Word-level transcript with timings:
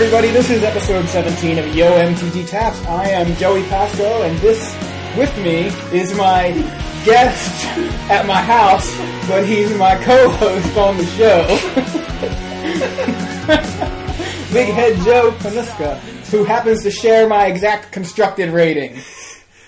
everybody. 0.00 0.30
This 0.30 0.48
is 0.48 0.62
episode 0.62 1.08
17 1.08 1.58
of 1.58 1.74
Yo 1.74 1.90
MTG 1.90 2.46
Taps. 2.46 2.80
I 2.86 3.08
am 3.08 3.34
Joey 3.34 3.64
Pasco, 3.64 4.22
and 4.22 4.38
this 4.38 4.72
with 5.16 5.36
me 5.38 5.72
is 5.92 6.16
my 6.16 6.52
guest 7.04 7.64
at 8.08 8.24
my 8.24 8.40
house, 8.40 8.96
but 9.26 9.44
he's 9.44 9.76
my 9.76 9.96
co-host 10.04 10.76
on 10.76 10.98
the 10.98 11.04
show. 11.04 11.42
Big 14.52 14.72
Head 14.72 14.94
Joe 14.98 15.32
Panuska, 15.32 15.98
who 16.30 16.44
happens 16.44 16.84
to 16.84 16.92
share 16.92 17.26
my 17.28 17.46
exact 17.46 17.90
constructed 17.90 18.50
rating. 18.50 19.00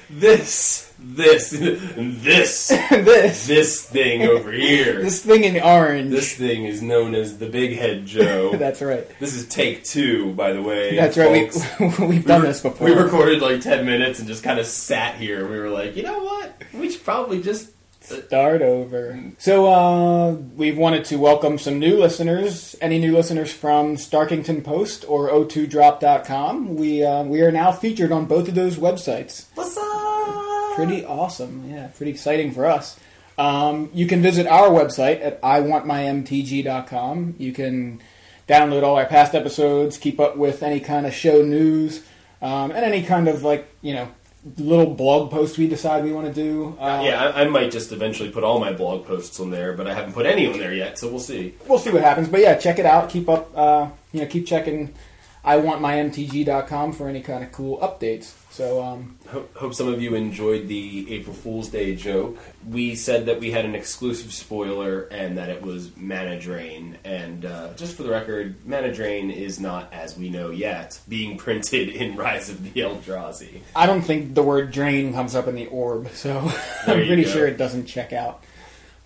This, 0.08 0.89
this, 1.00 1.50
this, 1.96 2.68
this, 2.90 3.46
this 3.46 3.84
thing 3.84 4.22
over 4.22 4.52
here. 4.52 5.00
this 5.02 5.24
thing 5.24 5.44
in 5.44 5.60
orange. 5.60 6.10
This 6.10 6.34
thing 6.34 6.64
is 6.64 6.82
known 6.82 7.14
as 7.14 7.38
the 7.38 7.48
Big 7.48 7.76
Head 7.76 8.06
Joe. 8.06 8.56
That's 8.56 8.82
right. 8.82 9.06
This 9.18 9.34
is 9.34 9.46
take 9.48 9.84
two, 9.84 10.32
by 10.34 10.52
the 10.52 10.62
way. 10.62 10.96
That's 10.96 11.16
right. 11.16 11.52
folks. 11.52 11.98
We, 11.98 12.06
we've 12.06 12.26
done 12.26 12.42
re- 12.42 12.48
this 12.48 12.60
before. 12.60 12.86
We 12.86 12.94
recorded 12.94 13.42
like 13.42 13.60
10 13.60 13.84
minutes 13.84 14.18
and 14.18 14.28
just 14.28 14.42
kind 14.42 14.58
of 14.58 14.66
sat 14.66 15.16
here. 15.16 15.48
We 15.48 15.58
were 15.58 15.70
like, 15.70 15.96
you 15.96 16.02
know 16.02 16.22
what? 16.22 16.62
We 16.72 16.90
should 16.90 17.04
probably 17.04 17.42
just. 17.42 17.70
Start 18.10 18.60
over. 18.60 19.20
So, 19.38 19.66
uh, 19.66 20.32
we've 20.32 20.76
wanted 20.76 21.04
to 21.06 21.16
welcome 21.16 21.58
some 21.58 21.78
new 21.78 21.96
listeners. 21.96 22.74
Any 22.80 22.98
new 22.98 23.14
listeners 23.14 23.52
from 23.52 23.94
Starkington 23.96 24.64
Post 24.64 25.04
or 25.06 25.28
o2drop.com. 25.30 26.74
We, 26.74 27.04
uh, 27.04 27.22
we 27.22 27.40
are 27.42 27.52
now 27.52 27.70
featured 27.70 28.10
on 28.10 28.24
both 28.26 28.48
of 28.48 28.56
those 28.56 28.76
websites. 28.78 29.46
What's 29.54 29.76
up? 29.76 30.74
Pretty 30.74 31.04
awesome. 31.04 31.70
Yeah, 31.70 31.86
pretty 31.88 32.10
exciting 32.10 32.50
for 32.50 32.66
us. 32.66 32.98
Um, 33.38 33.90
you 33.94 34.06
can 34.06 34.22
visit 34.22 34.48
our 34.48 34.68
website 34.70 35.22
at 35.24 35.40
iwantmymtg.com. 35.42 37.36
You 37.38 37.52
can 37.52 38.02
download 38.48 38.82
all 38.82 38.96
our 38.96 39.06
past 39.06 39.36
episodes, 39.36 39.98
keep 39.98 40.18
up 40.18 40.36
with 40.36 40.64
any 40.64 40.80
kind 40.80 41.06
of 41.06 41.14
show 41.14 41.42
news, 41.42 42.02
um, 42.42 42.72
and 42.72 42.84
any 42.84 43.04
kind 43.04 43.28
of, 43.28 43.44
like, 43.44 43.72
you 43.82 43.94
know, 43.94 44.08
little 44.56 44.94
blog 44.94 45.30
post 45.30 45.58
we 45.58 45.68
decide 45.68 46.02
we 46.04 46.12
want 46.12 46.26
to 46.26 46.32
do. 46.32 46.76
Uh, 46.78 47.02
Yeah, 47.04 47.22
I, 47.34 47.42
I 47.42 47.44
might 47.48 47.70
just 47.70 47.92
eventually 47.92 48.30
put 48.30 48.42
all 48.44 48.58
my 48.58 48.72
blog 48.72 49.06
posts 49.06 49.38
on 49.40 49.50
there, 49.50 49.74
but 49.74 49.86
I 49.86 49.94
haven't 49.94 50.12
put 50.14 50.26
any 50.26 50.46
on 50.46 50.58
there 50.58 50.72
yet, 50.72 50.98
so 50.98 51.08
we'll 51.10 51.20
see. 51.20 51.54
we'll 51.68 51.78
see 51.78 51.90
what 51.90 52.02
happens. 52.02 52.28
But 52.28 52.40
yeah, 52.40 52.54
check 52.54 52.78
it 52.78 52.86
out. 52.86 53.10
Keep 53.10 53.28
up. 53.28 53.50
Uh, 53.56 53.88
you 54.12 54.20
know, 54.20 54.26
keep 54.26 54.46
checking. 54.46 54.94
I 55.42 55.56
want 55.56 55.80
my 55.80 55.94
MTG.com 55.94 56.92
for 56.92 57.08
any 57.08 57.22
kind 57.22 57.42
of 57.42 57.50
cool 57.50 57.78
updates. 57.78 58.34
So 58.50 58.82
um, 58.82 59.16
Hope, 59.28 59.56
hope 59.56 59.74
some 59.74 59.88
of 59.88 60.02
you 60.02 60.14
enjoyed 60.14 60.68
the 60.68 61.14
April 61.14 61.34
Fool's 61.34 61.68
Day 61.68 61.94
joke. 61.94 62.36
We 62.68 62.94
said 62.94 63.26
that 63.26 63.40
we 63.40 63.50
had 63.50 63.64
an 63.64 63.74
exclusive 63.74 64.32
spoiler 64.32 65.02
and 65.04 65.38
that 65.38 65.48
it 65.48 65.62
was 65.62 65.96
Mana 65.96 66.38
Drain. 66.38 66.98
And 67.04 67.46
uh, 67.46 67.74
just 67.74 67.96
for 67.96 68.02
the 68.02 68.10
record, 68.10 68.66
Mana 68.66 68.92
Drain 68.92 69.30
is 69.30 69.58
not, 69.60 69.90
as 69.94 70.18
we 70.18 70.28
know 70.28 70.50
yet, 70.50 71.00
being 71.08 71.38
printed 71.38 71.88
in 71.90 72.16
Rise 72.16 72.50
of 72.50 72.62
the 72.62 72.80
Eldrazi. 72.80 73.60
I 73.74 73.86
don't 73.86 74.02
think 74.02 74.34
the 74.34 74.42
word 74.42 74.72
drain 74.72 75.14
comes 75.14 75.34
up 75.34 75.46
in 75.46 75.54
the 75.54 75.66
orb, 75.66 76.10
so 76.12 76.38
I'm 76.86 77.06
pretty 77.06 77.24
go. 77.24 77.30
sure 77.30 77.46
it 77.46 77.56
doesn't 77.56 77.86
check 77.86 78.12
out. 78.12 78.44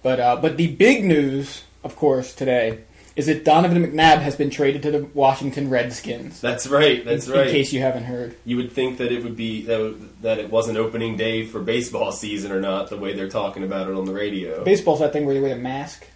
But 0.02 0.20
uh, 0.20 0.36
but 0.36 0.56
the 0.56 0.66
big 0.66 1.04
news, 1.04 1.62
of 1.82 1.96
course, 1.96 2.34
today 2.34 2.80
is 3.16 3.26
that 3.26 3.44
Donovan 3.44 3.80
McNabb 3.84 4.18
has 4.18 4.34
been 4.36 4.50
traded 4.50 4.82
to 4.82 4.90
the 4.90 5.04
Washington 5.14 5.70
Redskins. 5.70 6.40
That's 6.40 6.66
right. 6.66 7.04
That's 7.04 7.28
in, 7.28 7.32
right. 7.32 7.46
In 7.46 7.52
case 7.52 7.72
you 7.72 7.80
haven't 7.80 8.04
heard. 8.04 8.36
you 8.44 8.56
would 8.56 8.72
think 8.72 8.98
that 8.98 9.12
it 9.12 9.22
would 9.22 9.36
be 9.36 9.62
that, 9.66 9.78
would- 9.80 10.22
that 10.22 10.38
it 10.38 10.50
wasn't 10.50 10.78
opening 10.78 11.16
day 11.16 11.44
for 11.46 11.60
baseball 11.60 12.10
season 12.12 12.50
or 12.50 12.60
not, 12.60 12.90
the 12.90 12.96
way 12.96 13.12
they're 13.14 13.28
talking 13.28 13.62
about 13.62 13.88
it 13.88 13.94
on 13.94 14.04
the 14.04 14.12
radio. 14.12 14.64
Baseball's 14.64 14.98
that 15.00 15.12
thing 15.12 15.24
where 15.26 15.34
they 15.34 15.40
wear 15.40 15.54
a 15.54 15.58
mask 15.58 16.06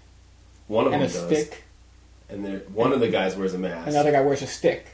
One 0.66 0.86
of 0.86 0.92
and 0.92 1.02
them 1.02 1.08
a 1.08 1.12
does, 1.12 1.26
stick. 1.26 1.62
and 2.28 2.62
one 2.75 2.92
of 2.92 3.00
the 3.00 3.08
guys 3.08 3.37
wears 3.37 3.54
a 3.54 3.58
mask. 3.58 3.88
Another 3.88 4.10
guy 4.12 4.20
wears 4.22 4.42
a 4.42 4.47
stick. 4.47 4.87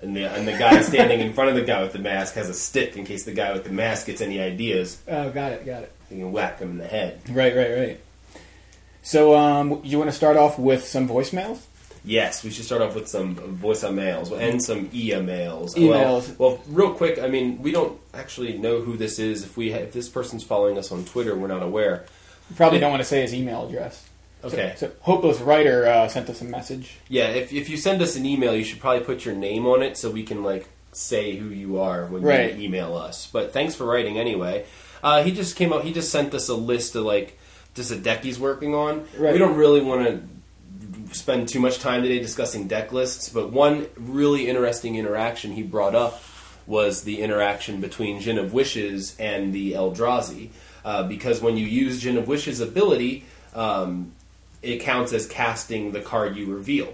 And 0.00 0.14
the, 0.16 0.26
and 0.26 0.46
the 0.46 0.52
guy 0.56 0.80
standing 0.82 1.18
in 1.20 1.32
front 1.32 1.50
of 1.50 1.56
the 1.56 1.64
guy 1.64 1.82
with 1.82 1.92
the 1.92 1.98
mask 1.98 2.34
has 2.34 2.48
a 2.48 2.54
stick 2.54 2.96
in 2.96 3.04
case 3.04 3.24
the 3.24 3.32
guy 3.32 3.52
with 3.52 3.64
the 3.64 3.72
mask 3.72 4.06
gets 4.06 4.20
any 4.20 4.40
ideas. 4.40 5.02
Oh, 5.08 5.30
got 5.30 5.50
it, 5.52 5.66
got 5.66 5.82
it. 5.82 5.92
You 6.08 6.18
can 6.18 6.30
whack 6.32 6.60
him 6.60 6.70
in 6.70 6.78
the 6.78 6.86
head. 6.86 7.20
Right, 7.28 7.54
right, 7.56 7.70
right. 7.76 8.00
So, 9.08 9.34
um, 9.34 9.80
you 9.84 9.96
want 9.96 10.10
to 10.10 10.16
start 10.16 10.36
off 10.36 10.58
with 10.58 10.84
some 10.84 11.08
voicemails? 11.08 11.60
Yes, 12.04 12.44
we 12.44 12.50
should 12.50 12.66
start 12.66 12.82
off 12.82 12.94
with 12.94 13.08
some 13.08 13.36
voice 13.36 13.82
mails 13.82 14.30
and 14.30 14.62
some 14.62 14.90
EA 14.92 15.22
mails. 15.22 15.74
Emails. 15.76 16.36
Well, 16.36 16.50
well, 16.50 16.62
real 16.68 16.92
quick, 16.92 17.18
I 17.18 17.26
mean, 17.26 17.62
we 17.62 17.72
don't 17.72 17.98
actually 18.12 18.58
know 18.58 18.82
who 18.82 18.98
this 18.98 19.18
is. 19.18 19.44
If 19.44 19.56
we 19.56 19.72
ha- 19.72 19.78
if 19.78 19.94
this 19.94 20.10
person's 20.10 20.44
following 20.44 20.76
us 20.76 20.92
on 20.92 21.06
Twitter, 21.06 21.34
we're 21.34 21.46
not 21.46 21.62
aware. 21.62 22.04
You 22.50 22.56
probably 22.56 22.80
don't 22.80 22.90
want 22.90 23.00
to 23.00 23.08
say 23.08 23.22
his 23.22 23.32
email 23.32 23.66
address. 23.66 24.06
Okay. 24.44 24.74
So, 24.76 24.88
so 24.88 24.92
Hopeless 25.00 25.40
Writer 25.40 25.86
uh, 25.86 26.06
sent 26.08 26.28
us 26.28 26.42
a 26.42 26.44
message. 26.44 26.98
Yeah, 27.08 27.28
if 27.28 27.50
if 27.50 27.70
you 27.70 27.78
send 27.78 28.02
us 28.02 28.14
an 28.14 28.26
email, 28.26 28.54
you 28.54 28.62
should 28.62 28.78
probably 28.78 29.04
put 29.06 29.24
your 29.24 29.34
name 29.34 29.64
on 29.64 29.80
it 29.80 29.96
so 29.96 30.10
we 30.10 30.22
can 30.22 30.42
like 30.42 30.68
say 30.92 31.34
who 31.34 31.48
you 31.48 31.80
are 31.80 32.04
when 32.04 32.20
Right. 32.20 32.54
you 32.54 32.62
email 32.66 32.94
us. 32.94 33.26
But 33.26 33.54
thanks 33.54 33.74
for 33.74 33.86
writing 33.86 34.18
anyway. 34.18 34.66
Uh, 35.02 35.22
he 35.22 35.32
just 35.32 35.56
came 35.56 35.72
out. 35.72 35.84
He 35.84 35.94
just 35.94 36.12
sent 36.12 36.34
us 36.34 36.50
a 36.50 36.54
list 36.54 36.94
of 36.94 37.04
like 37.04 37.37
just 37.78 37.90
a 37.90 37.96
deck 37.96 38.22
he's 38.22 38.38
working 38.38 38.74
on. 38.74 39.06
Right. 39.16 39.32
We 39.32 39.38
don't 39.38 39.56
really 39.56 39.80
want 39.80 40.06
to 40.06 41.16
spend 41.16 41.48
too 41.48 41.60
much 41.60 41.78
time 41.78 42.02
today 42.02 42.18
discussing 42.18 42.68
deck 42.68 42.92
lists, 42.92 43.30
but 43.30 43.50
one 43.50 43.86
really 43.96 44.48
interesting 44.48 44.96
interaction 44.96 45.52
he 45.52 45.62
brought 45.62 45.94
up 45.94 46.22
was 46.66 47.04
the 47.04 47.22
interaction 47.22 47.80
between 47.80 48.20
Djinn 48.20 48.38
of 48.38 48.52
Wishes 48.52 49.16
and 49.18 49.54
the 49.54 49.72
Eldrazi. 49.72 50.50
Uh, 50.84 51.02
because 51.04 51.40
when 51.40 51.56
you 51.56 51.66
use 51.66 52.02
Djinn 52.02 52.18
of 52.18 52.28
Wishes' 52.28 52.60
ability, 52.60 53.24
um, 53.54 54.12
it 54.62 54.82
counts 54.82 55.12
as 55.14 55.26
casting 55.26 55.92
the 55.92 56.00
card 56.00 56.36
you 56.36 56.46
reveal. 56.54 56.92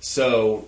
So 0.00 0.66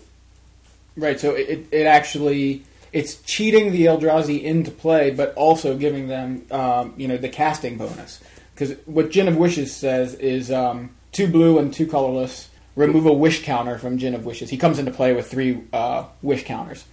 Right, 0.96 1.18
so 1.18 1.34
it, 1.34 1.66
it 1.72 1.86
actually 1.86 2.62
it's 2.92 3.20
cheating 3.22 3.72
the 3.72 3.86
Eldrazi 3.86 4.40
into 4.42 4.70
play, 4.70 5.10
but 5.10 5.34
also 5.34 5.76
giving 5.76 6.06
them 6.06 6.46
um, 6.50 6.94
you 6.96 7.08
know 7.08 7.16
the 7.16 7.28
casting 7.28 7.76
bonus. 7.76 8.20
Because 8.54 8.76
what 8.86 9.10
Djinn 9.10 9.28
of 9.28 9.36
Wishes 9.36 9.74
says 9.74 10.14
is 10.14 10.50
um, 10.50 10.94
two 11.12 11.26
blue 11.26 11.58
and 11.58 11.72
two 11.72 11.86
colorless. 11.86 12.50
Remove 12.76 13.06
a 13.06 13.12
wish 13.12 13.44
counter 13.44 13.78
from 13.78 13.98
Djinn 13.98 14.14
of 14.14 14.24
Wishes. 14.24 14.50
He 14.50 14.56
comes 14.56 14.78
into 14.78 14.90
play 14.90 15.12
with 15.12 15.30
three 15.30 15.62
uh, 15.72 16.06
wish 16.22 16.44
counters. 16.44 16.84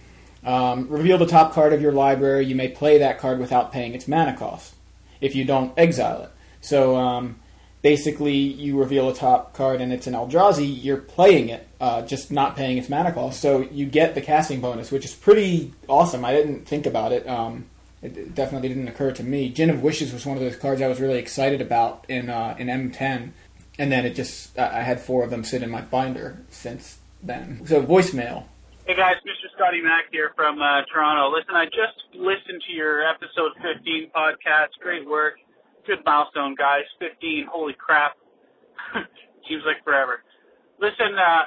Um, 0.44 0.88
reveal 0.88 1.18
the 1.18 1.26
top 1.26 1.52
card 1.52 1.72
of 1.72 1.80
your 1.80 1.92
library. 1.92 2.46
You 2.46 2.54
may 2.54 2.68
play 2.68 2.98
that 2.98 3.18
card 3.18 3.38
without 3.38 3.72
paying 3.72 3.94
its 3.94 4.08
mana 4.08 4.36
cost. 4.36 4.74
If 5.20 5.34
you 5.36 5.44
don't, 5.44 5.72
exile 5.76 6.22
it. 6.22 6.30
So 6.60 6.96
um, 6.96 7.36
basically, 7.80 8.36
you 8.36 8.78
reveal 8.78 9.08
a 9.08 9.14
top 9.14 9.54
card 9.54 9.80
and 9.80 9.92
it's 9.92 10.06
an 10.06 10.14
Eldrazi. 10.14 10.82
You're 10.82 10.96
playing 10.96 11.48
it, 11.48 11.66
uh, 11.80 12.02
just 12.02 12.32
not 12.32 12.56
paying 12.56 12.78
its 12.78 12.88
mana 12.88 13.12
cost. 13.12 13.40
So 13.40 13.60
you 13.60 13.86
get 13.86 14.14
the 14.14 14.20
casting 14.20 14.60
bonus, 14.60 14.90
which 14.90 15.04
is 15.04 15.14
pretty 15.14 15.72
awesome. 15.88 16.24
I 16.24 16.32
didn't 16.32 16.66
think 16.66 16.86
about 16.86 17.12
it. 17.12 17.28
Um, 17.28 17.66
it 18.02 18.16
it 18.16 18.34
definitely 18.34 18.68
didn't 18.68 18.88
occur 18.88 19.12
to 19.12 19.22
me. 19.22 19.48
Djinn 19.48 19.70
of 19.70 19.82
Wishes 19.82 20.12
was 20.12 20.26
one 20.26 20.36
of 20.36 20.42
those 20.42 20.56
cards 20.56 20.82
I 20.82 20.88
was 20.88 21.00
really 21.00 21.18
excited 21.18 21.60
about 21.60 22.04
in 22.08 22.28
uh, 22.28 22.56
in 22.58 22.66
M10, 22.66 23.30
and 23.78 23.92
then 23.92 24.04
it 24.04 24.14
just 24.14 24.58
I 24.58 24.80
I 24.80 24.82
had 24.82 25.00
four 25.00 25.24
of 25.24 25.30
them 25.30 25.44
sit 25.44 25.62
in 25.62 25.70
my 25.70 25.80
binder 25.80 26.38
since 26.50 26.98
then. 27.22 27.62
So 27.66 27.82
voicemail. 27.82 28.44
Hey 28.86 28.96
guys, 28.96 29.14
Mr. 29.22 29.46
Scotty 29.54 29.80
Mack 29.80 30.10
here 30.10 30.32
from 30.34 30.60
uh, 30.60 30.82
Toronto. 30.92 31.30
Listen, 31.30 31.54
I 31.54 31.66
just 31.66 32.02
listened 32.18 32.62
to 32.66 32.72
your 32.72 33.06
episode 33.06 33.54
15 33.62 34.10
podcast. 34.10 34.74
Great 34.82 35.06
work. 35.06 35.34
Good 35.86 36.02
milestone, 36.04 36.56
guys. 36.56 36.82
15. 36.98 37.46
Holy 37.48 37.74
crap. 37.78 38.18
Seems 39.48 39.62
like 39.64 39.84
forever. 39.84 40.24
Listen, 40.80 41.14
uh, 41.14 41.46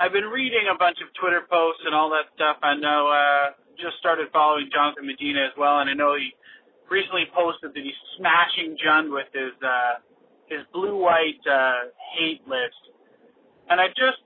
I've 0.00 0.12
been 0.12 0.32
reading 0.32 0.64
a 0.72 0.78
bunch 0.78 0.96
of 1.04 1.12
Twitter 1.20 1.44
posts 1.44 1.82
and 1.84 1.94
all 1.94 2.08
that 2.16 2.32
stuff. 2.34 2.56
I 2.62 2.74
know, 2.74 3.08
uh, 3.12 3.52
just 3.78 3.98
started 3.98 4.28
following 4.32 4.68
Jonathan 4.72 5.06
Medina 5.06 5.44
as 5.44 5.54
well, 5.56 5.80
and 5.80 5.88
I 5.88 5.94
know 5.94 6.16
he 6.16 6.32
recently 6.90 7.24
posted 7.32 7.72
that 7.74 7.82
he's 7.82 7.96
smashing 8.18 8.76
Jund 8.76 9.12
with 9.12 9.28
his, 9.32 9.56
uh, 9.62 10.00
his 10.46 10.60
blue-white, 10.72 11.40
uh, 11.48 11.88
hate 12.18 12.46
list. 12.46 12.80
And 13.70 13.80
I 13.80 13.88
just, 13.88 14.20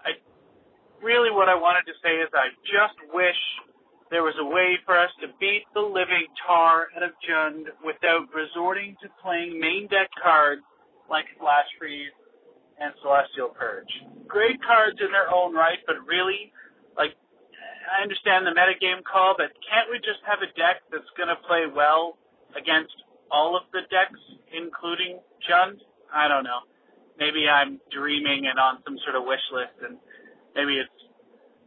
I 0.00 0.16
really 1.02 1.30
what 1.30 1.48
I 1.48 1.54
wanted 1.54 1.84
to 1.90 1.96
say 2.02 2.16
is 2.22 2.28
I 2.32 2.48
just 2.64 2.96
wish 3.12 3.36
there 4.10 4.22
was 4.22 4.34
a 4.40 4.44
way 4.44 4.78
for 4.86 4.96
us 4.96 5.10
to 5.20 5.28
beat 5.38 5.64
the 5.74 5.84
living 5.84 6.26
tar 6.46 6.88
out 6.96 7.02
of 7.02 7.12
Jund 7.20 7.68
without 7.84 8.32
resorting 8.32 8.96
to 9.02 9.08
playing 9.22 9.60
main 9.60 9.86
deck 9.88 10.08
cards 10.16 10.62
like 11.10 11.26
Flash 11.38 11.68
Freeze 11.78 12.12
and 12.80 12.94
Celestial 13.02 13.48
Purge. 13.48 13.90
Great 14.26 14.62
cards 14.64 14.98
in 15.00 15.12
their 15.12 15.28
own 15.28 15.52
right, 15.52 15.78
but 15.86 15.96
really, 16.06 16.52
like, 16.96 17.12
I 17.88 18.02
understand 18.02 18.46
the 18.46 18.52
metagame 18.52 19.02
call, 19.02 19.34
but 19.36 19.50
can't 19.64 19.88
we 19.90 19.98
just 19.98 20.20
have 20.28 20.44
a 20.44 20.50
deck 20.52 20.84
that's 20.92 21.08
going 21.16 21.32
to 21.32 21.40
play 21.48 21.64
well 21.64 22.20
against 22.52 22.94
all 23.32 23.56
of 23.56 23.64
the 23.72 23.82
decks, 23.88 24.20
including 24.52 25.20
Jund? 25.42 25.80
I 26.12 26.28
don't 26.28 26.44
know. 26.44 26.64
Maybe 27.18 27.48
I'm 27.48 27.80
dreaming 27.90 28.46
and 28.46 28.58
on 28.60 28.78
some 28.84 28.98
sort 29.04 29.16
of 29.16 29.24
wish 29.24 29.42
list, 29.52 29.74
and 29.82 29.98
maybe 30.54 30.78
it's 30.78 30.92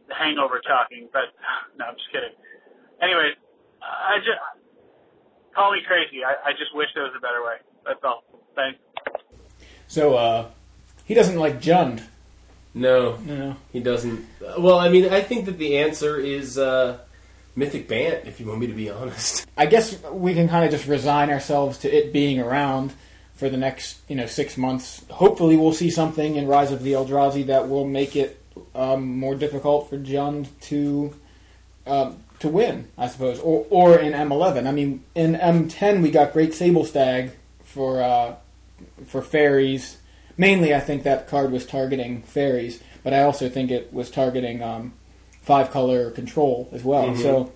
the 0.08 0.14
hangover 0.14 0.60
talking, 0.62 1.08
but 1.12 1.34
no, 1.78 1.90
I'm 1.90 1.96
just 1.98 2.10
kidding. 2.10 2.34
Anyways, 3.02 3.34
I 3.82 4.18
just 4.22 4.38
call 5.54 5.72
me 5.72 5.82
crazy. 5.86 6.24
I, 6.24 6.50
I 6.50 6.52
just 6.52 6.74
wish 6.74 6.88
there 6.94 7.04
was 7.04 7.14
a 7.16 7.20
better 7.20 7.42
way. 7.42 7.58
That's 7.84 8.02
all. 8.04 8.22
Thanks. 8.54 8.78
So 9.88 10.14
uh, 10.14 10.50
he 11.04 11.14
doesn't 11.14 11.36
like 11.36 11.60
Jund. 11.60 12.02
No, 12.74 13.16
No. 13.18 13.56
he 13.72 13.80
doesn't. 13.80 14.24
Well, 14.58 14.78
I 14.78 14.88
mean, 14.88 15.12
I 15.12 15.20
think 15.20 15.44
that 15.46 15.58
the 15.58 15.78
answer 15.78 16.18
is 16.18 16.56
uh, 16.56 16.98
Mythic 17.54 17.86
Bant. 17.88 18.26
If 18.26 18.40
you 18.40 18.46
want 18.46 18.60
me 18.60 18.66
to 18.68 18.72
be 18.72 18.90
honest. 18.90 19.46
I 19.56 19.66
guess 19.66 19.98
we 20.10 20.32
can 20.34 20.48
kind 20.48 20.64
of 20.64 20.70
just 20.70 20.86
resign 20.88 21.30
ourselves 21.30 21.78
to 21.78 21.94
it 21.94 22.12
being 22.12 22.40
around 22.40 22.92
for 23.34 23.48
the 23.50 23.56
next, 23.58 23.98
you 24.08 24.16
know, 24.16 24.26
six 24.26 24.56
months. 24.56 25.04
Hopefully, 25.10 25.56
we'll 25.56 25.72
see 25.74 25.90
something 25.90 26.36
in 26.36 26.46
Rise 26.46 26.72
of 26.72 26.82
the 26.82 26.92
Eldrazi 26.92 27.46
that 27.46 27.68
will 27.68 27.86
make 27.86 28.16
it 28.16 28.42
um, 28.74 29.18
more 29.18 29.34
difficult 29.34 29.90
for 29.90 29.98
Jund 29.98 30.46
to 30.62 31.12
um, 31.86 32.16
to 32.38 32.48
win, 32.48 32.88
I 32.96 33.08
suppose, 33.08 33.38
or 33.40 33.66
or 33.68 33.98
in 33.98 34.12
M11. 34.14 34.66
I 34.66 34.72
mean, 34.72 35.04
in 35.14 35.34
M10 35.34 36.02
we 36.02 36.10
got 36.10 36.32
Great 36.32 36.54
Sable 36.54 36.84
Stag 36.86 37.32
for 37.64 38.00
uh, 38.02 38.36
for 39.06 39.20
fairies. 39.20 39.98
Mainly, 40.36 40.74
I 40.74 40.80
think 40.80 41.02
that 41.02 41.28
card 41.28 41.52
was 41.52 41.66
targeting 41.66 42.22
fairies, 42.22 42.82
but 43.02 43.12
I 43.12 43.22
also 43.22 43.48
think 43.48 43.70
it 43.70 43.92
was 43.92 44.10
targeting 44.10 44.62
um, 44.62 44.92
five 45.42 45.70
color 45.70 46.10
control 46.10 46.68
as 46.72 46.82
well. 46.84 47.08
Mhm. 47.08 47.22
So 47.22 47.52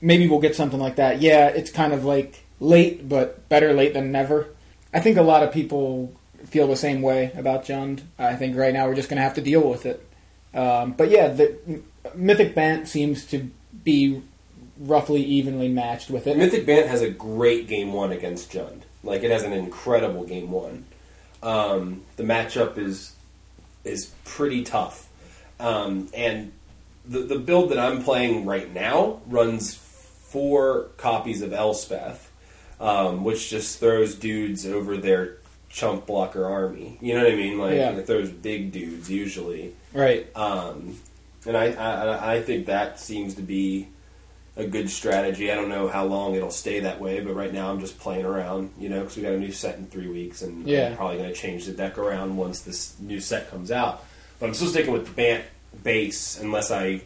maybe 0.00 0.28
we'll 0.28 0.40
get 0.40 0.54
something 0.54 0.80
like 0.80 0.96
that. 0.96 1.20
Yeah, 1.20 1.48
it's 1.48 1.70
kind 1.70 1.92
of 1.92 2.04
like 2.04 2.44
late, 2.60 3.08
but 3.08 3.48
better 3.48 3.72
late 3.72 3.94
than 3.94 4.12
never. 4.12 4.48
I 4.92 5.00
think 5.00 5.16
a 5.16 5.22
lot 5.22 5.42
of 5.42 5.52
people 5.52 6.12
feel 6.46 6.66
the 6.66 6.76
same 6.76 7.02
way 7.02 7.32
about 7.36 7.64
Jund. 7.64 8.00
I 8.18 8.36
think 8.36 8.56
right 8.56 8.72
now 8.72 8.86
we're 8.86 8.94
just 8.94 9.08
going 9.08 9.16
to 9.18 9.22
have 9.22 9.34
to 9.34 9.40
deal 9.40 9.68
with 9.68 9.86
it. 9.86 10.04
Um, 10.54 10.92
but 10.92 11.10
yeah, 11.10 11.28
the 11.28 11.56
Mythic 12.14 12.54
Bant 12.54 12.88
seems 12.88 13.24
to 13.26 13.50
be 13.84 14.22
roughly 14.78 15.22
evenly 15.22 15.68
matched 15.68 16.10
with 16.10 16.26
it. 16.26 16.36
Mythic 16.36 16.64
Bant 16.64 16.86
has 16.88 17.02
a 17.02 17.10
great 17.10 17.68
game 17.68 17.92
one 17.92 18.12
against 18.12 18.52
Jund. 18.52 18.82
Like 19.02 19.22
it 19.22 19.30
has 19.30 19.42
an 19.42 19.52
incredible 19.52 20.24
game 20.24 20.50
one. 20.50 20.84
Um, 21.42 22.02
the 22.16 22.24
matchup 22.24 22.78
is 22.78 23.14
is 23.84 24.12
pretty 24.24 24.64
tough, 24.64 25.08
um, 25.60 26.08
and 26.14 26.52
the 27.06 27.20
the 27.20 27.38
build 27.38 27.70
that 27.70 27.78
I'm 27.78 28.02
playing 28.02 28.44
right 28.44 28.72
now 28.72 29.20
runs 29.26 29.74
four 29.74 30.88
copies 30.96 31.40
of 31.42 31.52
Elspeth, 31.52 32.30
um, 32.80 33.24
which 33.24 33.48
just 33.50 33.78
throws 33.80 34.14
dudes 34.14 34.66
over 34.66 34.96
their 34.96 35.38
chump 35.70 36.06
blocker 36.06 36.44
army. 36.44 36.98
You 37.00 37.14
know 37.14 37.22
what 37.24 37.32
I 37.32 37.36
mean? 37.36 37.58
Like 37.58 37.74
Yeah. 37.74 37.90
it 37.92 38.06
throws 38.06 38.30
big 38.30 38.72
dudes 38.72 39.10
usually. 39.10 39.74
Right. 39.92 40.26
Um, 40.36 40.98
and 41.46 41.56
I, 41.56 41.72
I 41.72 42.34
I 42.34 42.42
think 42.42 42.66
that 42.66 42.98
seems 42.98 43.34
to 43.34 43.42
be 43.42 43.88
a 44.58 44.66
good 44.66 44.90
strategy. 44.90 45.50
I 45.50 45.54
don't 45.54 45.68
know 45.70 45.88
how 45.88 46.04
long 46.04 46.34
it'll 46.34 46.50
stay 46.50 46.80
that 46.80 47.00
way, 47.00 47.20
but 47.20 47.34
right 47.34 47.52
now 47.52 47.70
I'm 47.70 47.80
just 47.80 47.98
playing 47.98 48.26
around, 48.26 48.72
you 48.78 48.88
know, 48.90 49.00
because 49.00 49.16
we 49.16 49.22
got 49.22 49.32
a 49.32 49.38
new 49.38 49.52
set 49.52 49.76
in 49.78 49.86
three 49.86 50.08
weeks, 50.08 50.42
and 50.42 50.66
Yeah. 50.66 50.88
I'm 50.90 50.96
probably 50.96 51.18
going 51.18 51.28
to 51.32 51.34
change 51.34 51.64
the 51.66 51.72
deck 51.72 51.96
around 51.96 52.36
once 52.36 52.60
this 52.60 52.94
new 52.98 53.20
set 53.20 53.50
comes 53.50 53.70
out. 53.70 54.04
But 54.40 54.46
I'm 54.46 54.54
still 54.54 54.68
sticking 54.68 54.92
with 54.92 55.06
the 55.06 55.12
Bant 55.12 55.44
base 55.82 56.38
unless 56.40 56.70
I 56.70 57.02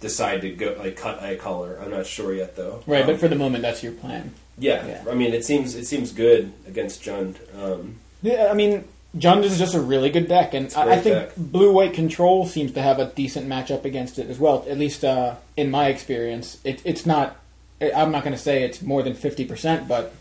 decide 0.00 0.42
to 0.42 0.50
go 0.50 0.76
like 0.78 0.96
cut 0.96 1.18
a 1.22 1.36
color. 1.36 1.78
I'm 1.82 1.90
not 1.90 2.06
sure 2.06 2.32
yet 2.32 2.54
though. 2.56 2.82
Right, 2.86 3.00
Um, 3.02 3.08
but 3.08 3.18
for 3.20 3.26
the 3.28 3.34
moment, 3.36 3.62
that's 3.62 3.82
your 3.82 3.92
plan. 3.92 4.32
yeah, 4.56 4.86
yeah. 4.86 5.04
I 5.10 5.14
mean 5.14 5.32
it 5.34 5.44
seems 5.44 5.74
it 5.74 5.86
seems 5.86 6.12
good 6.12 6.52
against 6.68 7.02
Jund. 7.02 7.36
Um, 7.60 7.96
Yeah, 8.22 8.48
I 8.50 8.54
mean, 8.54 8.84
Jund 9.16 9.42
is 9.44 9.58
just 9.58 9.74
a 9.74 9.80
really 9.80 10.10
good 10.10 10.28
deck, 10.28 10.52
and 10.52 10.72
I, 10.76 10.84
great 10.84 11.02
think 11.02 11.16
deck. 11.16 11.32
Blue 11.36 11.72
White 11.72 11.94
Control 11.94 12.46
seems 12.46 12.72
to 12.72 12.82
have 12.82 12.98
a 12.98 13.06
decent 13.06 13.48
matchup 13.48 13.84
against 13.84 14.18
it 14.18 14.28
as 14.28 14.38
well. 14.38 14.66
At 14.68 14.78
least 14.78 15.02
uh, 15.04 15.36
in 15.56 15.70
my 15.70 15.88
experience, 15.88 16.58
it, 16.62 16.82
it's 16.84 17.06
not. 17.06 17.36
I'm 17.80 18.10
not 18.10 18.22
going 18.24 18.34
to 18.36 18.42
say 18.42 18.64
it's 18.64 18.82
more 18.82 19.02
than 19.02 19.14
fifty 19.14 19.44
percent, 19.44 19.88
but 19.88 20.12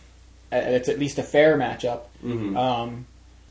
it's 0.51 0.87
at 0.87 0.99
least 0.99 1.17
a 1.17 1.23
fair 1.23 1.57
matchup. 1.57 2.01
mhm. 2.23 2.55
Um, 2.55 3.05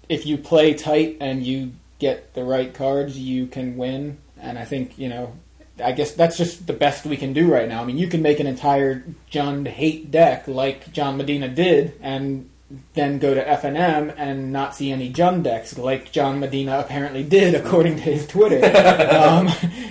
if 0.09 0.25
you 0.25 0.39
play 0.39 0.73
tight 0.73 1.19
and 1.21 1.45
you 1.45 1.73
get 1.99 2.33
the 2.35 2.45
right 2.45 2.73
cards, 2.73 3.19
you 3.19 3.47
can 3.47 3.77
win. 3.77 4.19
And 4.41 4.59
I 4.59 4.65
think 4.65 4.99
you 4.99 5.09
know, 5.09 5.35
I 5.83 5.93
guess 5.93 6.13
that's 6.13 6.39
just 6.39 6.67
the 6.67 6.73
best 6.73 7.05
we 7.05 7.19
can 7.19 7.35
do 7.35 7.53
right 7.53 7.69
now. 7.69 7.83
I 7.83 7.85
mean, 7.85 7.99
you 7.99 8.09
can 8.09 8.23
make 8.23 8.41
an 8.41 8.47
entire 8.47 9.05
Jund 9.31 9.67
hate 9.69 10.11
deck 10.11 10.49
like 10.49 10.93
John 10.93 11.19
Medina 11.19 11.49
did, 11.49 11.93
and 12.01 12.49
then 12.95 13.19
go 13.19 13.33
to 13.35 13.45
FNM 13.45 14.15
and 14.17 14.53
not 14.53 14.75
see 14.75 14.91
any 14.91 15.13
Jund 15.13 15.45
decks 15.45 15.79
like 15.79 16.11
John 16.13 16.41
Medina 16.41 16.79
apparently 16.79 17.23
did, 17.23 17.55
according 17.65 17.97
to 17.97 18.03
his 18.03 18.27
Twitter. 18.27 18.65
um, 19.17 19.47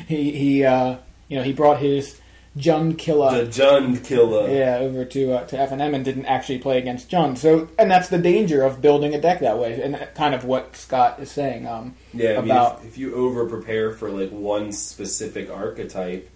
he 0.08 0.32
he 0.32 0.64
uh, 0.66 0.98
you 1.28 1.38
know 1.38 1.44
he 1.44 1.54
brought 1.54 1.80
his 1.80 2.20
Jund 2.58 2.98
killer 2.98 3.44
the 3.46 3.52
Jund 3.52 4.04
killer. 4.06 4.50
yeah, 4.50 4.78
over 4.78 5.04
to 5.06 5.34
uh, 5.34 5.46
to 5.48 5.58
FNM 5.58 5.94
and 5.94 6.06
didn't 6.06 6.26
actually 6.26 6.60
play 6.60 6.78
against 6.78 7.10
John. 7.10 7.36
So, 7.36 7.68
and 7.78 7.92
that's 7.92 8.08
the 8.10 8.18
danger 8.18 8.64
of 8.64 8.82
building 8.82 9.14
a 9.14 9.20
deck 9.20 9.40
that 9.42 9.58
way, 9.60 9.82
and 9.82 10.08
kind 10.16 10.34
of 10.34 10.46
what 10.46 10.76
Scott 10.76 11.20
is 11.20 11.30
saying. 11.32 11.68
Um, 11.68 11.96
Yeah, 12.14 12.32
I 12.32 12.42
mean, 12.42 12.52
about- 12.52 12.80
if, 12.82 12.88
if 12.90 12.98
you 12.98 13.14
over 13.16 13.46
prepare 13.46 13.92
for 13.92 14.10
like 14.10 14.32
one 14.32 14.72
specific 14.72 15.50
archetype, 15.50 16.30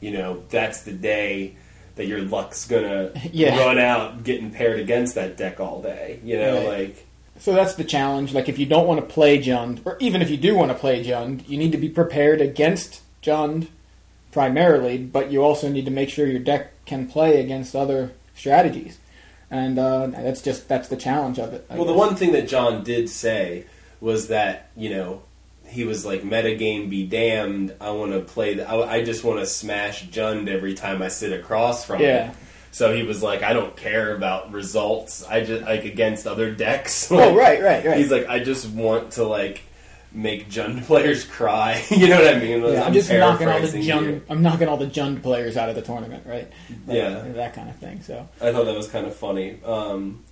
you 0.00 0.10
know 0.12 0.42
that's 0.50 0.82
the 0.82 0.92
day 0.92 1.56
that 1.96 2.06
your 2.06 2.20
luck's 2.20 2.66
gonna 2.66 3.10
Yeah. 3.32 3.58
run 3.64 3.78
out 3.78 4.22
getting 4.24 4.50
paired 4.50 4.78
against 4.80 5.14
that 5.16 5.36
deck 5.36 5.60
all 5.60 5.82
day. 5.82 6.20
You 6.24 6.38
know, 6.38 6.56
Right. 6.68 6.78
like 6.88 7.06
so 7.38 7.54
that's 7.54 7.74
the 7.74 7.84
challenge. 7.84 8.34
Like, 8.34 8.50
if 8.50 8.58
you 8.58 8.66
don't 8.66 8.86
want 8.86 9.00
to 9.00 9.06
play 9.14 9.38
Jund, 9.42 9.80
or 9.86 9.96
even 9.98 10.20
if 10.20 10.28
you 10.30 10.36
do 10.36 10.54
want 10.54 10.70
to 10.70 10.76
play 10.76 11.02
Jund, 11.02 11.48
you 11.48 11.56
need 11.56 11.72
to 11.72 11.78
be 11.78 11.88
prepared 11.88 12.40
against 12.42 13.00
Jund 13.22 13.68
primarily, 14.32 14.98
but 14.98 15.30
you 15.32 15.42
also 15.42 15.68
need 15.68 15.84
to 15.86 15.90
make 15.90 16.08
sure 16.10 16.26
your 16.26 16.38
deck 16.40 16.72
can 16.84 17.06
play 17.08 17.40
against 17.40 17.74
other 17.74 18.12
strategies. 18.34 18.98
And 19.50 19.78
uh, 19.78 20.08
that's 20.08 20.42
just 20.42 20.68
that's 20.68 20.88
the 20.88 20.96
challenge 20.96 21.38
of 21.38 21.52
it. 21.52 21.66
I 21.70 21.76
well, 21.76 21.84
the 21.86 21.92
one 21.92 22.14
thing 22.14 22.32
that 22.32 22.46
John 22.46 22.84
did 22.84 23.08
say 23.10 23.64
was 24.00 24.28
that 24.28 24.68
you 24.76 24.90
know 24.90 25.22
he 25.70 25.84
was 25.84 26.04
like 26.04 26.22
metagame 26.22 26.90
be 26.90 27.06
damned. 27.06 27.74
I 27.80 27.90
want 27.90 28.12
to 28.12 28.20
play. 28.20 28.54
The, 28.54 28.68
I, 28.68 28.96
I 28.96 29.04
just 29.04 29.24
want 29.24 29.38
to 29.40 29.46
smash 29.46 30.06
Jund 30.08 30.48
every 30.48 30.74
time 30.74 31.00
I 31.02 31.08
sit 31.08 31.32
across 31.32 31.84
from 31.84 32.00
Yeah. 32.02 32.26
him. 32.28 32.36
So 32.72 32.94
he 32.94 33.02
was 33.02 33.22
like, 33.22 33.42
I 33.42 33.52
don't 33.52 33.76
care 33.76 34.14
about 34.14 34.52
results. 34.52 35.24
I 35.26 35.40
just 35.44 35.64
like 35.64 35.84
against 35.84 36.26
other 36.26 36.52
decks. 36.54 37.10
Oh, 37.12 37.34
right, 37.34 37.60
right, 37.62 37.84
right. 37.84 37.96
He's 37.96 38.10
like, 38.12 38.28
I 38.28 38.38
just 38.40 38.68
want 38.70 39.12
to 39.12 39.24
like 39.24 39.62
make 40.12 40.48
Jund 40.48 40.84
players 40.86 41.24
cry. 41.24 41.84
you 41.90 42.08
know 42.08 42.22
what 42.22 42.34
I 42.34 42.38
mean? 42.38 42.62
Yeah, 42.64 42.84
I'm 42.84 42.92
just 42.92 43.10
knocking 43.10 43.48
all 43.48 43.60
the 43.60 43.66
Jund. 43.68 44.00
here. 44.02 44.22
I'm 44.28 44.42
knocking 44.42 44.68
all 44.68 44.76
the 44.76 44.86
Jund 44.86 45.22
players 45.22 45.56
out 45.56 45.68
of 45.68 45.74
the 45.76 45.82
tournament, 45.82 46.24
right? 46.26 46.48
Like, 46.86 46.96
Yeah. 46.96 47.20
that 47.34 47.54
kind 47.54 47.68
of 47.68 47.76
thing. 47.76 48.02
So 48.02 48.28
I 48.40 48.52
thought 48.52 48.64
that 48.66 48.76
was 48.76 48.88
kind 48.88 49.06
of 49.06 49.14
funny. 49.16 49.58
Um, 49.64 50.24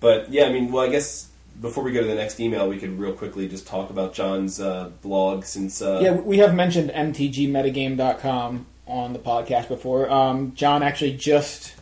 but 0.00 0.30
yeah, 0.30 0.44
I 0.46 0.52
mean, 0.52 0.70
well, 0.70 0.84
I 0.84 0.88
guess 0.90 1.28
before 1.60 1.84
we 1.84 1.92
go 1.92 2.00
to 2.00 2.06
the 2.06 2.14
next 2.14 2.40
email, 2.40 2.68
we 2.68 2.78
could 2.78 2.98
real 2.98 3.12
quickly 3.12 3.48
just 3.48 3.66
talk 3.66 3.90
about 3.90 4.14
John's 4.14 4.60
uh, 4.60 4.90
blog 5.02 5.44
since 5.44 5.80
uh, 5.80 6.00
yeah, 6.02 6.12
we 6.12 6.38
have 6.38 6.54
mentioned 6.54 6.90
mtgmetagame.com 6.90 8.66
on 8.86 9.12
the 9.12 9.18
podcast 9.18 9.68
before. 9.68 10.10
Um, 10.10 10.54
John 10.54 10.82
actually 10.82 11.16
just 11.16 11.74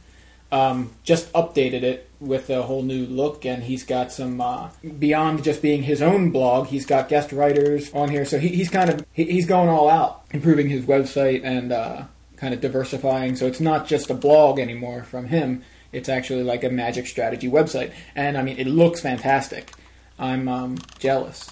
um, 0.53 0.91
just 1.03 1.33
updated 1.33 1.83
it 1.83 2.09
with 2.21 2.51
a 2.51 2.63
whole 2.63 2.83
new 2.83 3.07
look, 3.07 3.45
and 3.45 3.63
he's 3.65 3.85
got 3.85 4.13
some 4.13 4.41
uh, 4.41 4.69
beyond 4.99 5.43
just 5.43 5.63
being 5.63 5.83
his 5.83 6.03
own 6.03 6.31
blog. 6.31 6.69
He's 6.69 6.87
got 6.87 7.09
guest 7.09 7.33
writers 7.33 7.93
on 7.93 8.11
here, 8.11 8.25
so 8.25 8.39
he, 8.39 8.49
he's 8.49 8.69
kind 8.69 8.91
of 8.91 9.05
he, 9.13 9.25
he's 9.25 9.47
going 9.47 9.69
all 9.69 9.89
out, 9.89 10.23
improving 10.31 10.69
his 10.69 10.85
website 10.85 11.43
and 11.43 11.73
uh, 11.73 12.05
kind 12.37 12.53
of 12.53 12.61
diversifying. 12.61 13.35
So 13.37 13.47
it's 13.47 13.61
not 13.61 13.87
just 13.87 14.11
a 14.11 14.15
blog 14.15 14.59
anymore 14.59 15.03
from 15.03 15.27
him. 15.27 15.65
It's 15.93 16.09
actually 16.09 16.43
like 16.43 16.65
a 16.65 16.71
magic 16.71 17.07
strategy 17.07 17.49
website, 17.49 17.93
and 18.15 18.37
I 18.39 18.43
mean 18.43 18.59
it 18.59 18.67
looks 18.67 19.01
fantastic. 19.01 19.73
I'm 20.19 20.49
um, 20.49 20.79
jealous. 20.99 21.51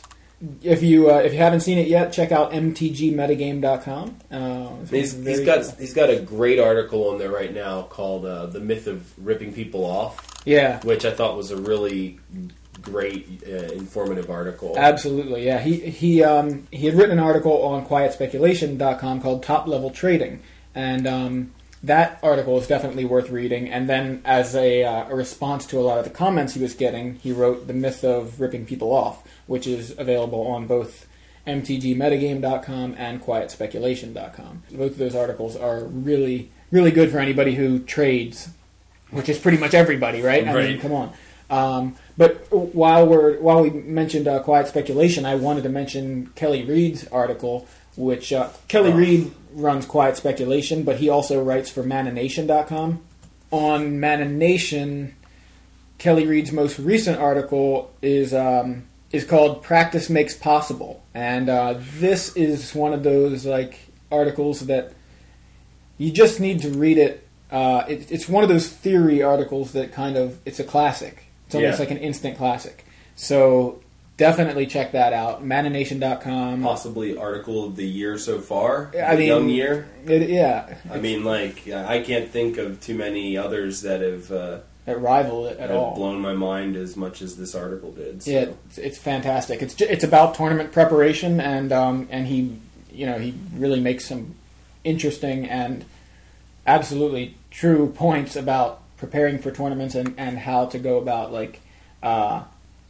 If 0.62 0.82
you 0.82 1.10
uh, 1.10 1.18
if 1.18 1.32
you 1.32 1.38
haven't 1.38 1.60
seen 1.60 1.76
it 1.76 1.86
yet, 1.86 2.12
check 2.12 2.32
out 2.32 2.52
mtgmetagame.com. 2.52 4.16
Uh, 4.30 4.68
He's, 4.90 5.12
he's 5.12 5.40
got 5.40 5.62
cool. 5.62 5.74
he's 5.78 5.92
got 5.92 6.08
a 6.08 6.18
great 6.20 6.58
article 6.58 7.08
on 7.10 7.18
there 7.18 7.30
right 7.30 7.52
now 7.52 7.82
called 7.82 8.24
uh, 8.24 8.46
"The 8.46 8.60
Myth 8.60 8.86
of 8.86 9.12
Ripping 9.22 9.52
People 9.52 9.84
Off," 9.84 10.42
yeah, 10.46 10.80
which 10.80 11.04
I 11.04 11.10
thought 11.10 11.36
was 11.36 11.50
a 11.50 11.56
really 11.58 12.18
great, 12.80 13.42
uh, 13.46 13.72
informative 13.74 14.30
article. 14.30 14.74
absolutely. 14.78 15.44
Yeah, 15.44 15.58
he 15.60 15.76
he 15.76 16.22
um, 16.22 16.66
he 16.70 16.86
had 16.86 16.94
written 16.94 17.18
an 17.18 17.24
article 17.24 17.62
on 17.62 17.84
quietspeculation.com 17.86 19.20
called 19.20 19.42
Top 19.42 19.66
Level 19.66 19.90
Trading, 19.90 20.42
and 20.74 21.06
um, 21.06 21.52
that 21.82 22.18
article 22.22 22.58
is 22.58 22.66
definitely 22.66 23.04
worth 23.04 23.30
reading. 23.30 23.68
And 23.70 23.88
then, 23.88 24.20
as 24.24 24.54
a, 24.54 24.84
uh, 24.84 25.08
a 25.08 25.14
response 25.14 25.64
to 25.66 25.78
a 25.78 25.82
lot 25.82 25.98
of 25.98 26.04
the 26.04 26.10
comments 26.10 26.54
he 26.54 26.60
was 26.62 26.74
getting, 26.74 27.14
he 27.16 27.32
wrote 27.32 27.66
"The 27.66 27.72
Myth 27.74 28.04
of 28.04 28.40
Ripping 28.40 28.66
People 28.66 28.92
Off," 28.92 29.22
which 29.46 29.66
is 29.66 29.94
available 29.98 30.46
on 30.46 30.66
both 30.66 31.06
mtgmetagame.com 31.46 32.94
and 32.98 33.22
quietspeculation.com. 33.22 34.62
Both 34.72 34.92
of 34.92 34.98
those 34.98 35.14
articles 35.14 35.56
are 35.56 35.84
really 35.84 36.50
really 36.70 36.90
good 36.92 37.10
for 37.10 37.18
anybody 37.18 37.54
who 37.56 37.80
trades, 37.80 38.48
which 39.10 39.28
is 39.28 39.38
pretty 39.38 39.58
much 39.58 39.74
everybody, 39.74 40.22
right? 40.22 40.46
I 40.46 40.52
mean, 40.68 40.80
come 40.80 40.92
on. 40.92 41.12
Um, 41.50 41.96
but 42.16 42.46
while 42.52 43.06
we're 43.06 43.38
while 43.40 43.62
we 43.62 43.70
mentioned 43.70 44.28
uh, 44.28 44.40
quiet 44.40 44.68
speculation, 44.68 45.24
I 45.24 45.34
wanted 45.34 45.62
to 45.64 45.68
mention 45.68 46.30
Kelly 46.36 46.64
Reed's 46.64 47.08
article, 47.08 47.66
which 47.96 48.32
uh, 48.32 48.50
Kelly 48.68 48.92
Oh. 48.92 48.96
Reed 48.96 49.32
runs 49.52 49.86
quiet 49.86 50.16
speculation, 50.16 50.82
but 50.82 50.96
he 50.96 51.08
also 51.08 51.42
writes 51.42 51.70
for 51.70 51.82
ManaNation.com. 51.82 53.02
On 53.52 53.98
Mana 54.00 54.26
Nation, 54.26 55.14
Kelly 55.98 56.26
Reed's 56.26 56.52
most 56.52 56.78
recent 56.78 57.18
article 57.18 57.90
is 58.00 58.32
um, 58.32 58.84
is 59.10 59.24
called 59.24 59.62
"Practice 59.62 60.08
Makes 60.08 60.34
Possible," 60.36 61.02
and 61.14 61.48
uh, 61.48 61.74
this 61.98 62.36
is 62.36 62.74
one 62.74 62.92
of 62.92 63.02
those 63.02 63.44
like 63.44 63.76
articles 64.12 64.60
that 64.66 64.92
you 65.98 66.12
just 66.12 66.38
need 66.40 66.62
to 66.62 66.68
read 66.70 66.96
it. 66.96 67.26
Uh, 67.50 67.84
it. 67.88 68.10
It's 68.12 68.28
one 68.28 68.44
of 68.44 68.48
those 68.48 68.68
theory 68.68 69.20
articles 69.22 69.72
that 69.72 69.90
kind 69.92 70.16
of 70.16 70.38
it's 70.44 70.60
a 70.60 70.64
classic. 70.64 71.24
It's 71.46 71.54
almost 71.56 71.78
Yeah. 71.78 71.82
like 71.82 71.90
an 71.90 71.98
instant 71.98 72.38
classic. 72.38 72.84
So 73.16 73.80
definitely 74.20 74.66
check 74.66 74.92
that 74.92 75.14
out. 75.14 75.42
ManaNation.com. 75.42 76.62
Possibly 76.62 77.16
article 77.16 77.64
of 77.64 77.74
the 77.74 77.86
year 77.86 78.18
so 78.18 78.38
far. 78.38 78.92
I 78.94 79.16
mean, 79.16 79.26
young 79.26 79.48
year. 79.48 79.88
It, 80.04 80.28
yeah, 80.28 80.76
I 80.90 80.98
mean, 80.98 81.24
like 81.24 81.66
I 81.66 82.02
can't 82.02 82.28
think 82.28 82.58
of 82.58 82.80
too 82.80 82.94
many 82.94 83.38
others 83.38 83.80
that 83.82 84.02
have, 84.02 84.30
uh, 84.30 84.58
it 84.86 84.98
rivaled 84.98 85.46
it 85.52 85.58
at 85.58 85.70
have 85.70 85.78
all. 85.78 85.94
blown 85.96 86.20
my 86.20 86.34
mind 86.34 86.76
as 86.76 86.96
much 86.96 87.22
as 87.22 87.36
this 87.36 87.54
article 87.54 87.92
did. 87.92 88.22
So. 88.22 88.30
Yeah, 88.30 88.40
it's, 88.66 88.78
it's 88.78 88.98
fantastic. 88.98 89.62
It's 89.62 89.80
it's 89.80 90.04
about 90.04 90.34
tournament 90.34 90.70
preparation, 90.70 91.40
and 91.40 91.72
um, 91.72 92.06
and 92.10 92.26
he, 92.26 92.58
you 92.92 93.06
know, 93.06 93.18
he 93.18 93.34
really 93.54 93.80
makes 93.80 94.06
some 94.06 94.34
interesting 94.84 95.48
and 95.48 95.84
absolutely 96.66 97.36
true 97.50 97.90
points 97.90 98.36
about 98.36 98.82
preparing 98.98 99.38
for 99.38 99.50
tournaments 99.50 99.94
and, 99.94 100.14
and 100.18 100.38
how 100.38 100.66
to 100.66 100.78
go 100.78 100.98
about 100.98 101.32
like 101.32 101.60
uh, 102.02 102.42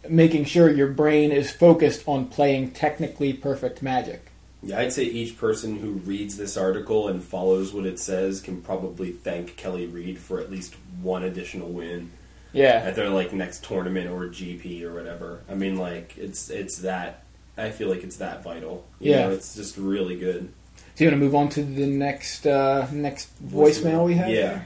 making 0.08 0.44
sure 0.46 0.70
your 0.70 0.88
brain 0.88 1.30
is 1.32 1.50
focused 1.50 2.02
on 2.06 2.26
playing 2.26 2.70
technically 2.72 3.32
perfect 3.32 3.82
magic. 3.82 4.26
Yeah, 4.62 4.78
I'd 4.78 4.92
say 4.92 5.04
each 5.04 5.38
person 5.38 5.78
who 5.78 5.92
reads 5.92 6.36
this 6.36 6.56
article 6.56 7.08
and 7.08 7.22
follows 7.24 7.72
what 7.72 7.86
it 7.86 7.98
says 7.98 8.40
can 8.42 8.60
probably 8.60 9.10
thank 9.12 9.56
Kelly 9.56 9.86
Reed 9.86 10.18
for 10.18 10.38
at 10.38 10.50
least 10.50 10.74
one 11.00 11.22
additional 11.22 11.68
win 11.70 12.10
Yeah, 12.52 12.82
at 12.84 12.94
their 12.94 13.08
like 13.08 13.32
next 13.32 13.64
tournament 13.64 14.10
or 14.10 14.26
GP 14.26 14.82
or 14.82 14.92
whatever. 14.92 15.40
I 15.48 15.54
mean, 15.54 15.76
like 15.76 16.16
it's 16.18 16.50
it's 16.50 16.78
that. 16.78 17.22
I 17.56 17.70
feel 17.70 17.88
like 17.88 18.02
it's 18.04 18.16
that 18.16 18.42
vital. 18.42 18.84
You 19.00 19.12
Yeah. 19.12 19.26
know, 19.28 19.30
it's 19.32 19.54
just 19.54 19.76
really 19.78 20.16
good. 20.16 20.50
so 20.94 21.04
you 21.04 21.10
want 21.10 21.20
to 21.20 21.24
move 21.24 21.34
on 21.34 21.48
to 21.50 21.62
the 21.62 21.86
next 21.86 22.46
uh, 22.46 22.86
next 22.92 23.28
voicemail 23.42 24.04
we 24.04 24.14
have? 24.14 24.28
Yeah. 24.28 24.62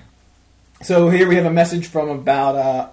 So 0.82 1.08
here 1.08 1.28
we 1.28 1.36
have 1.36 1.46
a 1.46 1.52
message 1.52 1.86
from 1.86 2.08
about 2.08 2.56
uh, 2.56 2.88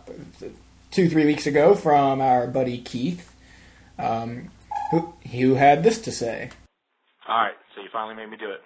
two, 0.92 1.10
three 1.10 1.26
weeks 1.26 1.48
ago 1.48 1.74
from 1.74 2.20
our 2.20 2.48
buddy 2.48 2.78
Keith, 2.78 3.34
um, 3.98 4.52
who, 4.92 5.14
who 5.32 5.56
had 5.56 5.84
this 5.84 6.00
to 6.04 6.12
say. 6.12 6.52
All 7.28 7.40
right, 7.40 7.56
so 7.74 7.82
you 7.82 7.88
finally 7.92 8.16
made 8.16 8.30
me 8.30 8.36
do 8.36 8.52
it. 8.52 8.60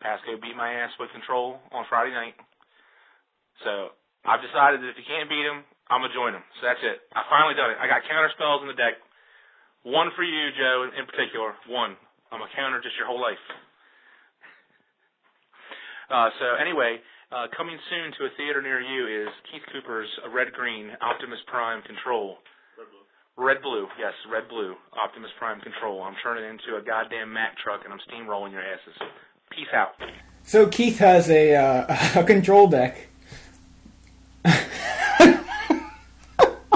Pasco 0.00 0.40
beat 0.40 0.56
my 0.56 0.72
ass 0.72 0.90
with 0.98 1.12
control 1.12 1.60
on 1.70 1.84
Friday 1.88 2.10
night. 2.10 2.34
So 3.62 3.94
I've 4.24 4.42
decided 4.42 4.80
that 4.80 4.90
if 4.90 4.96
you 4.96 5.06
can't 5.06 5.28
beat 5.28 5.44
him, 5.44 5.62
I'm 5.92 6.00
gonna 6.00 6.16
join 6.16 6.32
him. 6.34 6.42
So 6.58 6.66
that's 6.66 6.82
it. 6.82 7.04
I 7.12 7.22
finally 7.28 7.54
done 7.54 7.70
it. 7.70 7.78
I 7.78 7.86
got 7.86 8.02
counter 8.08 8.32
spells 8.34 8.64
in 8.64 8.68
the 8.72 8.74
deck. 8.74 8.96
One 9.84 10.10
for 10.16 10.24
you, 10.24 10.50
Joe, 10.56 10.88
in 10.88 11.04
particular. 11.06 11.54
One. 11.68 11.94
I'm 12.32 12.40
a 12.40 12.48
counter 12.56 12.80
just 12.80 12.96
your 12.96 13.06
whole 13.06 13.20
life. 13.20 13.38
Uh, 16.08 16.32
so 16.40 16.56
anyway, 16.56 16.96
uh, 17.32 17.46
coming 17.56 17.78
soon 17.88 18.12
to 18.18 18.26
a 18.26 18.30
theater 18.36 18.60
near 18.60 18.80
you 18.80 19.24
is 19.24 19.28
Keith 19.50 19.62
Cooper's 19.72 20.08
Red 20.32 20.52
Green 20.52 20.90
Optimus 21.00 21.38
Prime 21.46 21.80
Control. 21.82 22.36
Red 23.38 23.62
blue, 23.62 23.86
yes, 23.98 24.12
red 24.30 24.46
blue. 24.48 24.74
Optimus 24.92 25.30
Prime 25.38 25.58
Control. 25.60 26.02
I'm 26.02 26.14
turning 26.22 26.44
it 26.44 26.48
into 26.48 26.76
a 26.76 26.82
goddamn 26.84 27.32
Mack 27.32 27.56
truck 27.56 27.80
and 27.84 27.92
I'm 27.92 27.98
steamrolling 28.00 28.52
your 28.52 28.60
asses. 28.60 28.94
Peace 29.50 29.72
out. 29.74 29.94
So 30.44 30.66
Keith 30.66 30.98
has 30.98 31.30
a, 31.30 31.56
uh, 31.56 31.96
a 32.20 32.24
control 32.24 32.68
deck. 32.68 33.08
Are 34.44 34.52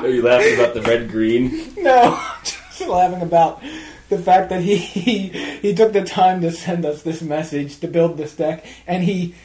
you 0.09 0.23
laughing 0.23 0.55
about 0.55 0.73
the 0.75 0.83
red 0.83 1.11
green? 1.11 1.73
No, 1.87 2.21
just 2.43 2.89
laughing 2.89 3.23
about 3.23 3.63
the 4.09 4.19
fact 4.19 4.51
that 4.51 4.61
he, 4.61 4.77
he 4.77 5.29
he 5.29 5.73
took 5.73 5.93
the 5.93 6.03
time 6.03 6.41
to 6.41 6.51
send 6.51 6.85
us 6.85 7.03
this 7.03 7.23
message 7.23 7.79
to 7.79 7.87
build 7.87 8.17
this 8.17 8.35
deck, 8.35 8.67
and 8.89 9.05
he 9.05 9.37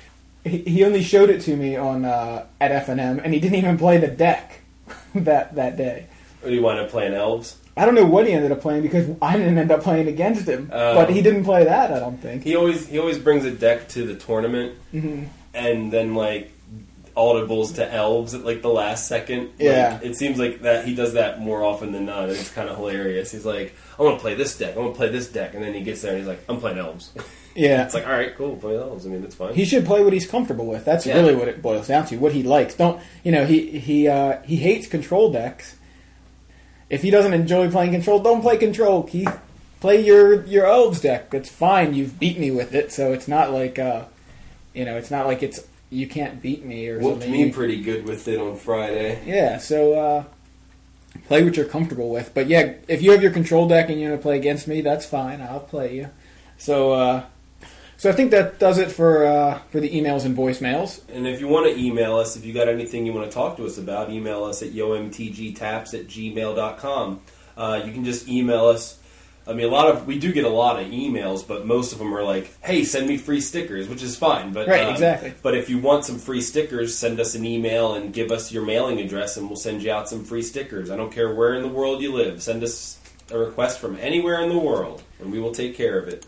he 0.43 0.59
he 0.59 0.83
only 0.83 1.03
showed 1.03 1.29
it 1.29 1.41
to 1.41 1.55
me 1.55 1.75
on 1.75 2.05
uh, 2.05 2.45
at 2.59 2.71
F 2.71 2.89
and 2.89 3.33
he 3.33 3.39
didn't 3.39 3.57
even 3.57 3.77
play 3.77 3.97
the 3.97 4.07
deck 4.07 4.59
that 5.15 5.55
that 5.55 5.77
day. 5.77 6.07
Or 6.43 6.49
do 6.49 6.55
you 6.55 6.61
want 6.61 6.79
to 6.79 6.87
play 6.87 7.13
elves? 7.15 7.57
I 7.77 7.85
don't 7.85 7.95
know 7.95 8.05
what 8.05 8.27
he 8.27 8.33
ended 8.33 8.51
up 8.51 8.59
playing 8.61 8.81
because 8.81 9.07
I 9.21 9.37
didn't 9.37 9.57
end 9.57 9.71
up 9.71 9.81
playing 9.81 10.07
against 10.07 10.47
him, 10.47 10.69
Oh. 10.73 10.95
but 10.95 11.09
he 11.09 11.21
didn't 11.21 11.45
play 11.45 11.63
that. 11.63 11.91
I 11.93 11.99
don't 11.99 12.17
think. 12.17 12.43
He 12.43 12.55
always 12.55 12.87
he 12.87 12.99
always 12.99 13.17
brings 13.17 13.45
a 13.45 13.51
deck 13.51 13.87
to 13.89 14.05
the 14.05 14.15
tournament, 14.15 14.75
Mm-hmm. 14.93 15.23
and 15.53 15.91
then 15.93 16.13
like 16.15 16.51
audibles 17.15 17.75
to 17.75 17.93
elves 17.93 18.33
at 18.33 18.43
like 18.45 18.61
the 18.61 18.69
last 18.69 19.07
second. 19.07 19.43
Like, 19.47 19.59
Yeah. 19.59 19.99
it 20.01 20.15
seems 20.15 20.39
like 20.39 20.61
that 20.61 20.85
he 20.85 20.95
does 20.95 21.13
that 21.13 21.39
more 21.39 21.63
often 21.63 21.91
than 21.91 22.05
not. 22.05 22.29
It's 22.29 22.49
kind 22.51 22.69
of 22.69 22.77
hilarious. 22.77 23.31
He's 23.31 23.45
like, 23.45 23.73
I 23.99 24.03
want 24.03 24.17
to 24.17 24.21
play 24.21 24.33
this 24.33 24.57
deck. 24.57 24.75
I 24.75 24.79
want 24.79 24.93
to 24.93 24.97
play 24.97 25.09
this 25.09 25.29
deck, 25.29 25.53
and 25.53 25.63
then 25.63 25.73
he 25.73 25.81
gets 25.81 26.01
there 26.01 26.11
and 26.11 26.19
he's 26.19 26.27
like, 26.27 26.39
I'm 26.49 26.59
playing 26.59 26.77
elves. 26.77 27.11
Yeah, 27.55 27.83
it's 27.83 27.93
like, 27.93 28.05
all 28.05 28.13
right, 28.13 28.35
cool, 28.35 28.55
play 28.55 28.77
elves. 28.77 29.05
I 29.05 29.09
mean, 29.09 29.23
it's 29.23 29.35
fine. 29.35 29.53
he 29.53 29.65
should 29.65 29.85
play 29.85 30.03
what 30.03 30.13
he's 30.13 30.25
comfortable 30.25 30.65
with. 30.65 30.85
That's 30.85 31.05
Yeah. 31.05 31.15
really 31.15 31.35
what 31.35 31.47
it 31.47 31.61
boils 31.61 31.87
down 31.87 32.05
to. 32.07 32.17
What 32.17 32.31
he 32.31 32.43
likes. 32.43 32.75
Don't 32.75 33.01
you 33.23 33.31
know? 33.31 33.45
He 33.45 33.77
he 33.79 34.07
uh, 34.07 34.41
he 34.43 34.55
hates 34.57 34.87
control 34.87 35.31
decks. 35.31 35.75
If 36.89 37.01
he 37.01 37.09
doesn't 37.09 37.33
enjoy 37.33 37.69
playing 37.71 37.91
control, 37.91 38.19
don't 38.19 38.41
play 38.41 38.57
control. 38.57 39.03
Keith, 39.03 39.37
play 39.79 40.01
your 40.03 40.43
your 40.45 40.65
elves 40.65 41.01
deck. 41.01 41.33
It's 41.33 41.49
fine. 41.49 41.93
You've 41.93 42.19
beat 42.19 42.37
me 42.39 42.51
with 42.51 42.73
it, 42.75 42.91
so 42.91 43.13
it's 43.13 43.27
not 43.27 43.51
like 43.51 43.77
uh, 43.79 44.03
you 44.73 44.85
know, 44.85 44.95
it's 44.97 45.11
not 45.11 45.25
like 45.27 45.43
it's 45.43 45.65
you 45.89 46.07
can't 46.07 46.41
beat 46.41 46.63
me 46.65 46.87
or 46.87 46.99
Whooped 46.99 47.23
something. 47.23 47.31
me 47.31 47.51
pretty 47.51 47.81
good 47.81 48.05
with 48.07 48.27
it 48.29 48.39
on 48.39 48.55
Friday. 48.55 49.21
Yeah, 49.25 49.57
so 49.57 49.93
uh, 49.93 50.23
play 51.27 51.43
what 51.43 51.57
you're 51.57 51.65
comfortable 51.65 52.09
with. 52.09 52.33
But 52.33 52.47
yeah, 52.47 52.75
if 52.87 53.01
you 53.01 53.11
have 53.11 53.21
your 53.21 53.31
control 53.33 53.67
deck 53.67 53.89
and 53.89 53.99
you 53.99 54.07
want 54.09 54.19
to 54.19 54.23
play 54.23 54.37
against 54.37 54.69
me, 54.69 54.79
that's 54.79 55.05
fine. 55.05 55.41
I'll 55.41 55.59
play 55.59 55.95
you. 55.95 56.09
So 56.57 56.93
uh, 56.93 57.23
so 58.01 58.09
I 58.09 58.13
think 58.13 58.31
that 58.31 58.57
does 58.57 58.79
it 58.79 58.91
for 58.91 59.27
uh, 59.27 59.59
for 59.69 59.79
the 59.79 59.87
emails 59.87 60.25
and 60.25 60.35
voicemails. 60.35 61.07
And 61.13 61.27
if 61.27 61.39
you 61.39 61.47
want 61.47 61.67
to 61.67 61.79
email 61.79 62.17
us, 62.17 62.35
if 62.35 62.43
you 62.43 62.51
got 62.51 62.67
anything 62.67 63.05
you 63.05 63.13
want 63.13 63.29
to 63.29 63.31
talk 63.31 63.57
to 63.57 63.65
us 63.67 63.77
about, 63.77 64.09
email 64.09 64.43
us 64.43 64.63
at 64.63 64.69
yomtgtaps 64.69 65.93
at 65.93 66.07
gmail.com. 66.07 67.21
Uh, 67.55 67.83
you 67.85 67.91
can 67.91 68.03
just 68.03 68.27
email 68.27 68.65
us. 68.65 68.97
I 69.45 69.53
mean, 69.53 69.67
a 69.67 69.69
lot 69.69 69.87
of 69.87 70.07
we 70.07 70.17
do 70.17 70.33
get 70.33 70.45
a 70.45 70.49
lot 70.49 70.81
of 70.81 70.87
emails, 70.87 71.47
but 71.47 71.67
most 71.67 71.93
of 71.93 71.99
them 71.99 72.11
are 72.15 72.23
like, 72.23 72.51
"Hey, 72.63 72.85
send 72.85 73.07
me 73.07 73.17
free 73.17 73.39
stickers," 73.39 73.87
which 73.87 74.01
is 74.01 74.15
fine. 74.15 74.51
But 74.51 74.67
Right, 74.67 74.85
um, 74.85 74.93
exactly. 74.93 75.35
But 75.43 75.55
if 75.55 75.69
you 75.69 75.77
want 75.77 76.03
some 76.03 76.17
free 76.17 76.41
stickers, 76.41 76.97
send 76.97 77.19
us 77.19 77.35
an 77.35 77.45
email 77.45 77.93
and 77.93 78.11
give 78.11 78.31
us 78.31 78.51
your 78.51 78.65
mailing 78.65 78.99
address, 78.99 79.37
and 79.37 79.47
we'll 79.47 79.57
send 79.57 79.83
you 79.83 79.91
out 79.91 80.09
some 80.09 80.23
free 80.23 80.41
stickers. 80.41 80.89
I 80.89 80.97
don't 80.97 81.11
care 81.11 81.35
where 81.35 81.53
in 81.53 81.61
the 81.61 81.67
world 81.67 82.01
you 82.01 82.11
live. 82.11 82.41
Send 82.41 82.63
us 82.63 82.97
a 83.29 83.37
request 83.37 83.77
from 83.77 83.95
anywhere 83.99 84.41
in 84.41 84.49
the 84.49 84.57
world, 84.57 85.03
and 85.19 85.31
we 85.31 85.39
will 85.39 85.53
take 85.53 85.77
care 85.77 85.99
of 85.99 86.07
it. 86.07 86.25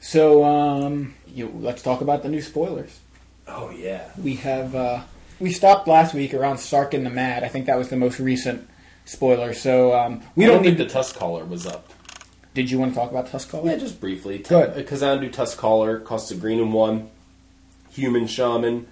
So 0.00 0.44
um, 0.44 1.14
you, 1.26 1.52
let's 1.60 1.82
talk 1.82 2.00
about 2.00 2.22
the 2.22 2.28
new 2.28 2.42
spoilers. 2.42 3.00
Oh 3.46 3.70
yeah. 3.70 4.10
We 4.22 4.36
have 4.36 4.74
uh, 4.74 5.02
we 5.40 5.52
stopped 5.52 5.88
last 5.88 6.14
week 6.14 6.34
around 6.34 6.56
Sarkhan 6.56 7.04
the 7.04 7.10
Mad. 7.10 7.44
I 7.44 7.48
think 7.48 7.66
that 7.66 7.76
was 7.78 7.88
the 7.88 7.96
most 7.96 8.20
recent 8.20 8.68
spoiler. 9.04 9.52
So 9.54 9.98
um, 9.98 10.22
we 10.36 10.44
I 10.44 10.48
don't 10.48 10.56
don't 10.56 10.62
need. 10.64 10.76
think 10.76 10.88
the 10.88 10.92
Tusk 10.92 11.16
Caller 11.16 11.44
was 11.44 11.66
up. 11.66 11.90
Did 12.54 12.70
you 12.70 12.78
want 12.78 12.92
to 12.94 12.98
talk 12.98 13.10
about 13.10 13.28
Tuskcaller? 13.28 13.66
Yeah, 13.66 13.76
just 13.76 14.00
briefly. 14.00 14.38
Good. 14.38 14.86
Kazandu 14.86 15.32
Tusk 15.32 15.56
Caller 15.58 16.00
costs 16.00 16.30
a 16.32 16.34
green 16.34 16.58
and 16.58 16.72
one. 16.72 17.08
Human 17.90 18.26
Shaman, 18.26 18.86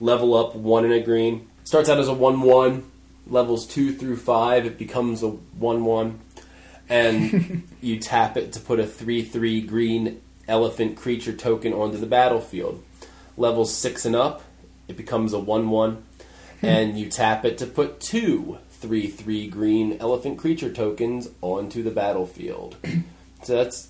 level 0.00 0.34
up 0.34 0.56
one 0.56 0.84
and 0.84 0.92
a 0.92 1.00
green. 1.00 1.48
Starts 1.62 1.88
out 1.88 1.98
as 1.98 2.08
a 2.08 2.14
1 2.14 2.40
1. 2.40 2.90
Levels 3.28 3.64
2 3.66 3.94
through 3.94 4.16
5, 4.16 4.66
it 4.66 4.76
becomes 4.78 5.22
a 5.22 5.28
1 5.28 5.84
1. 5.84 6.18
And 6.90 7.66
you 7.80 7.98
tap 7.98 8.36
it 8.36 8.52
to 8.52 8.60
put 8.60 8.80
a 8.80 8.86
3 8.86 9.22
3 9.22 9.60
green 9.62 10.20
elephant 10.48 10.96
creature 10.96 11.32
token 11.32 11.72
onto 11.72 11.96
the 11.96 12.06
battlefield. 12.06 12.82
Levels 13.36 13.72
6 13.74 14.04
and 14.06 14.16
up, 14.16 14.42
it 14.88 14.96
becomes 14.96 15.32
a 15.32 15.38
1 15.38 15.70
1. 15.70 16.02
and 16.62 16.98
you 16.98 17.08
tap 17.08 17.44
it 17.44 17.56
to 17.58 17.66
put 17.66 18.00
two 18.00 18.58
3 18.72 19.06
3 19.06 19.46
green 19.48 19.96
elephant 20.00 20.36
creature 20.38 20.72
tokens 20.72 21.28
onto 21.40 21.82
the 21.82 21.90
battlefield. 21.90 22.76
so 23.42 23.54
that's 23.56 23.88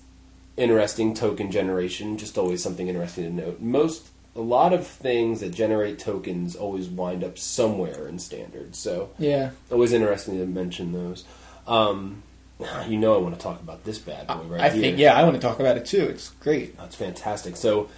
interesting 0.56 1.14
token 1.14 1.50
generation, 1.50 2.18
just 2.18 2.36
always 2.36 2.62
something 2.62 2.88
interesting 2.88 3.24
to 3.24 3.30
note. 3.46 3.60
Most 3.60 4.08
a 4.36 4.40
lot 4.40 4.72
of 4.72 4.86
things 4.86 5.40
that 5.40 5.50
generate 5.52 5.98
tokens 5.98 6.54
always 6.54 6.88
wind 6.88 7.24
up 7.24 7.36
somewhere 7.38 8.06
in 8.06 8.18
standard. 8.18 8.76
So 8.76 9.10
Yeah. 9.18 9.50
always 9.72 9.92
interesting 9.92 10.38
to 10.38 10.46
mention 10.46 10.92
those. 10.92 11.24
Um, 11.66 12.22
you 12.88 12.98
know 12.98 13.14
I 13.14 13.18
want 13.18 13.34
to 13.34 13.40
talk 13.40 13.60
about 13.60 13.84
this 13.84 13.98
bad 13.98 14.26
boy 14.26 14.42
right 14.46 14.60
I 14.60 14.70
here. 14.70 14.82
think 14.82 14.98
yeah, 14.98 15.14
I 15.14 15.22
want 15.24 15.34
to 15.34 15.40
talk 15.40 15.60
about 15.60 15.76
it 15.76 15.86
too. 15.86 16.04
It's 16.04 16.30
great. 16.40 16.76
That's 16.76 16.96
fantastic. 16.96 17.56
So, 17.56 17.88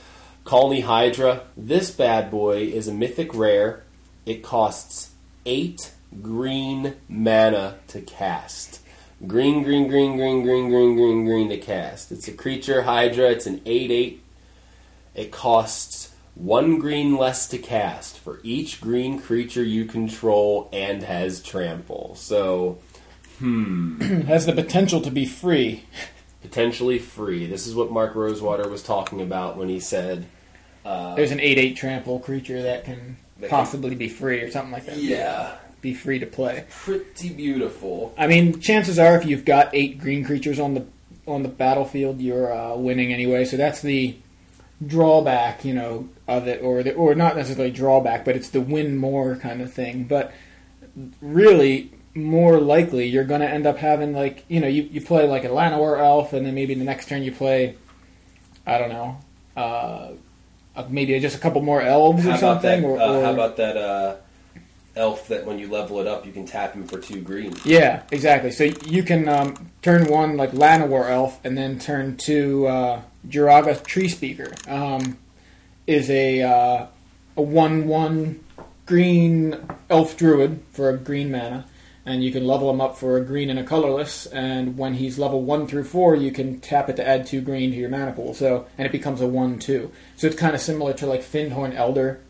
Colony 0.45 0.81
Hydra. 0.81 1.42
This 1.57 1.90
bad 1.90 2.31
boy 2.31 2.59
is 2.62 2.88
a 2.88 2.95
mythic 2.95 3.35
rare. 3.35 3.85
It 4.26 4.42
costs 4.42 5.12
eight 5.47 5.92
green 6.21 6.95
mana 7.09 7.78
to 7.88 8.00
cast. 8.00 8.81
Green, 9.26 9.62
green, 9.62 9.88
green, 9.88 10.16
green, 10.16 10.42
green, 10.42 10.69
green, 10.69 10.97
green, 10.97 11.25
green 11.25 11.49
to 11.49 11.59
cast. 11.59 12.11
It's 12.11 12.26
a 12.26 12.33
creature 12.33 12.83
Hydra. 12.83 13.31
It's 13.31 13.47
an 13.47 13.61
8 13.64 13.90
8. 13.90 14.23
It 15.14 15.31
costs 15.31 16.12
one 16.35 16.78
green 16.78 17.16
less 17.16 17.47
to 17.49 17.59
cast 17.59 18.19
for 18.19 18.40
each 18.42 18.81
green 18.81 19.21
creature 19.21 19.62
you 19.62 19.85
control 19.85 20.69
and 20.73 21.02
has 21.02 21.40
trample. 21.42 22.14
So, 22.16 22.78
Hmm. 23.42 24.00
has 24.22 24.46
the 24.46 24.52
potential 24.52 25.00
to 25.00 25.11
be 25.11 25.26
free. 25.26 25.82
Potentially 26.42 26.99
free. 26.99 27.46
This 27.46 27.66
is 27.66 27.75
what 27.75 27.90
Mark 27.90 28.14
Rosewater 28.14 28.68
was 28.68 28.82
talking 28.82 29.20
about 29.20 29.56
when 29.56 29.68
he 29.68 29.80
said, 29.80 30.26
uh, 30.84 31.14
There's 31.16 31.30
an 31.32 31.40
8 31.40 31.58
8 31.58 31.76
trample 31.76 32.18
creature 32.20 32.62
that 32.62 32.84
can 32.84 33.16
That 33.40 33.49
can- 33.49 33.58
possibly 33.58 33.94
be 33.96 34.08
free 34.08 34.40
or 34.40 34.50
something 34.50 34.72
like 34.72 34.87
that. 34.87 34.96
"Yeah, 34.99 35.52
Be 35.80 35.92
free 35.94 36.18
to 36.20 36.26
play. 36.26 36.64
pretty 36.70 37.30
beautiful." 37.30 38.14
I 38.16 38.26
mean, 38.28 38.61
chances 38.61 38.99
are 38.99 39.16
if 39.16 39.26
you've 39.26 39.44
got 39.44 39.70
eight 39.75 39.99
green 39.99 40.25
creatures 40.25 40.58
on 40.61 40.75
the 40.75 40.84
on 41.26 41.42
the 41.44 41.49
battlefield, 41.49 42.20
you're 42.20 42.52
uh, 42.52 42.76
winning 42.76 43.12
anyway. 43.12 43.44
So 43.44 43.56
that's 43.56 43.80
the 43.80 44.16
drawback, 44.84 45.64
you 45.64 45.72
know, 45.75 46.08
of 46.26 46.49
it, 46.49 46.61
or 46.62 46.82
the, 46.82 46.92
or 46.94 47.14
not 47.14 47.37
necessarily 47.37 47.70
drawback, 47.72 48.25
but 48.25 48.34
it's 48.34 48.49
the 48.49 48.61
win 48.61 48.96
more 48.96 49.37
kind 49.37 49.61
of 49.62 49.72
thing. 49.72 50.04
But 50.04 50.32
really, 51.20 51.92
more 52.14 52.61
likely, 52.61 53.09
you're 53.09 53.25
going 53.25 53.40
to 53.40 53.49
end 53.49 53.66
up 53.66 53.78
having 53.78 54.12
like 54.12 54.45
you 54.49 54.61
know, 54.61 54.66
you, 54.66 54.83
you 54.83 55.00
play 55.00 55.26
like 55.26 55.45
a 55.45 55.49
Llanowar 55.49 55.99
elf, 55.99 56.33
and 56.33 56.47
then 56.47 56.54
maybe 56.54 56.75
the 56.75 56.85
next 56.85 57.09
turn 57.09 57.23
you 57.23 57.33
play, 57.33 57.76
I 58.66 58.78
don't 58.78 58.90
know, 58.90 59.19
uh, 59.57 60.12
uh, 60.76 60.87
maybe 60.88 61.19
just 61.21 61.37
a 61.37 61.40
couple 61.40 61.62
more 61.62 61.81
elves 61.81 62.26
or 62.26 62.31
How 62.31 62.37
that? 62.37 62.40
something, 62.40 62.85
or, 62.85 63.00
uh, 63.00 63.09
or 63.09 63.25
how 63.25 63.33
about 63.33 63.57
that 63.57 63.76
uh, 63.76 64.16
elf 64.95 65.28
that 65.28 65.47
when 65.47 65.59
you 65.59 65.69
level 65.69 66.00
it 66.00 66.07
up, 66.07 66.26
you 66.26 66.33
can 66.33 66.47
tap 66.47 66.75
him 66.75 66.87
for 66.87 66.99
two 66.99 67.21
green? 67.21 67.54
Yeah, 67.64 68.02
exactly. 68.11 68.50
So 68.50 68.64
you 68.87 69.02
can 69.02 69.28
um, 69.28 69.71
turn 69.83 70.07
one 70.07 70.37
like 70.37 70.52
Llanowar 70.52 71.11
Elf, 71.11 71.45
and 71.45 71.57
then 71.57 71.78
turn 71.78 72.16
two 72.16 72.66
uh, 72.66 73.02
Joraga 73.28 73.81
Treespeaker. 73.83 74.69
Um, 74.71 75.19
is 75.87 76.11
a 76.11 76.42
uh, 76.42 76.87
a 77.37 77.42
one 77.42 77.87
one 77.87 78.45
green 78.87 79.57
elf 79.88 80.16
druid 80.16 80.62
for 80.71 80.90
a 80.90 80.97
green 80.97 81.31
mana, 81.31 81.66
and 82.04 82.25
you 82.25 82.32
can 82.32 82.47
level 82.47 82.68
him 82.71 82.80
up 82.80 82.97
for 82.97 83.16
a 83.16 83.25
green 83.25 83.49
and 83.50 83.59
a 83.59 83.64
colorless. 83.64 84.26
And 84.26 84.76
when 84.76 84.94
he's 84.94 85.18
level 85.18 85.42
one 85.42 85.66
through 85.66 85.85
four, 85.85 86.16
you 86.16 86.32
can 86.32 86.61
tap 86.61 86.88
it 86.88 86.97
to 86.97 87.06
add 87.06 87.26
two 87.26 87.40
green 87.40 87.71
to 87.71 87.76
your 87.76 87.88
mana 87.90 88.12
pool. 88.12 88.35
So 88.35 88.66
and 88.78 88.87
it 88.87 88.92
becomes 88.92 89.21
a 89.21 89.26
one 89.26 89.59
two. 89.59 89.92
So 90.16 90.26
it's 90.26 90.37
kind 90.37 90.54
of 90.54 90.61
similar 90.61 90.92
to 90.94 91.06
like 91.06 91.21
Fyndhorn 91.23 91.75
Elder. 91.75 92.21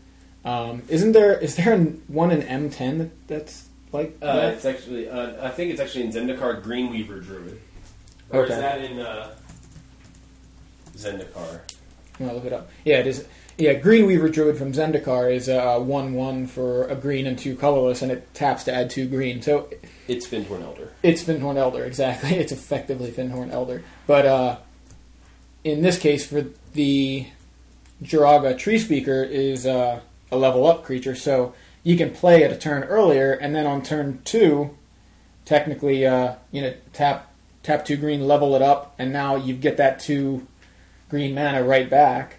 Um, 0.45 0.83
isn't 0.89 1.13
there 1.13 1.39
is 1.39 1.55
there 1.55 1.73
an, 1.73 2.03
one 2.07 2.29
in 2.31 2.41
M10 2.41 2.97
that, 2.99 3.27
that's 3.27 3.69
like 3.91 4.17
Uh, 4.21 4.35
that? 4.35 4.53
it's 4.55 4.65
actually, 4.65 5.07
uh, 5.09 5.45
I 5.45 5.49
think 5.49 5.71
it's 5.71 5.79
actually 5.81 6.03
in 6.05 6.11
Zendikar 6.11 6.61
Greenweaver 6.61 7.19
Druid. 7.19 7.59
Or 8.29 8.41
Okay. 8.43 8.53
is 8.53 8.59
that 8.59 8.81
in 8.83 8.99
uh, 8.99 9.35
Zendikar? 10.95 11.59
I'm 12.19 12.33
look 12.33 12.45
it 12.45 12.53
up. 12.53 12.69
Yeah, 12.85 12.99
it 12.99 13.07
is. 13.07 13.25
Yeah, 13.57 13.73
Greenweaver 13.73 14.29
Druid 14.29 14.57
from 14.57 14.71
Zendikar 14.73 15.31
is 15.31 15.47
a 15.47 15.79
one-one 15.79 16.47
for 16.47 16.87
a 16.87 16.95
green 16.95 17.27
and 17.27 17.37
two 17.37 17.55
colorless, 17.55 18.01
and 18.01 18.11
it 18.11 18.33
taps 18.33 18.63
to 18.63 18.73
add 18.73 18.89
two 18.89 19.07
green. 19.07 19.43
So 19.43 19.69
It's 20.07 20.25
Fyndhorn 20.25 20.63
Elder. 20.63 20.91
it's 21.03 21.23
Fyndhorn 21.23 21.57
Elder, 21.57 21.85
exactly. 21.85 22.35
It's 22.37 22.51
effectively 22.51 23.11
Fyndhorn 23.11 23.51
Elder. 23.51 23.83
But 24.07 24.25
uh, 24.25 24.57
in 25.63 25.83
this 25.83 25.99
case, 25.99 26.25
for 26.25 26.45
the 26.73 27.27
Joraga 28.01 28.55
Treespeaker 28.55 29.29
is 29.29 29.67
uh, 29.67 30.01
a 30.31 30.37
level 30.37 30.65
up 30.65 30.83
creature, 30.83 31.15
so 31.15 31.53
you 31.83 31.95
can 31.95 32.09
play 32.09 32.43
at 32.43 32.51
a 32.51 32.57
turn 32.57 32.83
earlier, 32.83 33.33
and 33.33 33.55
then 33.55 33.67
on 33.67 33.83
turn 33.83 34.19
two, 34.25 34.75
technically, 35.45 36.07
uh, 36.07 36.35
you 36.51 36.61
know, 36.61 36.73
tap 36.91 37.31
tap 37.61 37.85
two 37.85 37.97
green, 37.97 38.27
level 38.27 38.55
it 38.55 38.61
up, 38.63 38.95
and 38.97 39.13
now 39.13 39.35
you 39.35 39.53
get 39.53 39.77
that 39.77 39.99
two 39.99 40.47
green 41.07 41.35
mana 41.35 41.63
right 41.63 41.89
back 41.89 42.37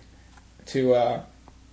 to 0.66 0.94
uh, 0.94 1.22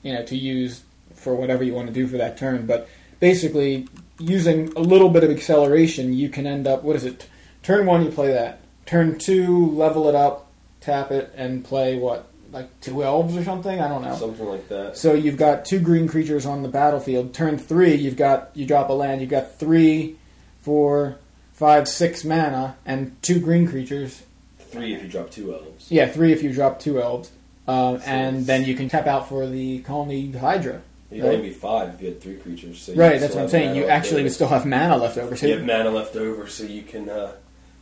you 0.04 0.14
know 0.14 0.24
to 0.26 0.36
use 0.36 0.84
for 1.16 1.36
whatever 1.36 1.64
you 1.64 1.74
want 1.74 1.88
to 1.88 1.94
do 1.94 2.08
for 2.08 2.18
that 2.18 2.38
turn. 2.38 2.66
But 2.66 2.90
basically, 3.20 3.88
using 4.20 4.74
a 4.74 4.82
little 4.82 5.10
bit 5.10 5.24
of 5.24 5.30
acceleration, 5.30 6.14
you 6.14 6.30
can 6.30 6.48
end 6.48 6.68
up. 6.68 6.84
What 6.84 6.96
is 6.96 7.06
it? 7.06 7.28
Turn 7.64 7.86
one, 7.86 8.04
you 8.04 8.12
play 8.12 8.34
that. 8.34 8.60
Turn 8.86 9.20
two, 9.20 9.72
level 9.72 10.10
it 10.10 10.16
up, 10.16 10.52
tap 10.80 11.12
it, 11.12 11.32
and 11.36 11.64
play 11.64 11.98
what 11.98 12.28
like 12.52 12.82
two 12.82 13.04
elves 13.04 13.38
or 13.38 13.44
something. 13.44 13.80
I 13.80 13.88
don't 13.88 14.02
know. 14.02 14.16
Something 14.16 14.48
like 14.48 14.68
that. 14.70 14.98
So 14.98 15.14
you've 15.14 15.38
got 15.38 15.66
two 15.66 15.80
green 15.80 16.08
creatures 16.08 16.46
on 16.46 16.64
the 16.64 16.70
battlefield. 16.70 17.34
Turn 17.34 17.58
three, 17.58 17.96
you've 17.96 18.18
got 18.18 18.52
you 18.54 18.66
drop 18.66 18.90
a 18.90 18.94
land. 18.94 19.22
You've 19.22 19.30
got 19.30 19.58
three, 19.58 20.18
four, 20.62 21.18
five, 21.54 21.88
six 21.88 22.24
mana, 22.24 22.76
and 22.86 23.16
two 23.22 23.40
green 23.40 23.68
creatures. 23.68 24.24
Three 24.60 24.94
if 24.94 25.04
you 25.04 25.10
drop 25.10 25.32
two 25.32 25.54
elves. 25.54 25.92
Yeah, 25.92 26.08
three 26.08 26.32
if 26.32 26.44
you 26.44 26.54
drop 26.54 26.80
two 26.80 27.02
elves, 27.02 27.32
um, 27.72 28.00
So 28.00 28.06
and 28.06 28.46
then 28.46 28.66
you 28.66 28.76
can 28.76 28.90
tap 28.90 29.08
out 29.08 29.30
for 29.30 29.48
the 29.48 29.80
colony 29.80 30.32
Hydra. 30.32 30.82
It'd 31.10 31.24
Right. 31.24 31.34
only 31.36 31.50
be 31.50 31.54
five 31.54 31.96
if 31.96 32.02
you 32.02 32.08
had 32.08 32.22
three 32.22 32.36
creatures. 32.38 32.80
So 32.82 32.94
Right, 32.94 33.20
that's 33.20 33.36
what 33.36 33.44
I'm 33.44 33.50
saying. 33.50 33.76
You 33.76 33.86
actually 33.86 34.24
would 34.24 34.32
still 34.32 34.48
have 34.48 34.66
mana 34.66 34.96
left 34.98 35.18
over. 35.18 35.36
So 35.36 35.46
You 35.48 35.58
have 35.58 35.66
mana 35.66 35.90
left 35.92 36.16
over, 36.16 36.48
so 36.48 36.64
you 36.64 36.84
can 36.84 37.10
uh, 37.10 37.32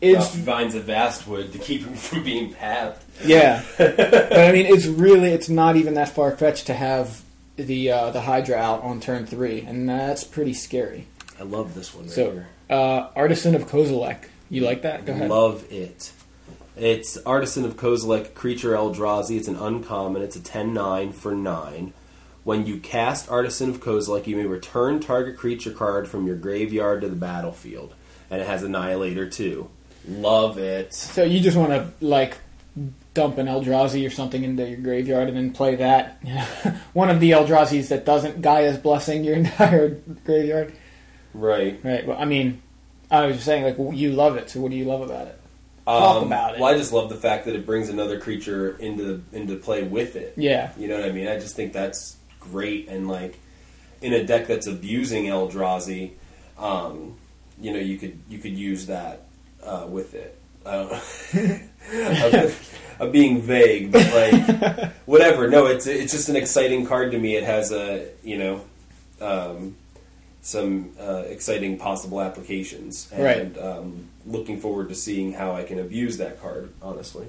it's 0.01 0.33
drop 0.33 0.45
Vines 0.45 0.75
of 0.75 0.85
Vastwood 0.85 1.51
to 1.51 1.57
keep 1.59 1.83
him 1.85 1.93
from 2.07 2.23
being 2.23 2.53
paths. 2.53 3.03
yeah, 3.23 3.63
but 3.77 4.33
I 4.37 4.51
mean, 4.51 4.65
it's 4.65 4.85
really 4.87 5.29
it's 5.31 5.49
not 5.49 5.75
even 5.75 5.93
that 5.95 6.09
far 6.09 6.35
fetched 6.35 6.65
to 6.67 6.73
have 6.73 7.21
the 7.57 7.91
uh, 7.91 8.09
the 8.11 8.21
Hydra 8.21 8.55
out 8.57 8.81
on 8.83 8.99
turn 8.99 9.25
three, 9.27 9.61
and 9.61 9.87
that's 9.87 10.23
pretty 10.23 10.53
scary. 10.53 11.05
I 11.39 11.43
love 11.43 11.75
this 11.75 11.93
one 11.93 12.05
right 12.05 12.13
So, 12.13 12.31
here. 12.31 12.47
uh, 12.69 13.09
Artisan 13.15 13.53
of 13.55 13.67
Kozilek, 13.67 14.17
you 14.49 14.61
like 14.61 14.81
that? 14.81 15.05
Go 15.05 15.13
ahead. 15.13 15.29
Love 15.29 15.65
it. 15.71 16.11
It's 16.79 17.17
Artisan 17.25 17.65
of 17.65 17.75
Kozilek, 17.75 18.33
Creature 18.33 18.71
Eldrazi. 18.71 19.35
It's 19.35 19.49
an 19.49 19.57
uncommon. 19.57 20.21
It's 20.21 20.37
a 20.37 20.41
10 20.41 20.73
9 20.73 21.11
for 21.11 21.35
9. 21.35 21.91
When 22.45 22.65
you 22.65 22.77
cast 22.77 23.29
Artisan 23.29 23.69
of 23.69 23.81
Kozilek, 23.81 24.27
you 24.27 24.37
may 24.37 24.45
return 24.45 25.01
target 25.01 25.35
creature 25.35 25.71
card 25.71 26.07
from 26.07 26.25
your 26.25 26.37
graveyard 26.37 27.01
to 27.01 27.09
the 27.09 27.17
battlefield. 27.17 27.95
And 28.29 28.39
it 28.39 28.47
has 28.47 28.63
Annihilator 28.63 29.29
too. 29.29 29.69
Love 30.07 30.57
it. 30.57 30.93
So 30.93 31.25
you 31.25 31.41
just 31.41 31.57
want 31.57 31.71
to 31.71 31.91
like 31.99 32.37
dump 33.13 33.39
an 33.39 33.47
Eldrazi 33.47 34.07
or 34.07 34.09
something 34.09 34.41
into 34.41 34.65
your 34.65 34.79
graveyard 34.79 35.27
and 35.27 35.35
then 35.35 35.51
play 35.51 35.75
that. 35.75 36.23
One 36.93 37.09
of 37.09 37.19
the 37.19 37.31
Eldrazi's 37.31 37.89
that 37.89 38.05
doesn't 38.05 38.41
Gaea's 38.41 38.77
blessing 38.77 39.25
your 39.25 39.35
entire 39.35 39.89
graveyard. 40.23 40.73
Right. 41.33 41.77
Right. 41.83 42.07
Well, 42.07 42.17
I 42.17 42.23
mean, 42.23 42.61
I 43.11 43.25
was 43.25 43.35
just 43.35 43.45
saying 43.45 43.65
like 43.65 43.97
you 43.97 44.13
love 44.13 44.37
it. 44.37 44.49
So 44.49 44.61
what 44.61 44.71
do 44.71 44.77
you 44.77 44.85
love 44.85 45.01
about 45.01 45.27
it? 45.27 45.39
Talk 45.97 46.25
about 46.25 46.51
it. 46.51 46.55
Um, 46.55 46.61
Well, 46.61 46.73
I 46.73 46.77
just 46.77 46.93
love 46.93 47.09
the 47.09 47.15
fact 47.15 47.45
that 47.45 47.55
it 47.55 47.65
brings 47.65 47.89
another 47.89 48.19
creature 48.19 48.77
into 48.77 49.23
into 49.31 49.55
play 49.55 49.83
with 49.83 50.15
it. 50.15 50.33
Yeah. 50.37 50.71
You 50.77 50.87
know 50.87 50.99
what 50.99 51.09
I 51.09 51.11
mean? 51.11 51.27
I 51.27 51.39
just 51.39 51.55
think 51.55 51.73
that's 51.73 52.17
great, 52.39 52.87
and 52.87 53.07
like 53.07 53.39
in 54.01 54.13
a 54.13 54.23
deck 54.23 54.47
that's 54.47 54.67
abusing 54.67 55.25
Eldrazi, 55.25 56.11
um, 56.57 57.15
you 57.59 57.73
know, 57.73 57.79
you 57.79 57.97
could 57.97 58.19
you 58.29 58.39
could 58.39 58.57
use 58.57 58.85
that 58.87 59.23
uh, 59.63 59.85
with 59.87 60.13
it. 60.13 60.35
I'm, 60.65 62.51
I'm 62.99 63.11
being 63.11 63.41
vague, 63.41 63.91
but 63.91 64.13
like 64.13 64.91
whatever. 65.05 65.49
No, 65.49 65.65
it's 65.65 65.87
it's 65.87 66.11
just 66.11 66.29
an 66.29 66.35
exciting 66.35 66.85
card 66.85 67.11
to 67.11 67.17
me. 67.17 67.35
It 67.35 67.43
has 67.43 67.71
a 67.71 68.07
you 68.23 68.37
know 68.37 68.61
um, 69.21 69.75
some 70.41 70.91
uh, 70.99 71.23
exciting 71.27 71.77
possible 71.77 72.21
applications, 72.21 73.09
and 73.11 73.57
um, 73.57 74.09
looking 74.25 74.59
forward 74.59 74.89
to 74.89 74.95
seeing 74.95 75.33
how 75.33 75.53
I 75.53 75.63
can 75.63 75.79
abuse 75.79 76.17
that 76.17 76.41
card. 76.41 76.73
Honestly. 76.81 77.27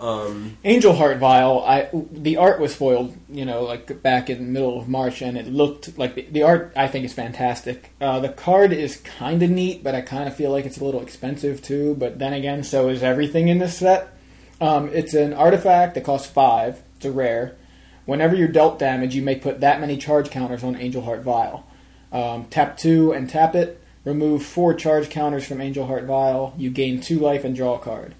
Um, 0.00 0.58
Angelheart 0.64 1.18
Vial. 1.18 1.62
I 1.64 1.88
the 1.92 2.36
art 2.36 2.58
was 2.58 2.74
spoiled. 2.74 3.16
You 3.30 3.44
know, 3.44 3.62
like 3.62 4.02
back 4.02 4.28
in 4.28 4.38
the 4.38 4.50
middle 4.50 4.78
of 4.78 4.88
March, 4.88 5.22
and 5.22 5.38
it 5.38 5.46
looked 5.46 5.96
like 5.96 6.16
the, 6.16 6.22
the 6.22 6.42
art. 6.42 6.72
I 6.74 6.88
think 6.88 7.04
is 7.04 7.12
fantastic. 7.12 7.92
Uh, 8.00 8.18
the 8.18 8.30
card 8.30 8.72
is 8.72 8.96
kind 8.96 9.42
of 9.42 9.50
neat, 9.50 9.84
but 9.84 9.94
I 9.94 10.00
kind 10.00 10.28
of 10.28 10.34
feel 10.34 10.50
like 10.50 10.64
it's 10.64 10.80
a 10.80 10.84
little 10.84 11.02
expensive 11.02 11.62
too. 11.62 11.94
But 11.94 12.18
then 12.18 12.32
again, 12.32 12.64
so 12.64 12.88
is 12.88 13.02
everything 13.02 13.48
in 13.48 13.58
this 13.58 13.78
set. 13.78 14.12
Um, 14.60 14.88
it's 14.92 15.14
an 15.14 15.32
artifact 15.32 15.94
that 15.94 16.04
costs 16.04 16.28
five. 16.28 16.82
It's 16.96 17.04
a 17.04 17.12
rare. 17.12 17.56
Whenever 18.04 18.34
you're 18.34 18.48
dealt 18.48 18.80
damage, 18.80 19.14
you 19.14 19.22
may 19.22 19.36
put 19.36 19.60
that 19.60 19.80
many 19.80 19.96
charge 19.96 20.30
counters 20.30 20.64
on 20.64 20.74
Angelheart 20.74 21.22
Vial. 21.22 21.64
Um, 22.12 22.44
tap 22.46 22.76
two 22.76 23.12
and 23.12 23.28
tap 23.28 23.54
it. 23.54 23.82
Remove 24.04 24.44
four 24.44 24.74
charge 24.74 25.08
counters 25.08 25.46
from 25.46 25.58
Angelheart 25.58 26.06
Vial. 26.06 26.54
You 26.58 26.70
gain 26.70 27.00
two 27.00 27.18
life 27.18 27.44
and 27.44 27.56
draw 27.56 27.76
a 27.76 27.78
card. 27.78 28.14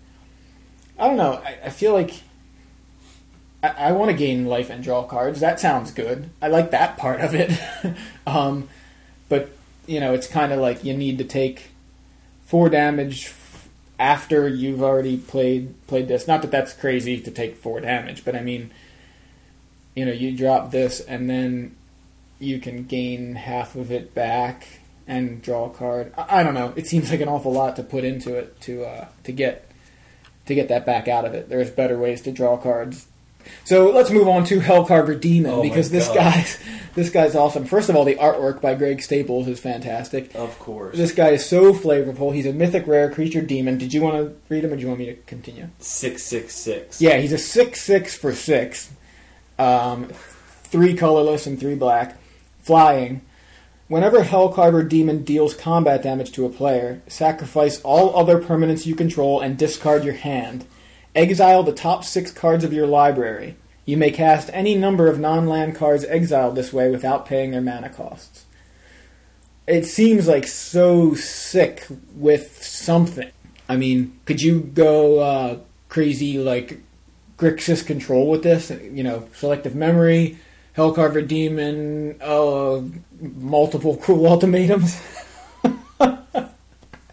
I 0.98 1.08
don't 1.08 1.16
know. 1.16 1.42
I, 1.44 1.58
I 1.64 1.70
feel 1.70 1.92
like 1.92 2.22
I, 3.62 3.68
I 3.68 3.92
want 3.92 4.10
to 4.10 4.16
gain 4.16 4.46
life 4.46 4.70
and 4.70 4.82
draw 4.82 5.02
cards. 5.02 5.40
That 5.40 5.60
sounds 5.60 5.90
good. 5.90 6.30
I 6.40 6.48
like 6.48 6.70
that 6.70 6.96
part 6.96 7.20
of 7.20 7.34
it. 7.34 7.52
um, 8.26 8.68
but 9.28 9.50
you 9.86 10.00
know, 10.00 10.14
it's 10.14 10.26
kind 10.26 10.52
of 10.52 10.60
like 10.60 10.84
you 10.84 10.94
need 10.96 11.18
to 11.18 11.24
take 11.24 11.70
four 12.46 12.68
damage 12.68 13.32
after 13.98 14.48
you've 14.48 14.82
already 14.82 15.16
played 15.16 15.74
played 15.86 16.08
this. 16.08 16.28
Not 16.28 16.42
that 16.42 16.50
that's 16.50 16.72
crazy 16.72 17.20
to 17.20 17.30
take 17.30 17.56
four 17.56 17.80
damage, 17.80 18.24
but 18.24 18.36
I 18.36 18.42
mean, 18.42 18.70
you 19.94 20.04
know, 20.04 20.12
you 20.12 20.36
drop 20.36 20.70
this 20.70 21.00
and 21.00 21.28
then 21.28 21.76
you 22.42 22.58
can 22.58 22.84
gain 22.84 23.34
half 23.36 23.76
of 23.76 23.90
it 23.92 24.14
back 24.14 24.66
and 25.06 25.40
draw 25.42 25.66
a 25.66 25.70
card. 25.70 26.12
I, 26.18 26.40
I 26.40 26.42
don't 26.42 26.54
know. 26.54 26.72
It 26.76 26.86
seems 26.86 27.10
like 27.10 27.20
an 27.20 27.28
awful 27.28 27.52
lot 27.52 27.76
to 27.76 27.82
put 27.82 28.04
into 28.04 28.34
it 28.36 28.60
to 28.62 28.84
uh, 28.84 29.08
to 29.24 29.32
get 29.32 29.68
to 30.46 30.54
get 30.54 30.68
that 30.68 30.84
back 30.84 31.08
out 31.08 31.24
of 31.24 31.34
it. 31.34 31.48
There's 31.48 31.70
better 31.70 31.98
ways 31.98 32.20
to 32.22 32.32
draw 32.32 32.56
cards 32.56 33.06
So 33.64 33.90
let's 33.90 34.10
move 34.10 34.28
on 34.28 34.44
to 34.46 34.60
Hellcarver 34.60 35.20
Demon 35.20 35.52
Oh 35.52 35.62
because 35.62 35.90
this 35.90 36.06
God. 36.08 36.14
guy's 36.16 36.58
this 36.94 37.10
guy's 37.10 37.34
awesome. 37.34 37.64
First 37.64 37.88
of 37.88 37.96
all, 37.96 38.04
the 38.04 38.16
artwork 38.16 38.60
by 38.60 38.74
Greg 38.74 39.00
Staples 39.02 39.48
is 39.48 39.60
fantastic. 39.60 40.34
Of 40.34 40.58
course. 40.58 40.96
This 40.96 41.12
guy 41.12 41.30
is 41.30 41.44
so 41.46 41.72
flavorful. 41.72 42.34
He's 42.34 42.46
a 42.46 42.52
mythic 42.52 42.86
rare 42.86 43.10
creature 43.10 43.42
demon. 43.42 43.78
Did 43.78 43.92
you 43.94 44.00
want 44.02 44.16
to 44.16 44.36
read 44.48 44.64
him, 44.64 44.72
or 44.72 44.76
do 44.76 44.82
you 44.82 44.88
want 44.88 45.00
me 45.00 45.06
to 45.06 45.14
continue? 45.26 45.68
six 45.78 46.22
six 46.24 46.54
six. 46.54 47.00
Yeah, 47.00 47.18
he's 47.18 47.32
a 47.32 47.38
six 47.38 47.80
six 47.82 48.16
for 48.16 48.32
six, 48.34 48.90
um, 49.58 50.08
three 50.64 50.94
colorless 50.94 51.46
and 51.46 51.58
three 51.58 51.74
black, 51.76 52.16
flying. 52.62 53.22
Whenever 53.88 54.24
Hellcarver 54.24 54.88
Demon 54.88 55.22
deals 55.22 55.54
combat 55.54 56.02
damage 56.02 56.32
to 56.32 56.46
a 56.46 56.50
player, 56.50 57.02
sacrifice 57.08 57.80
all 57.82 58.16
other 58.16 58.40
permanents 58.40 58.86
you 58.86 58.94
control 58.94 59.40
and 59.40 59.58
discard 59.58 60.04
your 60.04 60.14
hand. 60.14 60.64
Exile 61.14 61.62
the 61.62 61.72
top 61.72 62.04
six 62.04 62.30
cards 62.30 62.64
of 62.64 62.72
your 62.72 62.86
library. 62.86 63.56
You 63.84 63.96
may 63.96 64.10
cast 64.10 64.48
any 64.52 64.76
number 64.76 65.08
of 65.08 65.18
non-land 65.18 65.74
cards 65.74 66.04
exiled 66.04 66.54
this 66.54 66.72
way 66.72 66.90
without 66.90 67.26
paying 67.26 67.50
their 67.50 67.60
mana 67.60 67.90
costs. 67.90 68.44
It 69.66 69.84
seems 69.84 70.26
like 70.26 70.46
so 70.46 71.14
sick 71.14 71.86
with 72.14 72.64
something. 72.64 73.30
I 73.68 73.76
mean, 73.76 74.18
could 74.24 74.40
you 74.40 74.60
go 74.60 75.18
uh, 75.18 75.58
crazy 75.88 76.38
like 76.38 76.80
Grixis 77.38 77.84
control 77.84 78.28
with 78.30 78.42
this? 78.42 78.70
You 78.70 79.02
know, 79.02 79.28
selective 79.34 79.74
memory, 79.74 80.38
Hellcarver 80.76 81.26
Demon, 81.26 82.20
uh, 82.20 82.80
multiple 83.20 83.96
cruel 83.96 84.26
ultimatums. 84.32 85.00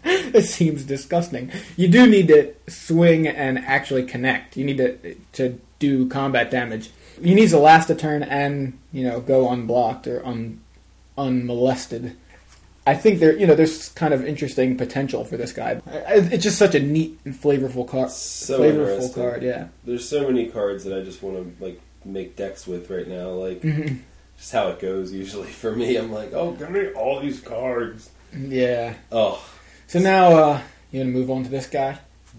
it 0.04 0.44
seems 0.44 0.84
disgusting. 0.84 1.50
You 1.76 1.88
do 1.88 2.06
need 2.06 2.28
to 2.28 2.54
swing 2.68 3.26
and 3.26 3.58
actually 3.58 4.04
connect. 4.04 4.56
You 4.56 4.64
need 4.64 4.78
to 4.78 5.14
to 5.32 5.60
do 5.78 6.08
combat 6.08 6.50
damage. 6.50 6.90
You 7.20 7.34
need 7.34 7.50
to 7.50 7.58
last 7.58 7.90
a 7.90 7.94
turn 7.94 8.22
and 8.22 8.78
you 8.92 9.04
know 9.04 9.20
go 9.20 9.50
unblocked 9.50 10.06
or 10.06 10.24
un, 10.24 10.60
unmolested. 11.18 12.16
I 12.86 12.94
think 12.94 13.20
there, 13.20 13.36
you 13.36 13.46
know, 13.46 13.54
there's 13.54 13.90
kind 13.90 14.14
of 14.14 14.24
interesting 14.24 14.76
potential 14.76 15.24
for 15.24 15.36
this 15.36 15.52
guy. 15.52 15.80
It's 15.86 16.42
just 16.42 16.58
such 16.58 16.74
a 16.74 16.80
neat 16.80 17.20
and 17.26 17.34
flavorful 17.34 17.86
card. 17.86 18.10
So 18.10 18.58
flavorful 18.58 19.14
card, 19.14 19.42
yeah. 19.42 19.68
There's 19.84 20.08
so 20.08 20.26
many 20.26 20.48
cards 20.48 20.84
that 20.84 20.98
I 20.98 21.04
just 21.04 21.22
want 21.22 21.36
to 21.36 21.64
like 21.64 21.80
make 22.04 22.36
decks 22.36 22.66
with 22.66 22.90
right 22.90 23.06
now. 23.08 23.30
Like 23.30 23.60
Mhm. 23.62 23.98
just 24.38 24.52
how 24.52 24.68
it 24.68 24.80
goes 24.80 25.12
usually 25.12 25.48
for 25.48 25.72
me. 25.74 25.96
I'm 25.96 26.12
like, 26.12 26.32
oh, 26.32 26.52
give 26.52 26.70
me 26.70 26.88
all 26.88 27.20
these 27.20 27.40
cards. 27.40 28.10
Yeah. 28.38 28.94
Oh, 29.10 29.44
So 29.86 29.98
now, 29.98 30.32
uh, 30.36 30.60
you 30.92 31.00
gonna 31.00 31.10
move 31.10 31.30
on 31.30 31.42
to 31.44 31.50
this 31.50 31.66
guy? 31.66 31.98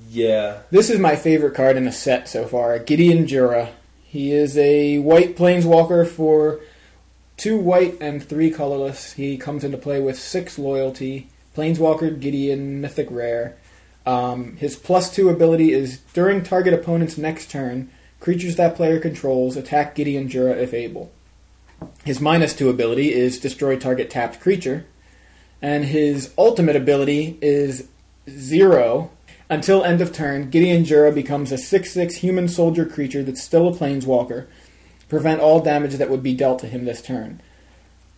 yeah. 0.10 0.60
This 0.72 0.90
is 0.90 1.00
my 1.00 1.16
favorite 1.16 1.54
card 1.54 1.76
in 1.78 1.86
the 1.86 1.92
set 1.92 2.28
so 2.30 2.46
far, 2.48 2.80
Gideon 2.80 3.28
Jura. 3.28 3.70
He 4.06 4.32
is 4.32 4.58
a 4.58 4.98
white 5.00 5.36
planeswalker 5.38 6.08
for 6.08 6.60
two 7.38 7.58
white 7.58 7.98
and 8.02 8.24
three 8.24 8.50
colorless. 8.52 9.14
He 9.14 9.38
comes 9.38 9.64
into 9.64 9.78
play 9.78 10.00
with 10.02 10.18
six 10.18 10.58
loyalty. 10.58 11.28
Planeswalker 11.58 12.18
Gideon, 12.20 12.80
mythic 12.82 13.08
rare. 13.12 13.56
Um, 14.06 14.56
his 14.58 14.76
plus 14.76 15.14
two 15.14 15.30
ability 15.30 15.74
is 15.74 16.00
during 16.14 16.42
target 16.44 16.74
opponent's 16.74 17.18
next 17.18 17.52
turn, 17.52 17.90
creatures 18.22 18.56
that 18.56 18.78
player 18.78 19.00
controls 19.00 19.58
attack 19.58 19.96
Gideon 19.96 20.30
Jura 20.30 20.54
if 20.54 20.74
able. 20.74 21.12
His 22.06 22.22
minus 22.22 22.56
two 22.56 22.70
ability 22.70 23.14
is 23.14 23.40
destroy 23.40 23.78
target 23.78 24.10
tapped 24.10 24.40
creature. 24.40 24.86
And 25.62 25.86
his 25.86 26.32
ultimate 26.38 26.76
ability 26.76 27.38
is 27.42 27.90
zero 28.30 29.12
until 29.52 29.84
end 29.84 30.00
of 30.00 30.14
turn, 30.14 30.50
Gideon 30.50 30.86
Jura 30.86 31.12
becomes 31.12 31.52
a 31.52 31.58
6 31.58 31.92
6 31.92 32.16
human 32.16 32.48
soldier 32.48 32.86
creature 32.86 33.22
that's 33.22 33.44
still 33.44 33.68
a 33.68 33.74
planeswalker. 33.74 34.48
Prevent 35.10 35.42
all 35.42 35.60
damage 35.60 35.96
that 35.96 36.10
would 36.10 36.24
be 36.24 36.34
dealt 36.34 36.60
to 36.60 36.68
him 36.68 36.86
this 36.86 37.02
turn. 37.02 37.42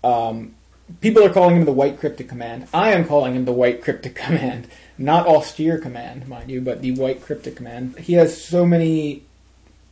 Um, 0.04 0.54
people 1.02 1.24
are 1.24 1.34
calling 1.34 1.56
him 1.56 1.66
the 1.66 1.72
White 1.72 2.00
Cryptic 2.00 2.30
Command. 2.30 2.68
I 2.72 2.92
am 2.92 3.08
calling 3.08 3.34
him 3.34 3.46
the 3.46 3.52
White 3.52 3.82
Cryptic 3.82 4.14
Command. 4.14 4.68
Not 5.00 5.26
Austere 5.26 5.80
Command, 5.80 6.28
mind 6.28 6.52
you, 6.52 6.62
but 6.62 6.84
the 6.84 6.92
White 6.92 7.24
Cryptic 7.24 7.56
Command. 7.56 7.98
He 7.98 8.14
has 8.14 8.40
so 8.40 8.64
many 8.64 9.24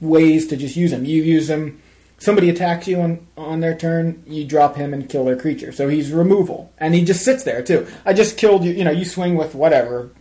ways 0.01 0.47
to 0.47 0.57
just 0.57 0.75
use 0.75 0.91
him. 0.91 1.05
You 1.05 1.23
use 1.23 1.49
him. 1.49 1.81
Somebody 2.17 2.49
attacks 2.49 2.87
you 2.87 2.99
on, 2.99 3.25
on 3.37 3.61
their 3.61 3.75
turn, 3.75 4.23
you 4.27 4.45
drop 4.45 4.75
him 4.75 4.93
and 4.93 5.09
kill 5.09 5.25
their 5.25 5.37
creature. 5.37 5.71
So 5.71 5.87
he's 5.87 6.11
removal. 6.11 6.71
And 6.77 6.93
he 6.93 7.03
just 7.03 7.23
sits 7.23 7.43
there, 7.43 7.63
too. 7.63 7.87
I 8.05 8.13
just 8.13 8.37
killed 8.37 8.63
you. 8.63 8.73
You 8.73 8.83
know, 8.83 8.91
you 8.91 9.05
swing 9.05 9.35
with 9.35 9.55
whatever, 9.55 10.11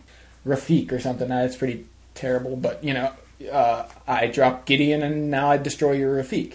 Rafiq 0.45 0.91
or 0.91 0.99
something. 0.99 1.27
That's 1.27 1.55
pretty 1.55 1.85
terrible, 2.13 2.55
but 2.55 2.83
you 2.83 2.93
know, 2.93 3.11
uh, 3.51 3.87
I 4.07 4.27
drop 4.27 4.65
Gideon 4.65 5.01
and 5.01 5.31
now 5.31 5.49
I 5.49 5.57
destroy 5.57 5.93
your 5.93 6.21
Rafiq. 6.21 6.53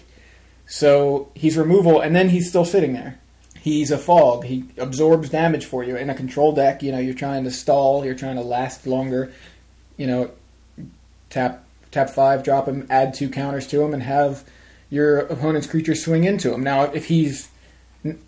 So 0.65 1.31
he's 1.33 1.55
removal, 1.55 2.01
and 2.01 2.15
then 2.15 2.29
he's 2.29 2.49
still 2.49 2.65
sitting 2.65 2.93
there. 2.93 3.19
He's 3.61 3.89
a 3.89 3.97
fog. 3.97 4.43
He 4.45 4.65
absorbs 4.77 5.29
damage 5.29 5.65
for 5.65 5.83
you 5.83 5.95
in 5.95 6.09
a 6.09 6.15
control 6.15 6.51
deck. 6.51 6.83
You 6.83 6.91
know, 6.91 6.99
you're 6.99 7.13
trying 7.13 7.45
to 7.45 7.51
stall. 7.51 8.03
You're 8.03 8.15
trying 8.15 8.35
to 8.35 8.41
last 8.41 8.85
longer. 8.85 9.31
You 9.95 10.07
know, 10.07 10.31
tap 11.29 11.63
tap 11.97 12.09
five, 12.09 12.43
drop 12.43 12.67
him, 12.67 12.85
add 12.89 13.13
two 13.13 13.29
counters 13.29 13.65
to 13.67 13.81
him, 13.81 13.93
and 13.93 14.03
have 14.03 14.43
your 14.89 15.19
opponent's 15.19 15.67
creature 15.67 15.95
swing 15.95 16.23
into 16.23 16.53
him. 16.53 16.61
Now, 16.63 16.83
if 16.83 17.05
he's 17.07 17.49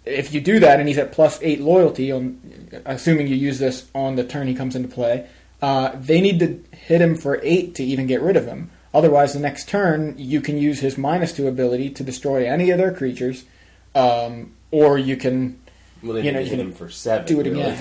if 0.06 0.34
you 0.34 0.42
do 0.42 0.60
that 0.60 0.80
and 0.80 0.88
he's 0.90 0.98
at 0.98 1.12
plus 1.12 1.40
eight 1.42 1.62
loyalty, 1.62 2.12
on 2.12 2.40
assuming 2.86 3.28
you 3.28 3.36
use 3.36 3.60
this 3.60 3.88
on 3.94 4.16
the 4.16 4.24
turn 4.24 4.48
he 4.48 4.56
comes 4.56 4.76
into 4.76 4.90
play, 4.90 5.28
uh, 5.62 5.92
they 5.96 6.20
need 6.20 6.40
to 6.40 6.64
hit 6.76 7.02
him 7.02 7.16
for 7.16 7.40
eight 7.44 7.76
to 7.76 7.84
even 7.84 8.08
get 8.08 8.22
rid 8.22 8.36
of 8.36 8.46
him. 8.46 8.72
Otherwise, 8.94 9.34
the 9.34 9.40
next 9.40 9.70
turn 9.70 10.16
you 10.18 10.42
can 10.42 10.58
use 10.58 10.80
his 10.80 10.98
minus 10.98 11.32
two 11.32 11.48
ability 11.48 11.92
to 11.92 12.04
destroy 12.04 12.46
any 12.50 12.72
of 12.72 12.78
their 12.78 12.92
creatures, 12.94 13.46
um, 13.94 14.52
or 14.72 14.98
you 14.98 15.16
can 15.16 15.60
Well, 16.02 16.14
they 16.14 16.24
You 16.24 16.32
know, 16.32 16.40
you 16.40 16.48
hit 16.48 16.60
him 16.60 16.74
for 16.74 16.90
seven. 16.90 17.28
do 17.28 17.40
it 17.40 17.46
really. 17.46 17.62
again. 17.62 17.78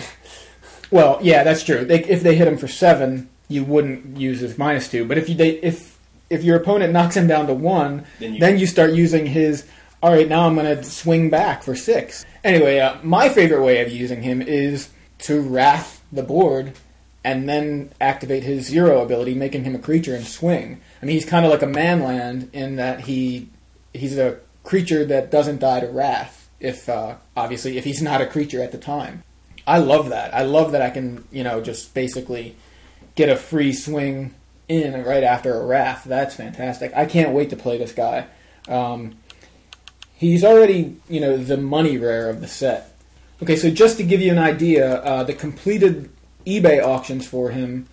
Well, 0.90 1.18
yeah, 1.22 1.42
that's 1.44 1.64
true. 1.64 1.84
They, 1.84 2.04
if 2.04 2.22
they 2.22 2.36
hit 2.36 2.46
him 2.48 2.58
for 2.58 2.68
seven, 2.68 3.28
you 3.48 3.64
wouldn't 3.64 4.16
use 4.16 4.40
his 4.40 4.58
minus 4.58 4.88
two. 4.88 5.04
But 5.04 5.18
if 5.18 5.28
you 5.28 5.34
they, 5.34 5.50
if 5.60 5.98
if 6.30 6.44
your 6.44 6.56
opponent 6.56 6.92
knocks 6.92 7.16
him 7.16 7.26
down 7.26 7.46
to 7.46 7.54
one, 7.54 8.04
Then 8.20 8.34
you- 8.34 8.40
then 8.40 8.58
you 8.58 8.66
start 8.66 8.92
using 8.92 9.26
his. 9.26 9.64
All 10.02 10.12
right, 10.12 10.28
now 10.28 10.46
I'm 10.46 10.54
going 10.54 10.66
to 10.76 10.84
swing 10.84 11.28
back 11.28 11.64
for 11.64 11.74
six. 11.74 12.24
Anyway, 12.44 12.78
uh, 12.78 12.94
my 13.02 13.28
favorite 13.28 13.62
way 13.64 13.80
of 13.80 13.90
using 13.90 14.22
him 14.22 14.40
is 14.40 14.90
to 15.20 15.40
wrath 15.40 16.02
the 16.12 16.22
board 16.22 16.72
and 17.24 17.48
then 17.48 17.90
activate 18.00 18.44
his 18.44 18.66
zero 18.66 19.02
ability, 19.02 19.34
making 19.34 19.64
him 19.64 19.74
a 19.74 19.78
creature 19.78 20.14
and 20.14 20.24
swing. 20.24 20.80
I 21.02 21.06
mean, 21.06 21.14
he's 21.16 21.24
kind 21.24 21.44
of 21.44 21.50
like 21.50 21.62
a 21.62 21.66
manland 21.66 22.52
in 22.54 22.76
that 22.76 23.00
he 23.00 23.48
he's 23.92 24.16
a 24.18 24.36
creature 24.62 25.04
that 25.06 25.30
doesn't 25.32 25.58
die 25.60 25.80
to 25.80 25.86
wrath. 25.88 26.48
If 26.60 26.88
uh, 26.88 27.16
obviously 27.36 27.76
if 27.78 27.84
he's 27.84 28.00
not 28.02 28.20
a 28.20 28.26
creature 28.26 28.62
at 28.62 28.70
the 28.70 28.78
time, 28.78 29.24
I 29.66 29.78
love 29.78 30.10
that. 30.10 30.32
I 30.32 30.42
love 30.42 30.72
that 30.72 30.82
I 30.82 30.90
can 30.90 31.24
you 31.32 31.42
know 31.42 31.60
just 31.60 31.92
basically 31.92 32.54
get 33.18 33.28
a 33.28 33.36
free 33.36 33.72
swing 33.72 34.32
in 34.68 35.04
right 35.04 35.24
after 35.24 35.52
a 35.60 35.66
wrath. 35.66 36.04
That's 36.04 36.36
fantastic. 36.36 36.92
I 36.94 37.04
can't 37.04 37.32
wait 37.32 37.50
to 37.50 37.56
play 37.56 37.76
this 37.76 37.92
guy. 37.92 38.28
Um, 38.68 39.16
he's 40.14 40.44
already 40.44 40.96
you 41.08 41.20
know 41.20 41.36
the 41.36 41.56
money 41.56 41.98
rare 41.98 42.30
of 42.30 42.40
the 42.40 42.48
set. 42.48 42.94
Okay, 43.42 43.56
so 43.56 43.70
just 43.70 43.98
to 43.98 44.04
give 44.04 44.20
you 44.20 44.30
an 44.30 44.38
idea, 44.38 45.02
uh, 45.02 45.24
the 45.24 45.34
completed 45.34 46.10
eBay 46.46 46.82
auctions 46.82 47.26
for 47.26 47.50
him, 47.50 47.88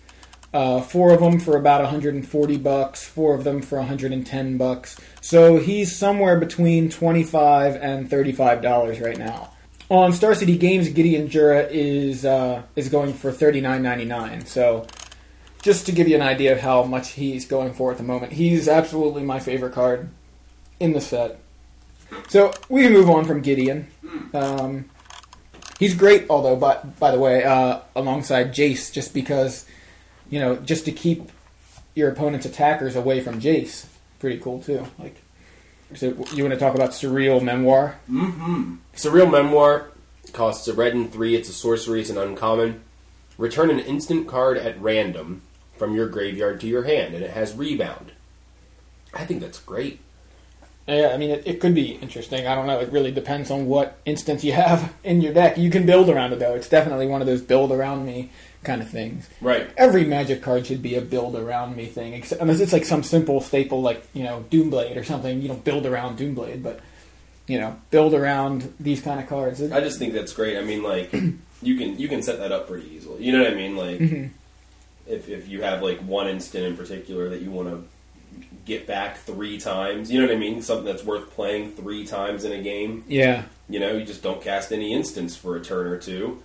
uh, 0.54 0.80
four 0.80 1.12
of 1.12 1.20
them 1.20 1.38
for 1.38 1.56
about 1.56 1.82
140 1.82 2.56
bucks, 2.58 3.04
four 3.04 3.34
of 3.34 3.44
them 3.44 3.62
for 3.62 3.78
110 3.78 4.56
bucks. 4.56 4.98
So 5.20 5.58
he's 5.58 5.94
somewhere 5.94 6.38
between 6.38 6.88
25 6.88 7.76
and 7.76 8.08
35 8.08 8.62
dollars 8.62 9.00
right 9.00 9.18
now. 9.18 9.50
On 9.88 10.12
Star 10.12 10.34
City 10.34 10.56
Games, 10.56 10.88
Gideon 10.88 11.28
Jura 11.28 11.66
is 11.70 12.24
uh, 12.24 12.62
is 12.76 12.88
going 12.88 13.12
for 13.12 13.32
39.99. 13.32 14.46
So 14.46 14.86
just 15.66 15.84
to 15.86 15.90
give 15.90 16.06
you 16.06 16.14
an 16.14 16.22
idea 16.22 16.52
of 16.52 16.60
how 16.60 16.84
much 16.84 17.10
he's 17.10 17.44
going 17.44 17.72
for 17.72 17.90
at 17.90 17.98
the 17.98 18.04
moment, 18.04 18.32
he's 18.32 18.68
absolutely 18.68 19.24
my 19.24 19.40
favorite 19.40 19.72
card 19.72 20.08
in 20.78 20.92
the 20.92 21.00
set. 21.00 21.40
So 22.28 22.52
we 22.68 22.82
can 22.82 22.92
move 22.92 23.10
on 23.10 23.24
from 23.24 23.40
Gideon. 23.40 23.88
Um, 24.32 24.84
he's 25.80 25.92
great, 25.92 26.26
although, 26.30 26.54
but 26.54 27.00
by 27.00 27.10
the 27.10 27.18
way, 27.18 27.42
uh, 27.42 27.80
alongside 27.96 28.54
Jace, 28.54 28.92
just 28.92 29.12
because 29.12 29.66
you 30.30 30.38
know, 30.38 30.54
just 30.54 30.84
to 30.84 30.92
keep 30.92 31.32
your 31.96 32.10
opponent's 32.10 32.46
attackers 32.46 32.94
away 32.94 33.20
from 33.20 33.40
Jace. 33.40 33.86
Pretty 34.20 34.38
cool 34.38 34.62
too. 34.62 34.86
Like, 35.00 35.16
so 35.96 36.06
you 36.32 36.44
want 36.44 36.54
to 36.54 36.60
talk 36.60 36.76
about 36.76 36.90
surreal 36.90 37.42
memoir? 37.42 37.98
Mm-hmm. 38.08 38.76
Surreal 38.94 39.30
Memoir 39.30 39.90
costs 40.32 40.68
a 40.68 40.74
red 40.74 40.94
and 40.94 41.12
three. 41.12 41.34
It's 41.34 41.48
a 41.48 41.52
sorcery. 41.52 42.02
It's 42.02 42.10
an 42.10 42.18
uncommon. 42.18 42.82
Return 43.36 43.70
an 43.70 43.80
instant 43.80 44.28
card 44.28 44.58
at 44.58 44.80
random 44.80 45.42
from 45.78 45.94
your 45.94 46.08
graveyard 46.08 46.60
to 46.60 46.66
your 46.66 46.84
hand, 46.84 47.14
and 47.14 47.22
it 47.24 47.30
has 47.30 47.54
rebound. 47.54 48.12
I 49.14 49.24
think 49.24 49.40
that's 49.40 49.58
great. 49.60 50.00
Yeah, 50.86 51.10
I 51.12 51.16
mean, 51.16 51.30
it, 51.30 51.42
it 51.46 51.60
could 51.60 51.74
be 51.74 51.92
interesting. 51.94 52.46
I 52.46 52.54
don't 52.54 52.66
know. 52.68 52.78
It 52.78 52.92
really 52.92 53.10
depends 53.10 53.50
on 53.50 53.66
what 53.66 53.98
instance 54.04 54.44
you 54.44 54.52
have 54.52 54.92
in 55.04 55.20
your 55.20 55.32
deck. 55.34 55.58
You 55.58 55.70
can 55.70 55.84
build 55.84 56.08
around 56.08 56.32
it, 56.32 56.38
though. 56.38 56.54
It's 56.54 56.68
definitely 56.68 57.06
one 57.08 57.20
of 57.20 57.26
those 57.26 57.42
build 57.42 57.72
around 57.72 58.06
me 58.06 58.30
kind 58.62 58.80
of 58.82 58.88
things. 58.88 59.28
Right. 59.40 59.68
Every 59.76 60.04
Magic 60.04 60.42
card 60.42 60.66
should 60.66 60.82
be 60.82 60.94
a 60.94 61.00
build 61.00 61.34
around 61.34 61.76
me 61.76 61.86
thing, 61.86 62.12
except, 62.14 62.40
unless 62.40 62.60
it's 62.60 62.72
like 62.72 62.84
some 62.84 63.02
simple 63.02 63.40
staple, 63.40 63.82
like 63.82 64.06
you 64.14 64.22
know 64.22 64.44
Doomblade 64.50 64.96
or 64.96 65.02
something. 65.04 65.40
You 65.42 65.48
don't 65.48 65.64
build 65.64 65.86
around 65.86 66.18
Doomblade, 66.18 66.62
but 66.62 66.80
you 67.48 67.58
know, 67.60 67.76
build 67.90 68.12
around 68.14 68.72
these 68.78 69.00
kind 69.00 69.18
of 69.20 69.28
cards. 69.28 69.60
I 69.62 69.80
just 69.80 69.98
think 69.98 70.12
that's 70.14 70.32
great. 70.32 70.56
I 70.56 70.62
mean, 70.62 70.82
like 70.84 71.12
you 71.62 71.76
can 71.76 71.98
you 71.98 72.06
can 72.08 72.22
set 72.22 72.38
that 72.38 72.52
up 72.52 72.68
pretty 72.68 72.88
easily. 72.94 73.24
You 73.24 73.32
know 73.32 73.42
what 73.42 73.52
I 73.52 73.54
mean? 73.56 73.76
Like 73.76 73.98
Mhm. 73.98 74.30
If 75.06 75.28
if 75.28 75.48
you 75.48 75.62
have 75.62 75.82
like 75.82 75.98
one 76.00 76.28
instant 76.28 76.64
in 76.64 76.76
particular 76.76 77.28
that 77.28 77.42
you 77.42 77.50
want 77.50 77.68
to 77.68 77.84
get 78.64 78.86
back 78.86 79.18
three 79.18 79.58
times, 79.58 80.10
you 80.10 80.20
know 80.20 80.26
what 80.26 80.34
I 80.34 80.38
mean? 80.38 80.60
Something 80.62 80.84
that's 80.84 81.04
worth 81.04 81.30
playing 81.30 81.72
three 81.72 82.06
times 82.06 82.44
in 82.44 82.52
a 82.52 82.62
game. 82.62 83.04
Yeah, 83.08 83.44
You 83.68 83.80
know, 83.80 83.92
you 83.96 84.04
just 84.04 84.22
don't 84.22 84.42
cast 84.42 84.72
any 84.72 84.92
instants 84.92 85.36
for 85.36 85.56
a 85.56 85.60
turn 85.60 85.86
or 85.86 85.98
two. 85.98 86.42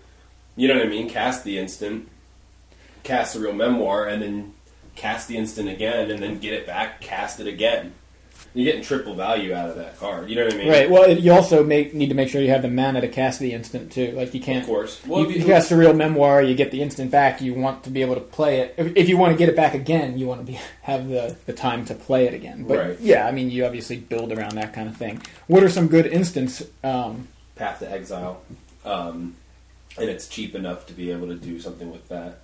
You 0.55 0.67
know 0.67 0.75
what 0.75 0.85
I 0.85 0.89
mean? 0.89 1.09
Cast 1.09 1.43
the 1.43 1.57
instant, 1.57 2.09
cast 3.03 3.33
the 3.33 3.39
real 3.39 3.53
memoir, 3.53 4.07
and 4.07 4.21
then 4.21 4.53
cast 4.95 5.27
the 5.27 5.37
instant 5.37 5.69
again, 5.69 6.11
and 6.11 6.21
then 6.21 6.39
get 6.39 6.53
it 6.53 6.67
back, 6.67 7.01
cast 7.01 7.39
it 7.39 7.47
again. 7.47 7.93
You're 8.53 8.65
getting 8.65 8.81
triple 8.81 9.15
value 9.15 9.53
out 9.53 9.69
of 9.69 9.75
that 9.77 9.97
card. 9.97 10.29
You 10.29 10.35
know 10.35 10.43
what 10.45 10.53
I 10.53 10.57
mean? 10.57 10.67
right. 10.69 10.89
Well, 10.89 11.03
it, 11.03 11.19
you 11.19 11.31
also 11.31 11.63
make, 11.63 11.93
need 11.93 12.09
to 12.09 12.15
make 12.15 12.27
sure 12.27 12.41
you 12.41 12.49
have 12.49 12.61
the 12.63 12.67
mana 12.69 12.99
to 12.99 13.07
cast 13.07 13.39
the 13.39 13.53
instant 13.53 13.91
too. 13.93 14.11
Like 14.11 14.33
you 14.33 14.41
can't. 14.41 14.61
Of 14.63 14.67
course. 14.67 14.99
You, 15.05 15.11
Well, 15.11 15.31
you 15.31 15.45
cast 15.45 15.71
a 15.71 15.77
real 15.77 15.93
memoir, 15.93 16.41
you 16.43 16.53
get 16.53 16.71
the 16.71 16.81
instant 16.81 17.11
back. 17.11 17.41
You 17.41 17.53
want 17.53 17.85
to 17.85 17.89
be 17.89 18.01
able 18.01 18.15
to 18.15 18.21
play 18.21 18.59
it. 18.59 18.73
If, 18.77 18.95
if 18.97 19.09
you 19.09 19.17
want 19.17 19.31
to 19.31 19.37
get 19.37 19.47
it 19.47 19.55
back 19.55 19.73
again, 19.73 20.17
you 20.17 20.27
want 20.27 20.45
to 20.45 20.51
be 20.51 20.59
have 20.81 21.07
the, 21.07 21.37
the 21.45 21.53
time 21.53 21.85
to 21.85 21.95
play 21.95 22.25
it 22.27 22.33
again. 22.33 22.63
But 22.63 22.77
Right. 22.77 22.99
yeah, 22.99 23.25
I 23.25 23.31
mean, 23.31 23.49
you 23.49 23.65
obviously 23.65 23.97
build 23.97 24.33
around 24.33 24.55
that 24.55 24.73
kind 24.73 24.89
of 24.89 24.97
thing. 24.97 25.21
What 25.47 25.63
are 25.63 25.69
some 25.69 25.87
good 25.87 26.05
instants? 26.07 26.61
Um, 26.83 27.27
Path 27.55 27.79
to 27.79 27.89
Exile, 27.91 28.41
um, 28.83 29.35
and 29.97 30.09
it's 30.09 30.27
cheap 30.27 30.55
enough 30.55 30.87
to 30.87 30.93
be 30.93 31.11
able 31.11 31.27
to 31.27 31.35
do 31.35 31.59
something 31.59 31.89
with 31.91 32.07
that. 32.09 32.39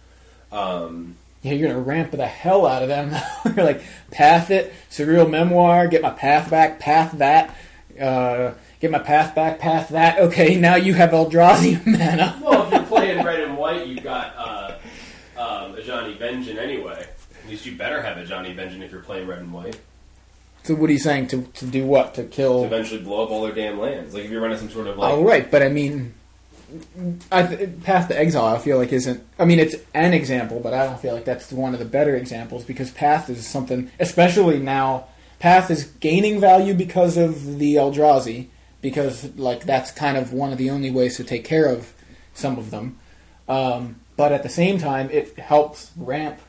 Um, 0.52 1.16
yeah, 1.42 1.54
you're 1.54 1.68
gonna 1.70 1.80
ramp 1.82 2.12
the 2.12 2.26
hell 2.28 2.66
out 2.66 2.82
of 2.84 2.90
them. 2.90 3.16
you're 3.56 3.66
like 3.66 3.82
path 4.12 4.50
it, 4.52 4.74
surreal 4.90 5.30
memoir, 5.30 5.88
get 5.88 6.02
my 6.02 6.10
path 6.10 6.50
back, 6.50 6.80
path 6.80 7.14
that, 7.20 7.56
uh, 8.00 8.54
get 8.80 8.92
my 8.92 9.00
path 9.00 9.34
back, 9.36 9.60
path 9.60 9.90
that. 9.90 10.20
Okay, 10.20 10.56
now 10.56 10.76
you 10.76 10.94
have 10.94 11.12
Eldrazi 11.12 11.86
mana. 11.86 12.40
well, 12.44 12.66
if 12.68 12.74
you're 12.74 12.84
playing 12.84 13.24
red 13.26 13.42
and 13.42 13.58
white, 13.58 13.88
you've 13.88 14.04
got 14.04 14.34
uh, 14.38 14.78
um, 15.38 15.74
Ajani 15.76 16.18
Vengeant 16.18 16.58
anyway. 16.60 17.06
At 17.44 17.50
least 17.50 17.66
you 17.66 17.76
better 17.78 18.02
have 18.02 18.18
a 18.18 18.24
Ajani 18.26 18.54
Vengeant 18.56 18.84
if 18.84 18.92
you're 18.92 19.02
playing 19.02 19.28
red 19.28 19.40
and 19.40 19.54
white. 19.54 19.80
So 20.64 20.76
what 20.76 20.90
are 20.90 20.94
you 20.94 21.00
saying 21.00 21.28
to 21.28 21.44
to 21.44 21.66
do 21.66 21.86
what 21.86 22.14
to 22.16 22.24
To 22.24 22.28
kill? 22.30 22.66
eventually 22.66 23.02
blow 23.02 23.24
up 23.24 23.32
all 23.32 23.44
their 23.44 23.54
damn 23.54 23.80
lands. 23.80 24.14
Like 24.14 24.26
if 24.26 24.32
you're 24.32 24.42
running 24.42 24.58
some 24.58 24.70
sort 24.70 24.88
of 24.88 24.98
like 24.98 25.14
Oh 25.14 25.24
right, 25.24 25.50
but 25.50 25.62
I 25.64 25.70
mean, 25.70 26.14
th- 27.32 27.84
Path 27.84 28.08
to 28.10 28.20
Exile. 28.20 28.46
I 28.46 28.58
feel 28.60 28.78
like 28.78 28.92
isn't. 28.92 29.24
I 29.40 29.46
mean, 29.46 29.60
it's 29.60 29.76
an 29.94 30.14
example, 30.14 30.60
but 30.60 30.74
I 30.74 30.86
don't 30.86 31.00
feel 31.00 31.14
like 31.14 31.26
that's 31.26 31.52
one 31.52 31.74
of 31.74 31.80
the 31.80 31.86
better 31.86 32.16
examples 32.16 32.64
because 32.64 32.92
Path 32.92 33.30
is 33.30 33.46
something, 33.46 33.92
especially 34.00 34.60
now. 34.60 35.08
Path 35.40 35.70
is 35.70 35.86
gaining 36.00 36.40
value 36.40 36.74
because 36.74 37.16
of 37.16 37.60
the 37.60 37.76
Eldrazi, 37.76 38.48
because 38.82 39.36
like 39.36 39.66
that's 39.66 39.92
kind 39.92 40.18
of 40.18 40.34
one 40.34 40.52
of 40.52 40.58
the 40.58 40.70
only 40.70 40.90
ways 40.90 41.18
to 41.18 41.24
take 41.24 41.44
care 41.44 41.68
of 41.68 41.94
some 42.34 42.58
of 42.58 42.72
them. 42.72 42.98
Um, 43.48 44.00
but 44.16 44.32
at 44.32 44.44
the 44.44 44.50
same 44.50 44.80
time, 44.80 45.10
it 45.12 45.38
helps 45.38 45.92
ramp 45.96 46.40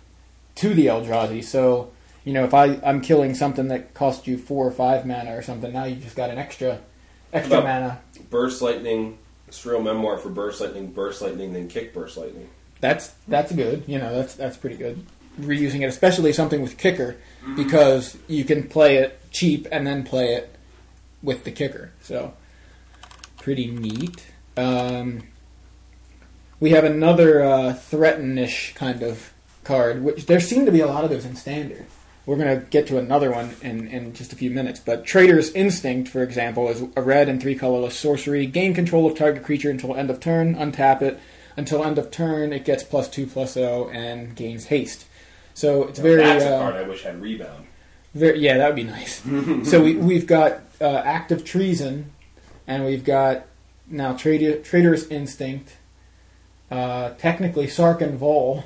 to 0.56 0.74
the 0.74 0.86
Eldrazi. 0.86 1.44
So 1.44 1.92
you 2.24 2.32
know, 2.32 2.44
if 2.44 2.52
I 2.52 2.78
I'm 2.84 3.00
killing 3.00 3.34
something 3.34 3.68
that 3.68 3.94
cost 3.94 4.26
you 4.26 4.36
four 4.36 4.66
or 4.66 4.70
five 4.70 5.06
mana 5.06 5.36
or 5.36 5.42
something, 5.42 5.72
now 5.72 5.84
you 5.84 5.96
just 5.96 6.16
got 6.16 6.30
an 6.30 6.38
extra 6.38 6.80
extra 7.32 7.62
mana. 7.62 8.00
burst 8.30 8.60
lightning, 8.60 9.18
surreal 9.50 9.82
memoir 9.82 10.18
for 10.18 10.28
burst 10.28 10.60
lightning, 10.60 10.92
burst 10.92 11.22
lightning, 11.22 11.52
then 11.52 11.68
kick 11.68 11.94
burst 11.94 12.16
lightning. 12.16 12.48
That's 12.80 13.12
that's 13.26 13.52
good. 13.52 13.84
You 13.86 13.98
know, 13.98 14.14
that's 14.14 14.34
that's 14.34 14.56
pretty 14.56 14.76
good. 14.76 15.04
Reusing 15.40 15.82
it, 15.82 15.86
especially 15.86 16.32
something 16.32 16.62
with 16.62 16.78
kicker, 16.78 17.16
because 17.54 18.16
you 18.26 18.44
can 18.44 18.68
play 18.68 18.96
it 18.96 19.20
cheap 19.30 19.68
and 19.70 19.86
then 19.86 20.02
play 20.04 20.34
it 20.34 20.54
with 21.22 21.44
the 21.44 21.52
kicker. 21.52 21.92
So 22.02 22.34
pretty 23.40 23.70
neat. 23.70 24.26
Um, 24.56 25.22
we 26.60 26.70
have 26.70 26.84
another 26.84 27.44
uh, 27.44 27.72
threaten-ish 27.74 28.74
kind 28.74 29.02
of 29.02 29.32
card, 29.62 30.02
which 30.02 30.26
there 30.26 30.40
seem 30.40 30.66
to 30.66 30.72
be 30.72 30.80
a 30.80 30.86
lot 30.86 31.04
of 31.04 31.10
those 31.10 31.24
in 31.24 31.36
standard. 31.36 31.86
We're 32.28 32.36
going 32.36 32.60
to 32.60 32.66
get 32.66 32.86
to 32.88 32.98
another 32.98 33.30
one 33.30 33.56
in, 33.62 33.88
in 33.88 34.12
just 34.12 34.34
a 34.34 34.36
few 34.36 34.50
minutes. 34.50 34.80
But 34.80 35.06
Traitorous 35.06 35.50
Instinct, 35.52 36.10
for 36.10 36.22
example, 36.22 36.68
is 36.68 36.84
a 36.94 37.00
red 37.00 37.26
and 37.26 37.40
three 37.40 37.54
colorless 37.54 37.98
sorcery. 37.98 38.44
Gain 38.44 38.74
control 38.74 39.06
of 39.06 39.16
target 39.16 39.42
creature 39.42 39.70
until 39.70 39.96
end 39.96 40.10
of 40.10 40.20
turn. 40.20 40.54
Untap 40.54 41.00
it. 41.00 41.18
Until 41.56 41.82
end 41.82 41.96
of 41.96 42.10
turn, 42.10 42.52
it 42.52 42.66
gets 42.66 42.82
plus 42.82 43.08
two 43.08 43.26
plus 43.26 43.54
zero 43.54 43.88
and 43.88 44.36
gains 44.36 44.66
haste. 44.66 45.06
So 45.54 45.84
it's 45.84 45.98
very. 46.00 46.22
That's 46.22 46.44
a 46.44 46.54
uh, 46.54 46.60
card 46.60 46.74
I 46.74 46.82
wish 46.82 47.02
had 47.02 47.18
rebound. 47.18 47.66
very, 48.14 48.40
yeah, 48.40 48.58
that 48.58 48.66
would 48.66 48.76
be 48.76 48.84
nice. 48.84 49.22
so 49.70 49.82
we, 49.82 49.96
we've 49.96 50.26
got 50.26 50.60
uh, 50.82 51.22
of 51.30 51.46
treason, 51.46 52.12
and 52.66 52.84
we've 52.84 53.04
got 53.04 53.46
now 53.86 54.12
trader, 54.12 54.58
Traitorous 54.58 55.06
Instinct. 55.06 55.78
Uh, 56.70 57.14
technically, 57.14 57.68
Sarkhan 57.68 58.16
Vol 58.16 58.64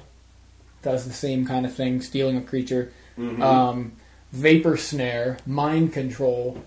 does 0.82 1.06
the 1.06 1.12
same 1.12 1.46
kind 1.46 1.64
of 1.64 1.72
thing, 1.72 2.00
stealing 2.02 2.36
a 2.36 2.42
creature. 2.42 2.92
Mm-hmm. 3.18 3.42
Um, 3.42 3.92
Vapor 4.32 4.76
Snare, 4.76 5.38
Mind 5.46 5.92
Control. 5.92 6.62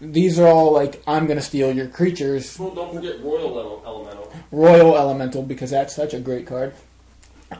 These 0.00 0.38
are 0.38 0.48
all 0.48 0.72
like, 0.72 1.02
I'm 1.06 1.26
going 1.26 1.38
to 1.38 1.44
steal 1.44 1.72
your 1.72 1.86
creatures. 1.86 2.58
well, 2.58 2.70
don't 2.70 2.94
forget 2.94 3.22
Roil 3.22 3.82
Elemental. 3.86 4.32
Roil 4.50 4.96
Elemental 4.96 5.42
because 5.42 5.70
that's 5.70 5.94
such 5.94 6.12
a 6.12 6.18
great 6.18 6.46
card. 6.46 6.74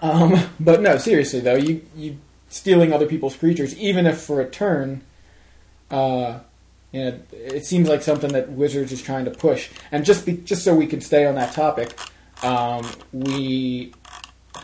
Um, 0.00 0.48
but 0.60 0.80
no, 0.80 0.98
seriously 0.98 1.40
though, 1.40 1.56
you 1.56 1.82
you 1.94 2.18
stealing 2.48 2.92
other 2.92 3.06
people's 3.06 3.36
creatures, 3.36 3.76
even 3.78 4.06
if 4.06 4.20
for 4.20 4.40
a 4.40 4.48
turn, 4.48 5.02
uh, 5.90 6.40
you 6.92 7.04
know, 7.04 7.20
it 7.32 7.64
seems 7.64 7.88
like 7.88 8.02
something 8.02 8.32
that 8.32 8.50
Wizards 8.50 8.92
is 8.92 9.00
trying 9.02 9.24
to 9.24 9.30
push. 9.30 9.70
And 9.90 10.04
just 10.04 10.26
be, 10.26 10.36
just 10.38 10.62
so 10.62 10.74
we 10.74 10.86
can 10.86 11.00
stay 11.00 11.24
on 11.24 11.34
that 11.36 11.54
topic, 11.54 11.98
um, 12.42 12.86
we 13.12 13.94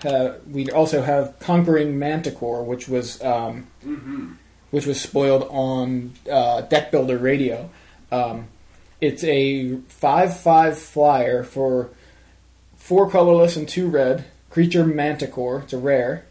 have, 0.03 0.41
we 0.47 0.71
also 0.71 1.03
have 1.03 1.39
Conquering 1.41 1.99
Manticore, 1.99 2.63
which 2.65 2.89
was 2.89 3.23
um, 3.23 3.67
which 4.71 4.87
was 4.87 5.01
spoiled 5.01 5.47
on 5.51 6.13
uh, 6.31 6.63
Deck 6.63 6.91
Builder 6.91 7.19
Radio. 7.19 7.71
Um, 8.13 8.49
it's 9.01 9.23
a 9.25 9.77
five-five 9.89 10.79
flyer 10.79 11.45
for 11.45 11.91
four 12.77 13.11
colorless 13.11 13.57
and 13.57 13.69
two 13.69 13.89
red. 13.89 14.25
Creature 14.51 14.87
Manticore. 14.87 15.61
It's 15.61 15.73
a 15.73 15.79
rare. 15.79 16.25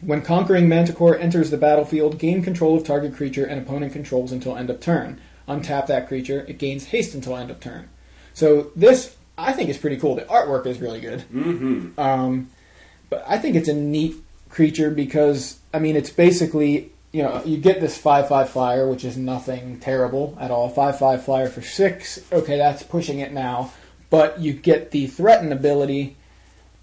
When 0.00 0.22
conquering 0.22 0.68
Manticore 0.68 1.18
enters 1.18 1.50
the 1.50 1.56
battlefield, 1.56 2.18
gain 2.18 2.42
control 2.42 2.76
of 2.76 2.84
target 2.84 3.14
creature 3.14 3.44
and 3.44 3.60
opponent 3.60 3.92
controls 3.92 4.30
until 4.30 4.56
end 4.56 4.70
of 4.70 4.80
turn. 4.80 5.20
Untap 5.48 5.86
that 5.86 6.06
creature. 6.06 6.44
It 6.48 6.58
gains 6.58 6.86
haste 6.86 7.14
until 7.14 7.36
end 7.36 7.50
of 7.50 7.60
turn. 7.60 7.88
So 8.32 8.70
this, 8.76 9.16
I 9.36 9.52
think, 9.52 9.70
is 9.70 9.78
pretty 9.78 9.96
cool. 9.96 10.14
The 10.14 10.22
artwork 10.22 10.66
is 10.66 10.80
really 10.80 11.00
good. 11.00 11.24
Mm-hmm. 11.32 11.98
Um, 11.98 12.50
but 13.10 13.24
I 13.26 13.38
think 13.38 13.56
it's 13.56 13.68
a 13.68 13.74
neat 13.74 14.16
creature 14.48 14.90
because 14.90 15.58
I 15.74 15.78
mean 15.78 15.96
it's 15.96 16.10
basically 16.10 16.92
you 17.12 17.22
know 17.22 17.42
you 17.44 17.58
get 17.58 17.80
this 17.80 17.98
five 17.98 18.28
five 18.28 18.48
flyer 18.50 18.88
which 18.88 19.04
is 19.04 19.16
nothing 19.16 19.78
terrible 19.80 20.36
at 20.40 20.50
all. 20.50 20.68
Five 20.68 20.98
five 20.98 21.24
flyer 21.24 21.48
for 21.48 21.62
six. 21.62 22.20
Okay, 22.32 22.56
that's 22.56 22.82
pushing 22.82 23.20
it 23.20 23.32
now. 23.32 23.72
But 24.08 24.40
you 24.40 24.52
get 24.52 24.92
the 24.92 25.08
threaten 25.08 25.52
ability, 25.52 26.16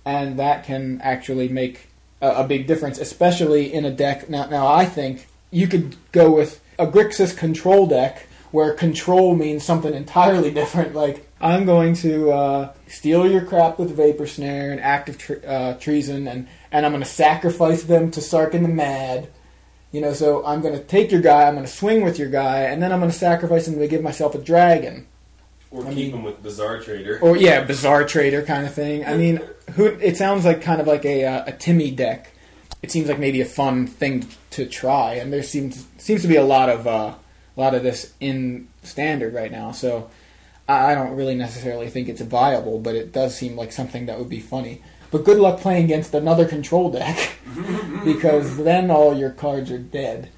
and 0.05 0.37
that 0.39 0.65
can 0.65 0.99
actually 1.01 1.47
make 1.47 1.87
a, 2.21 2.43
a 2.43 2.43
big 2.43 2.67
difference, 2.67 2.97
especially 2.97 3.73
in 3.73 3.85
a 3.85 3.91
deck. 3.91 4.29
Now, 4.29 4.45
now 4.47 4.67
I 4.67 4.85
think 4.85 5.27
you 5.51 5.67
could 5.67 5.95
go 6.11 6.31
with 6.31 6.61
a 6.77 6.87
Grixis 6.87 7.37
control 7.37 7.87
deck 7.87 8.27
where 8.51 8.73
control 8.73 9.35
means 9.35 9.63
something 9.63 9.93
entirely 9.93 10.51
different. 10.61 10.95
Like 10.95 11.27
I'm 11.43 11.65
going 11.65 11.93
to 11.95 12.31
uh, 12.31 12.73
steal 12.87 13.29
your 13.29 13.43
crap 13.43 13.77
with 13.77 13.91
Vapor 13.91 14.25
Snare 14.27 14.71
and 14.71 14.79
Active 14.79 15.17
tre- 15.17 15.43
uh, 15.45 15.73
Treason, 15.73 16.25
and 16.27 16.47
and 16.71 16.85
I'm 16.85 16.93
going 16.93 17.03
to 17.03 17.09
sacrifice 17.09 17.83
them 17.83 18.11
to 18.11 18.21
Sarkhan 18.21 18.61
the 18.61 18.69
Mad. 18.69 19.27
You 19.91 19.99
know, 20.01 20.13
so 20.13 20.43
I'm 20.45 20.61
going 20.61 20.73
to 20.73 20.83
take 20.83 21.11
your 21.11 21.21
guy, 21.21 21.43
I'm 21.43 21.53
going 21.53 21.67
to 21.67 21.71
swing 21.71 22.03
with 22.03 22.17
your 22.17 22.29
guy, 22.29 22.61
and 22.61 22.81
then 22.81 22.91
I'm 22.91 22.99
going 22.99 23.11
to 23.11 23.17
sacrifice 23.17 23.67
him 23.67 23.77
to 23.77 23.87
give 23.87 24.01
myself 24.01 24.33
a 24.33 24.39
dragon. 24.39 25.05
Or 25.69 25.81
I 25.83 25.89
keep 25.89 25.95
mean- 25.97 26.11
them 26.13 26.23
with 26.23 26.41
Bazaar 26.41 26.79
Trader. 26.79 27.19
Or 27.21 27.35
yeah, 27.35 27.63
bazaar 27.63 28.05
trader 28.05 28.41
kind 28.41 28.65
of 28.65 28.73
thing. 28.73 29.05
I 29.05 29.17
mean, 29.17 29.41
who? 29.73 29.85
It 29.85 30.15
sounds 30.17 30.45
like 30.45 30.61
kind 30.61 30.79
of 30.79 30.87
like 30.87 31.03
a 31.03 31.25
uh, 31.25 31.43
a 31.47 31.51
Timmy 31.51 31.91
deck. 31.91 32.31
It 32.81 32.89
seems 32.91 33.09
like 33.09 33.19
maybe 33.19 33.41
a 33.41 33.45
fun 33.45 33.85
thing 33.85 34.27
to 34.51 34.65
try, 34.65 35.15
and 35.15 35.31
there 35.31 35.43
seems 35.43 35.85
seems 35.97 36.21
to 36.21 36.27
be 36.29 36.37
a 36.37 36.43
lot 36.45 36.69
of 36.69 36.87
uh, 36.87 37.15
a 37.57 37.59
lot 37.59 37.75
of 37.75 37.83
this 37.83 38.13
in 38.21 38.69
standard 38.83 39.33
right 39.33 39.51
now. 39.51 39.71
So 39.73 40.09
I 40.73 40.95
don't 40.95 41.15
really 41.15 41.35
necessarily 41.35 41.89
think 41.89 42.09
it's 42.09 42.21
viable, 42.21 42.79
but 42.79 42.95
it 42.95 43.11
does 43.11 43.35
seem 43.35 43.55
like 43.55 43.71
something 43.71 44.05
that 44.05 44.19
would 44.19 44.29
be 44.29 44.39
funny. 44.39 44.81
But 45.11 45.25
good 45.25 45.37
luck 45.37 45.59
playing 45.59 45.85
against 45.85 46.13
another 46.13 46.45
control 46.45 46.89
deck, 46.89 47.33
because 48.03 48.57
then 48.57 48.89
all 48.89 49.15
your 49.15 49.29
cards 49.29 49.69
are 49.71 49.77
dead. 49.77 50.29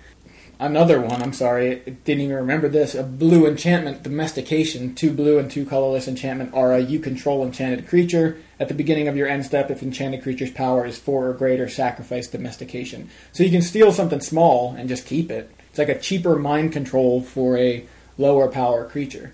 another 0.59 0.99
one. 0.99 1.21
I'm 1.21 1.33
sorry, 1.33 1.81
I 1.81 1.89
didn't 1.89 2.23
even 2.23 2.35
remember 2.35 2.67
this. 2.69 2.95
A 2.95 3.03
blue 3.03 3.45
enchantment 3.47 4.03
domestication. 4.03 4.93
Two 4.93 5.11
blue 5.13 5.37
and 5.37 5.49
two 5.49 5.65
colorless 5.65 6.07
enchantment 6.07 6.53
aura. 6.53 6.79
You 6.79 6.99
control 6.99 7.43
enchanted 7.45 7.87
creature. 7.87 8.41
At 8.59 8.67
the 8.67 8.73
beginning 8.73 9.07
of 9.07 9.17
your 9.17 9.27
end 9.27 9.45
step, 9.45 9.69
if 9.71 9.81
enchanted 9.81 10.23
creature's 10.23 10.51
power 10.51 10.85
is 10.85 10.97
four 10.97 11.29
or 11.29 11.33
greater, 11.33 11.69
sacrifice 11.69 12.27
domestication. 12.27 13.09
So 13.31 13.43
you 13.43 13.51
can 13.51 13.61
steal 13.61 13.91
something 13.91 14.21
small 14.21 14.75
and 14.77 14.89
just 14.89 15.05
keep 15.05 15.29
it. 15.31 15.51
It's 15.69 15.79
like 15.79 15.89
a 15.89 15.99
cheaper 15.99 16.37
mind 16.37 16.71
control 16.71 17.21
for 17.21 17.57
a 17.57 17.85
lower 18.17 18.47
power 18.49 18.87
creature. 18.87 19.33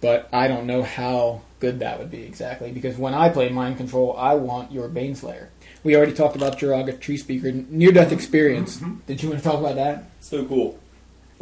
But 0.00 0.28
I 0.32 0.48
don't 0.48 0.66
know 0.66 0.82
how 0.82 1.42
good 1.60 1.80
that 1.80 1.98
would 1.98 2.10
be 2.10 2.22
exactly 2.22 2.70
because 2.70 2.96
when 2.96 3.14
I 3.14 3.28
play 3.28 3.48
mind 3.48 3.76
control, 3.76 4.16
I 4.16 4.34
want 4.34 4.70
your 4.70 4.88
Baneslayer. 4.88 5.48
We 5.82 5.96
already 5.96 6.12
talked 6.12 6.36
about 6.36 6.58
Joraga 6.58 6.98
Treespeaker 6.98 7.68
near 7.68 7.92
death 7.92 8.06
mm-hmm. 8.06 8.14
experience. 8.14 8.76
Mm-hmm. 8.76 9.00
Did 9.06 9.22
you 9.22 9.30
want 9.30 9.42
to 9.42 9.48
talk 9.48 9.58
about 9.58 9.76
that? 9.76 10.04
So 10.20 10.44
cool. 10.44 10.78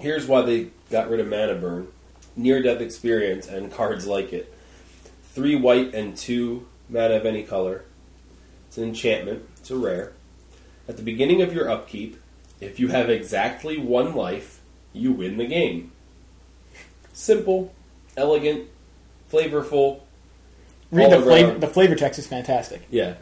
Here's 0.00 0.26
why 0.26 0.42
they 0.42 0.68
got 0.90 1.08
rid 1.08 1.20
of 1.20 1.28
mana 1.28 1.54
burn, 1.54 1.88
near 2.34 2.62
death 2.62 2.80
experience, 2.80 3.46
and 3.46 3.72
cards 3.72 4.06
like 4.06 4.32
it. 4.32 4.52
Three 5.32 5.54
white 5.54 5.94
and 5.94 6.16
two 6.16 6.66
mana 6.88 7.14
of 7.14 7.26
any 7.26 7.42
color. 7.42 7.84
It's 8.68 8.78
an 8.78 8.84
enchantment. 8.84 9.48
It's 9.58 9.70
a 9.70 9.76
rare. 9.76 10.12
At 10.88 10.96
the 10.96 11.02
beginning 11.02 11.42
of 11.42 11.52
your 11.52 11.68
upkeep, 11.68 12.20
if 12.60 12.78
you 12.78 12.88
have 12.88 13.10
exactly 13.10 13.76
one 13.78 14.14
life, 14.14 14.60
you 14.92 15.12
win 15.12 15.36
the 15.36 15.46
game. 15.46 15.92
Simple, 17.12 17.74
elegant, 18.16 18.68
flavorful. 19.32 20.00
Read 20.90 21.10
the 21.12 21.20
flavor. 21.20 21.58
The 21.58 21.66
flavor 21.66 21.94
text 21.94 22.18
is 22.18 22.26
fantastic. 22.26 22.82
Yeah. 22.90 23.14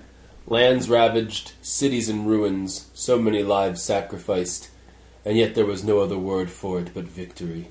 Lands 0.46 0.90
ravaged, 0.90 1.52
cities 1.62 2.08
in 2.10 2.26
ruins, 2.26 2.90
so 2.92 3.18
many 3.18 3.42
lives 3.42 3.82
sacrificed, 3.82 4.68
and 5.24 5.38
yet 5.38 5.54
there 5.54 5.64
was 5.64 5.82
no 5.82 6.00
other 6.00 6.18
word 6.18 6.50
for 6.50 6.78
it 6.80 6.92
but 6.92 7.04
victory. 7.04 7.68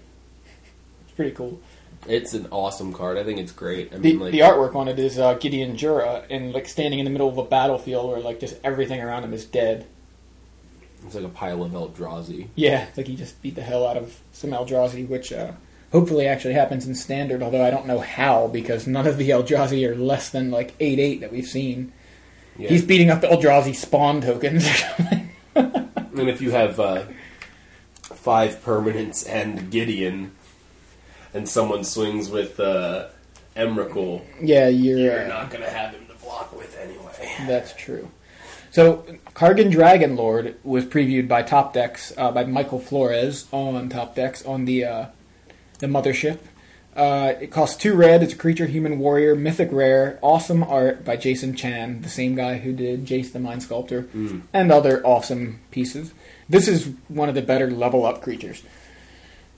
It's 1.04 1.12
pretty 1.16 1.32
cool. 1.36 1.60
It's 2.08 2.34
an 2.34 2.48
awesome 2.50 2.92
card. 2.92 3.18
I 3.20 3.24
think 3.24 3.40
it's 3.40 3.52
great. 3.52 3.94
I 3.94 3.98
The, 3.98 4.02
mean, 4.02 4.20
like, 4.20 4.32
the 4.32 4.40
artwork 4.40 4.76
on 4.76 4.88
it 4.88 4.98
is 5.00 5.20
uh, 5.20 5.36
Gideon 5.36 5.78
Jura 5.78 6.26
and 6.32 6.52
like 6.52 6.68
standing 6.68 7.00
in 7.00 7.06
the 7.06 7.12
middle 7.12 7.30
of 7.30 7.38
a 7.38 7.44
battlefield 7.44 8.10
where 8.12 8.20
like 8.20 8.40
just 8.40 8.58
everything 8.64 9.00
around 9.00 9.24
him 9.24 9.34
is 9.34 9.46
dead. 9.46 9.86
it's 11.06 11.14
like 11.16 11.24
a 11.24 11.30
pile 11.30 11.64
of 11.64 11.72
Eldrazi. 11.74 12.48
Yeah, 12.56 12.86
it's 12.88 12.98
like 12.98 13.08
he 13.08 13.16
just 13.16 13.40
beat 13.44 13.54
the 13.56 13.62
hell 13.62 13.86
out 13.88 13.98
of 13.98 14.20
some 14.34 14.50
Eldrazi, 14.50 15.08
which 15.08 15.32
uh, 15.32 15.52
hopefully 15.94 16.28
actually 16.28 16.56
happens 16.56 16.86
in 16.86 16.96
standard. 16.96 17.42
Although 17.42 17.64
I 17.64 17.70
don't 17.70 17.86
know 17.86 18.00
how 18.00 18.48
because 18.48 18.86
none 18.86 19.08
of 19.08 19.18
the 19.18 19.30
Eldrazi 19.30 19.88
are 19.88 19.96
less 19.96 20.30
than 20.30 20.52
like 20.52 20.74
eight 20.82 21.00
eight 21.00 21.22
that 21.22 21.32
we've 21.32 21.48
seen. 21.48 21.94
Yeah. 22.58 22.70
He's 22.70 22.84
beating 22.84 23.10
up 23.10 23.22
the 23.22 23.28
Eldrazi 23.28 23.74
spawn 23.74 24.20
tokens 24.20 24.68
or 24.68 24.74
something. 24.74 25.30
and 25.56 26.30
if 26.30 26.42
you 26.42 26.52
have 26.52 26.80
uh, 26.80 27.06
five 28.02 28.64
permanents 28.64 29.28
and 29.28 29.72
Gideon, 29.72 30.32
and 31.34 31.48
someone 31.48 31.84
swings 31.84 32.30
with 32.30 32.60
uh, 32.60 33.08
Emrakul, 33.56 34.24
yeah, 34.42 34.68
you're. 34.68 35.00
you're 35.00 35.26
uh, 35.26 35.28
not 35.28 35.50
going 35.50 35.64
to 35.64 35.70
have 35.70 35.94
him 35.94 36.06
to 36.08 36.14
block 36.24 36.56
with 36.56 36.78
anyway. 36.78 37.32
That's 37.48 37.74
true. 37.74 38.10
So, 38.72 39.06
Kargan 39.36 39.72
Dragon 39.72 40.16
Lord 40.16 40.56
was 40.64 40.86
previewed 40.86 41.28
by 41.28 41.44
Top 41.44 41.74
Decks 41.74 42.12
uh, 42.18 42.32
by 42.32 42.44
Michael 42.46 42.80
Flores 42.80 43.48
on 43.52 43.90
Top 43.90 44.16
Decks 44.16 44.44
on 44.46 44.66
the 44.66 44.86
uh, 44.86 45.06
the 45.84 45.88
mothership. 45.88 46.40
Uh, 46.96 47.34
it 47.42 47.52
costs 47.52 47.76
two 47.76 47.94
red. 47.94 48.24
It's 48.24 48.34
a 48.34 48.38
creature, 48.38 48.66
human 48.66 49.00
warrior, 49.00 49.36
mythic 49.36 49.70
rare, 49.72 50.20
awesome 50.22 50.64
art 50.64 51.04
by 51.04 51.18
Jason 51.18 51.56
Chan, 51.56 52.02
the 52.02 52.10
same 52.10 52.36
guy 52.36 52.58
who 52.60 52.72
did 52.72 53.06
Jace 53.06 53.32
the 53.32 53.40
Mind 53.40 53.64
Sculptor, 53.64 54.08
and 54.54 54.72
other 54.72 55.06
awesome 55.06 55.60
pieces. 55.72 56.14
This 56.48 56.68
is 56.68 56.92
one 57.08 57.30
of 57.30 57.36
the 57.36 57.42
better 57.42 57.70
level 57.70 58.06
up 58.06 58.22
creatures. 58.22 58.64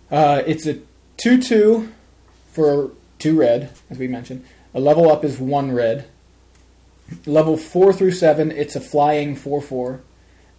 Uh, 0.10 0.44
it's 0.46 0.66
a 0.66 0.80
two-two 1.18 1.92
for 2.52 2.92
two 3.20 3.38
red, 3.38 3.72
as 3.90 3.98
we 3.98 4.08
mentioned. 4.08 4.46
A 4.74 4.80
level 4.80 5.12
up 5.12 5.26
is 5.26 5.38
one 5.38 5.72
red. 5.74 6.08
Level 7.26 7.56
4 7.56 7.94
through 7.94 8.12
7, 8.12 8.52
it's 8.52 8.76
a 8.76 8.82
flying 8.82 9.36
4 9.36 9.62
4. 9.62 10.02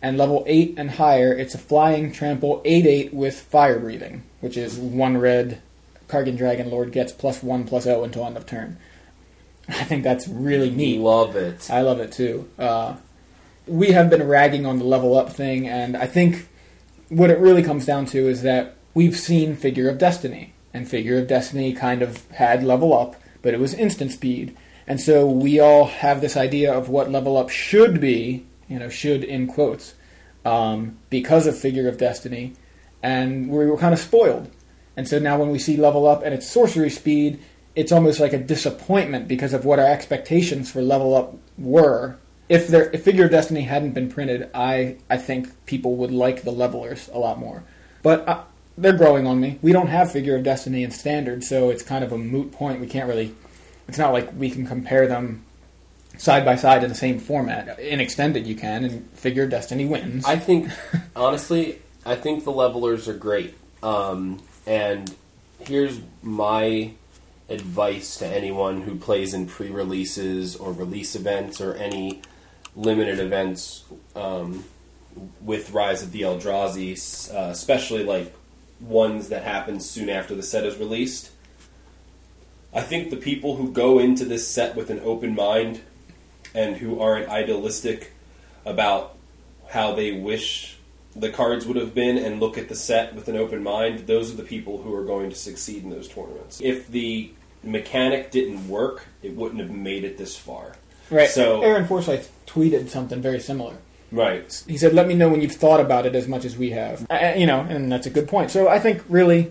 And 0.07 0.17
level 0.17 0.45
8 0.47 0.75
and 0.77 0.93
higher, 0.93 1.33
it's 1.33 1.57
a 1.57 1.59
flying 1.59 2.13
trample 2.13 2.63
8 2.65 2.87
8 2.87 3.13
with 3.13 3.41
fire 3.41 3.81
breathing, 3.81 4.23
which 4.39 4.57
is 4.57 4.79
one 4.79 5.19
red 5.19 5.61
Kargan 6.07 6.37
Dragon 6.37 6.71
Lord 6.71 6.93
gets 6.93 7.11
plus 7.11 7.43
1 7.43 7.65
plus 7.65 7.83
0 7.83 8.05
until 8.05 8.25
end 8.25 8.37
of 8.37 8.47
turn. 8.47 8.77
I 9.69 9.83
think 9.83 10.05
that's 10.05 10.29
really 10.29 10.71
neat. 10.71 11.01
Love 11.01 11.35
it. 11.35 11.69
I 11.73 11.81
love 11.81 11.99
it 11.99 12.13
too. 12.13 12.49
Uh, 12.57 12.95
we 13.67 13.89
have 13.89 14.09
been 14.09 14.29
ragging 14.29 14.65
on 14.65 14.79
the 14.79 14.85
level 14.85 15.19
up 15.19 15.31
thing, 15.31 15.67
and 15.67 15.97
I 15.97 16.07
think 16.07 16.47
what 17.09 17.31
it 17.31 17.41
really 17.41 17.65
comes 17.65 17.85
down 17.85 18.07
to 18.07 18.29
is 18.29 18.43
that 18.43 18.77
we've 18.95 19.17
seen 19.17 19.57
Figure 19.57 19.89
of 19.89 19.99
Destiny, 19.99 20.53
and 20.73 20.89
Figure 20.89 21.19
of 21.19 21.27
Destiny 21.27 21.73
kind 21.73 22.01
of 22.01 22.31
had 22.31 22.63
level 22.63 22.97
up, 22.97 23.17
but 23.43 23.55
it 23.55 23.59
was 23.59 23.75
instant 23.75 24.13
speed. 24.13 24.57
And 24.87 25.01
so 25.01 25.27
we 25.27 25.59
all 25.59 25.87
have 25.87 26.21
this 26.21 26.37
idea 26.37 26.73
of 26.73 26.89
what 26.89 27.11
level 27.11 27.37
up 27.37 27.51
should 27.51 28.01
be, 28.01 28.47
you 28.69 28.79
know, 28.79 28.89
should 28.89 29.25
in 29.25 29.49
quotes, 29.49 29.95
um, 30.47 30.97
because 31.11 31.47
of 31.47 31.59
Figure 31.59 31.89
of 31.89 31.99
Destiny, 31.99 32.55
and 33.03 33.51
we 33.51 33.67
were 33.67 33.77
kind 33.77 33.93
of 33.93 33.99
spoiled. 33.99 34.49
And 34.97 35.07
so 35.07 35.19
now 35.19 35.39
when 35.39 35.51
we 35.51 35.59
see 35.59 35.77
level 35.77 36.07
up 36.07 36.23
and 36.23 36.33
it's 36.33 36.47
sorcery 36.47 36.89
speed, 36.89 37.41
it's 37.75 37.93
almost 37.93 38.21
like 38.21 38.33
a 38.33 38.39
disappointment 38.39 39.29
because 39.29 39.53
of 39.53 39.65
what 39.65 39.79
our 39.79 39.87
expectations 39.87 40.71
for 40.71 40.81
level 40.81 41.15
up 41.15 41.37
were. 41.59 42.17
If 42.49 42.69
there, 42.69 42.91
if 42.93 43.03
Figure 43.03 43.25
of 43.25 43.33
Destiny 43.33 43.63
hadn't 43.63 43.93
been 43.93 44.09
printed, 44.09 44.49
I 44.55 44.99
I 45.11 45.17
think 45.17 45.49
people 45.67 45.97
would 45.97 46.13
like 46.13 46.43
the 46.43 46.53
levelers 46.53 47.11
a 47.13 47.19
lot 47.19 47.39
more. 47.39 47.65
But 48.03 48.27
uh, 48.29 48.45
they're 48.79 48.97
growing 48.97 49.27
on 49.27 49.41
me. 49.41 49.59
We 49.63 49.73
don't 49.73 49.89
have 49.89 50.13
Figure 50.13 50.37
of 50.37 50.45
Destiny 50.45 50.85
in 50.85 50.93
standard, 50.93 51.43
so 51.43 51.71
it's 51.71 51.83
kind 51.83 52.05
of 52.05 52.13
a 52.13 52.19
moot 52.19 52.53
point. 52.53 52.81
We 52.81 52.87
can't 52.87 53.09
really. 53.09 53.35
It's 53.89 53.99
not 53.99 54.13
like 54.13 54.33
we 54.39 54.49
can 54.49 54.65
compare 54.65 55.09
them 55.09 55.45
side 56.19 56.45
by 56.45 56.57
side 56.57 56.83
in 56.83 56.89
the 56.89 56.95
same 56.95 57.19
format. 57.19 57.79
In 57.79 58.01
extended, 58.01 58.47
you 58.47 58.55
can, 58.55 58.85
and 58.85 59.11
Figure 59.13 59.47
Destiny 59.47 59.87
wins. 59.87 60.25
I 60.25 60.37
think, 60.37 60.71
honestly, 61.17 61.81
I 62.05 62.17
think 62.17 62.45
the 62.45 62.53
levelers 62.53 63.09
are 63.09 63.15
great. 63.15 63.55
Um, 63.83 64.43
and 64.67 65.15
here's 65.61 66.01
my 66.23 66.93
advice 67.49 68.17
to 68.19 68.27
anyone 68.27 68.83
who 68.83 68.97
plays 68.97 69.33
in 69.35 69.47
pre-releases 69.47 70.57
or 70.57 70.73
release 70.73 71.15
events 71.15 71.61
or 71.61 71.75
any 71.75 72.23
limited 72.75 73.21
events 73.21 73.85
um, 74.15 74.65
with 75.41 75.71
Rise 75.73 76.03
of 76.03 76.13
the 76.13 76.23
Eldrazi, 76.23 77.33
uh, 77.33 77.51
especially 77.51 78.05
like 78.05 78.35
ones 78.81 79.29
that 79.29 79.43
happen 79.43 79.81
soon 79.81 80.11
after 80.11 80.35
the 80.35 80.43
set 80.43 80.65
is 80.65 80.77
released. 80.77 81.31
I 82.75 82.83
think 82.83 83.11
the 83.11 83.17
people 83.17 83.57
who 83.57 83.73
go 83.73 83.99
into 83.99 84.25
this 84.25 84.47
set 84.47 84.77
with 84.77 84.91
an 84.91 85.01
open 85.01 85.35
mind 85.35 85.81
and 86.57 86.77
who 86.77 87.01
aren't 87.01 87.29
idealistic 87.29 88.13
about 88.65 89.15
how 89.69 89.95
they 89.95 90.13
wish 90.13 90.77
the 91.15 91.31
cards 91.31 91.67
would 91.67 91.77
have 91.77 91.95
been 91.95 92.19
and 92.19 92.41
look 92.41 92.59
at 92.59 92.69
the 92.69 92.75
set 92.75 93.15
with 93.15 93.29
an 93.29 93.37
open 93.37 93.63
mind, 93.63 94.07
those 94.07 94.33
are 94.33 94.37
the 94.37 94.43
people 94.43 94.83
who 94.83 94.95
are 94.95 95.05
going 95.05 95.31
to 95.31 95.37
succeed 95.37 95.83
in 95.83 95.91
those 95.91 96.09
tournaments. 96.09 96.61
If 96.63 96.89
the 96.89 97.31
mechanic 97.63 98.31
didn't 98.31 98.69
work, 98.69 99.07
it 99.23 99.35
wouldn't 99.35 99.61
have 99.61 99.71
made 99.71 100.05
it 100.05 100.19
this 100.19 100.37
far. 100.37 100.73
right. 101.11 101.29
So- 101.29 101.63
Aaron 101.63 101.87
Forsythe 101.87 102.27
tweeted 102.47 102.89
something 102.89 103.21
very 103.23 103.41
similar. 103.41 103.77
Right. 104.13 104.63
he 104.69 104.79
said, 104.79 104.95
"Let 104.95 105.09
me 105.09 105.15
know 105.15 105.29
when 105.29 105.41
you've 105.41 105.57
thought 105.57 105.81
about 105.81 106.07
it 106.07 106.15
as 106.15 106.29
much 106.29 106.45
as 106.45 106.57
we 106.57 106.71
have." 106.71 107.05
Uh, 107.11 107.33
you 107.37 107.45
know, 107.45 107.61
and 107.69 107.91
that's 107.91 108.07
a 108.07 108.11
good 108.11 108.29
point. 108.29 108.53
So 108.53 108.69
I 108.69 108.79
think 108.79 109.03
really, 109.09 109.51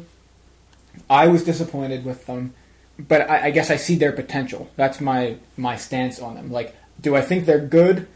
I 1.09 1.27
was 1.27 1.43
disappointed 1.43 2.05
with 2.05 2.25
them, 2.25 2.53
but 2.97 3.29
I, 3.29 3.47
I 3.47 3.51
guess 3.51 3.69
I 3.69 3.75
see 3.75 3.95
their 3.95 4.13
potential. 4.13 4.69
That's 4.77 5.01
my 5.01 5.35
my 5.57 5.75
stance 5.75 6.21
on 6.21 6.35
them. 6.35 6.51
Like, 6.51 6.73
do 7.01 7.15
I 7.15 7.21
think 7.21 7.45
they're 7.45 7.59
good? 7.59 8.07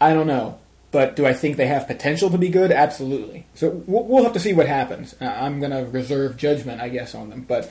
I 0.00 0.14
don't 0.14 0.26
know, 0.26 0.58
but 0.90 1.16
do 1.16 1.26
I 1.26 1.32
think 1.32 1.56
they 1.56 1.66
have 1.66 1.86
potential 1.86 2.30
to 2.30 2.38
be 2.38 2.48
good? 2.48 2.72
Absolutely. 2.72 3.46
So 3.54 3.82
we'll, 3.86 4.24
have 4.24 4.32
to 4.32 4.40
see 4.40 4.52
what 4.52 4.66
happens. 4.66 5.14
Uh, 5.20 5.26
I'm 5.26 5.60
going 5.60 5.70
to 5.70 5.90
reserve 5.90 6.36
judgment, 6.36 6.80
I 6.80 6.88
guess, 6.88 7.14
on 7.14 7.30
them, 7.30 7.44
but. 7.46 7.70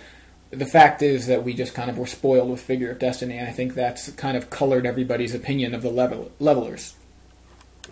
The 0.53 0.65
fact 0.65 1.01
is 1.01 1.27
that 1.27 1.45
we 1.45 1.53
just 1.53 1.73
kind 1.73 1.89
of 1.89 1.97
were 1.97 2.05
spoiled 2.05 2.49
with 2.49 2.59
Figure 2.59 2.91
of 2.91 2.99
Destiny, 2.99 3.37
and 3.37 3.47
I 3.47 3.53
think 3.53 3.73
that's 3.73 4.11
kind 4.11 4.35
of 4.35 4.49
colored 4.49 4.85
everybody's 4.85 5.33
opinion 5.33 5.73
of 5.73 5.81
the 5.81 5.89
level 5.89 6.29
levelers. 6.41 6.93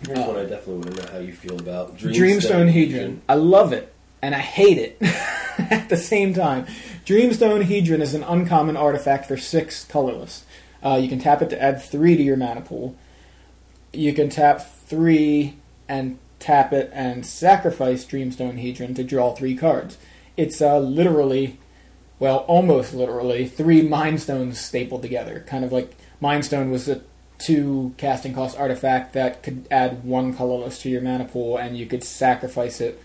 Here's 0.06 0.18
one 0.18 0.36
I 0.36 0.42
definitely 0.44 0.74
want 0.74 0.96
to 0.96 1.02
know 1.02 1.12
how 1.12 1.18
you 1.18 1.32
feel 1.32 1.58
about 1.58 1.96
Dreamstone 1.96 2.72
Hedron. 2.72 3.20
I 3.28 3.34
love 3.34 3.72
it, 3.72 3.92
and 4.22 4.34
I 4.34 4.38
hate 4.38 4.78
it 4.78 4.96
at 5.70 5.88
the 5.88 5.96
same 5.96 6.32
time. 6.32 6.66
Dreamstone 7.04 7.64
Hedron 7.64 8.00
is 8.00 8.14
an 8.14 8.22
uncommon 8.22 8.76
artifact 8.76 9.26
for 9.26 9.36
six 9.36 9.84
colorless. 9.84 10.44
Uh, 10.82 10.98
you 11.00 11.08
can 11.08 11.18
tap 11.18 11.42
it 11.42 11.50
to 11.50 11.62
add 11.62 11.82
three 11.82 12.16
to 12.16 12.22
your 12.22 12.36
mana 12.36 12.60
pool. 12.60 12.96
You 13.92 14.12
can 14.12 14.28
tap 14.28 14.60
three 14.86 15.56
and 15.88 16.18
tap 16.38 16.72
it 16.72 16.90
and 16.92 17.24
sacrifice 17.26 18.04
Dreamstone 18.04 18.62
Hedron 18.62 18.96
to 18.96 19.04
draw 19.04 19.34
three 19.34 19.54
cards. 19.54 19.98
It's 20.36 20.60
uh, 20.62 20.78
literally, 20.78 21.58
well, 22.18 22.38
almost 22.38 22.94
literally, 22.94 23.46
three 23.46 23.82
Mind 23.82 24.20
Stones 24.20 24.58
stapled 24.58 25.02
together. 25.02 25.44
Kind 25.46 25.64
of 25.64 25.72
like 25.72 25.94
Mind 26.20 26.44
Stone 26.44 26.70
was 26.70 26.88
a 26.88 27.02
two 27.38 27.94
casting 27.96 28.34
cost 28.34 28.58
artifact 28.58 29.12
that 29.14 29.42
could 29.42 29.66
add 29.70 30.04
one 30.04 30.34
colorless 30.34 30.80
to 30.82 30.88
your 30.88 31.02
mana 31.02 31.24
pool, 31.24 31.56
and 31.56 31.76
you 31.76 31.86
could 31.86 32.04
sacrifice 32.04 32.80
it 32.80 33.02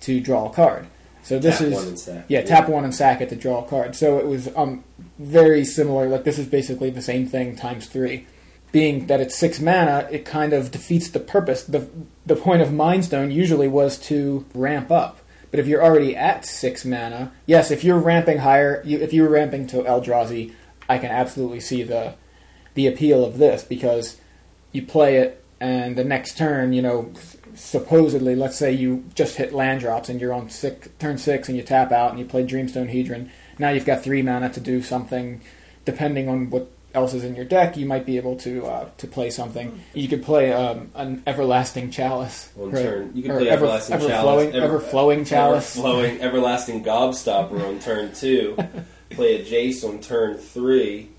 to 0.00 0.20
draw 0.20 0.48
a 0.48 0.52
card. 0.52 0.86
So 1.22 1.38
this 1.38 1.58
Tap 1.58 1.66
is 1.68 1.74
one 1.74 1.86
and 1.88 1.98
sack. 1.98 2.24
yeah, 2.28 2.38
Yeah. 2.40 2.44
tap 2.44 2.68
one 2.68 2.84
and 2.84 2.94
sack 2.94 3.20
it 3.20 3.28
to 3.30 3.36
draw 3.36 3.64
a 3.64 3.68
card. 3.68 3.94
So 3.94 4.18
it 4.18 4.26
was 4.26 4.48
um 4.56 4.84
very 5.18 5.64
similar. 5.64 6.08
Like 6.08 6.24
this 6.24 6.38
is 6.38 6.46
basically 6.46 6.90
the 6.90 7.02
same 7.02 7.26
thing 7.26 7.56
times 7.56 7.86
three. 7.86 8.26
Being 8.72 9.06
that 9.08 9.20
it's 9.20 9.36
six 9.36 9.60
mana, 9.60 10.08
it 10.10 10.24
kind 10.24 10.52
of 10.52 10.70
defeats 10.70 11.08
the 11.10 11.20
purpose. 11.20 11.62
the 11.64 11.86
The 12.26 12.36
point 12.36 12.62
of 12.62 12.72
Mind 12.72 13.04
Stone 13.04 13.30
usually 13.30 13.68
was 13.68 13.98
to 14.08 14.44
ramp 14.54 14.90
up. 14.90 15.18
But 15.50 15.60
if 15.60 15.66
you're 15.66 15.84
already 15.84 16.16
at 16.16 16.46
six 16.46 16.84
mana, 16.84 17.30
yes, 17.46 17.70
if 17.70 17.84
you're 17.84 17.98
ramping 17.98 18.38
higher, 18.38 18.80
you, 18.86 18.98
if 18.98 19.12
you're 19.12 19.28
ramping 19.28 19.66
to 19.68 19.82
Eldrazi, 19.82 20.52
I 20.88 20.96
can 20.98 21.10
absolutely 21.10 21.60
see 21.60 21.82
the 21.82 22.14
the 22.74 22.86
appeal 22.86 23.22
of 23.24 23.36
this 23.38 23.62
because 23.62 24.16
you 24.72 24.80
play 24.82 25.16
it 25.16 25.44
and 25.60 25.94
the 25.94 26.02
next 26.04 26.38
turn, 26.38 26.72
you 26.72 26.80
know, 26.82 27.12
supposedly, 27.54 28.34
let's 28.34 28.56
say 28.56 28.72
you 28.72 29.04
just 29.14 29.36
hit 29.36 29.52
land 29.52 29.80
drops 29.80 30.08
and 30.08 30.20
you're 30.20 30.32
on 30.32 30.50
six, 30.50 30.88
turn 30.98 31.18
six 31.18 31.48
and 31.48 31.56
you 31.56 31.62
tap 31.62 31.92
out 31.92 32.10
and 32.10 32.18
you 32.18 32.24
play 32.24 32.44
Dreamstone 32.44 32.92
Hedron. 32.92 33.28
Now 33.58 33.70
you've 33.70 33.84
got 33.86 34.02
three 34.02 34.22
mana 34.22 34.50
to 34.50 34.60
do 34.60 34.82
something. 34.82 35.40
Depending 35.84 36.28
on 36.28 36.50
what 36.50 36.70
else 36.94 37.14
is 37.14 37.24
in 37.24 37.34
your 37.34 37.44
deck, 37.44 37.76
you 37.76 37.86
might 37.86 38.06
be 38.06 38.16
able 38.16 38.36
to 38.36 38.64
uh, 38.66 38.88
to 38.98 39.06
play 39.06 39.30
something. 39.30 39.80
You 39.94 40.08
could 40.08 40.22
play 40.22 40.52
um, 40.52 40.90
an 40.94 41.22
Everlasting 41.26 41.90
Chalice. 41.90 42.50
On 42.60 42.70
right? 42.70 42.82
turn, 42.82 43.10
you 43.14 43.22
could 43.22 43.30
Or 43.32 43.38
play 43.38 43.48
ever, 43.48 43.64
everlasting 43.64 43.94
ever 43.94 44.08
chalice, 44.08 44.22
flowing, 44.22 44.54
ever- 44.54 44.64
ever 44.66 44.80
flowing 44.80 45.24
chalice. 45.24 45.74
Flowing 45.74 46.20
everlasting 46.20 46.84
gobstopper 46.84 47.66
on 47.66 47.78
turn 47.80 48.12
two. 48.14 48.56
play 49.10 49.40
a 49.40 49.44
Jace 49.44 49.88
on 49.88 50.00
turn 50.00 50.36
three. 50.36 51.10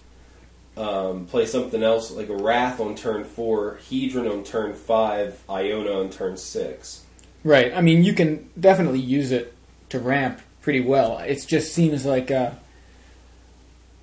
Um, 0.75 1.27
play 1.27 1.45
something 1.45 1.83
else 1.83 2.09
like 2.11 2.27
Wrath 2.29 2.79
on 2.79 2.95
turn 2.95 3.25
four, 3.25 3.79
Hedron 3.89 4.31
on 4.31 4.43
turn 4.43 4.73
five, 4.73 5.39
Iona 5.49 5.91
on 5.91 6.09
turn 6.09 6.35
six. 6.35 7.03
Right. 7.43 7.73
I 7.73 7.81
mean, 7.81 8.03
you 8.03 8.13
can 8.13 8.49
definitely 8.59 8.99
use 8.99 9.31
it 9.31 9.53
to 9.89 9.99
ramp 9.99 10.41
pretty 10.61 10.81
well. 10.81 11.19
It 11.19 11.45
just 11.47 11.73
seems 11.73 12.05
like. 12.05 12.31
Uh, 12.31 12.51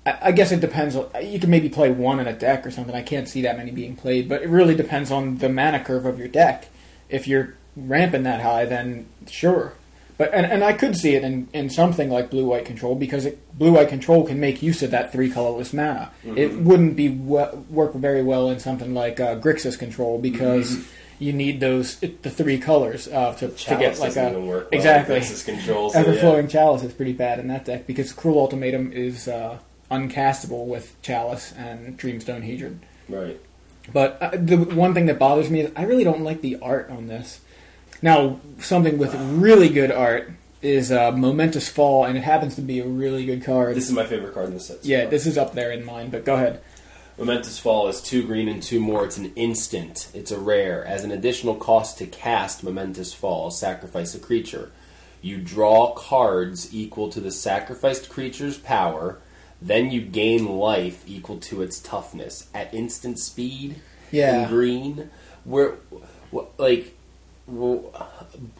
I 0.03 0.31
guess 0.31 0.51
it 0.51 0.61
depends. 0.61 0.95
You 1.21 1.39
can 1.39 1.51
maybe 1.51 1.69
play 1.69 1.91
one 1.91 2.19
in 2.19 2.27
a 2.27 2.33
deck 2.33 2.65
or 2.65 2.71
something. 2.71 2.95
I 2.95 3.03
can't 3.03 3.29
see 3.29 3.43
that 3.43 3.55
many 3.55 3.69
being 3.69 3.95
played, 3.95 4.27
but 4.27 4.41
it 4.41 4.49
really 4.49 4.73
depends 4.73 5.11
on 5.11 5.37
the 5.37 5.47
mana 5.47 5.83
curve 5.83 6.07
of 6.07 6.17
your 6.17 6.27
deck. 6.27 6.69
If 7.07 7.27
you're 7.27 7.55
ramping 7.75 8.23
that 8.23 8.41
high, 8.41 8.65
then 8.65 9.07
sure. 9.27 9.73
But 10.21 10.35
and, 10.35 10.45
and 10.45 10.63
I 10.63 10.73
could 10.73 10.95
see 10.95 11.15
it 11.15 11.23
in, 11.23 11.47
in 11.51 11.71
something 11.71 12.11
like 12.11 12.29
blue 12.29 12.45
white 12.45 12.63
control 12.63 12.93
because 12.93 13.25
it, 13.25 13.39
blue 13.57 13.71
white 13.71 13.89
control 13.89 14.23
can 14.23 14.39
make 14.39 14.61
use 14.61 14.83
of 14.83 14.91
that 14.91 15.11
three 15.11 15.31
colorless 15.31 15.73
mana. 15.73 16.11
It 16.23 16.59
wouldn't 16.59 16.95
be 16.95 17.09
work 17.09 17.95
very 17.95 18.21
well 18.21 18.51
in 18.51 18.59
something 18.59 18.93
like 18.93 19.19
uh, 19.19 19.39
Grixis 19.39 19.79
control 19.79 20.19
because 20.19 20.87
you 21.17 21.33
need 21.33 21.59
those 21.59 21.95
the 21.95 22.29
three 22.29 22.59
colors 22.59 23.07
uh, 23.07 23.33
to, 23.33 23.47
to 23.49 23.75
get 23.77 23.97
like 23.97 24.15
a 24.15 24.39
work 24.39 24.69
well 24.69 24.77
exactly 24.77 25.15
with 25.15 25.23
Grixis 25.23 25.43
control. 25.43 25.89
So 25.89 25.97
ever 25.97 26.13
yeah. 26.13 26.21
flowing 26.21 26.47
chalice 26.47 26.83
is 26.83 26.93
pretty 26.93 27.13
bad 27.13 27.39
in 27.39 27.47
that 27.47 27.65
deck 27.65 27.87
because 27.87 28.13
Cruel 28.13 28.37
Ultimatum 28.37 28.93
is 28.93 29.27
uh, 29.27 29.57
uncastable 29.89 30.67
with 30.67 31.01
chalice 31.01 31.51
and 31.53 31.97
Dreamstone 31.97 32.47
Hedron. 32.47 32.77
Right. 33.09 33.39
But 33.91 34.21
uh, 34.21 34.29
the 34.33 34.57
one 34.57 34.93
thing 34.93 35.07
that 35.07 35.17
bothers 35.17 35.49
me 35.49 35.61
is 35.61 35.71
I 35.75 35.81
really 35.85 36.03
don't 36.03 36.21
like 36.21 36.41
the 36.41 36.59
art 36.61 36.91
on 36.91 37.07
this. 37.07 37.41
Now, 38.01 38.39
something 38.59 38.97
with 38.97 39.13
really 39.15 39.69
good 39.69 39.91
art 39.91 40.31
is 40.61 40.91
uh, 40.91 41.11
Momentous 41.11 41.69
Fall, 41.69 42.05
and 42.05 42.17
it 42.17 42.21
happens 42.21 42.55
to 42.55 42.61
be 42.61 42.79
a 42.79 42.85
really 42.85 43.25
good 43.25 43.43
card. 43.43 43.75
This 43.75 43.87
is 43.87 43.93
my 43.93 44.05
favorite 44.05 44.33
card 44.33 44.47
in 44.47 44.53
the 44.53 44.59
set. 44.59 44.83
yeah, 44.85 45.05
this 45.05 45.25
is 45.25 45.37
up 45.37 45.53
there 45.53 45.71
in 45.71 45.85
mine, 45.85 46.09
but 46.09 46.25
go 46.25 46.35
ahead. 46.35 46.61
Momentous 47.17 47.59
Fall 47.59 47.87
is 47.87 48.01
two 48.01 48.23
green 48.25 48.47
and 48.47 48.63
two 48.63 48.79
more. 48.79 49.05
It's 49.05 49.17
an 49.17 49.31
instant. 49.35 50.09
It's 50.13 50.31
a 50.31 50.39
rare. 50.39 50.83
As 50.85 51.03
an 51.03 51.11
additional 51.11 51.55
cost 51.55 51.97
to 51.99 52.07
cast 52.07 52.63
Momentous 52.63 53.13
Fall, 53.13 53.51
sacrifice 53.51 54.15
a 54.15 54.19
creature. 54.19 54.71
You 55.21 55.37
draw 55.37 55.93
cards 55.93 56.73
equal 56.73 57.09
to 57.09 57.19
the 57.19 57.31
sacrificed 57.31 58.09
creature's 58.09 58.57
power. 58.57 59.19
Then 59.61 59.91
you 59.91 60.01
gain 60.01 60.57
life 60.57 61.03
equal 61.05 61.37
to 61.41 61.61
its 61.61 61.79
toughness 61.79 62.49
at 62.55 62.73
instant 62.73 63.19
speed. 63.19 63.81
Yeah. 64.09 64.43
In 64.43 64.49
green, 64.49 65.09
where, 65.43 65.75
like, 66.57 66.97
well, 67.51 67.91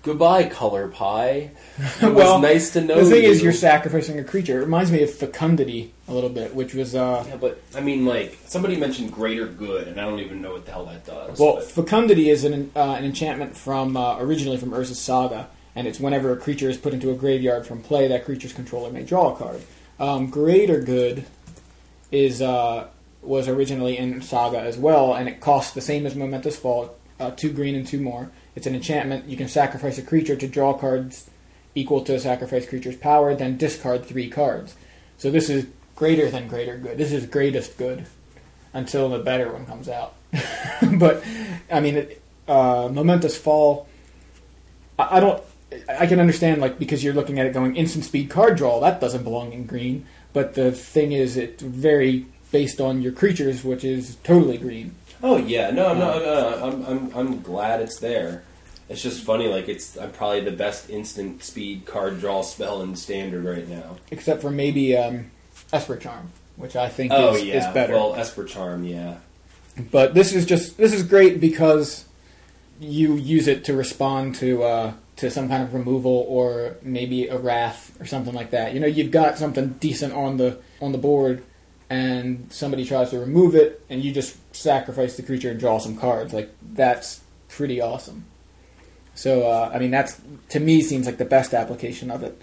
goodbye, 0.04 0.44
color 0.46 0.88
pie. 0.89 1.52
It 2.02 2.04
was 2.04 2.14
Well, 2.14 2.39
nice 2.39 2.72
to 2.74 2.82
know. 2.82 3.04
the 3.04 3.10
thing 3.10 3.24
you. 3.24 3.30
is, 3.30 3.42
you're 3.42 3.54
sacrificing 3.54 4.20
a 4.20 4.24
creature. 4.24 4.58
It 4.60 4.66
reminds 4.66 4.92
me 4.92 5.02
of 5.04 5.10
Fecundity 5.10 5.92
a 6.08 6.14
little 6.14 6.30
bit, 6.30 6.54
which 6.54 6.74
was 6.74 6.94
uh, 6.96 7.24
Yeah, 7.28 7.38
but 7.38 7.62
I 7.76 7.82
mean, 7.82 8.06
like 8.06 8.38
somebody 8.46 8.76
mentioned 8.76 9.12
greater 9.14 9.46
good, 9.48 9.88
and 9.88 10.00
I 10.00 10.04
don't 10.06 10.20
even 10.20 10.42
know 10.42 10.52
what 10.54 10.66
the 10.66 10.72
hell 10.72 10.86
that 10.86 11.06
does. 11.06 11.39
Well, 11.39 11.56
but- 11.56 11.64
Fecundity 11.66 12.30
is 12.30 12.44
an, 12.44 12.72
uh, 12.76 12.96
an 12.98 13.06
enchantment 13.06 13.56
from 13.58 13.96
uh, 13.98 14.18
originally 14.20 14.58
from 14.58 14.72
Urza's 14.72 15.00
Saga, 15.00 15.48
and 15.76 15.88
it's 15.88 16.00
whenever 16.00 16.32
a 16.34 16.38
creature 16.38 16.70
is 16.70 16.78
put 16.78 16.94
into 16.94 17.12
a 17.12 17.16
graveyard 17.16 17.66
from 17.66 17.82
play, 17.82 18.08
that 18.10 18.26
creature's 18.26 18.54
controller 18.54 18.92
may 18.92 19.04
draw 19.04 19.34
a 19.34 19.38
card. 19.38 19.62
Um, 20.00 20.28
Greater 20.30 20.82
Good 20.82 21.26
is 22.12 22.42
uh, 22.42 22.88
was 23.22 23.48
originally 23.48 23.98
in 23.98 24.22
Saga 24.22 24.60
as 24.60 24.78
well, 24.78 25.14
and 25.14 25.30
it 25.30 25.39
costs 25.39 25.74
the 25.74 25.82
same 25.82 26.06
as 26.06 26.16
Momentous 26.16 26.58
Fall, 26.58 26.96
uh, 27.20 27.32
two 27.32 27.52
green 27.54 27.76
and 27.76 27.86
two 27.88 28.00
more. 28.02 28.32
It's 28.56 28.68
an 28.68 28.76
enchantment. 28.76 29.28
You 29.28 29.38
can 29.38 29.47
sacrifice 29.47 29.97
a 29.97 30.02
creature 30.02 30.36
to 30.36 30.47
draw 30.47 30.74
cards 30.74 31.30
equal 31.74 32.02
to 32.04 32.16
a 32.16 32.20
sacrificed 32.20 32.70
creature's 32.70 32.97
power, 32.97 33.34
then 33.34 33.58
discard 33.58 34.06
three 34.06 34.30
cards. 34.30 34.76
So 35.18 35.32
this 35.32 35.49
is 35.49 35.68
greater 35.95 36.30
than 36.30 36.47
Greater 36.47 36.78
Good. 36.78 36.97
This 36.97 37.12
is 37.12 37.26
greatest 37.26 37.78
good 37.78 38.06
until 38.74 39.10
the 39.10 39.20
better 39.20 39.52
one 39.52 39.66
comes 39.66 39.88
out. 39.88 40.16
but 40.93 41.24
I 41.72 41.80
mean, 41.80 41.95
it, 41.95 42.22
uh, 42.47 42.89
momentous 42.91 43.38
fall. 43.38 43.88
I, 44.97 45.18
I 45.18 45.20
don't. 45.20 45.43
I 45.88 46.06
can 46.06 46.20
understand 46.20 46.60
like 46.60 46.78
because 46.78 47.04
you're 47.04 47.14
looking 47.14 47.39
at 47.39 47.45
it 47.45 47.54
going 47.54 47.76
instant 47.76 48.04
speed 48.04 48.30
card 48.30 48.58
draw. 48.58 48.80
That 48.82 48.99
doesn't 48.99 49.24
belong 49.24 49.54
in 49.54 49.66
green. 49.66 50.06
But 50.34 50.56
the 50.56 50.72
thing 50.72 51.12
is, 51.12 51.38
it's 51.38 51.62
very 51.62 52.26
based 52.52 52.82
on 52.82 53.02
your 53.02 53.12
creatures, 53.12 53.64
which 53.64 53.84
is 53.84 54.16
totally 54.24 54.58
green. 54.58 54.95
Oh 55.24 55.38
yeah, 55.38 55.72
no, 55.72 55.93
no, 55.93 56.19
no, 56.19 56.63
I'm, 56.63 56.86
I'm, 56.86 57.11
I'm 57.17 57.41
glad 57.41 57.82
it's 57.82 57.99
there. 57.99 58.43
It's 58.89 59.01
just 59.01 59.24
funny, 59.24 59.47
like 59.47 59.69
it's 59.69 59.97
I'm 59.97 60.11
probably 60.11 60.41
the 60.41 60.51
best 60.51 60.89
instant 60.89 61.43
speed 61.43 61.86
card 61.86 62.19
draw 62.19 62.41
spell 62.41 62.82
in 62.82 62.95
standard 62.95 63.43
right 63.45 63.67
now. 63.67 63.97
Except 64.11 64.41
for 64.41 64.51
maybe 64.51 64.97
um, 64.97 65.32
Esper 65.72 65.95
Charm, 65.97 66.30
which 66.57 66.76
I 66.76 66.89
think 66.89 67.11
Oh 67.13 67.36
is, 67.36 67.43
yeah, 67.43 67.67
is 67.67 67.74
better. 67.74 67.93
well 67.93 68.15
Esper 68.15 68.43
Charm, 68.43 68.84
yeah. 68.84 69.17
But 69.91 70.13
this 70.13 70.34
is 70.34 70.45
just 70.45 70.78
this 70.78 70.91
is 70.93 71.03
great 71.03 71.39
because 71.39 72.05
you 72.82 73.15
use 73.15 73.47
it 73.47 73.63
to 73.65 73.74
respond 73.74 74.36
to 74.36 74.63
uh, 74.63 74.93
to 75.17 75.32
some 75.32 75.47
kind 75.47 75.63
of 75.63 75.74
removal 75.74 76.26
or 76.28 76.76
maybe 76.82 77.28
a 77.28 77.38
wrath 77.38 77.95
or 78.01 78.05
something 78.05 78.34
like 78.34 78.49
that. 78.51 78.74
You 78.74 78.82
know, 78.82 78.88
you've 78.88 79.11
got 79.11 79.38
something 79.38 79.69
decent 79.80 80.11
on 80.13 80.36
the 80.36 80.59
on 80.82 80.91
the 80.91 80.97
board, 80.97 81.43
and 81.92 82.48
somebody 82.50 82.86
tries 82.86 83.10
to 83.10 83.20
remove 83.20 83.54
it, 83.54 83.84
and 83.89 84.02
you 84.04 84.14
just 84.14 84.38
sacrifice 84.56 85.18
the 85.18 85.24
creature 85.24 85.52
and 85.52 85.60
draw 85.60 85.78
some 85.78 85.98
cards. 85.98 86.34
Like 86.34 86.50
that's 86.74 87.20
pretty 87.50 87.82
awesome. 87.82 88.24
So 89.14 89.44
uh, 89.44 89.70
I 89.74 89.78
mean, 89.80 89.92
that's 89.92 90.20
to 90.50 90.60
me 90.62 90.82
seems 90.82 91.06
like 91.06 91.18
the 91.18 91.26
best 91.26 91.54
application 91.54 92.10
of 92.10 92.24
it. 92.24 92.42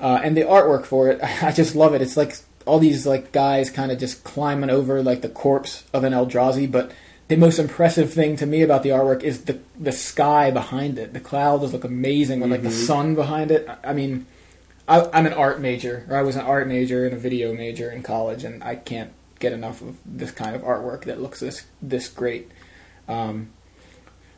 Uh, 0.00 0.20
and 0.24 0.36
the 0.36 0.42
artwork 0.42 0.84
for 0.84 1.08
it, 1.08 1.20
I 1.42 1.52
just 1.52 1.76
love 1.76 1.94
it. 1.94 2.02
It's 2.02 2.16
like 2.16 2.34
all 2.66 2.78
these 2.80 3.06
like 3.06 3.30
guys 3.32 3.70
kind 3.70 3.92
of 3.92 3.98
just 3.98 4.24
climbing 4.24 4.70
over 4.70 5.02
like 5.02 5.22
the 5.22 5.28
corpse 5.28 5.84
of 5.94 6.02
an 6.04 6.12
Eldrazi, 6.12 6.70
but 6.70 6.90
the 7.28 7.36
most 7.36 7.60
impressive 7.60 8.12
thing 8.12 8.34
to 8.36 8.44
me 8.44 8.60
about 8.62 8.82
the 8.82 8.88
artwork 8.88 9.22
is 9.22 9.44
the 9.44 9.60
the 9.78 9.92
sky 9.92 10.50
behind 10.50 10.98
it. 10.98 11.12
The 11.12 11.20
clouds 11.20 11.72
look 11.72 11.84
amazing 11.84 12.40
with 12.40 12.50
like 12.50 12.62
the 12.64 12.72
sun 12.72 13.14
behind 13.14 13.52
it. 13.52 13.68
I- 13.68 13.90
I 13.90 13.92
mean, 13.92 14.26
I, 14.90 15.08
I'm 15.12 15.24
an 15.24 15.32
art 15.34 15.60
major, 15.60 16.04
or 16.10 16.16
I 16.16 16.22
was 16.22 16.34
an 16.34 16.44
art 16.44 16.66
major 16.66 17.06
and 17.06 17.14
a 17.14 17.18
video 17.18 17.54
major 17.54 17.92
in 17.92 18.02
college, 18.02 18.42
and 18.42 18.62
I 18.64 18.74
can't 18.74 19.12
get 19.38 19.52
enough 19.52 19.80
of 19.80 19.96
this 20.04 20.32
kind 20.32 20.56
of 20.56 20.62
artwork 20.62 21.04
that 21.04 21.22
looks 21.22 21.38
this 21.38 21.64
this 21.80 22.08
great. 22.08 22.50
Um, 23.08 23.50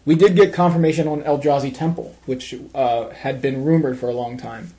we 0.04 0.14
did 0.14 0.36
get 0.36 0.52
confirmation 0.52 1.08
on 1.08 1.22
Eldrazi 1.22 1.74
Temple, 1.74 2.16
which 2.26 2.54
uh, 2.74 3.08
had 3.10 3.40
been 3.40 3.64
rumored 3.64 3.98
for 3.98 4.10
a 4.10 4.14
long 4.14 4.36
time. 4.36 4.74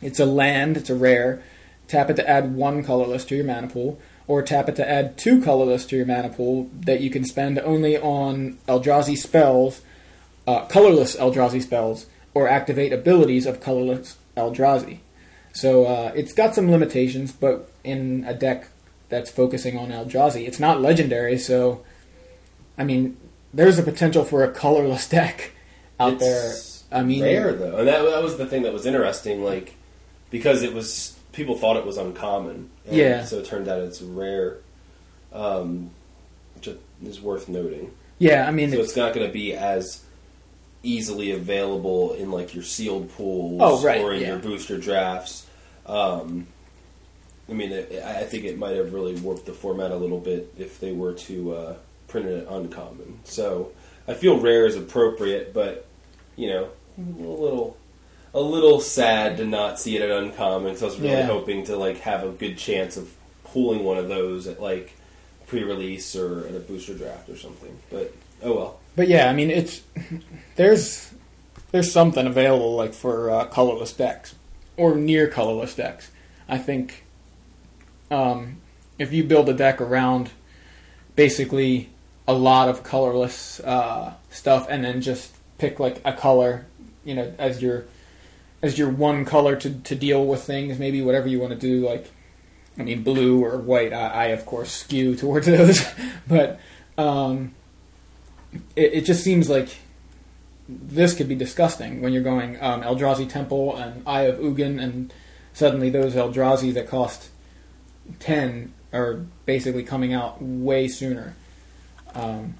It's 0.00 0.20
a 0.20 0.26
land, 0.26 0.76
it's 0.76 0.90
a 0.90 0.94
rare. 0.94 1.42
Tap 1.88 2.08
it 2.08 2.14
to 2.16 2.30
add 2.30 2.54
one 2.54 2.84
colorless 2.84 3.24
to 3.26 3.34
your 3.34 3.44
mana 3.44 3.66
pool, 3.66 3.98
or 4.28 4.42
tap 4.42 4.68
it 4.68 4.76
to 4.76 4.88
add 4.88 5.18
two 5.18 5.42
colorless 5.42 5.86
to 5.86 5.96
your 5.96 6.06
mana 6.06 6.28
pool 6.28 6.70
that 6.72 7.00
you 7.00 7.10
can 7.10 7.24
spend 7.24 7.58
only 7.58 7.98
on 7.98 8.58
Eldrazi 8.68 9.18
spells, 9.18 9.82
uh, 10.46 10.66
colorless 10.66 11.16
Eldrazi 11.16 11.60
spells, 11.60 12.06
or 12.32 12.48
activate 12.48 12.92
abilities 12.92 13.44
of 13.44 13.60
colorless 13.60 14.16
Eldrazi. 14.40 14.98
So 15.52 15.84
uh, 15.84 16.12
it's 16.14 16.32
got 16.32 16.54
some 16.54 16.70
limitations, 16.70 17.32
but 17.32 17.70
in 17.84 18.24
a 18.26 18.34
deck 18.34 18.68
that's 19.08 19.30
focusing 19.30 19.76
on 19.76 19.88
Eldrazi, 19.90 20.46
it's 20.46 20.60
not 20.60 20.80
legendary, 20.80 21.38
so 21.38 21.84
I 22.78 22.84
mean, 22.84 23.16
there's 23.52 23.78
a 23.78 23.82
potential 23.82 24.24
for 24.24 24.44
a 24.44 24.50
colorless 24.50 25.08
deck 25.18 25.52
out 25.98 26.14
It's 26.14 26.24
there. 26.24 27.00
I 27.00 27.02
mean, 27.04 27.22
rare 27.22 27.52
though, 27.52 27.78
and 27.78 27.88
that, 27.88 28.02
that 28.02 28.22
was 28.22 28.36
the 28.36 28.46
thing 28.46 28.62
that 28.62 28.72
was 28.72 28.86
interesting, 28.86 29.44
like 29.44 29.74
because 30.30 30.62
it 30.62 30.72
was 30.72 31.16
people 31.32 31.56
thought 31.56 31.76
it 31.76 31.86
was 31.86 31.96
uncommon. 31.96 32.70
And 32.86 32.96
Yeah. 32.96 33.24
So 33.24 33.38
it 33.38 33.46
turned 33.46 33.68
out 33.68 33.80
it's 33.80 34.02
rare, 34.02 34.58
um, 35.32 35.90
which 36.54 36.68
is 37.04 37.20
worth 37.20 37.48
noting. 37.48 37.92
yeah, 38.18 38.46
I 38.46 38.50
mean, 38.50 38.70
So 38.70 38.78
it's, 38.78 38.88
it's 38.88 38.96
not 38.96 39.14
going 39.14 39.26
to 39.26 39.32
be 39.32 39.54
as 39.54 40.02
easily 40.82 41.30
available 41.32 42.12
in 42.14 42.30
like 42.30 42.54
your 42.54 42.64
sealed 42.64 43.10
pools 43.16 43.60
Oh, 43.62 43.82
right, 43.82 44.00
or 44.00 44.12
in 44.14 44.20
yeah. 44.22 44.28
your 44.28 44.38
booster 44.38 44.78
drafts. 44.78 45.46
Um, 45.86 46.46
I 47.48 47.52
mean, 47.52 47.72
it, 47.72 48.02
I 48.04 48.20
I 48.20 48.24
think 48.24 48.44
it 48.44 48.58
might 48.58 48.76
have 48.76 48.92
really 48.92 49.14
warped 49.16 49.46
the 49.46 49.52
format 49.52 49.90
a 49.90 49.96
little 49.96 50.20
bit 50.20 50.52
if 50.58 50.78
they 50.80 50.92
were 50.92 51.14
to 51.14 51.54
uh, 51.54 51.74
print 52.08 52.26
it 52.26 52.46
uncommon. 52.48 53.20
So 53.24 53.72
I 54.08 54.14
feel 54.14 54.38
rare 54.40 54.66
is 54.66 54.76
appropriate, 54.76 55.52
but 55.52 55.86
you 56.36 56.48
know, 56.48 56.68
a 56.98 57.02
little. 57.02 57.76
A 58.32 58.40
little 58.40 58.78
sad 58.80 59.38
to 59.38 59.44
not 59.44 59.80
see 59.80 59.96
it 59.96 60.02
at 60.02 60.10
uncommon 60.12 60.68
because 60.68 60.82
I 60.84 60.86
was 60.86 61.00
really 61.00 61.14
Yeah. 61.14 61.26
hoping 61.26 61.64
to 61.64 61.76
like 61.76 61.98
have 62.02 62.22
a 62.22 62.28
good 62.28 62.56
chance 62.56 62.96
of 62.96 63.12
pulling 63.42 63.82
one 63.82 63.98
of 63.98 64.06
those 64.08 64.46
at 64.46 64.62
like 64.62 64.92
pre-release 65.48 66.14
or 66.14 66.46
at 66.46 66.54
a 66.54 66.60
booster 66.60 66.94
draft 66.94 67.28
or 67.28 67.36
something. 67.36 67.76
But 67.90 68.14
oh 68.44 68.54
well. 68.56 68.78
But 69.00 69.08
yeah, 69.08 69.30
I 69.30 69.32
mean, 69.32 69.48
it's 69.48 69.80
there's 70.56 71.10
there's 71.72 71.90
something 71.90 72.26
available 72.26 72.76
like 72.76 72.92
for 72.92 73.30
uh, 73.30 73.46
colorless 73.46 73.94
decks 73.94 74.34
or 74.76 74.94
near 74.94 75.26
colorless 75.26 75.74
decks. 75.74 76.10
I 76.46 76.58
think 76.58 77.06
um, 78.10 78.58
if 78.98 79.10
you 79.10 79.24
build 79.24 79.48
a 79.48 79.54
deck 79.54 79.80
around 79.80 80.32
basically 81.16 81.88
a 82.28 82.34
lot 82.34 82.68
of 82.68 82.82
colorless 82.82 83.58
uh, 83.60 84.12
stuff, 84.28 84.66
and 84.68 84.84
then 84.84 85.00
just 85.00 85.34
pick 85.56 85.80
like 85.80 86.02
a 86.04 86.12
color, 86.12 86.66
you 87.02 87.14
know, 87.14 87.32
as 87.38 87.62
your 87.62 87.86
as 88.60 88.78
your 88.78 88.90
one 88.90 89.24
color 89.24 89.56
to 89.56 89.70
to 89.70 89.94
deal 89.94 90.26
with 90.26 90.42
things, 90.42 90.78
maybe 90.78 91.00
whatever 91.00 91.26
you 91.26 91.40
want 91.40 91.54
to 91.54 91.58
do, 91.58 91.86
like. 91.86 92.12
I 92.78 92.82
mean, 92.82 93.02
blue 93.02 93.42
or 93.44 93.58
white. 93.58 93.92
I, 93.92 94.08
I 94.08 94.24
of 94.26 94.44
course 94.44 94.70
skew 94.70 95.16
towards 95.16 95.46
those, 95.46 95.84
but 96.28 96.60
um, 96.96 97.54
it, 98.76 98.92
it 98.94 99.04
just 99.04 99.22
seems 99.22 99.48
like 99.48 99.78
this 100.68 101.14
could 101.14 101.28
be 101.28 101.34
disgusting 101.34 102.00
when 102.00 102.12
you're 102.12 102.22
going 102.22 102.60
um, 102.62 102.82
Eldrazi 102.82 103.28
Temple 103.28 103.76
and 103.76 104.02
Eye 104.06 104.22
of 104.22 104.38
Ugin, 104.38 104.82
and 104.82 105.12
suddenly 105.52 105.90
those 105.90 106.14
Eldrazi 106.14 106.72
that 106.74 106.88
cost 106.88 107.30
ten 108.18 108.72
are 108.92 109.24
basically 109.46 109.82
coming 109.82 110.12
out 110.12 110.40
way 110.40 110.88
sooner. 110.88 111.34
Um, 112.14 112.54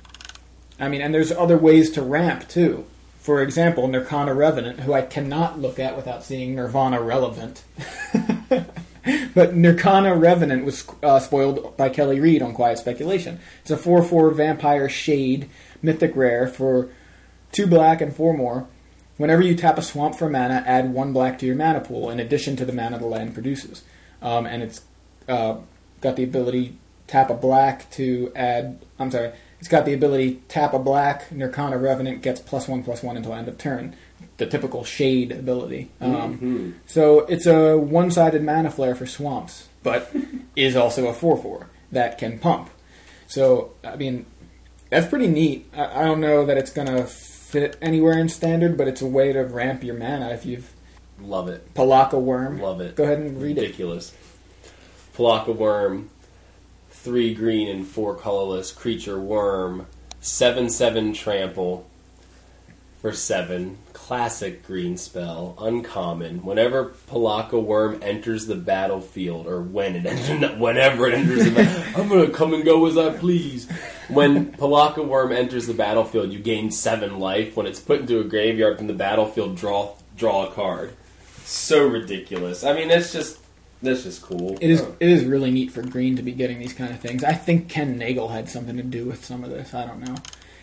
I 0.79 0.89
mean, 0.89 1.03
and 1.03 1.13
there's 1.13 1.33
other 1.33 1.59
ways 1.59 1.91
to 1.93 2.03
ramp 2.03 2.49
too. 2.49 2.87
For 3.21 3.43
example, 3.43 3.87
Nirkana 3.87 4.35
Revenant, 4.35 4.81
who 4.81 4.95
I 4.95 5.03
cannot 5.03 5.61
look 5.61 5.79
at 5.79 5.95
without 5.95 6.25
seeing 6.25 6.55
Nirvana 6.55 7.03
relevant. 7.03 7.63
but 9.35 9.55
Nirkana 9.55 10.19
Revenant 10.19 10.65
was 10.65 10.89
uh, 11.03 11.19
spoiled 11.19 11.77
by 11.77 11.91
Kelly 11.91 12.19
Reed 12.19 12.41
on 12.41 12.55
Quiet 12.55 12.79
Speculation. 12.79 13.39
It's 13.61 13.71
a 13.71 13.77
4 13.77 14.03
4 14.03 14.31
vampire 14.31 14.89
shade 14.89 15.51
mythic 15.83 16.15
rare 16.17 16.47
for 16.47 16.89
2 17.53 17.67
black 17.67 18.01
and 18.01 18.15
4 18.15 18.37
more. 18.37 18.67
Whenever 19.17 19.43
you 19.43 19.55
tap 19.55 19.77
a 19.77 19.83
swamp 19.83 20.15
for 20.15 20.31
mana, 20.31 20.63
add 20.67 20.93
1 20.95 21.13
black 21.13 21.39
to 21.41 21.47
your 21.47 21.57
mana 21.57 21.81
pool 21.81 22.09
in 22.11 22.19
addition 22.21 22.57
to 22.57 22.65
the 22.65 22.73
mana 22.73 22.99
the 22.99 23.07
land 23.07 23.35
produces. 23.35 23.83
Um, 24.23 24.47
and 24.47 24.63
it's 24.63 24.83
uh, 25.29 25.57
got 26.01 26.17
the 26.17 26.25
ability 26.25 26.77
tap 27.07 27.29
a 27.31 27.35
black 27.35 27.91
to 27.93 28.33
add. 28.37 28.81
I'm 28.99 29.11
sorry. 29.11 29.33
It's 29.59 29.69
got 29.69 29.85
the 29.85 29.93
ability 29.93 30.41
tap 30.49 30.73
a 30.73 30.79
black. 30.79 31.29
Nirkana 31.31 31.81
Revenant 31.81 32.23
gets 32.23 32.41
plus 32.41 32.67
one 32.67 32.83
plus 32.83 33.03
one 33.03 33.17
until 33.17 33.35
end 33.35 33.49
of 33.49 33.59
turn. 33.59 33.95
The 34.39 34.47
typical 34.47 34.85
shade 34.85 35.33
ability. 35.33 35.91
Um, 36.01 36.39
Mhm. 36.39 36.73
so 36.87 37.21
it's 37.21 37.47
a 37.47 37.77
one-sided 37.77 38.43
mana 38.43 38.71
flare 38.71 38.95
for 38.95 39.07
swamps, 39.07 39.69
but 39.83 40.11
is 40.57 40.77
also 40.77 41.09
a 41.09 41.13
four-four 41.13 41.67
that 41.93 42.17
can 42.17 42.39
pump. 42.39 42.71
So 43.27 43.73
I 43.85 43.97
mean, 43.97 44.25
that's 44.91 45.07
pretty 45.07 45.29
neat. 45.29 45.71
I, 45.75 46.03
I 46.03 46.05
don't 46.05 46.21
know 46.21 46.45
that 46.47 46.59
it's 46.59 46.71
gonna 46.71 47.07
fit 47.07 47.79
anywhere 47.81 48.19
in 48.19 48.29
standard, 48.29 48.77
but 48.77 48.87
it's 48.87 49.01
a 49.01 49.07
way 49.07 49.33
to 49.33 49.41
ramp 49.41 49.83
your 49.83 49.97
mana 49.97 50.31
if 50.31 50.45
you've 50.45 50.73
Love 51.23 51.49
it. 51.49 51.75
Pelakka 51.75 52.13
Wurm. 52.13 52.61
Love 52.61 52.81
it. 52.81 52.97
Go 52.97 53.05
ahead 53.05 53.19
and 53.19 53.41
read 53.41 53.59
it. 53.59 53.63
Ridiculous. 53.63 54.15
Pelakka 55.15 55.57
Wurm, 55.57 56.09
three 56.91 57.35
green 57.35 57.69
and 57.69 57.87
four 57.87 58.15
colorless 58.15 58.73
creature 58.73 59.21
worm, 59.21 59.87
seven 60.21 60.71
seven 60.71 61.13
trample 61.13 61.87
for 63.01 63.13
seven. 63.13 63.79
Classic 63.93 64.67
green 64.67 64.97
spell, 64.97 65.57
uncommon. 65.59 66.43
Whenever 66.43 66.95
Pelakka 67.11 67.53
Wurm 67.53 68.03
enters 68.03 68.47
the 68.47 68.57
battlefield, 68.57 69.47
or 69.47 69.61
when 69.61 69.97
it 69.97 70.07
enters, 70.31 70.59
whenever 70.59 71.07
it 71.07 71.15
enters 71.15 71.45
the 71.45 71.51
battlefield, 71.51 71.97
I'm 71.97 72.09
gonna 72.09 72.31
come 72.31 72.55
and 72.55 72.65
go 72.65 72.87
as 72.87 72.97
I 72.97 73.17
please. 73.17 73.69
When 74.13 74.53
Pelakka 74.53 75.07
Wurm 75.07 75.33
enters 75.33 75.67
the 75.67 75.75
battlefield, 75.75 76.33
you 76.33 76.39
gain 76.39 76.71
seven 76.71 77.19
life. 77.19 77.57
When 77.57 77.67
it's 77.67 77.81
put 77.81 78.01
into 78.01 78.21
a 78.21 78.25
graveyard 78.25 78.79
from 78.79 78.87
the 78.87 78.95
battlefield, 78.95 79.57
draw 79.57 79.95
draw 80.17 80.47
a 80.47 80.53
card. 80.53 80.95
So 81.45 81.87
ridiculous. 81.87 82.65
I 82.65 82.73
mean, 82.75 82.91
it's 82.91 83.13
just 83.13 83.39
that's 83.83 84.03
just 84.03 84.23
cool. 84.23 84.59
It 84.61 84.71
is. 84.71 84.83
Oh. 84.83 84.97
It 85.01 85.09
is 85.09 85.25
really 85.25 85.51
neat 85.51 85.71
for 85.71 85.83
Green 85.83 86.17
to 86.17 86.23
be 86.23 86.33
getting 86.33 86.59
these 86.59 86.75
kind 86.75 86.93
of 86.93 87.01
things. 87.01 87.25
I 87.25 87.33
think 87.33 87.69
Ken 87.69 87.97
Nagle 87.97 88.29
had 88.29 88.49
something 88.49 88.77
to 88.77 88.83
do 88.83 89.07
with 89.07 89.25
some 89.25 89.43
of 89.43 89.51
this. 89.51 89.73
I 89.75 89.87
don't 89.87 90.01
know. 90.01 90.17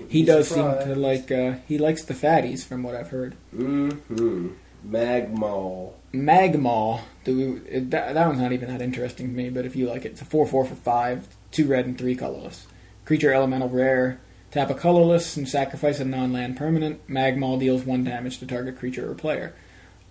He 0.09 0.21
Be 0.21 0.27
does 0.27 0.49
seem 0.49 0.63
to 0.63 0.95
like. 0.95 1.31
Uh, 1.31 1.55
he 1.67 1.77
likes 1.77 2.03
the 2.03 2.13
fatties, 2.13 2.63
from 2.63 2.83
what 2.83 2.95
I've 2.95 3.09
heard. 3.09 3.35
Mm-hmm. 3.55 4.49
Magmall. 4.87 5.93
Magmaw. 6.13 7.01
Do 7.23 7.35
we, 7.35 7.69
it, 7.69 7.89
that, 7.91 8.13
that 8.13 8.27
one's 8.27 8.39
not 8.39 8.51
even 8.51 8.69
that 8.69 8.81
interesting 8.81 9.27
to 9.29 9.33
me. 9.33 9.49
But 9.49 9.65
if 9.65 9.75
you 9.75 9.89
like 9.89 10.05
it, 10.05 10.11
it's 10.11 10.21
a 10.21 10.25
four-four 10.25 10.65
for 10.65 10.75
five, 10.75 11.27
two 11.51 11.67
red 11.67 11.85
and 11.85 11.97
three 11.97 12.15
colorless. 12.15 12.67
Creature 13.07 13.33
elemental 13.33 13.69
rare. 13.69 14.19
Tap 14.51 14.69
a 14.69 14.73
colorless 14.73 15.37
and 15.37 15.47
sacrifice 15.47 16.01
a 16.01 16.03
non-land 16.03 16.57
permanent. 16.57 17.07
Magmaw 17.07 17.57
deals 17.57 17.85
one 17.85 18.03
damage 18.03 18.39
to 18.39 18.45
target 18.45 18.77
creature 18.77 19.09
or 19.09 19.15
player. 19.15 19.55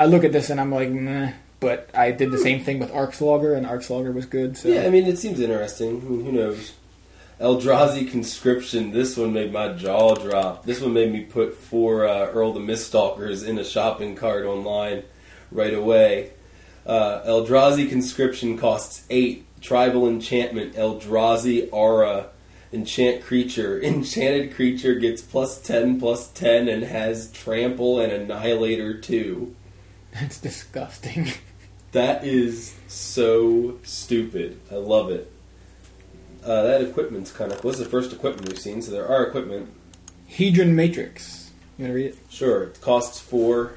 I 0.00 0.06
look 0.06 0.24
at 0.24 0.32
this 0.32 0.48
and 0.48 0.58
I'm 0.58 0.72
like, 0.72 0.88
meh. 0.88 1.32
But 1.60 1.90
I 1.92 2.10
did 2.10 2.30
the 2.30 2.38
same 2.38 2.64
thing 2.64 2.78
with 2.78 2.90
Arcslogger, 2.90 3.54
and 3.54 3.66
Arcslogger 3.66 4.14
was 4.14 4.24
good. 4.24 4.56
So 4.56 4.68
Yeah, 4.68 4.86
I 4.86 4.88
mean, 4.88 5.04
it 5.04 5.18
seems 5.18 5.40
interesting. 5.40 5.88
I 5.88 5.92
mean, 6.04 6.24
who 6.24 6.32
knows? 6.32 6.72
Eldrazi 7.38 8.10
Conscription. 8.10 8.92
This 8.92 9.14
one 9.14 9.34
made 9.34 9.52
my 9.52 9.74
jaw 9.74 10.14
drop. 10.14 10.64
This 10.64 10.80
one 10.80 10.94
made 10.94 11.12
me 11.12 11.24
put 11.24 11.54
four 11.54 12.06
uh, 12.06 12.28
Uril 12.28 12.54
the 12.54 12.60
Miststalkers 12.60 13.46
in 13.46 13.58
a 13.58 13.64
shopping 13.64 14.16
cart 14.16 14.46
online 14.46 15.02
right 15.50 15.74
away. 15.74 16.32
Uh, 16.86 17.20
Eldrazi 17.26 17.90
Conscription 17.90 18.56
costs 18.56 19.04
eight. 19.10 19.44
Tribal 19.60 20.08
Enchantment. 20.08 20.74
Eldrazi 20.76 21.68
Aura. 21.72 22.30
Enchant 22.72 23.22
creature. 23.22 23.80
Enchanted 23.82 24.54
creature 24.54 24.94
gets 24.94 25.22
plus 25.22 25.60
10 25.60 25.98
plus 26.00 26.28
10 26.28 26.68
and 26.68 26.82
has 26.84 27.30
Trample 27.32 28.00
and 28.00 28.12
Annihilator 28.12 28.94
too. 29.00 29.54
That's 30.12 30.38
disgusting. 30.38 31.28
That 31.92 32.24
is 32.26 32.74
so 32.88 33.78
stupid. 33.82 34.60
I 34.70 34.74
love 34.74 35.10
it. 35.10 35.32
Uh, 36.44 36.62
that 36.64 36.82
equipment's 36.82 37.32
kind 37.32 37.50
of. 37.50 37.64
What's 37.64 37.78
the 37.78 37.86
first 37.86 38.12
equipment 38.12 38.48
we've 38.48 38.58
seen? 38.58 38.82
So 38.82 38.90
there 38.90 39.08
are 39.08 39.24
equipment. 39.24 39.70
Hedron 40.30 40.72
Matrix. 40.72 41.52
You 41.78 41.84
want 41.84 41.90
to 41.92 41.94
read 41.94 42.06
it? 42.06 42.18
Sure, 42.28 42.64
it 42.64 42.80
costs 42.82 43.18
four. 43.18 43.74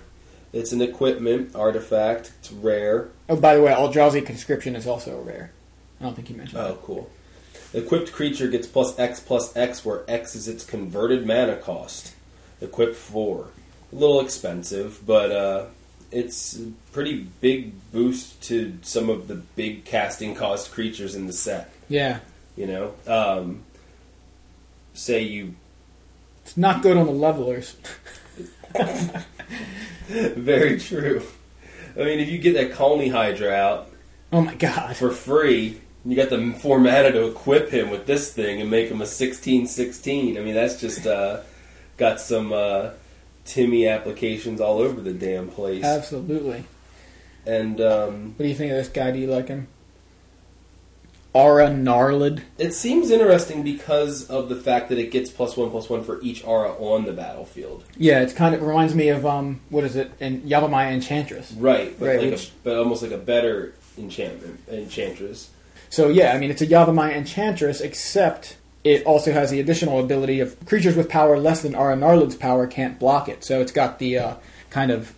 It's 0.51 0.73
an 0.73 0.81
equipment 0.81 1.55
artifact. 1.55 2.33
It's 2.39 2.51
rare. 2.51 3.09
Oh, 3.29 3.37
by 3.37 3.55
the 3.55 3.61
way, 3.61 3.71
Eldrazi 3.71 4.25
Conscription 4.25 4.75
is 4.75 4.85
also 4.85 5.21
rare. 5.21 5.51
I 6.01 6.03
don't 6.03 6.15
think 6.15 6.29
you 6.29 6.35
mentioned 6.35 6.59
Oh, 6.59 6.77
cool. 6.83 7.09
Equipped 7.73 8.11
creature 8.11 8.47
gets 8.47 8.65
plus 8.67 8.97
X 8.97 9.19
plus 9.19 9.55
X, 9.55 9.85
where 9.85 10.01
X 10.07 10.35
is 10.35 10.47
its 10.47 10.65
converted 10.65 11.25
mana 11.25 11.55
cost. 11.55 12.15
Equip 12.61 12.95
four. 12.95 13.49
A 13.91 13.95
little 13.95 14.19
expensive, 14.21 15.01
but 15.05 15.31
uh, 15.31 15.65
it's 16.11 16.57
a 16.59 16.71
pretty 16.91 17.27
big 17.41 17.73
boost 17.91 18.41
to 18.43 18.77
some 18.81 19.09
of 19.09 19.27
the 19.27 19.35
big 19.35 19.85
casting 19.85 20.35
cost 20.35 20.71
creatures 20.71 21.15
in 21.15 21.27
the 21.27 21.33
set. 21.33 21.71
Yeah. 21.87 22.19
You 22.55 22.67
know, 22.67 22.93
um, 23.07 23.63
say 24.93 25.23
you 25.23 25.55
It's 26.43 26.57
not 26.57 26.81
good 26.81 26.97
on 26.97 27.05
the 27.05 27.11
levelers. 27.11 27.75
very 30.07 30.79
true. 30.79 31.21
I 31.95 32.03
mean, 32.03 32.19
if 32.19 32.29
you 32.29 32.37
get 32.37 32.53
that 32.53 32.71
Khalni 32.71 33.11
Hydra 33.11 33.51
out 33.51 33.89
Oh 34.31 34.41
my 34.41 34.55
god. 34.55 34.95
for 34.95 35.09
free, 35.11 35.81
you 36.05 36.15
got 36.15 36.29
the 36.29 36.53
four 36.61 36.79
mana 36.79 37.11
to 37.11 37.27
equip 37.27 37.69
him 37.69 37.89
with 37.89 38.05
this 38.05 38.31
thing 38.33 38.61
and 38.61 38.69
make 38.71 38.89
him 38.89 39.01
a 39.01 39.05
16-16. 39.05 40.37
I 40.37 40.41
mean, 40.41 40.55
that's 40.55 40.79
just 40.79 41.05
uh, 41.05 41.41
got 41.97 42.19
some 42.21 42.53
uh, 42.53 42.91
Timmy 43.45 43.87
applications 43.87 44.61
all 44.61 44.79
over 44.79 45.01
the 45.01 45.13
damn 45.13 45.49
place. 45.49 45.83
Absolutely. 45.83 46.63
And 47.45 47.81
um, 47.81 48.33
What 48.37 48.43
do 48.43 48.47
you 48.49 48.55
think 48.55 48.71
of 48.71 48.77
this 48.77 48.89
guy? 48.89 49.11
Do 49.11 49.19
you 49.19 49.27
like 49.27 49.47
him? 49.47 49.67
Aura 51.31 51.67
Gnarlid. 51.67 52.41
it 52.57 52.73
seems 52.73 53.11
interesting 53.11 53.61
because 53.61 54.27
of 54.31 54.49
the 54.49 54.55
fact 54.55 54.89
that 54.89 54.97
it 54.97 55.11
gets 55.11 55.29
plus 55.29 55.55
one 55.55 55.69
plus 55.69 55.87
one 55.87 56.03
for 56.03 56.19
each 56.21 56.43
aura 56.43 56.71
on 56.71 57.05
the 57.05 57.13
battlefield. 57.13 57.83
Yeah, 57.97 58.21
it's 58.21 58.33
kind 58.33 58.55
of 58.55 58.63
reminds 58.63 58.95
me 58.95 59.09
of 59.09 59.27
um, 59.27 59.61
what 59.69 59.83
is 59.83 59.95
it? 59.95 60.11
In 60.19 60.41
Yavimaya 60.41 60.91
Enchantress. 60.91 61.51
Right, 61.51 61.97
but 61.99 62.07
Right, 62.07 62.19
like 62.19 62.31
which- 62.31 62.47
a, 62.49 62.51
but 62.63 62.77
almost 62.77 63.03
like 63.03 63.11
a 63.11 63.17
better 63.17 63.75
enchantment 63.97 64.59
enchantress. 64.71 65.51
So 65.89 66.09
yeah, 66.09 66.33
I 66.33 66.39
mean 66.39 66.51
it's 66.51 66.61
a 66.61 66.67
Yavimaya 66.67 67.13
Enchantress, 67.13 67.81
except 67.81 68.57
it 68.83 69.05
also 69.05 69.31
has 69.31 69.51
the 69.51 69.59
additional 69.59 69.99
ability 69.99 70.39
of 70.39 70.65
creatures 70.65 70.95
with 70.95 71.09
power 71.09 71.37
less 71.37 71.61
than 71.61 71.75
Aura 71.75 71.95
Gnarlid's 71.95 72.35
power 72.35 72.67
can't 72.67 72.97
block 72.97 73.27
it. 73.27 73.43
So 73.43 73.61
it's 73.61 73.71
got 73.71 73.99
the 73.99 74.17
uh, 74.17 74.33
kind 74.69 74.91
of 74.91 75.13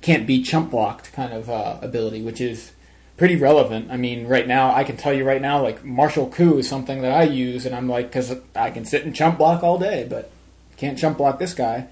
can't 0.00 0.26
be 0.26 0.42
chump 0.42 0.70
blocked 0.70 1.12
kind 1.12 1.32
of 1.32 1.48
uh, 1.48 1.78
ability, 1.80 2.22
which 2.22 2.40
is 2.40 2.72
pretty 3.16 3.36
relevant. 3.36 3.90
I 3.90 3.96
mean, 3.96 4.26
right 4.26 4.46
now 4.46 4.74
I 4.74 4.84
can 4.84 4.96
tell 4.96 5.12
you 5.12 5.24
right 5.24 5.40
now, 5.40 5.62
like 5.62 5.84
Martial 5.84 6.28
Coup 6.28 6.58
is 6.58 6.68
something 6.68 7.02
that 7.02 7.12
I 7.12 7.24
use, 7.24 7.66
and 7.66 7.74
I'm 7.74 7.88
like, 7.88 8.08
because 8.08 8.34
I 8.54 8.70
can 8.70 8.84
sit 8.84 9.04
and 9.04 9.14
chump 9.14 9.38
block 9.38 9.62
all 9.62 9.78
day, 9.78 10.06
but 10.08 10.30
can't 10.76 10.98
chump 10.98 11.18
block 11.18 11.38
this 11.38 11.54
guy. 11.54 11.86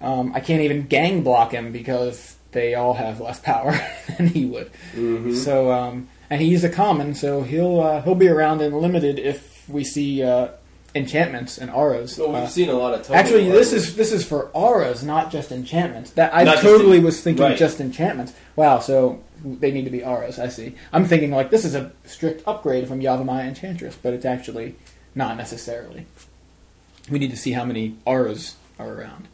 Um, 0.00 0.32
I 0.34 0.40
can't 0.40 0.62
even 0.62 0.86
gang 0.86 1.22
block 1.22 1.52
him 1.52 1.72
because 1.72 2.36
they 2.52 2.74
all 2.74 2.94
have 2.94 3.20
less 3.20 3.40
power 3.40 3.74
than 4.16 4.28
he 4.28 4.44
would. 4.44 4.70
Mm-hmm. 4.94 5.34
So, 5.34 5.72
um, 5.72 6.08
and 6.30 6.40
he's 6.40 6.64
a 6.64 6.68
common, 6.68 7.14
so 7.14 7.42
he'll 7.42 7.80
uh, 7.80 8.02
he'll 8.02 8.14
be 8.14 8.28
around 8.28 8.60
in 8.62 8.72
limited 8.72 9.18
if 9.18 9.68
we 9.68 9.84
see 9.84 10.22
uh, 10.22 10.48
enchantments 10.94 11.58
and 11.58 11.70
auras. 11.70 12.18
Well, 12.18 12.28
we've 12.28 12.36
Uh, 12.42 12.46
seen 12.46 12.68
a 12.68 12.74
lot 12.74 12.94
of 12.94 13.10
Actually, 13.10 13.50
this 13.50 13.72
is 13.72 13.96
this 13.96 14.12
is 14.12 14.24
for 14.24 14.48
auras, 14.52 15.02
not 15.02 15.30
just 15.30 15.52
enchantments. 15.52 16.10
That 16.12 16.34
I 16.34 16.44
Not 16.44 16.58
totally 16.58 17.00
was 17.00 17.20
thinking 17.20 17.44
right. 17.44 17.56
just 17.56 17.80
enchantments. 17.80 18.32
Wow, 18.56 18.78
so 18.80 19.22
they 19.44 19.70
need 19.70 19.84
to 19.84 19.90
be 19.90 20.02
auras. 20.04 20.38
I 20.38 20.48
see. 20.48 20.74
I'm 20.92 21.04
thinking 21.04 21.30
like 21.30 21.50
this 21.50 21.64
is 21.64 21.74
a 21.74 21.92
strict 22.04 22.42
upgrade 22.46 22.88
from 22.88 23.00
Yavimaya 23.00 23.46
Enchantress, 23.48 23.96
but 24.02 24.12
it's 24.14 24.24
actually 24.24 24.74
not 25.14 25.36
necessarily. 25.36 26.06
We 27.10 27.18
need 27.18 27.30
to 27.30 27.36
see 27.36 27.52
how 27.52 27.64
many 27.64 27.96
auras 28.04 28.56
are 28.78 28.92
around, 28.92 29.28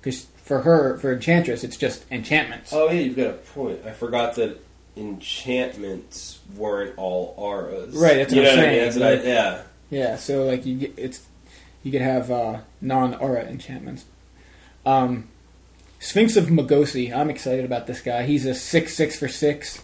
because 0.00 0.26
for 0.44 0.62
her, 0.62 0.96
for 0.98 1.12
Enchantress, 1.12 1.62
it's 1.62 1.76
just 1.76 2.04
enchantments. 2.10 2.72
Oh 2.72 2.86
yeah, 2.90 3.00
you've 3.00 3.16
got 3.16 3.26
a 3.26 3.32
point. 3.34 3.80
I 3.84 3.90
forgot 3.92 4.34
that 4.36 4.58
enchantments 4.98 6.40
weren't 6.56 6.96
all 6.98 7.34
auras. 7.36 7.94
Right, 7.94 8.16
that's 8.16 8.32
you 8.32 8.42
what 8.42 8.46
know 8.46 8.50
I'm 8.52 8.58
what 8.58 8.68
I 8.68 8.72
mean. 8.72 8.92
saying, 8.92 9.04
I, 9.04 9.10
like- 9.14 9.24
yeah. 9.24 9.62
Yeah, 9.90 10.16
so 10.16 10.44
like 10.44 10.66
you 10.66 10.76
get 10.76 10.94
it's 10.98 11.24
you 11.82 11.90
could 11.92 12.02
have 12.02 12.30
uh, 12.30 12.60
non-aura 12.82 13.44
enchantments. 13.44 14.04
Um, 14.84 15.28
Sphinx 15.98 16.36
of 16.36 16.46
Magosi. 16.46 17.14
I'm 17.16 17.30
excited 17.30 17.64
about 17.64 17.86
this 17.86 18.00
guy. 18.02 18.24
He's 18.24 18.44
a 18.44 18.54
six 18.54 18.94
six 18.94 19.18
for 19.18 19.28
six, 19.28 19.82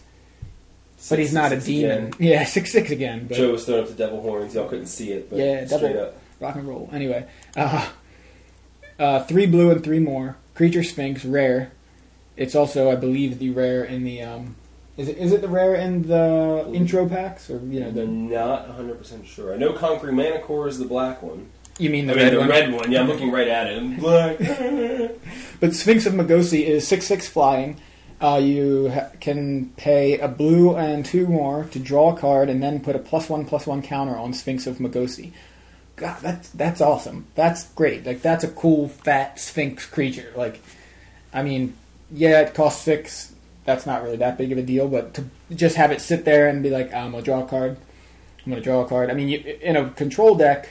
but 1.09 1.19
he's 1.19 1.33
not 1.33 1.53
a 1.53 1.61
demon. 1.61 2.09
again. 2.09 2.13
Yeah, 2.19 2.45
six 2.57 2.71
six 2.73 2.91
again. 2.91 3.27
But 3.29 3.37
Joe 3.39 3.53
was 3.53 3.65
throwing 3.65 3.83
up 3.85 3.89
the 3.89 3.95
devil 3.95 4.21
horns. 4.21 4.55
Y'all 4.55 4.69
couldn't 4.69 4.87
see 4.89 5.13
it, 5.13 5.31
but 5.31 5.39
Yeah, 5.39 5.65
straight 5.67 5.81
devil- 5.95 6.03
up. 6.03 6.17
rock 6.39 6.57
and 6.57 6.69
roll. 6.69 6.91
Anyway, 6.93 7.27
uh, 7.57 7.89
uh, 8.99 9.25
three 9.25 9.47
blue 9.47 9.71
and 9.71 9.83
three 9.83 10.01
more. 10.01 10.37
Creature 10.55 10.85
Sphinx, 10.85 11.25
rare. 11.25 11.73
It's 12.37 12.55
also, 12.55 12.91
I 12.91 12.97
believe, 12.97 13.39
the 13.39 13.51
rare 13.51 13.83
in 13.85 14.05
the. 14.05 14.21
Um, 14.23 14.57
is 14.97 15.09
it 15.09 15.17
is 15.19 15.33
it 15.33 15.41
the 15.41 15.49
rare 15.49 15.75
in 15.75 16.03
the 16.09 16.71
intro 16.73 17.09
packs 17.09 17.51
or 17.51 17.59
you 17.67 17.81
know 17.81 17.91
the? 17.91 18.07
Not 18.07 18.69
100 18.69 18.99
percent 18.99 19.27
sure. 19.27 19.53
I 19.53 19.57
know 19.57 19.73
Conquering 19.73 20.17
Manticore 20.17 20.69
is 20.69 20.79
the 20.79 20.85
black 20.87 21.23
one. 21.23 21.51
You 21.79 21.91
mean 21.91 22.07
the 22.07 22.13
I 22.13 22.17
mean, 22.17 22.25
red 22.25 22.33
the 22.35 22.39
one? 22.39 22.49
red 22.49 22.73
one. 22.73 22.93
Yeah, 22.93 23.01
I'm 23.01 23.09
looking 23.09 23.33
right 23.33 23.49
at 23.49 23.67
it. 23.67 23.99
Black. 24.01 24.39
But 25.61 25.75
Sphinx 25.75 26.05
of 26.07 26.13
Magosi 26.13 26.65
is 26.65 26.87
six 26.87 27.07
six 27.07 27.27
flying. 27.29 27.81
Uh, 28.21 28.37
you 28.43 28.91
ha- 28.91 29.11
can 29.21 29.71
pay 29.77 30.19
a 30.19 30.29
blue 30.29 30.77
and 30.77 31.05
two 31.05 31.27
more 31.27 31.65
to 31.73 31.79
draw 31.81 32.15
a 32.15 32.17
card, 32.19 32.49
and 32.49 32.63
then 32.63 32.81
put 32.81 32.95
a 32.95 32.99
plus 33.01 33.29
one 33.29 33.45
plus 33.45 33.67
one 33.67 33.83
counter 33.83 34.17
on 34.17 34.33
Sphinx 34.33 34.67
of 34.69 34.79
Magosi. 34.79 35.33
God, 35.97 36.21
that's 36.23 36.49
that's 36.51 36.81
awesome. 36.81 37.27
That's 37.35 37.69
great. 37.73 38.07
Like 38.07 38.23
that's 38.23 38.45
a 38.45 38.49
cool 38.49 38.89
fat 38.89 39.41
Sphinx 39.41 39.85
creature. 39.87 40.33
Like, 40.37 40.61
I 41.33 41.43
mean, 41.43 41.75
yeah, 42.13 42.41
it 42.43 42.55
costs 42.55 42.83
six. 42.83 43.34
That's 43.65 43.87
not 43.87 44.03
really 44.03 44.17
that 44.19 44.37
big 44.37 44.53
of 44.53 44.59
a 44.59 44.63
deal, 44.63 44.89
but 44.89 45.15
to 45.15 45.25
just 45.55 45.77
have 45.77 45.91
it 45.91 46.01
sit 46.01 46.25
there 46.25 46.49
and 46.49 46.63
be 46.63 46.71
like, 46.71 46.93
I'm 46.93 47.13
gonna 47.13 47.23
draw 47.23 47.43
a 47.45 47.47
card. 47.47 47.77
I'm 48.45 48.53
gonna 48.53 48.63
draw 48.63 48.83
a 48.83 48.89
card. 48.89 49.11
I 49.11 49.15
mean, 49.15 49.29
you, 49.29 49.39
in 49.63 49.77
a 49.77 49.91
control 49.91 50.35
deck, 50.35 50.69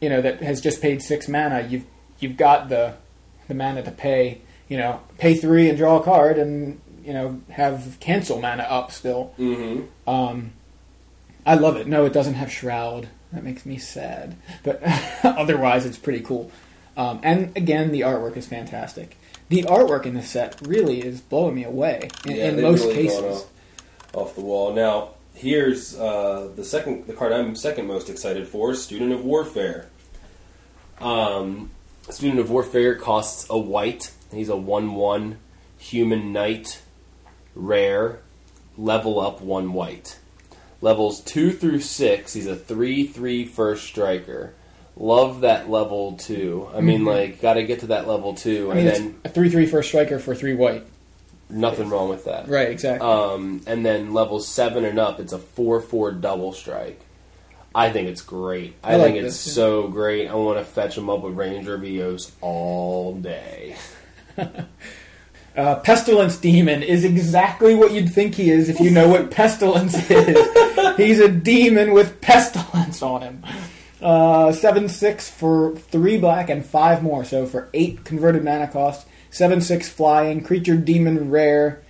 you 0.00 0.08
know 0.08 0.20
that 0.20 0.42
has 0.42 0.60
just 0.60 0.82
paid 0.82 1.02
six 1.02 1.28
mana. 1.28 1.66
You've 1.68 1.84
you've 2.18 2.36
got 2.36 2.68
the 2.68 2.94
the 3.48 3.54
mana 3.54 3.82
to 3.82 3.90
pay. 3.90 4.40
You 4.68 4.78
know, 4.78 5.00
pay 5.18 5.34
three 5.34 5.68
and 5.68 5.76
draw 5.76 5.98
a 5.98 6.02
card, 6.02 6.38
and 6.38 6.80
you 7.04 7.12
know 7.12 7.40
have 7.50 7.98
cancel 8.00 8.40
mana 8.40 8.64
up 8.64 8.90
still. 8.90 9.34
mm-hmm. 9.38 9.84
Um, 10.08 10.52
I 11.46 11.54
love 11.54 11.76
it. 11.76 11.86
No, 11.86 12.06
it 12.06 12.12
doesn't 12.12 12.34
have 12.34 12.50
shroud. 12.50 13.08
That 13.32 13.44
makes 13.44 13.66
me 13.66 13.78
sad, 13.78 14.36
but 14.62 14.80
otherwise 15.24 15.86
it's 15.86 15.98
pretty 15.98 16.20
cool. 16.20 16.50
Um, 16.96 17.20
and 17.22 17.56
again, 17.56 17.92
the 17.92 18.02
artwork 18.02 18.36
is 18.36 18.46
fantastic. 18.46 19.16
The 19.48 19.62
artwork 19.64 20.06
in 20.06 20.14
this 20.14 20.30
set 20.30 20.58
really 20.66 21.00
is 21.02 21.20
blowing 21.20 21.54
me 21.54 21.64
away 21.64 22.08
in, 22.24 22.36
Yeah, 22.36 22.48
in 22.48 22.62
most 22.62 22.82
really 22.82 22.94
cases. 22.94 23.46
off, 24.14 24.34
the 24.34 24.40
wall. 24.40 24.72
Now, 24.72 25.10
here's 25.34 25.98
uh, 25.98 26.50
the 26.56 26.64
second, 26.64 27.06
the 27.06 27.12
card 27.12 27.32
I'm 27.32 27.54
second 27.54 27.86
most 27.86 28.08
excited 28.08 28.48
for: 28.48 28.74
Student 28.74 29.12
of 29.12 29.24
Warfare. 29.24 29.88
Um, 31.00 31.70
Student 32.08 32.40
of 32.40 32.50
Warfare 32.50 32.94
costs 32.96 33.46
a 33.50 33.58
white. 33.58 34.12
He's 34.32 34.48
a 34.48 34.56
one-one 34.56 35.38
human 35.78 36.32
knight, 36.32 36.80
rare, 37.54 38.20
level 38.76 39.20
up 39.20 39.40
one 39.40 39.72
white. 39.72 40.18
Levels 40.80 41.20
two 41.20 41.52
through 41.52 41.80
six, 41.80 42.32
he's 42.32 42.46
a 42.46 42.56
three-three 42.56 43.44
first 43.44 43.84
striker. 43.84 44.54
Love 44.96 45.40
that 45.40 45.68
level 45.68 46.12
two. 46.12 46.68
I 46.74 46.80
mean, 46.80 47.00
Mhm. 47.02 47.06
like, 47.06 47.40
got 47.42 47.54
to 47.54 47.64
get 47.64 47.80
to 47.80 47.86
that 47.88 48.06
level 48.06 48.34
two, 48.34 48.70
I 48.70 48.74
mean, 48.74 48.78
and 48.86 48.88
it's 48.88 48.98
then 49.00 49.14
a 49.24 49.28
three-three 49.28 49.66
first 49.66 49.88
striker 49.88 50.18
for 50.20 50.34
three 50.34 50.54
white. 50.54 50.84
nothing 51.50 51.88
wrong 51.90 52.08
with 52.08 52.24
that. 52.26 52.48
Right, 52.48 52.68
exactly. 52.70 53.06
Um, 53.06 53.60
and 53.66 53.84
then 53.84 54.14
level 54.14 54.40
seven 54.40 54.84
and 54.84 54.98
up, 54.98 55.18
it's 55.20 55.32
a 55.32 55.38
four-four 55.38 56.12
double 56.12 56.52
strike. 56.52 57.00
I 57.74 57.90
think 57.90 58.08
it's 58.08 58.22
great. 58.22 58.74
I, 58.84 58.92
I 58.92 58.96
like 58.96 59.14
think 59.14 59.24
it's 59.26 59.46
yeah. 59.48 59.52
so 59.52 59.88
great. 59.88 60.28
I 60.28 60.34
want 60.34 60.58
to 60.58 60.64
fetch 60.64 60.94
them 60.94 61.10
up 61.10 61.22
with 61.22 61.34
Ranger 61.34 61.74
of 61.74 61.84
Eos 61.84 62.30
all 62.40 63.14
day. 63.14 63.74
Uh, 65.56 65.76
Pestilence 65.76 66.36
Demon 66.36 66.82
is 66.82 67.04
exactly 67.04 67.76
what 67.76 67.92
you'd 67.92 68.12
think 68.12 68.34
he 68.34 68.50
is 68.50 68.68
if 68.68 68.80
you 68.80 68.90
know 68.90 69.06
what 69.08 69.30
Pestilence 69.30 69.94
is. 70.10 70.96
He's 70.96 71.20
a 71.20 71.28
demon 71.28 71.92
with 71.92 72.20
Pestilence 72.20 73.00
on 73.02 73.22
him. 73.22 73.44
Uh, 74.04 74.52
7 74.52 74.88
6 74.88 75.30
for 75.30 75.74
3 75.76 76.18
black 76.18 76.50
and 76.50 76.64
5 76.64 77.02
more, 77.02 77.24
so 77.24 77.46
for 77.46 77.70
8 77.72 78.04
converted 78.04 78.44
mana 78.44 78.68
cost. 78.68 79.06
7 79.30 79.60
6 79.62 79.88
flying, 79.88 80.42
creature 80.44 80.76
demon 80.76 81.30
rare, 81.30 81.82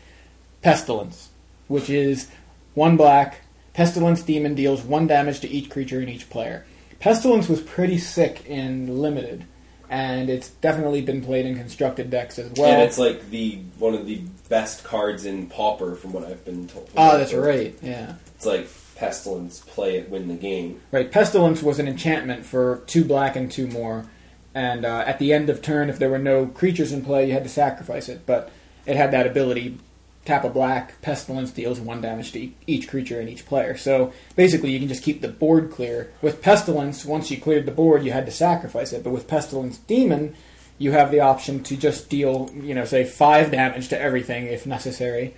Pestilence, 0.63 1.31
which 1.67 1.91
is 1.91 2.29
1 2.75 2.97
black. 2.97 3.41
Pestilence 3.75 4.23
Demon 4.23 4.55
deals 4.55 4.83
1 4.83 5.09
damage 5.09 5.41
to 5.41 5.49
each 5.49 5.69
creature 5.69 5.99
and 5.99 6.09
each 6.09 6.31
player. 6.31 6.65
Pestilence 7.01 7.49
was 7.49 7.61
pretty 7.61 7.99
sick 7.99 8.47
in 8.47 9.01
Limited, 9.01 9.45
and 9.91 10.31
it's 10.31 10.49
definitely 10.49 11.03
been 11.03 11.21
played 11.21 11.45
in 11.45 11.57
constructed 11.57 12.09
decks 12.09 12.39
as 12.39 12.53
well. 12.53 12.71
and 12.73 12.83
it's 12.83 12.97
like 12.99 13.29
the 13.31 13.59
one 13.79 13.93
of 13.95 14.07
the 14.07 14.23
best 14.49 14.85
cards 14.85 15.25
in 15.25 15.49
Pauper, 15.49 15.97
from 15.97 16.13
what 16.13 16.25
I've 16.25 16.45
been 16.45 16.69
told. 16.69 16.89
Oh, 16.97 17.19
that's 17.19 17.35
right. 17.35 17.77
Yeah. 17.83 18.15
It's 18.37 18.47
like 18.47 18.69
Pestilence, 18.97 19.61
play 19.61 19.97
it, 19.97 20.11
win 20.11 20.29
the 20.29 20.35
game. 20.35 20.81
Right. 20.91 21.11
Pestilence 21.11 21.63
was 21.63 21.79
an 21.79 21.89
enchantment 21.89 22.47
for 22.47 22.83
two 22.87 23.05
black 23.05 23.37
and 23.37 23.51
two 23.51 23.67
more. 23.67 24.07
And 24.55 24.85
uh, 24.85 25.05
at 25.07 25.19
the 25.19 25.33
end 25.33 25.51
of 25.51 25.63
turn, 25.63 25.91
if 25.91 25.99
there 25.99 26.11
were 26.11 26.19
no 26.19 26.47
creatures 26.47 26.93
in 26.93 27.05
play, 27.05 27.27
you 27.27 27.33
had 27.33 27.43
to 27.43 27.51
sacrifice 27.51 28.09
it. 28.09 28.23
But 28.25 28.51
it 28.87 28.97
had 28.97 29.11
that 29.11 29.27
ability 29.27 29.79
tap 30.25 30.45
a 30.45 30.49
black, 30.49 31.01
Pestilence 31.03 31.51
deals 31.51 31.81
one 31.81 32.01
damage 32.01 32.33
to 32.33 32.51
each 32.67 32.89
creature 32.89 33.21
and 33.21 33.29
each 33.29 33.47
player. 33.47 33.77
So 33.77 34.13
basically, 34.37 34.71
you 34.71 34.79
can 34.79 34.89
just 34.89 35.03
keep 35.03 35.21
the 35.21 35.29
board 35.29 35.71
clear. 35.71 36.13
With 36.23 36.43
Pestilence, 36.43 37.05
once 37.05 37.31
you 37.31 37.41
cleared 37.41 37.67
the 37.67 37.73
board, 37.73 38.05
you 38.05 38.13
had 38.13 38.27
to 38.27 38.33
sacrifice 38.33 38.93
it. 38.93 39.05
But 39.05 39.11
with 39.11 39.29
Pestilence 39.29 39.79
Demon, 39.79 40.35
you 40.79 40.93
have 40.93 41.11
the 41.11 41.21
option 41.21 41.63
to 41.65 41.77
just 41.77 42.09
deal, 42.09 42.51
you 42.55 42.75
know, 42.75 42.85
say 42.85 43.05
five 43.05 43.51
damage 43.51 43.89
to 43.89 44.01
everything 44.01 44.47
if 44.47 44.67
necessary. 44.67 45.35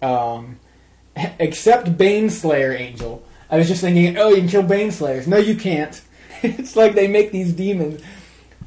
Um, 0.00 0.58
except 1.16 1.96
Baneslayer 1.98 2.78
Angel. 2.78 3.22
I 3.50 3.58
was 3.58 3.68
just 3.68 3.80
thinking, 3.80 4.16
oh, 4.16 4.28
you 4.28 4.36
can 4.38 4.48
kill 4.48 4.62
Baneslayers. 4.62 5.26
No, 5.26 5.36
you 5.36 5.56
can't. 5.56 6.00
it's 6.42 6.76
like 6.76 6.94
they 6.94 7.08
make 7.08 7.32
these 7.32 7.52
demons 7.52 8.00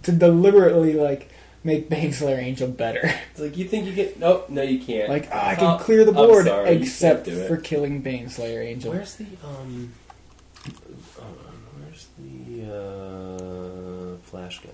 to 0.03 0.11
deliberately 0.11 0.93
like 0.93 1.29
make 1.63 1.89
Baneslayer 1.89 2.37
Angel 2.39 2.67
better. 2.67 3.13
It's 3.31 3.39
like 3.41 3.57
you 3.57 3.65
think 3.67 3.85
you 3.87 3.93
get 3.93 4.19
nope, 4.19 4.49
no, 4.49 4.61
you 4.61 4.79
can't. 4.79 5.09
like 5.09 5.27
oh, 5.31 5.37
I 5.37 5.53
Oh, 5.53 5.57
can 5.57 5.79
clear 5.79 6.05
the 6.05 6.11
board 6.11 6.45
sorry, 6.45 6.69
except 6.69 7.27
for 7.27 7.57
killing 7.57 8.03
Baneslayer 8.03 8.63
Angel. 8.63 8.91
Where's 8.91 9.15
the 9.15 9.25
um? 9.43 9.93
where's 11.79 12.07
the 12.19 14.13
uh, 14.13 14.17
flash 14.23 14.59
guy? 14.61 14.69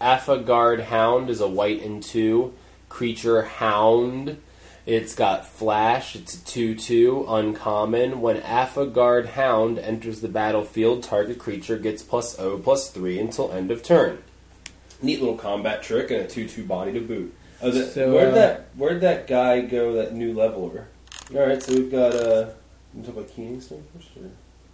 Affa 0.00 0.44
Guard 0.44 0.80
Hound 0.80 1.30
is 1.30 1.40
a 1.40 1.48
white 1.48 1.82
and 1.82 2.02
two 2.02 2.54
creature 2.88 3.42
hound. 3.42 4.38
It's 4.86 5.14
got 5.14 5.46
flash. 5.46 6.16
It's 6.16 6.34
a 6.34 6.44
two-two 6.44 7.26
uncommon. 7.28 8.20
When 8.20 8.40
Affa 8.40 8.92
Guard 8.92 9.26
Hound 9.26 9.78
enters 9.78 10.20
the 10.20 10.28
battlefield, 10.28 11.02
target 11.02 11.38
creature 11.38 11.78
gets 11.78 12.02
plus 12.02 12.38
O 12.38 12.58
plus 12.58 12.90
three 12.90 13.18
until 13.18 13.52
end 13.52 13.70
of 13.70 13.82
turn. 13.82 14.22
Neat 15.02 15.20
little 15.20 15.36
combat 15.36 15.82
trick 15.82 16.10
and 16.10 16.22
a 16.22 16.26
two-two 16.28 16.64
body 16.64 16.92
to 16.92 17.00
boot. 17.00 17.34
Oh, 17.62 17.70
the, 17.70 17.86
So, 17.86 18.12
where'd 18.12 18.32
uh, 18.32 18.34
that 18.34 18.68
where'd 18.74 19.02
that 19.02 19.26
guy 19.26 19.60
go? 19.60 19.92
That 19.92 20.14
new 20.14 20.32
leveler. 20.34 20.88
All 21.34 21.46
right, 21.46 21.62
so 21.62 21.74
we've 21.74 21.90
got 21.90 22.14
uh, 22.14 22.50
you 22.94 23.02
talk 23.02 23.16
about 23.16 23.28
Keening 23.34 23.60
Stone 23.60 23.84
first, 23.94 24.08
or? 24.16 24.30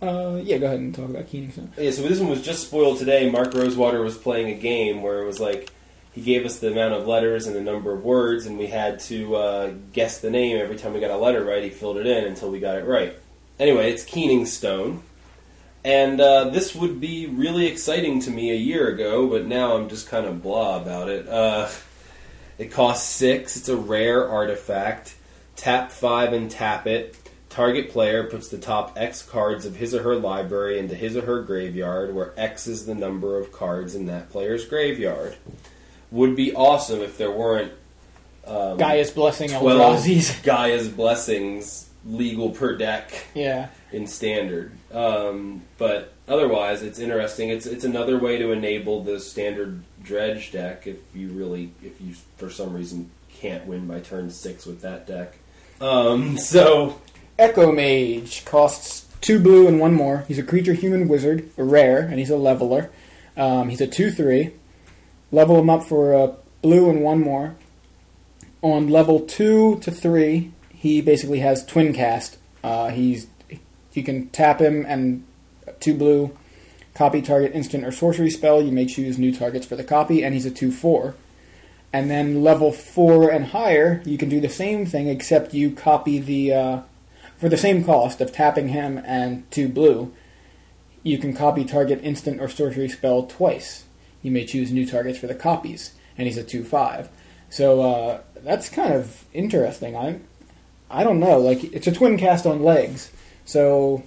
Uh, 0.07 0.37
yeah, 0.37 0.59
go 0.59 0.67
ahead 0.67 0.79
and 0.79 0.95
talk 0.95 1.11
about 1.11 1.27
Keening 1.27 1.51
Stone. 1.51 1.73
Yeah, 1.77 1.91
so 1.91 2.03
this 2.03 2.21
one 2.21 2.31
was 2.31 2.43
just 2.43 2.69
spoiled 2.69 2.99
today. 2.99 3.29
Mark 3.29 3.55
Rosewater 3.55 4.03
was 4.03 4.17
playing 4.17 4.51
a 4.51 4.59
game 4.59 5.03
where 5.03 5.21
it 5.21 5.27
was 5.27 5.41
like 5.41 5.71
he 6.17 6.23
gave 6.23 6.47
us 6.47 6.61
the 6.61 6.73
amount 6.73 6.95
of 6.95 7.07
letters 7.07 7.47
and 7.47 7.55
the 7.55 7.61
number 7.61 7.93
of 7.93 8.03
words, 8.03 8.47
and 8.47 8.59
we 8.59 8.69
had 8.69 9.01
to 9.01 9.37
uh, 9.37 9.75
guess 9.93 10.21
the 10.21 10.31
name 10.31 10.57
every 10.57 10.77
time 10.77 10.95
we 10.95 10.99
got 10.99 11.11
a 11.11 11.17
letter 11.17 11.45
right. 11.45 11.63
He 11.63 11.69
filled 11.69 11.99
it 11.99 12.07
in 12.07 12.25
until 12.25 12.51
we 12.51 12.59
got 12.59 12.79
it 12.79 12.87
right. 12.87 13.15
Anyway, 13.61 13.91
it's 13.93 14.03
Keening 14.03 14.47
Stone, 14.47 15.03
and 15.85 16.19
uh, 16.19 16.49
this 16.49 16.75
would 16.75 17.03
be 17.03 17.27
really 17.27 17.67
exciting 17.67 18.21
to 18.21 18.31
me 18.31 18.51
a 18.51 18.57
year 18.57 18.89
ago, 18.89 19.29
but 19.29 19.45
now 19.45 19.77
I'm 19.77 19.91
just 19.91 20.09
kind 20.09 20.25
of 20.25 20.43
blah 20.43 20.81
about 20.81 21.11
it. 21.11 21.29
Uh, 21.29 21.69
it 22.57 22.73
costs 22.73 23.07
six. 23.07 23.59
It's 23.59 23.69
a 23.69 23.77
rare 23.77 24.27
artifact. 24.27 25.17
Tap 25.55 25.93
five 25.93 26.33
and 26.33 26.51
tap 26.51 26.87
it. 26.87 27.15
Target 27.51 27.91
player 27.91 28.25
puts 28.25 28.49
the 28.49 28.57
top 28.57 28.95
X 28.97 29.21
cards 29.21 29.67
of 29.67 29.77
his 29.77 29.95
or 29.95 30.03
her 30.03 30.17
library 30.17 30.79
into 30.79 30.95
his 30.95 31.15
or 31.15 31.27
her 31.27 31.43
graveyard, 31.43 32.15
where 32.15 32.33
X 32.39 32.67
is 32.67 32.87
the 32.87 32.95
number 32.95 33.39
of 33.39 33.53
cards 33.53 33.95
in 33.95 34.07
that 34.07 34.31
player's 34.31 34.65
graveyard. 34.65 35.37
Would 36.11 36.37
be 36.37 36.55
awesome 36.55 37.01
if 37.01 37.19
there 37.19 37.31
weren't 37.31 37.73
um, 38.47 38.79
Gaea's 38.79 39.11
Blessing 39.11 39.49
12 39.51 39.63
Eldrazi's. 39.99 40.41
Gaea's 40.43 40.89
Blessings 40.89 41.91
legal 42.05 42.51
per 42.51 42.77
deck 42.77 43.11
Yeah. 43.35 43.69
in 43.91 44.07
standard. 44.07 44.73
Um, 44.93 45.63
but 45.79 46.13
otherwise, 46.29 46.83
it's 46.83 46.99
interesting. 47.01 47.49
It's 47.51 47.67
it's 47.67 47.85
another 47.85 48.19
way 48.19 48.39
to 48.39 48.53
enable 48.53 49.03
the 49.03 49.19
standard 49.19 49.83
dredge 50.03 50.53
deck 50.53 50.87
if 50.87 50.99
you 51.15 51.29
really 51.31 51.73
if 51.83 52.01
you 52.01 52.15
for 52.37 52.49
some 52.51 52.73
reason 52.73 53.11
can't 53.41 53.67
win 53.67 53.87
by 53.89 53.99
turn 54.01 54.31
six 54.31 54.65
with 54.65 54.81
that 54.83 55.07
deck. 55.07 55.35
Um, 55.81 56.39
so 56.39 57.01
Echo 57.39 57.73
Mage 57.73 58.45
costs 58.45 59.07
two 59.21 59.41
blue 59.41 59.67
and 59.67 59.81
one 59.81 59.93
more. 59.95 60.25
He's 60.29 60.39
a 60.39 60.43
creature 60.45 60.73
human 60.75 61.09
wizard, 61.09 61.51
a 61.59 61.65
rare, 61.65 61.99
and 61.99 62.21
he's 62.21 62.31
a 62.31 62.37
leveler. 62.37 62.91
Um, 63.37 63.69
he's 63.69 63.81
a 63.83 63.87
2 63.87 64.11
3. 64.13 64.53
Level 65.33 65.59
him 65.59 65.71
up 65.71 65.83
for 65.83 66.13
a 66.13 66.37
blue 66.63 66.89
and 66.89 67.03
one 67.03 67.21
more. 67.21 67.57
On 68.63 68.89
level 68.89 69.21
2 69.21 69.81
to 69.81 69.91
3, 69.91 70.53
he 70.71 71.01
basically 71.01 71.41
has 71.41 71.65
twin 71.65 71.93
cast. 71.93 72.39
Uh, 72.63 72.91
he's 72.91 73.27
You 73.93 74.03
can 74.03 74.29
tap 74.29 74.61
him 74.61 74.85
and 74.87 75.25
two 75.81 75.95
blue, 75.95 76.37
copy 76.95 77.23
target 77.23 77.53
instant 77.55 77.85
or 77.85 77.93
sorcery 77.93 78.31
spell. 78.31 78.63
You 78.63 78.73
may 78.73 78.87
choose 78.87 79.19
new 79.19 79.35
targets 79.35 79.67
for 79.67 79.77
the 79.77 79.85
copy, 79.85 80.23
and 80.25 80.35
he's 80.35 80.47
a 80.47 80.51
2 80.51 80.71
4. 80.71 81.15
And 81.93 82.11
then 82.11 82.43
level 82.43 82.73
4 82.73 83.31
and 83.31 83.47
higher, 83.47 84.03
you 84.05 84.19
can 84.19 84.29
do 84.29 84.41
the 84.41 84.49
same 84.49 84.85
thing, 84.85 85.09
except 85.09 85.55
you 85.55 85.71
copy 85.71 86.19
the. 86.19 86.53
Uh, 86.53 86.81
for 87.37 87.49
the 87.49 87.57
same 87.57 87.85
cost 87.85 88.21
of 88.21 88.33
tapping 88.33 88.69
him 88.69 89.03
and 89.05 89.51
two 89.51 89.69
blue, 89.69 90.13
you 91.03 91.19
can 91.19 91.35
copy 91.35 91.65
target 91.65 92.01
instant 92.03 92.41
or 92.41 92.49
sorcery 92.49 92.89
spell 92.89 93.25
twice. 93.25 93.85
You 94.27 94.33
may 94.33 94.45
choose 94.45 94.73
new 94.73 94.85
targets 94.85 95.19
for 95.19 95.29
the 95.29 95.35
copies, 95.37 95.93
and 96.19 96.27
he's 96.27 96.37
a 96.37 96.43
two 96.43 96.65
five. 96.65 97.09
So 97.49 97.81
uh, 97.81 98.21
that's 98.43 98.69
kind 98.69 98.93
of 98.93 99.25
interesting. 99.33 99.97
I 99.97 100.19
I 100.91 101.05
don't 101.05 101.21
know. 101.21 101.39
Like 101.39 101.63
it's 101.73 101.87
a 101.87 101.93
twin 101.93 102.19
cast 102.19 102.45
on 102.45 102.63
legs, 102.65 103.13
so 103.45 104.03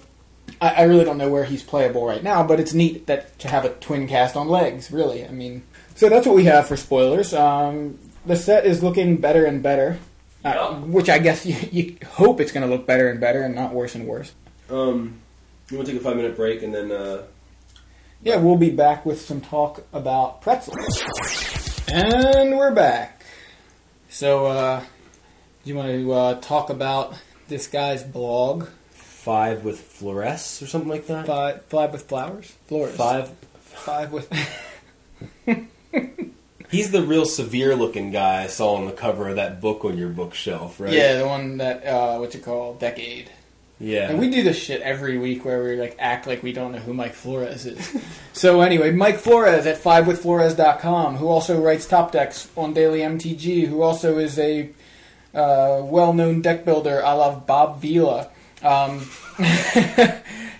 I, 0.60 0.68
I 0.68 0.82
really 0.82 1.04
don't 1.04 1.16
know 1.16 1.30
where 1.30 1.44
he's 1.44 1.62
playable 1.62 2.04
right 2.06 2.22
now. 2.22 2.46
But 2.46 2.60
it's 2.60 2.74
neat 2.74 3.06
that 3.06 3.38
to 3.38 3.48
have 3.48 3.64
a 3.64 3.70
twin 3.70 4.06
cast 4.06 4.36
on 4.36 4.48
legs. 4.48 4.90
Really, 4.92 5.24
I 5.24 5.30
mean. 5.30 5.62
So 5.94 6.08
that's 6.10 6.26
what 6.26 6.36
we 6.36 6.44
have 6.44 6.68
for 6.68 6.76
spoilers. 6.76 7.32
Um, 7.34 7.98
the 8.26 8.36
set 8.36 8.66
is 8.66 8.82
looking 8.82 9.16
better 9.16 9.46
and 9.46 9.62
better. 9.62 9.98
Uh, 10.44 10.52
Yeah. 10.54 10.78
which 10.80 11.08
I 11.10 11.18
guess 11.18 11.44
you, 11.46 11.54
you 11.72 11.96
hope 12.06 12.40
it's 12.40 12.52
going 12.52 12.66
to 12.68 12.74
look 12.74 12.86
better 12.86 13.08
and 13.10 13.20
better 13.20 13.42
and 13.42 13.54
not 13.54 13.72
worse 13.74 13.94
and 13.94 14.06
worse. 14.06 14.32
um, 14.70 15.20
you 15.70 15.76
want 15.76 15.86
to 15.86 15.92
take 15.92 16.00
a 16.00 16.04
five 16.04 16.16
minute 16.16 16.34
break 16.36 16.62
and 16.62 16.74
then 16.74 16.90
uh, 16.90 17.22
Yeah, 18.22 18.36
we'll 18.36 18.56
be 18.56 18.68
back 18.68 19.06
with 19.06 19.18
some 19.18 19.40
talk 19.40 19.82
about 19.94 20.42
pretzels. 20.42 20.76
And 21.88 22.58
we're 22.58 22.70
back. 22.70 23.24
So, 24.10 24.44
uh, 24.44 24.80
do 24.80 25.70
you 25.70 25.74
want 25.74 25.88
to 25.88 26.12
uh, 26.12 26.40
talk 26.42 26.68
about 26.68 27.14
this 27.48 27.66
guy's 27.66 28.02
blog, 28.02 28.68
five 28.90 29.64
with 29.64 29.80
fluoresce 29.80 30.62
or 30.62 30.66
something 30.66 30.90
like 30.90 31.06
that. 31.06 31.26
Five, 31.26 31.64
five 31.64 31.92
with 31.92 32.02
Flowers? 32.02 32.52
Flores. 32.66 32.94
Five. 32.94 33.30
Five 33.58 34.12
with. 34.12 34.30
He's 36.70 36.90
the 36.90 37.02
real 37.02 37.24
severe 37.24 37.74
looking 37.74 38.10
guy 38.10 38.42
I 38.42 38.46
saw 38.48 38.74
on 38.74 38.84
the 38.84 38.92
cover 38.92 39.28
of 39.28 39.36
that 39.36 39.62
book 39.62 39.82
on 39.86 39.96
your 39.96 40.10
bookshelf, 40.10 40.78
right? 40.78 40.92
Yeah, 40.92 41.16
the 41.16 41.26
one 41.26 41.56
that, 41.56 41.86
uh, 41.86 42.18
what's 42.18 42.34
it 42.34 42.44
called? 42.44 42.80
Deckade. 42.80 43.28
Yeah. 43.80 44.10
And 44.10 44.18
we 44.18 44.28
do 44.28 44.42
this 44.42 44.58
shit 44.58 44.82
every 44.82 45.16
week 45.16 45.44
where 45.44 45.64
we 45.64 45.76
like 45.76 45.96
act 45.98 46.26
like 46.26 46.42
we 46.42 46.52
don't 46.52 46.72
know 46.72 46.78
who 46.78 46.92
Mike 46.92 47.14
Flores 47.14 47.64
is. 47.64 47.96
so 48.34 48.60
anyway, 48.60 48.90
Mike 48.90 49.18
Flores 49.18 49.64
at 49.64 49.82
fivewithflores.com, 49.82 51.16
who 51.16 51.26
also 51.26 51.60
writes 51.60 51.86
top 51.86 52.12
decks 52.12 52.50
on 52.56 52.74
Daily 52.74 53.00
MTG, 53.00 53.66
who 53.66 53.80
also 53.80 54.18
is 54.18 54.38
a 54.38 54.70
uh, 55.34 55.80
well-known 55.82 56.42
deck 56.42 56.64
builder, 56.64 57.04
I 57.04 57.12
love 57.12 57.46
Bob 57.46 57.80
Vila, 57.80 58.28
um, 58.62 58.98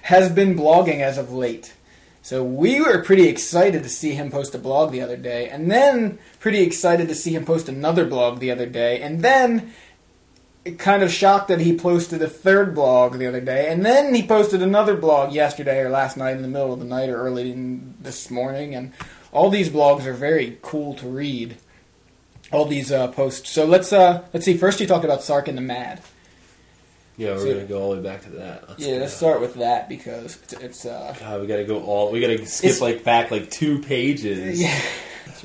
has 0.02 0.30
been 0.32 0.56
blogging 0.56 1.00
as 1.00 1.18
of 1.18 1.32
late. 1.32 1.74
So 2.22 2.44
we 2.44 2.80
were 2.80 3.02
pretty 3.02 3.28
excited 3.28 3.82
to 3.82 3.88
see 3.88 4.12
him 4.12 4.30
post 4.30 4.54
a 4.54 4.58
blog 4.58 4.92
the 4.92 5.00
other 5.02 5.16
day, 5.16 5.48
and 5.48 5.70
then 5.70 6.18
pretty 6.38 6.60
excited 6.60 7.08
to 7.08 7.14
see 7.14 7.34
him 7.34 7.44
post 7.44 7.68
another 7.68 8.04
blog 8.04 8.38
the 8.38 8.50
other 8.50 8.66
day, 8.66 9.00
and 9.00 9.22
then 9.22 9.72
kind 10.78 11.02
of 11.02 11.10
shocked 11.12 11.48
that 11.48 11.60
he 11.60 11.76
posted 11.76 12.20
a 12.22 12.28
third 12.28 12.74
blog 12.74 13.18
the 13.18 13.26
other 13.26 13.40
day, 13.40 13.72
and 13.72 13.84
then 13.84 14.14
he 14.14 14.22
posted 14.26 14.62
another 14.62 14.94
blog 14.96 15.32
yesterday 15.32 15.78
or 15.80 15.88
last 15.88 16.16
night 16.16 16.36
in 16.36 16.42
the 16.42 16.48
middle 16.48 16.72
of 16.72 16.78
the 16.78 16.84
night 16.84 17.08
or 17.08 17.16
early 17.16 17.50
in 17.50 17.94
this 18.00 18.30
morning, 18.30 18.74
and 18.74 18.92
all 19.32 19.48
these 19.50 19.68
blogs 19.70 20.04
are 20.06 20.12
very 20.12 20.58
cool 20.62 20.94
to 20.94 21.08
read. 21.08 21.56
All 22.52 22.64
these 22.64 22.90
uh, 22.90 23.06
posts. 23.08 23.48
So 23.50 23.64
let's 23.64 23.92
uh, 23.92 24.24
let's 24.34 24.44
see. 24.44 24.56
First, 24.56 24.80
you 24.80 24.86
talked 24.88 25.04
about 25.04 25.20
Sarkhan 25.20 25.54
the 25.54 25.60
Mad. 25.60 26.00
yeah, 27.16 27.30
we're 27.34 27.38
So- 27.38 27.52
gonna 27.54 27.64
go 27.66 27.80
all 27.80 27.90
the 27.90 27.96
way 27.98 28.02
back 28.02 28.22
to 28.22 28.30
that. 28.30 28.68
Let's 28.68 28.80
Yeah, 28.84 28.96
let's 28.96 29.12
start 29.14 29.40
with 29.40 29.54
that 29.54 29.88
because 29.88 30.36
it's, 30.42 30.52
it's 30.54 30.84
uh, 30.84 31.14
God, 31.20 31.40
we 31.42 31.46
gotta 31.46 31.62
go 31.64 31.80
all. 31.84 32.10
We 32.10 32.20
gotta 32.20 32.44
skip 32.46 32.80
like 32.80 33.04
back 33.04 33.30
like 33.30 33.50
two 33.52 33.78
pages. 33.80 34.60
yeah, 34.60 34.76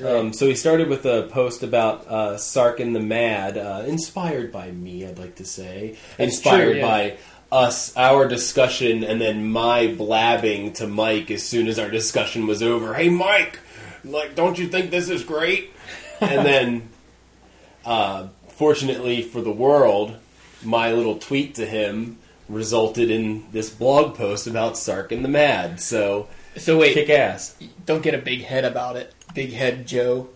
right. 0.00 0.14
Um, 0.14 0.32
so 0.32 0.46
he 0.46 0.54
started 0.54 0.88
with 0.88 1.04
a 1.06 1.28
post 1.30 1.62
about 1.62 2.06
uh, 2.08 2.34
Sarkhan 2.34 2.92
the 2.92 3.00
Mad, 3.00 3.58
uh, 3.58 3.84
inspired 3.86 4.52
by 4.52 4.70
me, 4.70 5.06
I'd 5.06 5.18
like 5.18 5.36
to 5.36 5.44
say. 5.44 5.96
That's 6.16 6.34
inspired 6.34 6.72
true, 6.72 6.80
yeah. 6.80 6.86
by 6.86 7.16
us, 7.50 7.96
our 7.96 8.26
discussion, 8.26 9.04
and 9.04 9.20
then 9.20 9.48
my 9.48 9.88
blabbing 9.88 10.72
to 10.74 10.86
Mike 10.86 11.30
as 11.30 11.42
soon 11.42 11.68
as 11.68 11.78
our 11.78 11.90
discussion 11.90 12.46
was 12.46 12.62
over. 12.62 12.94
Hey, 12.94 13.08
Mike, 13.08 13.60
like, 14.04 14.34
don't 14.34 14.58
you 14.58 14.68
think 14.68 14.90
this 14.90 15.08
is 15.08 15.24
great? 15.24 15.70
and 16.20 16.46
then, 16.46 16.88
uh, 17.84 18.28
fortunately 18.48 19.22
for 19.22 19.40
the 19.40 19.52
world, 19.52 20.16
my 20.62 20.92
little 20.92 21.18
tweet 21.18 21.54
to 21.56 21.66
him 21.66 22.18
resulted 22.48 23.10
in 23.10 23.44
this 23.52 23.70
blog 23.70 24.16
post 24.16 24.46
about 24.46 24.74
Sarkhan 24.74 25.22
the 25.22 25.28
Mad. 25.28 25.80
So, 25.80 26.28
so 26.56 26.78
wait, 26.78 26.94
kick 26.94 27.10
ass. 27.10 27.56
don't 27.84 28.02
get 28.02 28.14
a 28.14 28.18
big 28.18 28.42
head 28.42 28.64
about 28.64 28.96
it. 28.96 29.12
Big 29.36 29.52
head 29.52 29.86
Joe. 29.86 30.30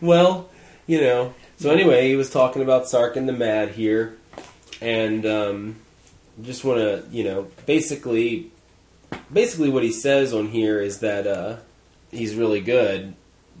Well, 0.00 0.50
you 0.88 1.00
know. 1.00 1.34
So 1.56 1.70
anyway, 1.70 2.08
he 2.08 2.16
was 2.16 2.30
talking 2.30 2.62
about 2.62 2.86
Sarkhan 2.86 3.26
the 3.26 3.32
Mad 3.32 3.70
here, 3.70 4.16
and 4.80 5.24
um, 5.24 5.76
just 6.42 6.64
want 6.64 6.80
to, 6.80 7.04
you 7.12 7.22
know, 7.22 7.46
basically, 7.64 8.50
basically 9.32 9.70
what 9.70 9.84
he 9.84 9.92
says 9.92 10.34
on 10.34 10.48
here 10.48 10.80
is 10.80 10.98
that 10.98 11.28
uh, 11.28 11.58
he's 12.10 12.34
really 12.34 12.60
good 12.60 13.14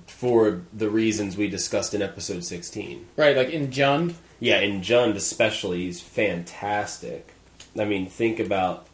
for 0.08 0.62
the 0.72 0.90
reasons 0.90 1.36
we 1.36 1.48
discussed 1.48 1.94
in 1.94 2.02
episode 2.02 2.44
sixteen. 2.44 3.06
Right, 3.16 3.36
like 3.36 3.50
in 3.50 3.68
Jund. 3.68 4.14
Yeah, 4.40 4.58
in 4.58 4.80
Jund 4.80 5.14
especially, 5.14 5.84
he's 5.84 6.00
fantastic. 6.00 7.32
I 7.78 7.84
mean, 7.84 8.06
think 8.06 8.40
about 8.40 8.88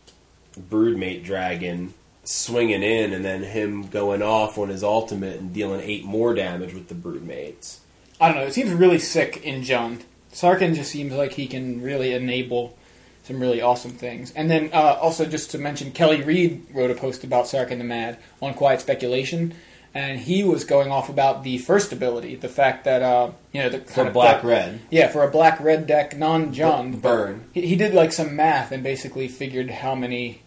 Broodmate 0.59 1.24
Dragon 1.24 1.95
swinging 2.31 2.83
in 2.83 3.12
and 3.12 3.24
then 3.24 3.43
him 3.43 3.89
going 3.89 4.22
off 4.22 4.57
on 4.57 4.68
his 4.68 4.85
ultimate 4.85 5.41
and 5.41 5.53
dealing 5.53 5.81
eight 5.81 6.05
more 6.05 6.33
damage 6.33 6.72
with 6.72 6.89
the 6.89 6.95
Broodmates. 6.95 7.78
I 8.20 8.28
don't 8.28 8.37
know. 8.37 8.45
It 8.45 8.55
seems 8.55 8.70
really 8.70 9.01
sick 9.01 9.39
in 9.43 9.62
Jund. 9.62 10.03
Sarkhan 10.33 10.76
just 10.76 10.93
seems 10.93 11.12
like 11.12 11.33
he 11.33 11.49
can 11.49 11.83
really 11.83 12.12
enable 12.12 12.78
some 13.24 13.41
really 13.41 13.61
awesome 13.61 13.91
things. 13.91 14.33
And 14.33 14.49
then 14.49 14.70
uh, 14.72 14.99
also 15.01 15.24
just 15.26 15.51
to 15.53 15.59
mention, 15.59 15.91
Kelly 15.91 16.22
Reed 16.22 16.66
wrote 16.72 16.93
a 16.93 16.95
post 16.95 17.24
about 17.24 17.47
Sarkhan 17.47 17.78
the 17.78 17.85
Mad 17.85 18.18
on 18.41 18.55
Quiet 18.55 18.81
Speculation, 18.81 19.53
and 19.93 20.20
he 20.20 20.45
was 20.45 20.62
going 20.62 20.93
off 20.93 21.09
about 21.09 21.43
the 21.43 21.59
first 21.59 21.93
ability, 21.93 22.37
the 22.37 22.49
fact 22.49 22.85
that 22.85 23.03
uh, 23.03 23.33
you 23.53 23.61
know 23.61 23.70
the 23.70 23.81
For 23.81 24.09
black 24.09 24.45
red. 24.45 24.81
Yeah, 24.91 25.09
for 25.09 25.24
a 25.24 25.31
black 25.31 25.59
red 25.59 25.89
deck, 25.89 26.16
non 26.16 26.55
Jund 26.55 27.03
Burn. 27.03 27.47
He, 27.53 27.66
he 27.66 27.76
did 27.76 27.93
like 27.93 28.12
some 28.12 28.37
math 28.37 28.70
and 28.70 28.85
basically 28.85 29.26
figured 29.26 29.70
how 29.70 29.97
many. 29.97 30.43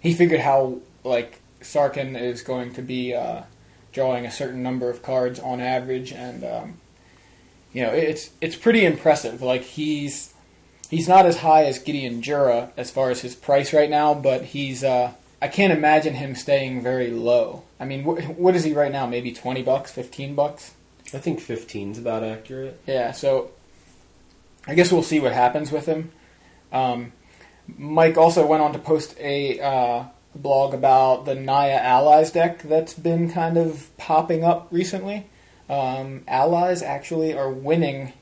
He 0.00 0.14
figured 0.14 0.40
how 0.40 0.78
like 1.06 1.40
Sarkhan 1.60 2.20
is 2.20 2.42
going 2.42 2.74
to 2.74 2.82
be 2.82 3.14
uh, 3.14 3.42
drawing 3.92 4.26
a 4.26 4.30
certain 4.30 4.62
number 4.62 4.90
of 4.90 5.02
cards 5.02 5.38
on 5.40 5.60
average, 5.60 6.12
and 6.12 6.44
um, 6.44 6.80
you 7.72 7.82
know 7.82 7.90
it's 7.90 8.30
it's 8.40 8.56
pretty 8.56 8.84
impressive. 8.84 9.42
Like 9.42 9.62
he's 9.62 10.34
he's 10.90 11.08
not 11.08 11.26
as 11.26 11.38
high 11.38 11.64
as 11.64 11.78
Gideon 11.78 12.22
Jura 12.22 12.70
as 12.76 12.90
far 12.90 13.10
as 13.10 13.20
his 13.20 13.34
price 13.34 13.72
right 13.72 13.90
now, 13.90 14.14
but 14.14 14.44
he's 14.44 14.84
uh, 14.84 15.12
I 15.40 15.48
can't 15.48 15.72
imagine 15.72 16.14
him 16.14 16.34
staying 16.34 16.82
very 16.82 17.10
low. 17.10 17.64
I 17.78 17.84
mean, 17.84 18.04
wh- 18.04 18.38
what 18.38 18.54
is 18.56 18.64
he 18.64 18.72
right 18.72 18.92
now? 18.92 19.06
Maybe 19.06 19.32
twenty 19.32 19.62
bucks, 19.62 19.92
fifteen 19.92 20.34
bucks. 20.34 20.72
I 21.14 21.18
think 21.18 21.40
15's 21.40 21.98
about 21.98 22.24
accurate. 22.24 22.80
Yeah, 22.86 23.12
so 23.12 23.50
I 24.66 24.74
guess 24.74 24.90
we'll 24.90 25.02
see 25.02 25.20
what 25.20 25.32
happens 25.32 25.70
with 25.70 25.86
him. 25.86 26.10
Um, 26.72 27.12
Mike 27.78 28.16
also 28.16 28.46
went 28.46 28.62
on 28.62 28.72
to 28.72 28.78
post 28.78 29.16
a 29.20 29.60
uh, 29.60 30.04
blog 30.42 30.74
about 30.74 31.24
the 31.24 31.34
Naya 31.34 31.78
Allies 31.82 32.30
deck 32.30 32.62
that's 32.62 32.94
been 32.94 33.30
kind 33.30 33.56
of 33.56 33.90
popping 33.96 34.44
up 34.44 34.68
recently. 34.70 35.26
Um, 35.68 36.22
allies 36.28 36.82
actually 36.82 37.34
are 37.34 37.50
winning 37.50 38.12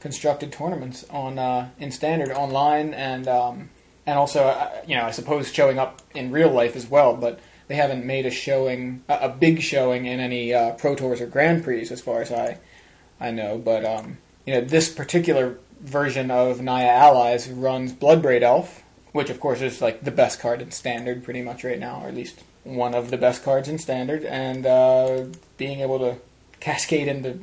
constructed 0.00 0.52
tournaments 0.52 1.04
on 1.10 1.38
uh, 1.38 1.70
in 1.78 1.90
standard 1.90 2.30
online 2.30 2.92
and 2.94 3.28
um, 3.28 3.70
and 4.04 4.18
also 4.18 4.44
uh, 4.44 4.70
you 4.86 4.96
know 4.96 5.04
I 5.04 5.10
suppose 5.10 5.52
showing 5.52 5.78
up 5.78 6.02
in 6.14 6.30
real 6.30 6.50
life 6.50 6.76
as 6.76 6.86
well, 6.86 7.16
but 7.16 7.40
they 7.68 7.76
haven't 7.76 8.04
made 8.04 8.26
a 8.26 8.30
showing 8.30 9.02
a, 9.08 9.28
big 9.28 9.60
showing 9.60 10.06
in 10.06 10.20
any 10.20 10.54
uh, 10.54 10.72
pro 10.72 10.94
tours 10.94 11.20
or 11.20 11.26
grand 11.26 11.64
prix 11.64 11.88
as 11.90 12.00
far 12.00 12.20
as 12.22 12.32
I 12.32 12.58
I 13.20 13.30
know. 13.30 13.58
But 13.58 13.84
um, 13.84 14.18
you 14.44 14.54
know 14.54 14.60
this 14.60 14.88
particular 14.88 15.58
version 15.80 16.30
of 16.30 16.60
Naya 16.60 16.88
Allies 16.88 17.48
runs 17.48 17.92
Bloodbraid 17.92 18.42
Elf, 18.42 18.82
which 19.16 19.30
of 19.30 19.40
course 19.40 19.60
is 19.62 19.80
like 19.80 20.02
the 20.04 20.10
best 20.10 20.38
card 20.40 20.60
in 20.62 20.70
standard 20.70 21.24
pretty 21.24 21.42
much 21.42 21.64
right 21.64 21.78
now, 21.78 22.02
or 22.04 22.08
at 22.08 22.14
least 22.14 22.42
one 22.64 22.94
of 22.94 23.10
the 23.10 23.16
best 23.16 23.42
cards 23.42 23.68
in 23.68 23.78
standard, 23.78 24.24
and 24.24 24.66
uh, 24.66 25.24
being 25.56 25.80
able 25.80 25.98
to 25.98 26.16
cascade 26.60 27.08
into 27.08 27.40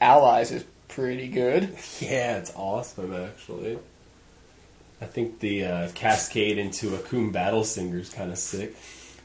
allies 0.00 0.50
is 0.50 0.64
pretty 0.88 1.28
good. 1.28 1.76
Yeah, 2.00 2.38
it's 2.38 2.52
awesome 2.56 3.14
actually. 3.14 3.78
I 5.00 5.06
think 5.06 5.40
the 5.40 5.64
uh, 5.64 5.88
cascade 5.94 6.58
into 6.58 6.90
Akoum 6.90 7.32
Battle 7.32 7.64
Singer 7.64 7.98
is 7.98 8.10
kind 8.10 8.30
of 8.30 8.38
sick. 8.38 8.74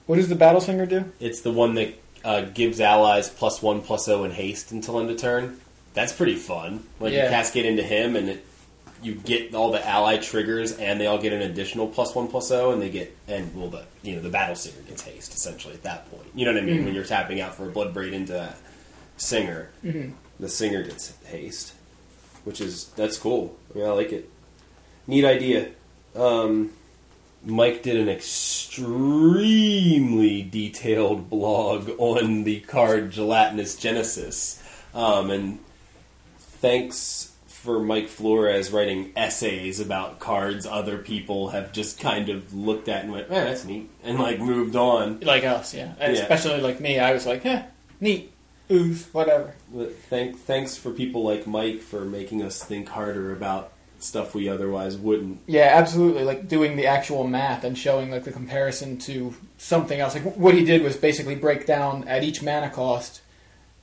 What 0.05 0.15
does 0.17 0.29
the 0.29 0.35
Battle 0.35 0.61
Singer 0.61 0.85
do? 0.85 1.11
It's 1.19 1.41
the 1.41 1.51
one 1.51 1.75
that 1.75 1.93
uh, 2.23 2.41
gives 2.53 2.79
allies 2.79 3.29
plus 3.29 3.61
one 3.61 3.81
plus 3.81 4.05
zero 4.05 4.23
in 4.23 4.31
haste 4.31 4.71
until 4.71 4.99
end 4.99 5.09
of 5.09 5.17
turn. 5.17 5.59
That's 5.93 6.13
pretty 6.13 6.35
fun. 6.35 6.83
Like 6.99 7.13
Yeah. 7.13 7.23
you 7.25 7.29
cascade 7.29 7.65
into 7.65 7.83
him, 7.83 8.15
and 8.15 8.29
it, 8.29 8.45
you 9.01 9.15
get 9.15 9.53
all 9.53 9.71
the 9.71 9.85
ally 9.85 10.17
triggers, 10.17 10.71
and 10.73 10.99
they 10.99 11.07
all 11.07 11.17
get 11.17 11.33
an 11.33 11.41
additional 11.41 11.87
plus 11.87 12.13
one 12.15 12.27
plus 12.27 12.47
zero, 12.47 12.71
and 12.71 12.81
they 12.81 12.89
get 12.89 13.15
and 13.27 13.53
well 13.55 13.69
the 13.69 13.85
you 14.01 14.15
know 14.15 14.21
the 14.21 14.29
battle 14.29 14.55
singer 14.55 14.81
gets 14.87 15.01
haste 15.03 15.33
essentially 15.33 15.73
at 15.73 15.83
that 15.83 16.09
point. 16.09 16.27
You 16.33 16.45
know 16.45 16.53
what 16.53 16.61
I 16.61 16.65
mean? 16.65 16.85
When 16.85 16.93
you're 16.95 17.03
tapping 17.03 17.41
out 17.41 17.55
for 17.55 17.67
a 17.67 17.71
blood 17.71 17.93
braid 17.93 18.13
into 18.13 18.53
singer, 19.17 19.69
the 20.39 20.49
singer 20.49 20.83
gets 20.83 21.15
haste, 21.25 21.73
which 22.43 22.61
is 22.61 22.85
that's 22.95 23.17
cool. 23.17 23.55
I 23.73 23.77
mean, 23.77 23.87
I 23.87 23.91
like 23.91 24.11
it. 24.11 24.29
Neat 25.07 25.25
idea. 25.25 25.69
Um, 26.15 26.71
Mike 27.45 27.83
did 27.83 27.97
an 27.97 28.09
extremely 28.09 28.81
detailed 30.41 31.29
blog 31.29 31.91
on 31.99 32.43
the 32.43 32.61
card 32.61 33.11
Gelatinous 33.11 33.75
Genesis. 33.75 34.59
Um, 34.95 35.29
and 35.29 35.59
thanks 36.39 37.34
for 37.65 37.79
Mike 37.79 38.07
Flores 38.07 38.71
writing 38.71 39.11
essays 39.15 39.79
about 39.79 40.19
cards 40.19 40.65
other 40.65 40.99
people 40.99 41.49
have 41.49 41.73
just 41.73 41.99
kind 41.99 42.29
of 42.29 42.53
looked 42.53 42.87
at 42.87 43.03
and 43.03 43.11
went, 43.11 43.29
man, 43.29 43.45
that's 43.45 43.65
neat, 43.65 43.89
and 44.03 44.19
like 44.19 44.39
moved 44.39 44.75
on. 44.75 45.19
Like 45.21 45.43
us, 45.43 45.73
yeah. 45.73 45.93
Yeah. 45.99 46.09
Especially 46.09 46.61
like 46.61 46.79
me, 46.79 46.99
I 46.99 47.11
was 47.11 47.25
like, 47.25 47.45
eh, 47.45 47.63
neat, 47.99 48.31
ooze, 48.71 49.07
whatever. 49.11 49.55
But 49.73 49.95
Thank, 49.95 50.37
thanks 50.39 50.77
for 50.77 50.91
people 50.91 51.23
like 51.23 51.47
Mike 51.47 51.81
for 51.81 52.05
making 52.05 52.43
us 52.43 52.63
think 52.63 52.87
harder 52.89 53.33
about 53.33 53.73
stuff 53.97 54.35
we 54.35 54.47
otherwise 54.47 54.95
wouldn't. 54.95 55.39
Yeah, 55.47 55.71
absolutely. 55.73 56.23
Like 56.23 56.47
doing 56.47 56.75
the 56.75 56.85
actual 56.85 57.27
math 57.27 57.63
and 57.63 57.75
showing 57.75 58.11
like 58.11 58.23
the 58.23 58.31
comparison 58.31 58.97
to 58.99 59.33
something 59.57 59.99
else. 59.99 60.13
Like 60.13 60.35
what 60.35 60.53
he 60.53 60.63
did 60.63 60.83
was 60.83 60.95
basically 60.95 61.35
break 61.35 61.65
down 61.65 62.07
at 62.07 62.23
each 62.23 62.43
mana 62.43 62.69
cost 62.69 63.21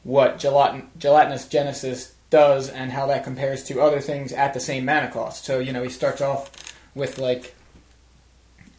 what 0.05 0.39
gelatin- 0.39 0.91
gelatinous 0.99 1.49
genesis 1.49 2.15
does 2.33 2.69
and 2.69 2.91
how 2.91 3.07
that 3.07 3.23
compares 3.23 3.63
to 3.65 3.81
other 3.81 4.01
things 4.01 4.33
at 4.33 4.55
the 4.55 4.61
same 4.61 4.85
mana 4.85 5.11
cost. 5.13 5.45
So 5.45 5.61
you 5.61 5.73
know 5.73 5.83
he 5.85 5.91
starts 5.91 6.21
off 6.21 6.51
with 6.97 7.19
like 7.19 7.55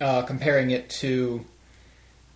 uh, 0.02 0.24
comparing 0.24 0.72
it 0.72 0.90
to. 1.02 1.46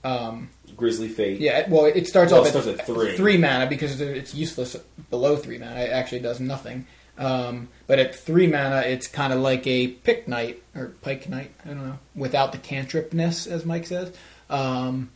Um, 0.03 0.49
Grizzly 0.78 1.09
Fate. 1.09 1.41
yeah, 1.41 1.68
well, 1.70 1.86
it 1.86 2.07
starts 2.07 2.32
Well, 2.32 2.41
off 2.41 2.47
it 2.47 2.51
starts 2.51 2.68
at 2.68 2.86
three. 2.86 3.18
three 3.18 3.38
mana 3.38 3.65
because 3.68 3.99
it's 3.99 4.34
useless 4.36 4.76
below 5.09 5.36
three 5.36 5.57
mana. 5.57 5.82
It 5.82 5.89
actually 5.91 6.20
does 6.20 6.39
nothing. 6.39 6.86
Um, 7.18 7.70
but 7.88 7.97
at 7.97 8.13
three 8.15 8.45
mana, 8.45 8.82
it's 8.82 9.07
kind 9.07 9.34
of 9.34 9.39
like 9.39 9.65
a 9.65 9.88
pick 9.88 10.28
knight 10.28 10.61
or 10.76 10.93
pike 11.01 11.28
knight. 11.28 11.51
I 11.65 11.70
don't 11.70 11.84
know 11.88 11.97
without 12.15 12.51
the 12.51 12.59
cantripness, 12.59 13.47
as 13.47 13.65
Mike 13.65 13.88
says, 13.88 14.13
um, 14.51 15.09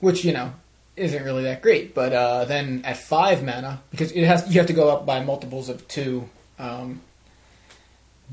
which 0.00 0.22
you 0.22 0.32
know 0.34 0.52
isn't 0.96 1.24
really 1.24 1.44
that 1.44 1.62
great. 1.62 1.94
But 1.94 2.12
uh, 2.12 2.44
then 2.46 2.82
at 2.84 2.96
five 2.96 3.44
mana, 3.44 3.82
because 3.90 4.12
it 4.12 4.24
has 4.24 4.48
you 4.52 4.60
have 4.60 4.68
to 4.68 4.72
go 4.72 4.88
up 4.88 5.06
by 5.06 5.20
multiples 5.20 5.68
of 5.68 5.86
two. 5.88 6.28
Um, 6.58 7.00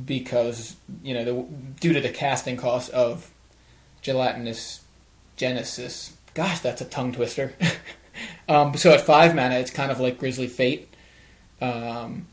because 0.04 0.76
you 1.04 1.14
know 1.14 1.24
the, 1.24 1.46
due 1.80 1.94
to 1.94 2.02
the 2.02 2.10
casting 2.10 2.58
cost 2.58 2.90
of 2.92 3.30
gelatinous 4.02 4.82
genesis 5.36 6.14
gosh 6.34 6.60
that's 6.60 6.82
a 6.82 6.86
tongue 6.86 7.12
twister 7.12 7.54
um, 8.50 8.76
so 8.76 8.92
at 8.92 9.02
five 9.02 9.36
mana 9.36 9.56
it's 9.56 9.72
kind 9.72 9.92
of 9.92 10.00
like 10.00 10.18
grizzly 10.18 10.48
fate 10.48 10.94
um, 11.62 12.26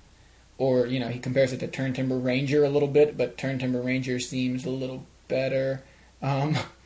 or 0.58 0.86
you 0.86 0.98
know 0.98 1.08
he 1.08 1.18
compares 1.18 1.52
it 1.52 1.60
to 1.60 1.68
turn 1.68 1.92
timber 1.92 2.16
ranger 2.16 2.64
a 2.64 2.70
little 2.70 2.88
bit 2.88 3.16
but 3.16 3.36
turn 3.36 3.58
timber 3.58 3.80
ranger 3.80 4.18
seems 4.18 4.64
a 4.64 4.70
little 4.70 5.04
better 5.28 5.82
um, 6.22 6.56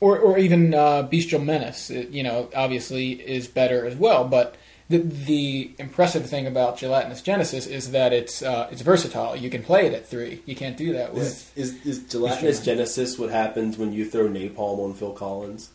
or, 0.00 0.18
or 0.18 0.38
even 0.38 0.74
uh, 0.74 1.02
bestial 1.02 1.40
menace 1.40 1.90
it, 1.90 2.10
you 2.10 2.22
know 2.22 2.48
obviously 2.54 3.12
is 3.12 3.46
better 3.48 3.86
as 3.86 3.96
well 3.96 4.26
but 4.26 4.56
the, 4.88 4.98
the 4.98 5.70
impressive 5.78 6.28
thing 6.28 6.46
about 6.46 6.76
gelatinous 6.78 7.22
genesis 7.22 7.66
is 7.66 7.92
that 7.92 8.12
it's 8.12 8.42
uh, 8.42 8.68
it's 8.72 8.82
versatile 8.82 9.36
you 9.36 9.50
can 9.50 9.62
play 9.62 9.86
it 9.86 9.92
at 9.92 10.08
three 10.08 10.42
you 10.46 10.56
can't 10.56 10.76
do 10.76 10.92
that 10.92 11.14
with 11.14 11.56
Is, 11.56 11.74
is, 11.74 11.86
is 11.86 11.98
Gelatinous 12.10 12.64
Genesis 12.64 13.18
what 13.18 13.30
happens 13.30 13.78
when 13.78 13.92
you 13.92 14.04
throw 14.04 14.28
napalm 14.28 14.78
on 14.78 14.94
Phil 14.94 15.12
Collins? 15.12 15.70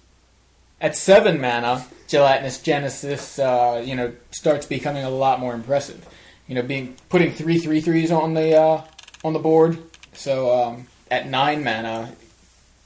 at 0.81 0.95
seven 0.95 1.39
mana, 1.39 1.85
gelatinous 2.07 2.61
genesis, 2.61 3.39
uh, 3.39 3.81
you 3.85 3.95
know, 3.95 4.13
starts 4.31 4.65
becoming 4.65 5.03
a 5.03 5.09
lot 5.09 5.39
more 5.39 5.53
impressive. 5.53 6.05
You 6.47 6.55
know, 6.55 6.61
being 6.61 6.95
putting 7.09 7.31
three 7.31 7.57
three 7.57 7.81
threes 7.81 8.11
on 8.11 8.33
the 8.33 8.55
uh, 8.55 8.83
on 9.23 9.33
the 9.33 9.39
board. 9.39 9.79
So 10.13 10.53
um, 10.53 10.87
at 11.09 11.27
nine 11.27 11.63
mana, 11.63 12.15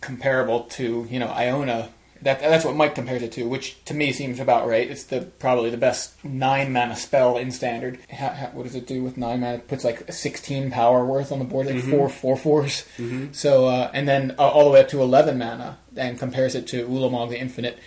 comparable 0.02 0.62
to 0.62 1.08
you 1.10 1.20
know 1.20 1.28
Iona. 1.28 1.90
That 2.22 2.42
that's 2.42 2.66
what 2.66 2.76
Mike 2.76 2.96
compares 2.96 3.22
it 3.22 3.32
to, 3.34 3.48
which 3.48 3.82
to 3.86 3.94
me 3.94 4.12
seems 4.12 4.42
about 4.42 4.68
right. 4.68 4.92
It's 4.92 5.06
the 5.06 5.22
probably 5.22 5.70
the 5.70 5.78
best 5.78 6.22
nine 6.22 6.74
mana 6.74 6.98
spell 6.98 7.38
in 7.38 7.50
standard. 7.50 7.98
How, 8.10 8.28
how, 8.30 8.48
what 8.48 8.64
does 8.64 8.76
it 8.76 8.86
do 8.86 9.02
with 9.02 9.16
nine 9.16 9.40
mana? 9.40 9.56
It 9.56 9.70
puts 9.70 9.86
like 9.86 10.12
sixteen 10.12 10.70
power 10.70 11.06
worth 11.06 11.32
on 11.32 11.40
the 11.40 11.46
board, 11.46 11.68
like 11.68 11.80
four 11.82 12.10
four 12.10 12.36
fours. 12.36 12.84
So 13.32 13.68
uh, 13.68 13.90
and 13.94 14.06
then 14.06 14.36
uh, 14.38 14.50
all 14.50 14.66
the 14.66 14.72
way 14.72 14.82
up 14.82 14.90
to 14.90 15.02
eleven 15.02 15.38
mana, 15.38 15.78
and 15.96 16.20
compares 16.20 16.56
it 16.56 16.68
to 16.68 16.86
Ulamog 16.88 17.30
the 17.30 17.40
Infinite 17.40 17.80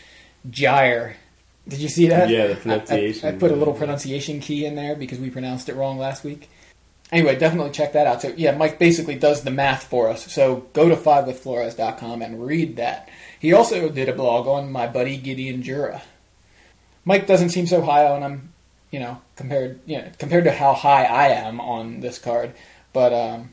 Gyre. 0.49 1.17
Did 1.69 1.81
you 1.81 1.89
see 1.91 2.09
that? 2.09 2.31
Yeah, 2.31 2.47
the 2.47 2.53
I- 2.55 2.57
I- 2.57 2.61
pronunciation. 2.61 3.29
I, 3.29 3.33
put 3.39 3.51
a 3.53 3.57
little 3.57 3.75
pronunciation 3.75 4.41
key 4.41 4.65
in 4.65 4.75
there 4.77 4.97
because 4.97 5.19
we 5.19 5.29
pronounced 5.31 5.69
it 5.69 5.77
wrong 5.77 5.99
last 5.99 6.25
week. 6.25 6.49
Anyway, 7.13 7.37
definitely 7.37 7.71
check 7.71 7.93
that 7.93 8.07
out. 8.07 8.23
So 8.23 8.33
yeah, 8.37 8.57
Mike 8.57 8.79
basically 8.79 9.17
does 9.17 9.45
the 9.45 9.51
math 9.51 9.85
for 9.85 10.09
us. 10.09 10.33
So 10.33 10.67
go 10.73 10.89
to 10.89 10.97
fivewithflores.com 10.97 12.23
and 12.23 12.45
read 12.45 12.77
that. 12.77 13.11
He 13.39 13.53
also 13.53 13.91
did 13.91 14.09
a 14.09 14.15
blog 14.15 14.47
on 14.47 14.73
my 14.73 14.87
buddy 14.87 15.19
Gideon 15.19 15.63
Jura. 15.63 16.03
Mike 17.05 17.27
doesn't 17.27 17.51
seem 17.51 17.67
so 17.67 17.83
high 17.83 18.07
on 18.07 18.23
him, 18.23 18.53
you 18.91 18.99
know, 18.99 19.21
compared 19.37 19.81
you 19.85 19.99
know 19.99 20.11
compared 20.19 20.45
to 20.45 20.53
how 20.53 20.73
high 20.73 21.05
I 21.05 21.29
am 21.29 21.61
on 21.61 22.01
this 22.01 22.19
card. 22.19 22.55
But 22.95 23.13
um, 23.13 23.53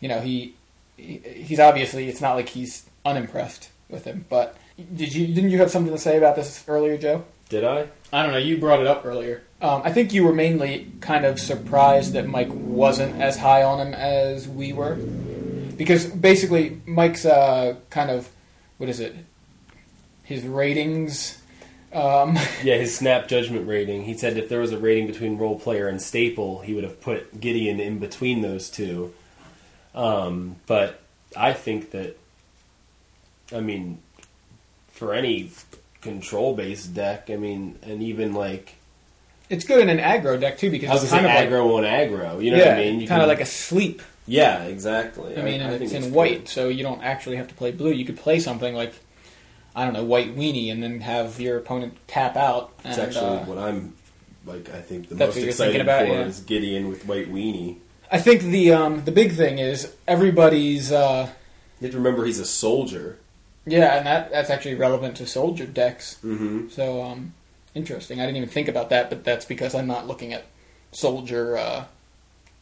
you 0.00 0.08
know, 0.08 0.20
he, 0.20 0.54
he 0.96 1.18
he's 1.18 1.60
obviously 1.60 2.08
it's 2.08 2.20
not 2.20 2.34
like 2.34 2.50
he's 2.50 2.84
unimpressed 3.06 3.70
with 3.88 4.04
him. 4.04 4.26
But 4.28 4.56
did 4.76 5.14
you 5.14 5.28
didn't 5.28 5.50
you 5.50 5.58
have 5.58 5.70
something 5.70 5.92
to 5.92 5.98
say 5.98 6.18
about 6.18 6.36
this 6.36 6.62
earlier, 6.68 6.98
Joe? 6.98 7.24
Did 7.48 7.64
I? 7.64 7.88
I 8.12 8.22
don't 8.22 8.32
know. 8.32 8.38
You 8.38 8.58
brought 8.58 8.80
it 8.80 8.86
up 8.86 9.06
earlier. 9.06 9.42
Um, 9.60 9.82
I 9.84 9.92
think 9.92 10.12
you 10.12 10.24
were 10.24 10.32
mainly 10.32 10.90
kind 11.00 11.24
of 11.24 11.40
surprised 11.40 12.12
that 12.12 12.26
Mike 12.28 12.50
wasn't 12.50 13.20
as 13.20 13.36
high 13.36 13.64
on 13.64 13.84
him 13.84 13.92
as 13.92 14.46
we 14.46 14.72
were, 14.72 14.94
because 14.94 16.06
basically 16.06 16.80
Mike's 16.86 17.24
uh, 17.24 17.74
kind 17.90 18.10
of 18.10 18.28
what 18.78 18.88
is 18.88 19.00
it? 19.00 19.14
His 20.22 20.44
ratings. 20.44 21.40
Um, 21.92 22.38
Yeah, 22.62 22.76
his 22.76 22.96
snap 22.96 23.28
judgment 23.28 23.68
rating. 23.68 24.04
He 24.04 24.16
said 24.16 24.36
if 24.36 24.48
there 24.48 24.60
was 24.60 24.72
a 24.72 24.78
rating 24.78 25.06
between 25.06 25.36
role 25.36 25.58
player 25.58 25.88
and 25.88 26.00
staple, 26.00 26.60
he 26.60 26.74
would 26.74 26.84
have 26.84 27.00
put 27.00 27.40
Gideon 27.40 27.80
in 27.80 27.98
between 27.98 28.42
those 28.42 28.70
two. 28.70 29.12
Um, 29.94 30.56
but 30.66 31.00
I 31.36 31.52
think 31.52 31.90
that, 31.90 32.16
I 33.52 33.60
mean, 33.60 34.00
for 34.92 35.12
any 35.12 35.50
control 36.00 36.54
based 36.54 36.94
deck, 36.94 37.30
I 37.30 37.36
mean, 37.36 37.78
and 37.82 38.02
even 38.02 38.32
like 38.32 38.76
it's 39.50 39.64
good 39.64 39.80
in 39.80 39.88
an 39.88 39.98
aggro 39.98 40.40
deck 40.40 40.58
too 40.58 40.70
because 40.70 40.90
I 40.90 41.02
it's 41.02 41.10
kind 41.10 41.26
of 41.26 41.32
like 41.32 41.48
aggro 41.48 41.76
on 41.76 41.84
aggro. 41.84 42.42
You 42.42 42.52
know 42.52 42.58
yeah, 42.58 42.68
what 42.68 42.78
I 42.78 42.80
mean? 42.80 43.00
You 43.00 43.08
kind 43.08 43.22
of 43.22 43.28
like 43.28 43.40
a 43.40 43.46
sleep. 43.46 44.02
yeah, 44.26 44.64
exactly. 44.64 45.36
I 45.36 45.42
mean, 45.42 45.60
and 45.60 45.78
think 45.78 45.92
it's 45.92 45.92
in 45.92 46.12
white, 46.12 46.48
so 46.48 46.68
you 46.68 46.82
don't 46.82 47.02
actually 47.02 47.36
have 47.36 47.48
to 47.48 47.54
play 47.54 47.72
blue. 47.72 47.90
You 47.90 48.04
could 48.04 48.18
play 48.18 48.40
something 48.40 48.74
like 48.74 48.94
I 49.78 49.84
don't 49.84 49.92
know, 49.92 50.04
white 50.04 50.36
weenie, 50.36 50.72
and 50.72 50.82
then 50.82 51.00
have 51.00 51.40
your 51.40 51.56
opponent 51.56 51.96
tap 52.08 52.36
out. 52.36 52.72
And, 52.82 52.88
It's 52.90 52.98
actually 52.98 53.38
uh, 53.38 53.44
what 53.44 53.58
I'm 53.58 53.94
like. 54.44 54.68
I 54.70 54.80
think 54.80 55.08
the 55.08 55.14
most 55.14 55.36
excited 55.36 55.80
about, 55.80 56.06
for 56.06 56.12
yeah. 56.12 56.24
is 56.24 56.40
Gideon 56.40 56.88
with 56.88 57.06
white 57.06 57.32
weenie. 57.32 57.76
I 58.10 58.18
think 58.18 58.42
the 58.42 58.72
um, 58.72 59.04
the 59.04 59.12
big 59.12 59.34
thing 59.34 59.58
is 59.58 59.94
everybody's 60.06 60.90
uh, 60.90 61.30
You 61.80 61.86
have 61.86 61.92
to 61.92 61.98
remember 61.98 62.24
he's 62.24 62.40
a 62.40 62.46
soldier. 62.46 63.18
yeah, 63.66 63.98
and 63.98 64.06
that 64.06 64.30
that's 64.30 64.50
actually 64.50 64.74
relevant 64.74 65.16
to 65.18 65.26
soldier 65.26 65.66
decks. 65.66 66.18
Mm-hmm. 66.24 66.70
So 66.70 67.02
um, 67.02 67.34
interesting. 67.78 68.20
I 68.20 68.26
didn't 68.26 68.36
even 68.38 68.48
think 68.48 68.68
about 68.68 68.90
that, 68.90 69.08
but 69.08 69.24
that's 69.24 69.44
because 69.46 69.74
I'm 69.74 69.86
not 69.86 70.06
looking 70.06 70.32
at 70.32 70.44
soldier 70.92 71.56
uh, 71.56 71.84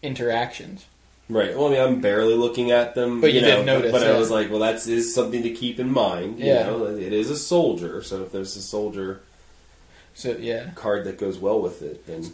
interactions. 0.03 0.87
Right. 1.29 1.57
Well, 1.57 1.67
I 1.67 1.71
mean, 1.71 1.81
I'm 1.81 2.01
barely 2.01 2.35
looking 2.35 2.71
at 2.71 2.95
them, 2.95 3.21
But 3.21 3.33
you 3.33 3.41
know, 3.41 3.57
did 3.57 3.67
notice, 3.67 3.93
But, 3.93 4.03
I 4.05 4.13
yeah. 4.13 4.19
was 4.19 4.31
like, 4.31 4.49
well, 4.49 4.61
that's 4.61 4.85
something 5.15 5.43
to 5.43 5.51
keep 5.51 5.81
in 5.81 5.91
mind. 5.91 6.39
You 6.39 6.47
Yeah. 6.47 6.63
know, 6.67 6.87
it 6.87 7.13
is 7.13 7.31
a 7.31 7.37
soldier. 7.37 8.03
So 8.03 8.23
if 8.23 8.31
there's 8.31 8.55
a 8.57 8.63
soldier 8.63 9.23
So 10.15 10.37
yeah. 10.39 10.71
card 10.77 11.05
that 11.05 11.19
goes 11.19 11.39
well 11.39 11.61
with 11.61 11.83
it, 11.83 12.07
then 12.07 12.33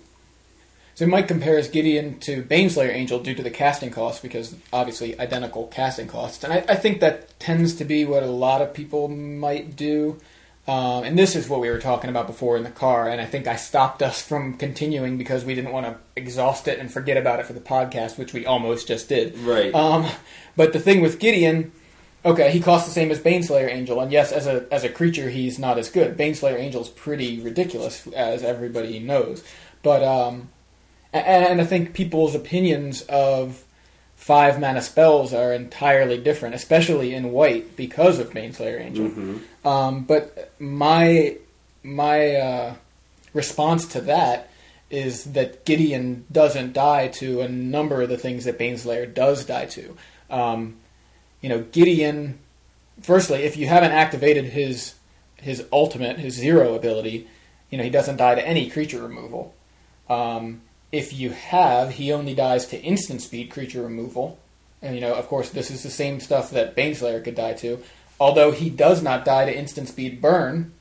So 0.95 1.07
Mike 1.07 1.27
compares 1.27 1.69
Gideon 1.69 2.19
to 2.21 2.43
Baneslayer 2.43 2.93
Angel 2.93 3.19
due 3.19 3.35
to 3.35 3.43
the 3.43 3.51
casting 3.51 3.91
costs, 3.91 4.21
because 4.21 4.55
obviously 4.75 5.19
identical 5.19 5.69
casting 5.69 6.07
costs, 6.07 6.45
and 6.45 6.53
I, 6.53 6.59
I 6.69 6.75
think 6.75 7.01
that 7.01 7.41
tends 7.41 7.75
to 7.77 7.85
be 7.87 8.05
what 8.05 8.23
a 8.23 8.27
lot 8.27 8.61
of 8.61 8.75
people 8.75 9.09
might 9.09 9.75
do. 9.75 10.21
Um, 10.69 11.03
and 11.03 11.19
this 11.19 11.35
is 11.35 11.49
what 11.49 11.59
we 11.61 11.69
were 11.71 11.81
talking 11.81 12.09
about 12.09 12.29
before 12.29 12.57
in 12.57 12.63
the 12.63 12.71
car, 12.71 13.09
and 13.09 13.21
I 13.21 13.25
think 13.25 13.49
I 13.49 13.57
stopped 13.57 14.01
us 14.01 14.23
from 14.23 14.55
continuing 14.57 15.19
because 15.19 15.45
we 15.45 15.57
didn't 15.57 15.73
want 15.73 15.87
to 15.87 15.97
exhaust 16.15 16.69
it 16.69 16.79
and 16.79 16.93
forget 16.93 17.17
about 17.17 17.41
it 17.41 17.47
for 17.47 17.53
the 17.53 17.61
podcast, 17.61 18.17
which 18.17 18.33
we 18.33 18.47
almost 18.47 18.87
just 18.87 19.09
did. 19.09 19.37
right. 19.39 19.75
Um, 19.75 20.07
but 20.57 20.73
the 20.73 20.79
thing 20.79 21.01
with 21.01 21.19
Gideon, 21.19 21.73
okay, 22.25 22.53
he 22.53 22.61
costs 22.61 22.87
the 22.87 22.95
same 22.95 23.11
as 23.11 23.19
Baneslayer 23.19 23.69
Angel, 23.69 24.01
and 24.01 24.13
yes, 24.13 24.31
as 24.31 24.47
a 24.47 24.67
as 24.71 24.85
a 24.85 24.89
creature, 24.89 25.31
he's 25.31 25.59
not 25.59 25.79
as 25.79 25.89
good. 25.91 26.17
Baneslayer 26.17 26.61
Angel's 26.61 26.91
pretty 26.91 27.41
ridiculous, 27.41 28.07
as 28.09 28.45
everybody 28.45 29.01
knows. 29.01 29.43
But 29.83 30.05
um, 30.05 30.51
a- 31.13 31.17
and, 31.29 31.61
I 31.61 31.65
think 31.65 31.93
people's 31.93 32.37
opinions 32.37 33.03
of 33.09 33.65
five 34.23 34.61
mana 34.61 34.81
spells 34.81 35.35
are 35.35 35.53
entirely 35.53 36.17
different, 36.17 36.55
especially 36.55 37.13
in 37.13 37.33
white 37.33 37.75
because 37.75 38.21
of 38.21 38.31
Baneslayer 38.31 38.81
Angel. 38.81 39.09
Mhm. 39.09 39.41
Um, 39.67 40.05
but 40.05 40.53
my 40.61 41.39
my 41.83 42.37
uh, 42.37 42.75
response 43.35 43.85
to 43.87 44.01
that 44.03 44.49
is 44.91 45.25
that 45.33 45.65
Gideon 45.65 46.25
doesn't 46.31 46.73
die 46.73 47.09
to 47.09 47.41
a 47.41 47.49
number 47.49 48.01
of 48.01 48.11
the 48.11 48.17
things 48.17 48.45
that 48.45 48.61
Baneslayer 48.61 49.13
does 49.13 49.45
die 49.45 49.67
to. 49.67 49.97
Um, 50.31 50.77
you 51.41 51.49
know, 51.49 51.63
Gideon. 51.73 52.39
Firstly, 53.01 53.43
if 53.43 53.57
you 53.57 53.67
haven't 53.67 53.91
activated 53.91 54.45
his 54.45 54.95
his 55.39 55.65
ultimate, 55.73 56.21
his 56.21 56.35
zero 56.35 56.77
ability, 56.77 57.27
you 57.71 57.77
know 57.77 57.83
he 57.83 57.91
doesn't 57.91 58.19
die 58.19 58.37
to 58.37 58.47
any 58.47 58.71
creature 58.71 59.03
removal. 59.03 59.53
Um, 60.09 60.61
if 60.93 61.13
you 61.13 61.31
have, 61.31 61.93
he 61.93 62.13
only 62.13 62.35
dies 62.35 62.67
to 62.67 62.81
instant 62.81 63.23
speed 63.23 63.51
creature 63.51 63.83
removal. 63.83 64.39
And 64.83 64.95
you 64.95 65.01
know, 65.01 65.15
of 65.15 65.27
course, 65.27 65.51
this 65.51 65.71
is 65.71 65.83
the 65.83 65.91
same 65.91 66.21
stuff 66.21 66.51
that 66.51 66.77
Baneslayer 66.77 67.25
could 67.25 67.35
die 67.35 67.55
to. 67.55 67.83
Although 68.21 68.53
he 68.53 68.71
does 68.71 69.03
not 69.03 69.25
die 69.25 69.47
to 69.47 69.57
instant 69.57 69.89
speed 69.89 70.21
burn, 70.21 70.73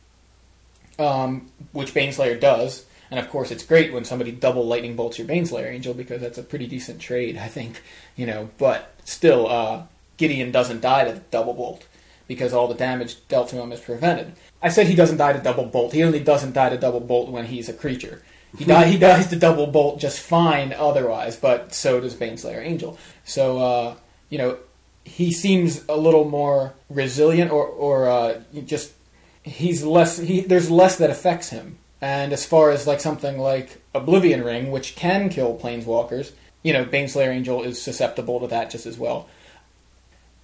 um, 0.99 1.49
which 1.71 1.93
Baneslayer 1.93 2.39
does. 2.39 2.85
And 3.09 3.19
of 3.19 3.29
course, 3.29 3.51
it's 3.51 3.65
great 3.65 3.91
when 3.91 4.05
somebody 4.05 4.31
double 4.31 4.65
lightning 4.65 4.95
bolts 4.95 5.17
your 5.17 5.27
Baneslayer 5.27 5.71
Angel 5.71 5.93
because 5.93 6.21
that's 6.21 6.37
a 6.37 6.43
pretty 6.43 6.67
decent 6.67 7.01
trade, 7.01 7.37
I 7.37 7.47
think. 7.47 7.81
You 8.15 8.25
know, 8.25 8.49
but 8.57 8.93
still, 9.05 9.47
uh, 9.47 9.83
Gideon 10.17 10.51
doesn't 10.51 10.81
die 10.81 11.05
to 11.05 11.21
double 11.31 11.53
bolt 11.53 11.87
because 12.27 12.53
all 12.53 12.67
the 12.67 12.75
damage 12.75 13.27
dealt 13.27 13.49
to 13.49 13.57
him 13.57 13.71
is 13.71 13.79
prevented. 13.79 14.33
I 14.61 14.69
said 14.69 14.87
he 14.87 14.95
doesn't 14.95 15.17
die 15.17 15.33
to 15.33 15.39
double 15.39 15.65
bolt. 15.65 15.93
He 15.93 16.03
only 16.03 16.19
doesn't 16.19 16.53
die 16.53 16.69
to 16.69 16.77
double 16.77 16.99
bolt 16.99 17.29
when 17.29 17.45
he's 17.45 17.67
a 17.67 17.73
creature. 17.73 18.21
He 18.57 18.65
die, 18.65 18.87
he 18.87 18.97
dies 18.97 19.27
to 19.27 19.35
double 19.37 19.67
bolt 19.67 19.99
just 19.99 20.19
fine 20.19 20.73
otherwise, 20.73 21.37
but 21.37 21.73
so 21.73 22.01
does 22.01 22.15
Baneslayer 22.15 22.63
Angel. 22.63 22.97
So 23.23 23.59
uh, 23.59 23.95
you 24.29 24.37
know, 24.37 24.57
he 25.05 25.31
seems 25.31 25.83
a 25.87 25.97
little 25.97 26.25
more 26.25 26.73
resilient, 26.89 27.51
or 27.51 27.65
or 27.65 28.09
uh, 28.09 28.41
just 28.65 28.93
he's 29.43 29.83
less. 29.83 30.17
He, 30.17 30.41
there's 30.41 30.69
less 30.69 30.97
that 30.97 31.09
affects 31.09 31.49
him. 31.49 31.77
And 32.01 32.33
as 32.33 32.45
far 32.45 32.71
as 32.71 32.87
like 32.87 32.99
something 32.99 33.37
like 33.37 33.79
Oblivion 33.93 34.43
Ring, 34.43 34.71
which 34.71 34.95
can 34.95 35.29
kill 35.29 35.57
planeswalkers, 35.57 36.31
you 36.63 36.73
know, 36.73 36.83
Baneslayer 36.83 37.29
Angel 37.29 37.61
is 37.61 37.79
susceptible 37.81 38.39
to 38.39 38.47
that 38.47 38.71
just 38.71 38.85
as 38.85 38.97
well. 38.97 39.27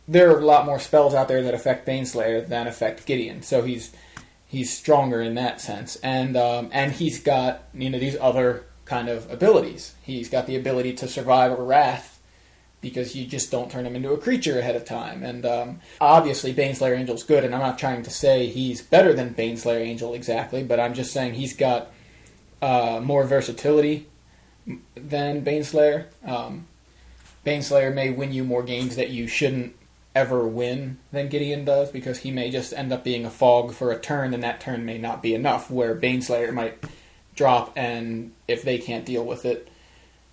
There 0.07 0.31
are 0.31 0.39
a 0.39 0.45
lot 0.45 0.65
more 0.65 0.79
spells 0.79 1.13
out 1.13 1.27
there 1.27 1.41
that 1.41 1.53
affect 1.53 1.87
Baneslayer 1.87 2.47
than 2.47 2.67
affect 2.67 3.05
Gideon, 3.05 3.41
so 3.41 3.63
he's 3.63 3.91
he's 4.47 4.75
stronger 4.75 5.21
in 5.21 5.35
that 5.35 5.61
sense, 5.61 5.97
and 5.97 6.35
um, 6.37 6.69
and 6.71 6.93
he's 6.93 7.19
got 7.19 7.63
you 7.73 7.89
know 7.89 7.99
these 7.99 8.17
other 8.19 8.65
kind 8.85 9.09
of 9.09 9.29
abilities. 9.31 9.93
He's 10.01 10.29
got 10.29 10.47
the 10.47 10.55
ability 10.55 10.93
to 10.93 11.07
survive 11.07 11.51
a 11.51 11.61
wrath 11.61 12.19
because 12.79 13.15
you 13.15 13.25
just 13.25 13.51
don't 13.51 13.69
turn 13.71 13.85
him 13.85 13.95
into 13.95 14.11
a 14.11 14.17
creature 14.17 14.59
ahead 14.59 14.75
of 14.75 14.85
time. 14.85 15.23
And 15.23 15.45
um, 15.45 15.79
obviously, 15.99 16.53
Baneslayer 16.53 16.95
Angel's 16.95 17.23
good, 17.23 17.43
and 17.43 17.53
I'm 17.53 17.61
not 17.61 17.77
trying 17.77 18.03
to 18.03 18.09
say 18.09 18.47
he's 18.47 18.81
better 18.81 19.13
than 19.13 19.33
Baneslayer 19.33 19.81
Angel 19.81 20.13
exactly, 20.13 20.63
but 20.63 20.79
I'm 20.79 20.93
just 20.93 21.11
saying 21.11 21.33
he's 21.33 21.55
got 21.55 21.91
uh, 22.61 23.01
more 23.03 23.25
versatility 23.25 24.07
than 24.95 25.43
Baneslayer. 25.43 26.05
Um, 26.25 26.67
Baneslayer 27.45 27.93
may 27.93 28.09
win 28.09 28.31
you 28.31 28.43
more 28.43 28.63
games 28.63 28.95
that 28.95 29.09
you 29.09 29.27
shouldn't 29.27 29.75
ever 30.17 30.47
win 30.47 30.97
than 31.11 31.29
Gideon 31.29 31.63
does 31.63 31.91
because 31.91 32.19
he 32.19 32.31
may 32.31 32.49
just 32.49 32.73
end 32.73 32.91
up 32.91 33.03
being 33.03 33.23
a 33.23 33.29
fog 33.29 33.73
for 33.73 33.91
a 33.91 33.99
turn, 33.99 34.33
and 34.33 34.43
that 34.43 34.59
turn 34.59 34.83
may 34.83 34.97
not 34.97 35.21
be 35.21 35.35
enough. 35.35 35.69
Where 35.69 35.95
Baneslayer 35.95 36.51
might 36.51 36.83
drop, 37.35 37.71
and 37.75 38.31
if 38.47 38.63
they 38.63 38.79
can't 38.79 39.05
deal 39.05 39.23
with 39.23 39.45
it, 39.45 39.69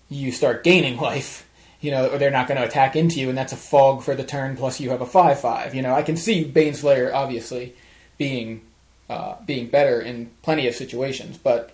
you 0.08 0.32
start 0.32 0.64
gaining 0.64 0.96
life. 0.96 1.48
You 1.80 1.90
know, 1.90 2.08
or 2.08 2.18
they're 2.18 2.30
not 2.30 2.48
going 2.48 2.58
to 2.58 2.66
attack 2.66 2.96
into 2.96 3.20
you, 3.20 3.28
and 3.28 3.36
that's 3.36 3.52
a 3.52 3.58
fog 3.58 4.02
for 4.02 4.14
the 4.14 4.24
turn. 4.24 4.56
Plus, 4.56 4.80
you 4.80 4.88
have 4.88 5.02
a 5.02 5.06
five-five. 5.06 5.74
You 5.74 5.82
know, 5.82 5.94
I 5.94 6.02
can 6.02 6.16
see 6.16 6.42
Baneslayer 6.42 7.12
obviously 7.12 7.74
being 8.16 8.62
uh, 9.10 9.36
being 9.44 9.68
better 9.68 10.00
in 10.00 10.30
plenty 10.40 10.66
of 10.66 10.74
situations, 10.74 11.36
but 11.36 11.72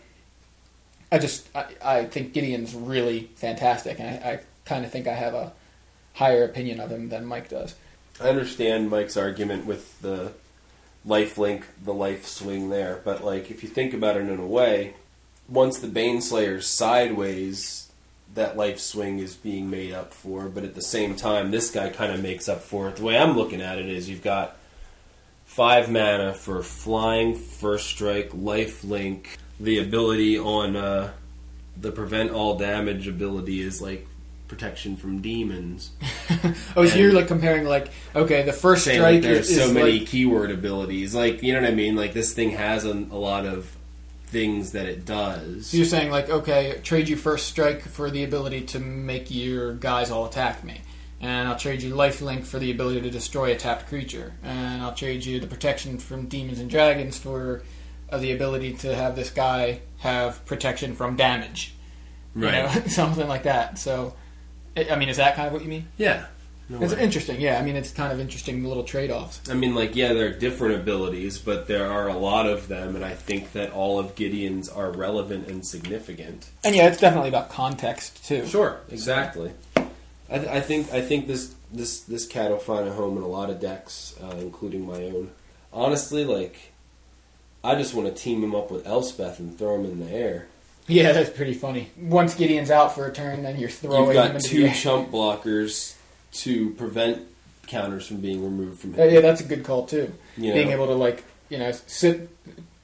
I 1.12 1.18
just 1.18 1.48
I, 1.54 1.66
I 1.82 2.04
think 2.06 2.32
Gideon's 2.32 2.74
really 2.74 3.30
fantastic, 3.36 4.00
and 4.00 4.08
I, 4.08 4.30
I 4.30 4.40
kind 4.64 4.84
of 4.84 4.90
think 4.90 5.06
I 5.06 5.14
have 5.14 5.34
a 5.34 5.52
higher 6.14 6.44
opinion 6.44 6.80
of 6.80 6.90
him 6.90 7.08
than 7.08 7.24
Mike 7.24 7.48
does. 7.48 7.74
I 8.20 8.28
understand 8.28 8.90
Mike's 8.90 9.16
argument 9.16 9.64
with 9.64 10.00
the 10.02 10.32
life 11.04 11.38
link, 11.38 11.66
the 11.82 11.94
life 11.94 12.26
swing 12.26 12.68
there, 12.68 13.00
but 13.04 13.24
like 13.24 13.50
if 13.50 13.62
you 13.62 13.68
think 13.68 13.94
about 13.94 14.16
it 14.16 14.28
in 14.28 14.38
a 14.38 14.46
way, 14.46 14.94
once 15.48 15.78
the 15.78 15.88
Baneslayer's 15.88 16.66
sideways, 16.66 17.90
that 18.34 18.56
life 18.56 18.78
swing 18.78 19.18
is 19.18 19.34
being 19.34 19.70
made 19.70 19.92
up 19.92 20.12
for, 20.12 20.48
but 20.48 20.64
at 20.64 20.74
the 20.74 20.82
same 20.82 21.16
time, 21.16 21.50
this 21.50 21.70
guy 21.70 21.88
kind 21.88 22.12
of 22.12 22.22
makes 22.22 22.48
up 22.48 22.60
for 22.60 22.88
it. 22.88 22.96
The 22.96 23.04
way 23.04 23.18
I'm 23.18 23.36
looking 23.36 23.60
at 23.60 23.78
it 23.78 23.88
is 23.88 24.08
you've 24.08 24.22
got 24.22 24.56
five 25.46 25.90
mana 25.90 26.32
for 26.34 26.62
flying, 26.62 27.34
first 27.34 27.88
strike, 27.88 28.30
life 28.34 28.84
link. 28.84 29.38
The 29.58 29.78
ability 29.78 30.38
on 30.38 30.76
uh, 30.76 31.12
the 31.76 31.90
prevent 31.90 32.30
all 32.30 32.56
damage 32.56 33.08
ability 33.08 33.60
is 33.60 33.82
like 33.82 34.06
protection 34.51 34.96
from 34.96 35.22
demons. 35.22 35.92
Oh, 36.76 36.86
so 36.86 36.96
you're 36.98 37.12
like 37.12 37.26
comparing 37.26 37.64
like 37.66 37.90
okay, 38.14 38.42
the 38.42 38.53
first 38.53 38.82
strike 38.82 39.01
like 39.01 39.22
there's 39.22 39.51
is, 39.51 39.57
so 39.57 39.64
is 39.66 39.72
many 39.72 39.98
like- 39.98 40.09
keyword 40.09 40.51
abilities. 40.51 41.14
Like 41.14 41.42
you 41.42 41.53
know 41.53 41.61
what 41.61 41.70
I 41.70 41.74
mean? 41.74 41.96
Like 41.96 42.12
this 42.12 42.32
thing 42.32 42.51
has 42.51 42.84
a, 42.84 42.92
a 42.92 43.18
lot 43.18 43.44
of 43.46 43.76
things 44.26 44.72
that 44.72 44.86
it 44.86 45.05
does. 45.05 45.66
So 45.68 45.76
you're 45.76 45.86
saying 45.86 46.11
like, 46.11 46.30
okay, 46.30 46.80
trade 46.82 47.09
you 47.09 47.16
first 47.16 47.46
strike 47.48 47.82
for 47.82 48.11
the 48.11 48.24
ability 48.24 48.62
to 48.66 48.78
make 48.78 49.30
your 49.30 49.74
guys 49.74 50.11
all 50.11 50.24
attack 50.26 50.62
me, 50.64 50.80
and 51.20 51.48
I'll 51.48 51.59
trade 51.59 51.82
you 51.82 51.94
lifelink 51.94 52.44
for 52.44 52.59
the 52.59 52.70
ability 52.70 53.01
to 53.03 53.11
destroy 53.11 53.53
a 53.53 53.57
tapped 53.57 53.88
creature, 53.88 54.32
and 54.42 54.82
I'll 54.82 54.94
trade 54.94 55.24
you 55.24 55.40
the 55.40 55.46
protection 55.48 55.98
from 55.98 56.26
demons 56.26 56.59
and 56.61 56.70
dragons 56.70 57.18
for 57.18 57.62
uh, 58.11 58.18
the 58.18 58.32
ability 58.32 58.74
to 58.74 58.94
have 58.94 59.16
this 59.16 59.30
guy 59.30 59.80
have 59.98 60.44
protection 60.46 60.94
from 60.94 61.16
damage, 61.16 61.74
you 62.34 62.42
know, 62.42 62.68
something 62.86 63.28
like 63.28 63.42
that. 63.42 63.78
So, 63.78 64.14
I 64.76 64.88
I 64.90 64.96
mean, 64.96 65.08
is 65.08 65.16
that 65.18 65.34
kind 65.36 65.46
of 65.46 65.52
what 65.52 65.62
you 65.62 65.68
mean? 65.68 65.88
Yeah. 65.96 66.26
No 66.68 66.80
It's 66.82 66.94
way. 66.94 67.02
interesting, 67.02 67.40
yeah. 67.40 67.58
I 67.58 67.62
mean, 67.62 67.74
it's 67.74 67.90
kind 67.90 68.12
of 68.12 68.20
interesting 68.20 68.62
the 68.62 68.68
little 68.68 68.84
trade-offs. 68.84 69.40
I 69.50 69.54
mean, 69.54 69.74
like, 69.74 69.96
yeah, 69.96 70.12
there 70.12 70.26
are 70.28 70.32
different 70.32 70.76
abilities, 70.76 71.36
but 71.36 71.66
there 71.66 71.90
are 71.90 72.06
a 72.06 72.16
lot 72.16 72.46
of 72.46 72.68
them, 72.68 72.94
and 72.94 73.04
I 73.04 73.12
think 73.12 73.54
that 73.54 73.72
all 73.72 73.98
of 73.98 74.14
Gideon's 74.14 74.68
are 74.68 74.92
relevant 74.92 75.48
and 75.48 75.66
significant. 75.66 76.50
And 76.62 76.76
yeah, 76.76 76.86
it's 76.86 77.00
definitely 77.00 77.28
about 77.28 77.50
context 77.50 78.24
too. 78.24 78.46
Sure, 78.46 78.78
exactly. 78.88 79.50
I, 79.76 80.38
th- 80.38 80.46
I 80.48 80.60
think 80.60 80.92
I 80.92 81.00
think 81.00 81.26
this 81.26 81.56
this 81.72 82.00
this 82.02 82.24
cat 82.24 82.52
will 82.52 82.58
find 82.58 82.86
a 82.86 82.92
home 82.92 83.16
in 83.16 83.24
a 83.24 83.28
lot 83.28 83.50
of 83.50 83.58
decks, 83.58 84.14
uh, 84.22 84.36
including 84.38 84.86
my 84.86 85.02
own. 85.06 85.32
Honestly, 85.72 86.24
like, 86.24 86.70
I 87.64 87.74
just 87.74 87.94
want 87.94 88.06
to 88.14 88.22
team 88.22 88.44
him 88.44 88.54
up 88.54 88.70
with 88.70 88.86
Elspeth 88.86 89.40
and 89.40 89.58
throw 89.58 89.74
him 89.74 89.84
in 89.86 89.98
the 89.98 90.12
air. 90.12 90.46
Yeah, 90.86 91.12
that's 91.12 91.30
pretty 91.30 91.54
funny. 91.54 91.90
Once 92.00 92.34
Gideon's 92.34 92.70
out 92.70 92.94
for 92.94 93.06
a 93.06 93.12
turn, 93.12 93.42
then 93.44 93.58
you're 93.58 93.68
throwing 93.70 94.00
You've 94.00 94.08
him 94.10 94.14
got 94.14 94.34
into 94.36 94.48
two 94.48 94.64
air. 94.66 94.74
chump 94.74 95.10
blockers 95.10 95.94
to 96.32 96.70
prevent 96.70 97.22
counters 97.66 98.06
from 98.08 98.16
being 98.20 98.42
removed 98.42 98.80
from 98.80 98.94
Uh, 98.94 99.02
him. 99.04 99.14
yeah, 99.14 99.20
that's 99.20 99.40
a 99.40 99.44
good 99.44 99.62
call 99.64 99.86
too. 99.86 100.12
You 100.36 100.52
Being 100.52 100.68
know? 100.68 100.74
able 100.74 100.86
to 100.88 100.94
like 100.94 101.22
you 101.48 101.58
know, 101.58 101.72
sit, 101.88 102.28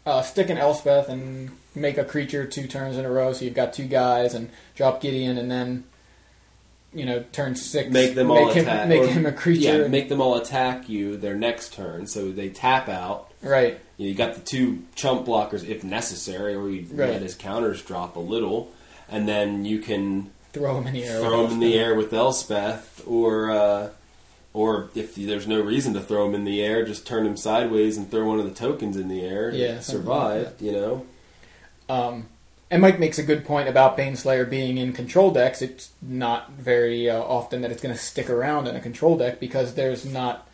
uh, 0.05 0.23
stick 0.23 0.51
an 0.51 0.59
Elspeth 0.59 1.09
and 1.09 1.51
make 1.77 1.97
a 1.99 2.05
creature 2.05 2.45
two 2.45 2.67
turns 2.67 2.97
in 2.97 3.05
a 3.05 3.11
row. 3.11 3.33
So 3.33 3.45
you've 3.45 3.55
got 3.55 3.73
two 3.73 3.87
guys 3.87 4.35
and 4.35 4.51
drop 4.75 5.01
Gideon 5.01 5.39
and 5.39 5.49
then, 5.49 5.85
you 6.93 7.05
know, 7.07 7.25
turn 7.31 7.55
six. 7.55 7.91
Make 7.93 8.17
them 8.17 8.29
all 8.31 8.51
him, 8.51 8.63
attack. 8.67 8.89
Make 8.89 9.03
or- 9.03 9.07
him 9.07 9.25
a 9.27 9.31
creature. 9.31 9.83
Yeah, 9.83 9.87
make 9.89 10.09
them 10.09 10.21
all 10.21 10.35
attack 10.37 10.89
you 10.89 11.17
their 11.17 11.37
next 11.37 11.75
turn. 11.75 12.09
So 12.09 12.33
they 12.33 12.49
tap 12.49 12.89
out. 12.89 13.31
Right. 13.47 13.79
You 13.97 14.15
got 14.15 14.35
the 14.35 14.41
two 14.41 14.83
chump 14.95 15.27
blockers 15.27 15.67
if 15.67 15.83
necessary, 15.83 16.55
or 16.55 16.69
you 16.69 16.87
Right. 16.93 17.11
let 17.11 17.23
his 17.23 17.35
counters 17.35 17.81
drop 17.83 18.17
a 18.17 18.21
little, 18.21 18.71
and 19.09 19.27
then 19.29 19.65
you 19.65 19.79
can 19.79 20.31
Throw 20.53 20.79
him 20.79 20.87
in 20.89 20.93
the 20.95 21.05
air. 21.05 21.21
throw 21.21 21.47
him 21.47 21.53
in 21.53 21.61
the 21.61 21.79
air 21.79 21.95
with 21.95 22.13
Elspeth, 22.13 23.03
or 23.07 23.51
uh, 23.51 23.89
or 24.53 24.89
if 24.95 25.15
there's 25.15 25.47
no 25.47 25.61
reason 25.61 25.93
to 25.95 26.01
throw 26.01 26.27
him 26.27 26.35
in 26.35 26.45
the 26.45 26.63
air, 26.63 26.85
just 26.85 27.07
turn 27.07 27.27
him 27.27 27.37
sideways 27.37 27.97
and 27.99 28.11
throw 28.11 28.27
one 28.27 28.39
of 28.39 28.45
the 28.47 28.55
tokens 28.55 28.97
in 28.97 29.09
the 29.09 29.21
air. 29.23 29.49
and 29.49 29.59
Yeah, 29.59 29.81
something 29.81 30.07
like 30.07 30.35
survive. 30.47 30.55
you 30.63 30.73
know. 30.73 31.07
Um, 31.89 32.29
and 32.71 32.83
Mike 32.83 32.99
makes 32.99 33.19
a 33.19 33.23
good 33.23 33.45
point 33.45 33.69
about 33.69 33.97
Baneslayer 33.97 34.49
being 34.49 34.77
in 34.79 34.93
control 34.93 35.31
decks. 35.31 35.63
It's 35.63 35.91
not 36.03 36.51
very 36.53 37.09
uh, 37.09 37.21
often 37.21 37.61
that 37.63 37.71
it's 37.71 37.83
going 37.83 37.95
to 37.95 38.01
stick 38.01 38.29
around 38.29 38.67
in 38.67 38.75
a 38.75 38.81
control 38.81 39.17
deck 39.17 39.39
because 39.41 39.75
there's 39.75 40.05
not 40.05 40.49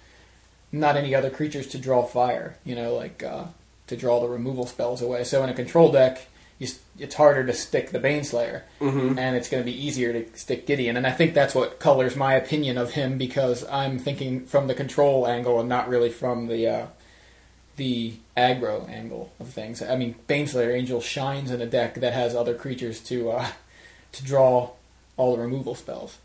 not 0.72 0.96
any 0.96 1.14
other 1.14 1.30
creatures 1.30 1.66
to 1.68 1.78
draw 1.78 2.02
fire. 2.02 2.56
You 2.64 2.74
know, 2.74 2.94
like 2.94 3.22
uh, 3.22 3.44
to 3.88 3.96
draw 3.96 4.20
the 4.20 4.28
removal 4.28 4.66
spells 4.66 5.02
away. 5.02 5.24
So 5.24 5.42
in 5.42 5.50
a 5.50 5.54
control 5.54 5.92
deck, 5.92 6.26
you, 6.58 6.68
it's 6.98 7.14
harder 7.16 7.44
to 7.44 7.52
stick 7.52 7.90
the 7.90 7.98
Baneslayer, 8.00 8.62
Mm-hmm. 8.80 9.18
and 9.18 9.36
it's 9.36 9.48
going 9.48 9.62
to 9.62 9.70
be 9.70 9.86
easier 9.86 10.12
to 10.12 10.38
stick 10.38 10.66
Gideon. 10.66 10.96
And 10.96 11.06
I 11.06 11.10
think 11.12 11.34
that's 11.34 11.54
what 11.54 11.78
colors 11.80 12.16
my 12.16 12.34
opinion 12.34 12.78
of 12.78 12.92
him 12.92 13.18
because 13.18 13.64
I'm 13.68 13.98
thinking 13.98 14.46
from 14.46 14.66
the 14.68 14.74
control 14.74 15.26
angle 15.26 15.60
and 15.60 15.68
not 15.68 15.88
really 15.88 16.10
from 16.10 16.46
the. 16.48 16.66
Uh, 16.68 16.86
the 17.76 18.12
aggro 18.36 18.86
angle 18.90 19.32
of 19.40 19.48
things. 19.48 19.80
I 19.82 19.96
mean, 19.96 20.14
Baneslayer 20.28 20.74
Angel 20.76 21.00
shines 21.00 21.50
in 21.50 21.62
a 21.62 21.66
deck 21.66 21.94
that 21.94 22.12
has 22.12 22.34
other 22.34 22.54
creatures 22.54 23.00
to 23.04 23.30
uh, 23.30 23.46
to 24.12 24.22
draw 24.22 24.72
all 25.16 25.34
the 25.34 25.42
removal 25.42 25.74
spells. 25.74 26.18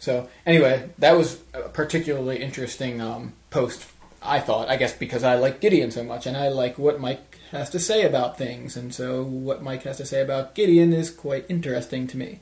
So 0.00 0.28
anyway, 0.46 0.90
that 0.98 1.16
was 1.16 1.40
a 1.52 1.68
particularly 1.68 2.42
interesting 2.42 3.00
um, 3.00 3.34
post. 3.50 3.86
I 4.22 4.40
thought, 4.40 4.68
I 4.68 4.76
guess, 4.76 4.94
because 4.94 5.22
I 5.22 5.36
like 5.36 5.60
Gideon 5.60 5.90
so 5.90 6.02
much, 6.02 6.26
and 6.26 6.36
I 6.36 6.48
like 6.48 6.78
what 6.78 7.00
Mike 7.00 7.38
has 7.52 7.70
to 7.70 7.78
say 7.78 8.02
about 8.04 8.36
things, 8.36 8.76
and 8.76 8.94
so 8.94 9.22
what 9.22 9.62
Mike 9.62 9.82
has 9.84 9.98
to 9.98 10.06
say 10.06 10.20
about 10.22 10.54
Gideon 10.54 10.92
is 10.92 11.10
quite 11.10 11.44
interesting 11.48 12.06
to 12.08 12.16
me. 12.16 12.40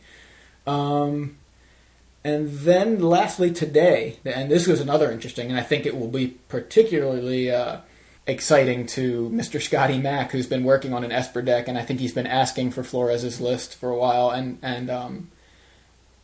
Um, 0.66 1.36
and 2.24 2.48
then, 2.48 3.00
lastly, 3.00 3.52
today, 3.52 4.18
and 4.24 4.50
this 4.50 4.66
was 4.66 4.80
another 4.80 5.10
interesting, 5.10 5.50
and 5.50 5.58
I 5.58 5.62
think 5.62 5.84
it 5.84 5.96
will 5.96 6.08
be 6.08 6.38
particularly 6.48 7.50
uh, 7.50 7.78
exciting 8.26 8.86
to 8.86 9.30
Mr. 9.30 9.60
Scotty 9.60 9.98
Mack, 9.98 10.30
who's 10.30 10.46
been 10.46 10.64
working 10.64 10.92
on 10.92 11.02
an 11.02 11.10
Esper 11.10 11.42
deck, 11.42 11.66
and 11.66 11.76
I 11.76 11.82
think 11.82 11.98
he's 11.98 12.14
been 12.14 12.26
asking 12.26 12.70
for 12.70 12.84
Flores's 12.84 13.40
list 13.40 13.74
for 13.74 13.90
a 13.90 13.96
while. 13.96 14.30
And 14.30 14.58
and 14.62 14.90
um, 14.90 15.28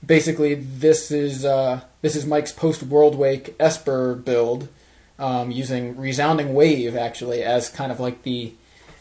basically, 0.04 0.54
this 0.54 1.10
is 1.10 1.44
uh, 1.44 1.80
this 2.02 2.16
is 2.16 2.26
Mike's 2.26 2.52
post 2.52 2.88
Worldwake 2.88 3.54
Esper 3.58 4.14
build, 4.14 4.68
um, 5.18 5.50
using 5.50 5.96
Resounding 5.96 6.54
Wave 6.54 6.96
actually 6.96 7.42
as 7.42 7.68
kind 7.68 7.92
of 7.92 8.00
like 8.00 8.22
the 8.22 8.52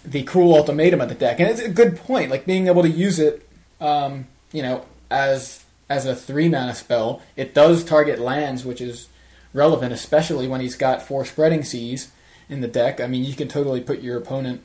the 0.05 0.23
cruel 0.23 0.55
ultimatum 0.55 1.01
of 1.01 1.09
the 1.09 1.15
deck, 1.15 1.39
and 1.39 1.49
it's 1.49 1.61
a 1.61 1.69
good 1.69 1.97
point. 1.97 2.29
Like 2.29 2.45
being 2.45 2.67
able 2.67 2.81
to 2.83 2.89
use 2.89 3.19
it, 3.19 3.47
um, 3.79 4.27
you 4.51 4.61
know, 4.61 4.85
as 5.09 5.63
as 5.89 6.05
a 6.05 6.15
three 6.15 6.49
mana 6.49 6.75
spell, 6.75 7.21
it 7.35 7.53
does 7.53 7.83
target 7.83 8.19
lands, 8.19 8.65
which 8.65 8.81
is 8.81 9.09
relevant, 9.53 9.93
especially 9.93 10.47
when 10.47 10.61
he's 10.61 10.75
got 10.75 11.01
four 11.01 11.25
spreading 11.25 11.63
seas 11.63 12.11
in 12.49 12.61
the 12.61 12.67
deck. 12.67 12.99
I 12.99 13.07
mean, 13.07 13.23
you 13.23 13.35
can 13.35 13.47
totally 13.47 13.81
put 13.81 14.01
your 14.01 14.17
opponent, 14.17 14.61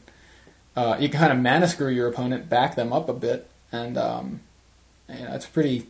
uh, 0.75 0.97
you 0.99 1.09
can 1.09 1.21
kind 1.21 1.33
of 1.33 1.39
mana 1.39 1.69
screw 1.69 1.91
your 1.91 2.09
opponent, 2.09 2.49
back 2.49 2.75
them 2.75 2.93
up 2.93 3.09
a 3.09 3.13
bit, 3.13 3.49
and 3.71 3.99
um, 3.99 4.41
you 5.09 5.25
know, 5.25 5.35
it's 5.35 5.47
pretty, 5.47 5.87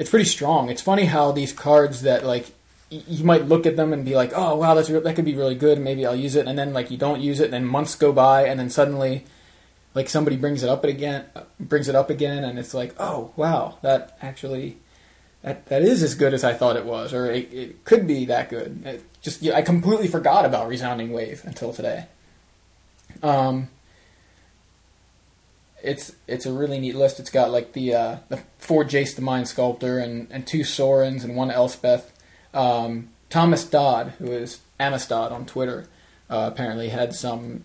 it's 0.00 0.08
pretty 0.10 0.24
strong. 0.24 0.70
It's 0.70 0.80
funny 0.80 1.04
how 1.04 1.30
these 1.30 1.52
cards 1.52 2.02
that 2.02 2.24
like 2.24 2.46
you 2.88 3.22
might 3.22 3.46
look 3.46 3.66
at 3.66 3.76
them 3.76 3.92
and 3.92 4.04
be 4.04 4.16
like, 4.16 4.32
oh 4.34 4.56
wow, 4.56 4.74
that's 4.74 4.90
re- 4.90 4.98
that 4.98 5.14
could 5.14 5.26
be 5.26 5.36
really 5.36 5.54
good. 5.54 5.78
Maybe 5.78 6.06
I'll 6.06 6.16
use 6.16 6.34
it, 6.34 6.48
and 6.48 6.58
then 6.58 6.72
like 6.72 6.90
you 6.90 6.96
don't 6.96 7.20
use 7.20 7.38
it, 7.38 7.44
and 7.44 7.52
then 7.52 7.66
months 7.66 7.94
go 7.94 8.10
by, 8.12 8.46
and 8.46 8.58
then 8.58 8.70
suddenly. 8.70 9.26
Like 9.92 10.08
somebody 10.08 10.36
brings 10.36 10.62
it 10.62 10.68
up 10.68 10.84
again, 10.84 11.24
brings 11.58 11.88
it 11.88 11.96
up 11.96 12.10
again, 12.10 12.44
and 12.44 12.60
it's 12.60 12.72
like, 12.74 12.94
oh 13.00 13.32
wow, 13.34 13.78
that 13.82 14.16
actually 14.22 14.76
that 15.42 15.66
that 15.66 15.82
is 15.82 16.04
as 16.04 16.14
good 16.14 16.32
as 16.32 16.44
I 16.44 16.54
thought 16.54 16.76
it 16.76 16.84
was, 16.84 17.12
or 17.12 17.28
it, 17.30 17.52
it 17.52 17.84
could 17.84 18.06
be 18.06 18.24
that 18.26 18.50
good. 18.50 18.86
It 18.86 19.02
just 19.20 19.42
yeah, 19.42 19.56
I 19.56 19.62
completely 19.62 20.06
forgot 20.06 20.44
about 20.44 20.68
Resounding 20.68 21.12
Wave 21.12 21.42
until 21.44 21.72
today. 21.72 22.06
Um, 23.20 23.68
it's 25.82 26.14
it's 26.26 26.46
a 26.46 26.52
really 26.52 26.78
neat 26.78 26.94
list. 26.94 27.20
It's 27.20 27.30
got 27.30 27.50
like 27.50 27.72
the 27.72 27.94
uh, 27.94 28.16
the 28.28 28.40
four 28.58 28.84
Jace 28.84 29.14
the 29.14 29.22
Mind 29.22 29.48
Sculptor 29.48 29.98
and, 29.98 30.28
and 30.30 30.46
two 30.46 30.60
Sorins 30.60 31.24
and 31.24 31.36
one 31.36 31.50
Elspeth. 31.50 32.12
Um, 32.52 33.10
Thomas 33.28 33.64
Dodd, 33.64 34.14
who 34.18 34.32
is 34.32 34.60
Amistad 34.78 35.32
on 35.32 35.46
Twitter, 35.46 35.86
uh, 36.28 36.50
apparently 36.52 36.88
had 36.88 37.14
some 37.14 37.64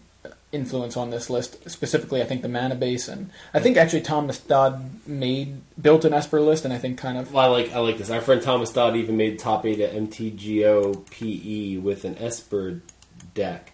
influence 0.52 0.96
on 0.96 1.10
this 1.10 1.30
list. 1.30 1.70
Specifically, 1.70 2.22
I 2.22 2.26
think 2.26 2.42
the 2.42 2.50
mana 2.50 2.76
base, 2.76 3.08
and 3.08 3.30
I 3.54 3.60
think 3.60 3.78
actually 3.78 4.02
Thomas 4.02 4.40
Dodd 4.40 5.08
made 5.08 5.62
built 5.80 6.06
an 6.06 6.14
Esper 6.14 6.40
list, 6.40 6.66
and 6.66 6.74
I 6.74 6.78
think 6.78 6.98
kind 6.98 7.18
of 7.18 7.32
Well, 7.34 7.46
I 7.46 7.48
like 7.48 7.74
I 7.74 7.80
like 7.80 7.98
this. 7.98 8.10
Our 8.10 8.22
friend 8.22 8.42
Thomas 8.42 8.72
Dodd 8.72 8.96
even 8.96 9.18
made 9.18 9.38
top 9.40 9.66
eight 9.66 9.80
at 9.80 9.94
MTGO 9.94 11.10
PE 11.12 11.78
with 11.78 12.06
an 12.06 12.18
Esper 12.18 12.82
deck. 13.34 13.72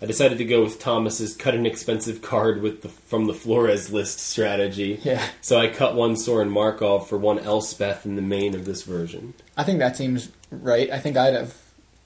I 0.00 0.06
decided 0.06 0.38
to 0.38 0.44
go 0.44 0.62
with 0.62 0.78
Thomas's 0.78 1.36
cut 1.36 1.54
an 1.54 1.66
expensive 1.66 2.22
card 2.22 2.62
with 2.62 2.82
the 2.82 2.88
from 2.88 3.26
the 3.26 3.34
Flores 3.34 3.90
list 3.90 4.20
strategy. 4.20 5.00
yeah. 5.02 5.26
So 5.40 5.58
I 5.58 5.68
cut 5.68 5.96
one 5.96 6.16
Sorin 6.16 6.50
Markov 6.50 7.08
for 7.08 7.18
one 7.18 7.38
Elspeth 7.40 8.06
in 8.06 8.14
the 8.14 8.22
main 8.22 8.54
of 8.54 8.64
this 8.64 8.82
version. 8.82 9.34
I 9.56 9.64
think 9.64 9.80
that 9.80 9.96
seems 9.96 10.30
right. 10.50 10.90
I 10.90 11.00
think 11.00 11.16
I'd 11.16 11.34
have, 11.34 11.56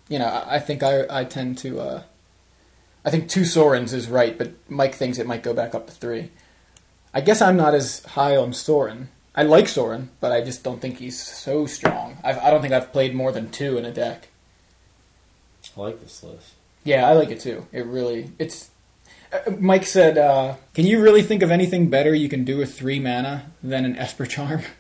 you 0.08 0.18
know, 0.18 0.26
I 0.26 0.56
I 0.56 0.58
think 0.58 0.82
I 0.82 1.04
I 1.10 1.24
tend 1.24 1.58
to, 1.58 1.80
uh, 1.80 2.02
I 3.04 3.10
think 3.10 3.28
two 3.28 3.42
Sorins 3.42 3.92
is 3.92 4.08
right, 4.08 4.38
but 4.38 4.52
Mike 4.70 4.94
thinks 4.94 5.18
it 5.18 5.26
might 5.26 5.42
go 5.42 5.52
back 5.52 5.74
up 5.74 5.86
to 5.86 5.92
three. 5.92 6.30
I 7.12 7.20
guess 7.20 7.42
I'm 7.42 7.58
not 7.58 7.74
as 7.74 8.02
high 8.04 8.36
on 8.36 8.54
Sorin. 8.54 9.08
I 9.34 9.42
like 9.42 9.68
Sorin, 9.68 10.10
but 10.20 10.32
I 10.32 10.42
just 10.42 10.62
don't 10.62 10.80
think 10.80 10.98
he's 10.98 11.20
so 11.20 11.66
strong. 11.66 12.16
I've, 12.24 12.38
I 12.38 12.50
don't 12.50 12.62
think 12.62 12.72
I've 12.72 12.92
played 12.92 13.14
more 13.14 13.32
than 13.32 13.50
two 13.50 13.76
in 13.76 13.84
a 13.84 13.90
deck. 13.90 14.28
I 15.76 15.80
like 15.80 16.00
this 16.00 16.22
list. 16.22 16.54
Yeah, 16.84 17.08
I 17.08 17.12
like 17.12 17.30
it 17.30 17.40
too. 17.40 17.66
It 17.72 17.86
really, 17.86 18.30
it's. 18.38 18.70
uh, 19.32 19.50
Mike 19.58 19.86
said, 19.86 20.18
uh, 20.18 20.56
"Can 20.74 20.86
you 20.86 21.00
really 21.00 21.22
think 21.22 21.42
of 21.42 21.50
anything 21.50 21.88
better 21.88 22.14
you 22.14 22.28
can 22.28 22.44
do 22.44 22.58
with 22.58 22.74
three 22.74 22.98
mana 22.98 23.46
than 23.62 23.84
an 23.84 23.96
Esper 23.96 24.26
Charm?" 24.26 24.62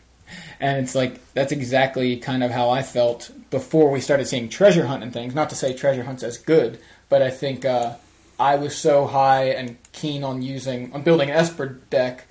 And 0.60 0.78
it's 0.78 0.94
like 0.94 1.20
that's 1.34 1.52
exactly 1.52 2.16
kind 2.16 2.42
of 2.42 2.52
how 2.52 2.70
I 2.70 2.82
felt 2.82 3.30
before 3.50 3.90
we 3.90 4.00
started 4.00 4.26
seeing 4.28 4.48
Treasure 4.48 4.86
Hunt 4.86 5.02
and 5.02 5.12
things. 5.12 5.34
Not 5.34 5.50
to 5.50 5.56
say 5.56 5.74
Treasure 5.74 6.04
Hunt's 6.04 6.22
as 6.22 6.38
good, 6.38 6.78
but 7.08 7.20
I 7.20 7.30
think 7.30 7.64
uh, 7.64 7.96
I 8.38 8.54
was 8.54 8.74
so 8.74 9.06
high 9.06 9.46
and 9.46 9.76
keen 9.92 10.24
on 10.24 10.40
using 10.40 10.92
on 10.94 11.02
building 11.02 11.30
an 11.30 11.36
Esper 11.36 11.66
deck 11.90 12.26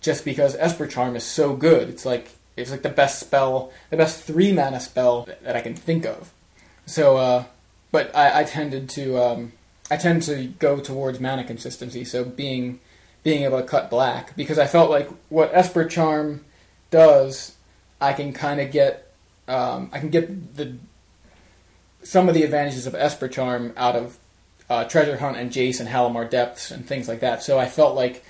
just 0.00 0.24
because 0.24 0.56
Esper 0.56 0.86
Charm 0.86 1.16
is 1.16 1.24
so 1.24 1.54
good. 1.56 1.88
It's 1.88 2.04
like 2.04 2.32
it's 2.56 2.70
like 2.70 2.82
the 2.82 2.88
best 2.90 3.20
spell, 3.20 3.72
the 3.90 3.96
best 3.96 4.24
three 4.24 4.52
mana 4.52 4.80
spell 4.80 5.28
that 5.42 5.56
I 5.56 5.60
can 5.60 5.74
think 5.74 6.04
of. 6.04 6.32
So, 6.84 7.16
uh, 7.16 7.44
but 7.90 8.14
I, 8.14 8.40
I 8.40 8.44
tended 8.44 8.88
to 8.90 9.18
um, 9.18 9.52
I 9.90 9.96
tend 9.96 10.22
to 10.24 10.46
go 10.58 10.80
towards 10.80 11.20
mana 11.20 11.44
consistency. 11.44 12.04
So 12.04 12.24
being 12.24 12.80
being 13.22 13.44
able 13.44 13.60
to 13.60 13.66
cut 13.66 13.90
black 13.90 14.36
because 14.36 14.58
I 14.58 14.66
felt 14.66 14.90
like 14.90 15.08
what 15.28 15.50
Esper 15.52 15.84
Charm 15.84 16.44
does, 16.90 17.56
I 18.00 18.12
can 18.12 18.32
kind 18.32 18.60
of 18.60 18.70
get 18.70 19.12
um, 19.46 19.90
I 19.92 19.98
can 19.98 20.10
get 20.10 20.56
the 20.56 20.76
some 22.02 22.28
of 22.28 22.34
the 22.34 22.42
advantages 22.42 22.86
of 22.86 22.94
Esper 22.94 23.28
Charm 23.28 23.72
out 23.76 23.96
of 23.96 24.18
uh, 24.70 24.84
Treasure 24.84 25.16
Hunt 25.16 25.36
and 25.36 25.50
Jace 25.50 25.80
and 25.80 25.88
Halimar 25.88 26.28
Depths 26.28 26.70
and 26.70 26.86
things 26.86 27.08
like 27.08 27.20
that. 27.20 27.42
So 27.42 27.58
I 27.58 27.66
felt 27.66 27.96
like 27.96 28.24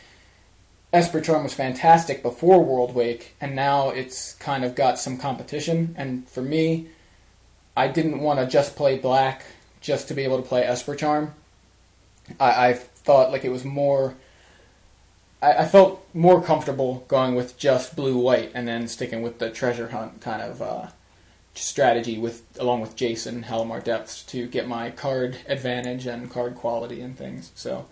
Esper 0.92 1.20
Charm 1.20 1.42
was 1.42 1.54
fantastic 1.54 2.22
before 2.22 2.64
Worldwake, 2.64 3.26
and 3.40 3.54
now 3.54 3.90
it's 3.90 4.34
kind 4.34 4.64
of 4.64 4.74
got 4.74 4.98
some 4.98 5.18
competition. 5.18 5.94
And 5.98 6.26
for 6.28 6.40
me, 6.40 6.88
I 7.78 7.86
didn't 7.86 8.18
want 8.18 8.40
to 8.40 8.46
just 8.46 8.74
play 8.74 8.98
black 8.98 9.44
just 9.80 10.08
to 10.08 10.14
be 10.14 10.24
able 10.24 10.42
to 10.42 10.48
play 10.48 10.64
Esper 10.64 10.96
Charm. 10.96 11.32
I, 12.40 12.70
I 12.70 12.72
thought 12.72 13.30
like 13.30 13.44
it 13.44 13.52
was 13.52 13.64
more. 13.64 14.16
I, 15.40 15.58
I 15.58 15.64
felt 15.64 16.04
more 16.12 16.42
comfortable 16.42 17.04
going 17.06 17.36
with 17.36 17.56
just 17.56 17.94
blue 17.94 18.18
white 18.18 18.50
and 18.52 18.66
then 18.66 18.88
sticking 18.88 19.22
with 19.22 19.38
the 19.38 19.48
treasure 19.48 19.90
hunt 19.90 20.20
kind 20.20 20.42
of 20.42 20.60
uh, 20.60 20.88
strategy 21.54 22.18
with 22.18 22.42
along 22.58 22.80
with 22.80 22.96
Jace 22.96 23.28
and 23.28 23.44
Halimar 23.44 23.82
Depths 23.84 24.24
to 24.24 24.48
get 24.48 24.66
my 24.66 24.90
card 24.90 25.36
advantage 25.46 26.04
and 26.04 26.28
card 26.28 26.56
quality 26.56 27.00
and 27.00 27.16
things. 27.16 27.52
So, 27.54 27.86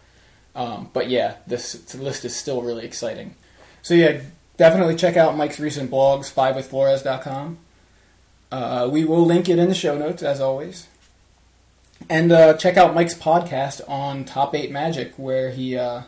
um, 0.57 0.91
but 0.95 1.09
yeah, 1.09 1.37
this 1.47 1.95
list 1.95 2.25
is 2.25 2.35
still 2.35 2.61
really 2.61 2.85
exciting. 2.85 3.37
So 3.83 3.95
yeah, 3.95 4.23
definitely 4.57 4.97
check 4.97 5.17
out 5.17 5.37
Mike's 5.37 5.61
recent 5.61 5.93
blogs, 5.93 6.33
fivewithflores.com. 6.35 7.59
Uh, 8.51 8.89
we 8.91 9.05
will 9.05 9.25
link 9.25 9.49
it 9.49 9.59
in 9.59 9.69
the 9.69 9.75
show 9.75 9.97
notes 9.99 10.23
as 10.23 10.41
always. 10.41 10.87
and 12.09 12.31
uh, 12.33 12.55
check 12.55 12.77
out 12.77 12.95
Mike's 12.95 13.15
podcast 13.15 13.81
on 13.89 14.25
Top 14.25 14.55
Eight 14.55 14.71
Magic, 14.71 15.15
where 15.17 15.51
he 15.51 15.77
uh, 15.77 16.03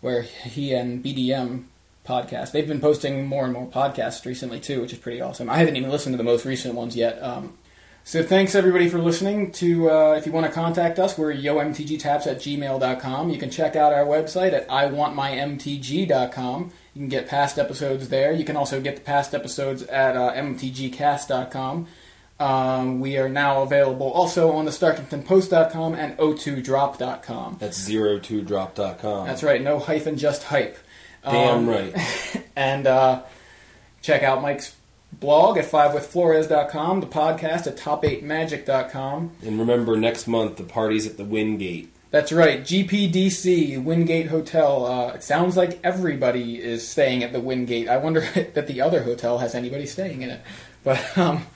where 0.00 0.22
he 0.22 0.72
and 0.74 1.02
BDM 1.04 1.64
podcast. 2.06 2.52
They've 2.52 2.66
been 2.68 2.80
posting 2.80 3.26
more 3.26 3.44
and 3.44 3.52
more 3.52 3.66
podcasts 3.66 4.24
recently 4.26 4.60
too, 4.60 4.80
which 4.80 4.92
is 4.92 4.98
pretty 4.98 5.20
awesome. 5.20 5.48
I 5.50 5.58
haven't 5.58 5.76
even 5.76 5.90
listened 5.90 6.14
to 6.14 6.18
the 6.18 6.24
most 6.24 6.44
recent 6.44 6.74
ones 6.74 6.96
yet. 6.96 7.22
Um, 7.22 7.56
so 8.02 8.22
thanks 8.22 8.54
everybody 8.54 8.88
for 8.88 8.98
listening. 8.98 9.52
To 9.52 9.90
uh, 9.90 10.14
if 10.14 10.26
you 10.26 10.32
want 10.32 10.46
to 10.46 10.52
contact 10.52 10.98
us, 10.98 11.16
we're 11.18 11.34
yomtgtaps 11.34 12.26
at 12.26 12.38
gmail.com. 12.38 13.30
You 13.30 13.38
can 13.38 13.50
check 13.50 13.76
out 13.76 13.92
our 13.92 14.04
website 14.04 14.52
at 14.52 14.66
iwantmymtg.com. 14.68 16.72
You 16.94 17.00
can 17.02 17.08
get 17.08 17.28
past 17.28 17.58
episodes 17.58 18.08
there. 18.08 18.32
You 18.32 18.44
can 18.44 18.56
also 18.56 18.80
get 18.80 18.96
the 18.96 19.02
past 19.02 19.34
episodes 19.34 19.82
at 19.84 20.16
uh, 20.16 20.32
mtgcast.com. 20.32 21.86
Um, 22.40 23.00
we 23.00 23.18
are 23.18 23.28
now 23.28 23.62
available 23.62 24.10
also 24.10 24.52
on 24.52 24.64
the 24.64 24.70
StarkingtonPost.com 24.70 25.94
and 25.94 26.16
o2drop.com. 26.16 27.56
That's 27.60 27.78
zero2drop.com. 27.88 29.26
That's 29.26 29.42
right, 29.42 29.60
no 29.62 29.78
hyphen, 29.78 30.16
just 30.16 30.44
hype. 30.44 30.78
Damn 31.22 31.58
Um, 31.58 31.68
right. 31.68 31.94
And 32.56 32.86
uh, 32.86 33.22
check 34.02 34.22
out 34.22 34.42
Mike's 34.42 34.74
blog 35.12 35.56
at 35.58 35.64
fivewithflores.com, 35.66 37.00
the 37.00 37.06
podcast 37.06 37.66
at 37.66 37.76
top8magic.com. 37.76 39.32
And 39.44 39.58
remember, 39.58 39.96
next 39.96 40.26
month 40.26 40.56
the 40.56 40.64
party's 40.64 41.06
at 41.06 41.16
the 41.16 41.24
Wingate. 41.24 41.90
That's 42.10 42.32
right, 42.32 42.60
GPDC, 42.60 43.84
Wingate 43.84 44.26
Hotel. 44.26 44.84
Uh, 44.84 45.12
it 45.12 45.22
sounds 45.22 45.56
like 45.56 45.78
everybody 45.84 46.60
is 46.60 46.86
staying 46.86 47.22
at 47.22 47.32
the 47.32 47.40
Wingate. 47.40 47.88
I 47.88 47.98
wonder 47.98 48.20
that 48.54 48.66
the 48.66 48.80
other 48.80 49.02
hotel 49.04 49.38
has 49.38 49.54
anybody 49.54 49.86
staying 49.86 50.22
in 50.22 50.30
it. 50.30 50.40
But 50.82 51.16
um, 51.16 51.46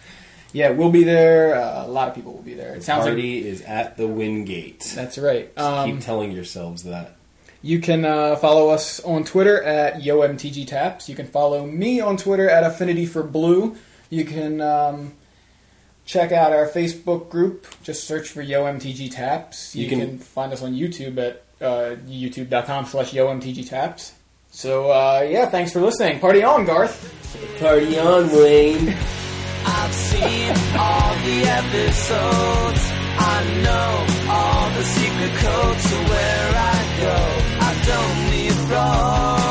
yeah, 0.52 0.70
we'll 0.70 0.92
be 0.92 1.02
there. 1.02 1.56
Uh, 1.56 1.86
a 1.86 1.88
lot 1.88 2.08
of 2.08 2.14
people 2.14 2.32
will 2.32 2.42
be 2.42 2.54
there. 2.54 2.74
It 2.74 2.84
sounds 2.84 3.04
like 3.04 3.14
Party 3.14 3.44
is 3.46 3.62
at 3.62 3.96
the 3.96 4.06
Wingate. 4.06 4.92
that's 4.94 5.18
right. 5.18 5.50
Um, 5.58 5.90
Keep 5.90 6.00
telling 6.02 6.30
yourselves 6.30 6.84
that. 6.84 7.16
You 7.60 7.80
can 7.80 8.04
uh, 8.04 8.36
follow 8.36 8.68
us 8.68 9.00
on 9.00 9.24
Twitter 9.24 9.60
at 9.62 10.02
YoMTGTaps. 10.02 11.08
You 11.08 11.16
can 11.16 11.26
follow 11.26 11.66
me 11.66 11.98
on 12.00 12.16
Twitter 12.16 12.48
at 12.48 12.62
Affinity 12.62 13.06
for 13.06 13.22
Blue. 13.22 13.76
You 14.10 14.24
can 14.24 14.60
um, 14.60 15.14
check 16.04 16.32
out 16.32 16.52
our 16.52 16.66
Facebook 16.68 17.28
group. 17.30 17.66
Just 17.82 18.04
search 18.04 18.28
for 18.28 18.42
YoMTGTaps. 18.42 19.74
You, 19.74 19.84
You 19.84 19.88
can, 19.88 19.98
can- 20.00 20.18
find 20.18 20.52
us 20.52 20.62
on 20.62 20.74
YouTube 20.74 21.18
at 21.18 21.42
uh, 21.60 21.96
youtube.com 22.06 22.86
slash 22.86 23.12
YoMTGTaps. 23.12 24.12
So, 24.50 24.90
uh, 24.90 25.26
yeah, 25.28 25.46
thanks 25.46 25.72
for 25.72 25.80
listening. 25.80 26.20
Party 26.20 26.42
on, 26.44 26.64
Garth. 26.64 27.12
Party 27.58 27.98
on, 27.98 28.30
Wayne. 28.30 28.94
I've 29.66 29.92
seen 29.94 30.50
all 30.78 31.14
the 31.24 31.42
episodes. 31.48 32.90
I 33.16 33.62
know 33.64 34.06
all 34.30 34.70
the 34.70 34.84
secret 34.84 35.32
codes 35.40 35.90
to 35.90 35.96
where 36.10 36.52
I 36.54 36.96
go. 37.00 37.16
I 37.60 37.72
don't 37.86 38.30
need 38.30 38.70
roads. 38.70 39.43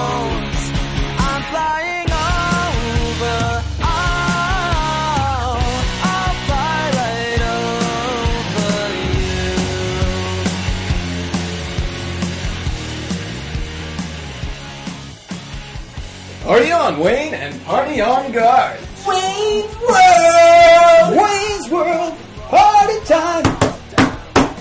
Party 16.44 16.74
on, 16.74 16.99
Wayne, 16.99 17.34
and 17.34 17.64
party 17.64 18.02
on, 18.02 18.30
Garth. 18.34 19.07
Wayne's 19.07 19.78
World! 19.80 21.18
Wayne's 21.18 21.70
World, 21.70 22.18
party 22.49 23.06
time. 23.06 23.45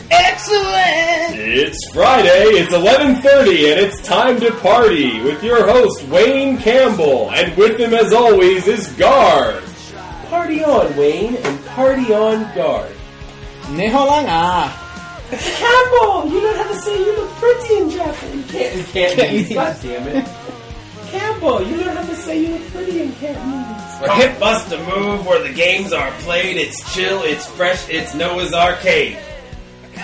Excellent. 0.09 1.41
It's 1.41 1.93
Friday, 1.93 2.51
it's 2.55 2.73
11.30, 2.73 3.73
and 3.73 3.81
it's 3.81 4.01
time 4.01 4.39
to 4.39 4.53
party 4.61 5.21
with 5.23 5.43
your 5.43 5.67
host, 5.67 6.07
Wayne 6.07 6.57
Campbell. 6.59 7.33
And 7.33 7.57
with 7.57 7.81
him, 7.81 7.95
as 7.95 8.13
always, 8.13 8.69
is 8.69 8.87
Guard. 8.93 9.65
Party 10.31 10.63
on, 10.63 10.97
Wayne, 10.97 11.35
and 11.35 11.67
party 11.67 12.15
on, 12.15 12.43
Guard. 12.55 12.95
Neho 13.75 14.07
lang 14.07 14.27
ah. 14.29 14.71
Campbell, 15.33 16.31
you 16.31 16.41
don't 16.43 16.57
have 16.57 16.69
to 16.69 16.77
say 16.77 16.97
you 16.97 17.17
look 17.17 17.31
pretty 17.33 17.75
in 17.79 17.91
Japanese. 17.91 18.53
Can't, 18.53 18.77
in 18.77 18.85
Cantonese, 18.85 19.55
God 19.55 19.77
damn 19.83 20.07
it. 20.07 20.42
Campbell, 21.13 21.63
you 21.63 21.77
don't 21.77 21.95
have 21.95 22.09
to 22.09 22.17
say 22.17 22.43
you 22.43 22.53
were 22.55 22.71
pretty 22.71 23.03
in 23.03 23.13
camp 23.17 23.39
movies. 23.45 24.01
A 24.01 24.11
hip 24.15 24.41
the 24.71 24.79
move 24.97 25.27
where 25.27 25.43
the 25.47 25.53
games 25.53 25.93
are 25.93 26.11
played. 26.21 26.57
It's 26.57 26.95
chill. 26.95 27.21
It's 27.23 27.47
fresh. 27.47 27.87
It's 27.91 28.15
Noah's 28.15 28.55
Arcade. 28.55 29.19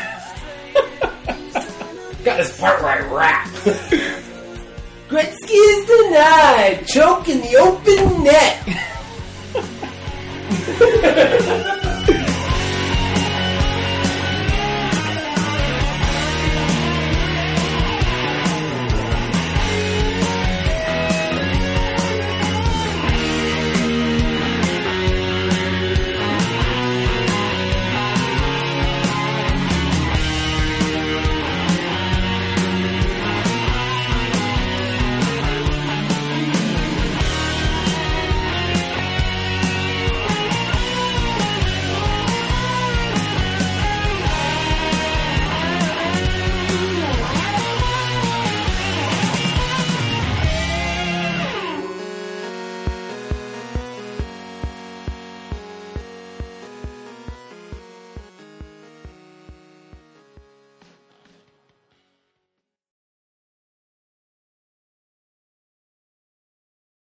Got 2.25 2.37
this 2.37 2.61
part 2.61 2.83
where 2.83 2.91
I 2.91 2.99
rap. 3.11 3.47
Gretzky 5.09 5.49
is 5.49 5.87
denied. 5.87 6.87
Choke 6.87 7.31
in 7.31 7.41
the 7.41 7.57
open 7.57 8.25
net. 8.25 8.63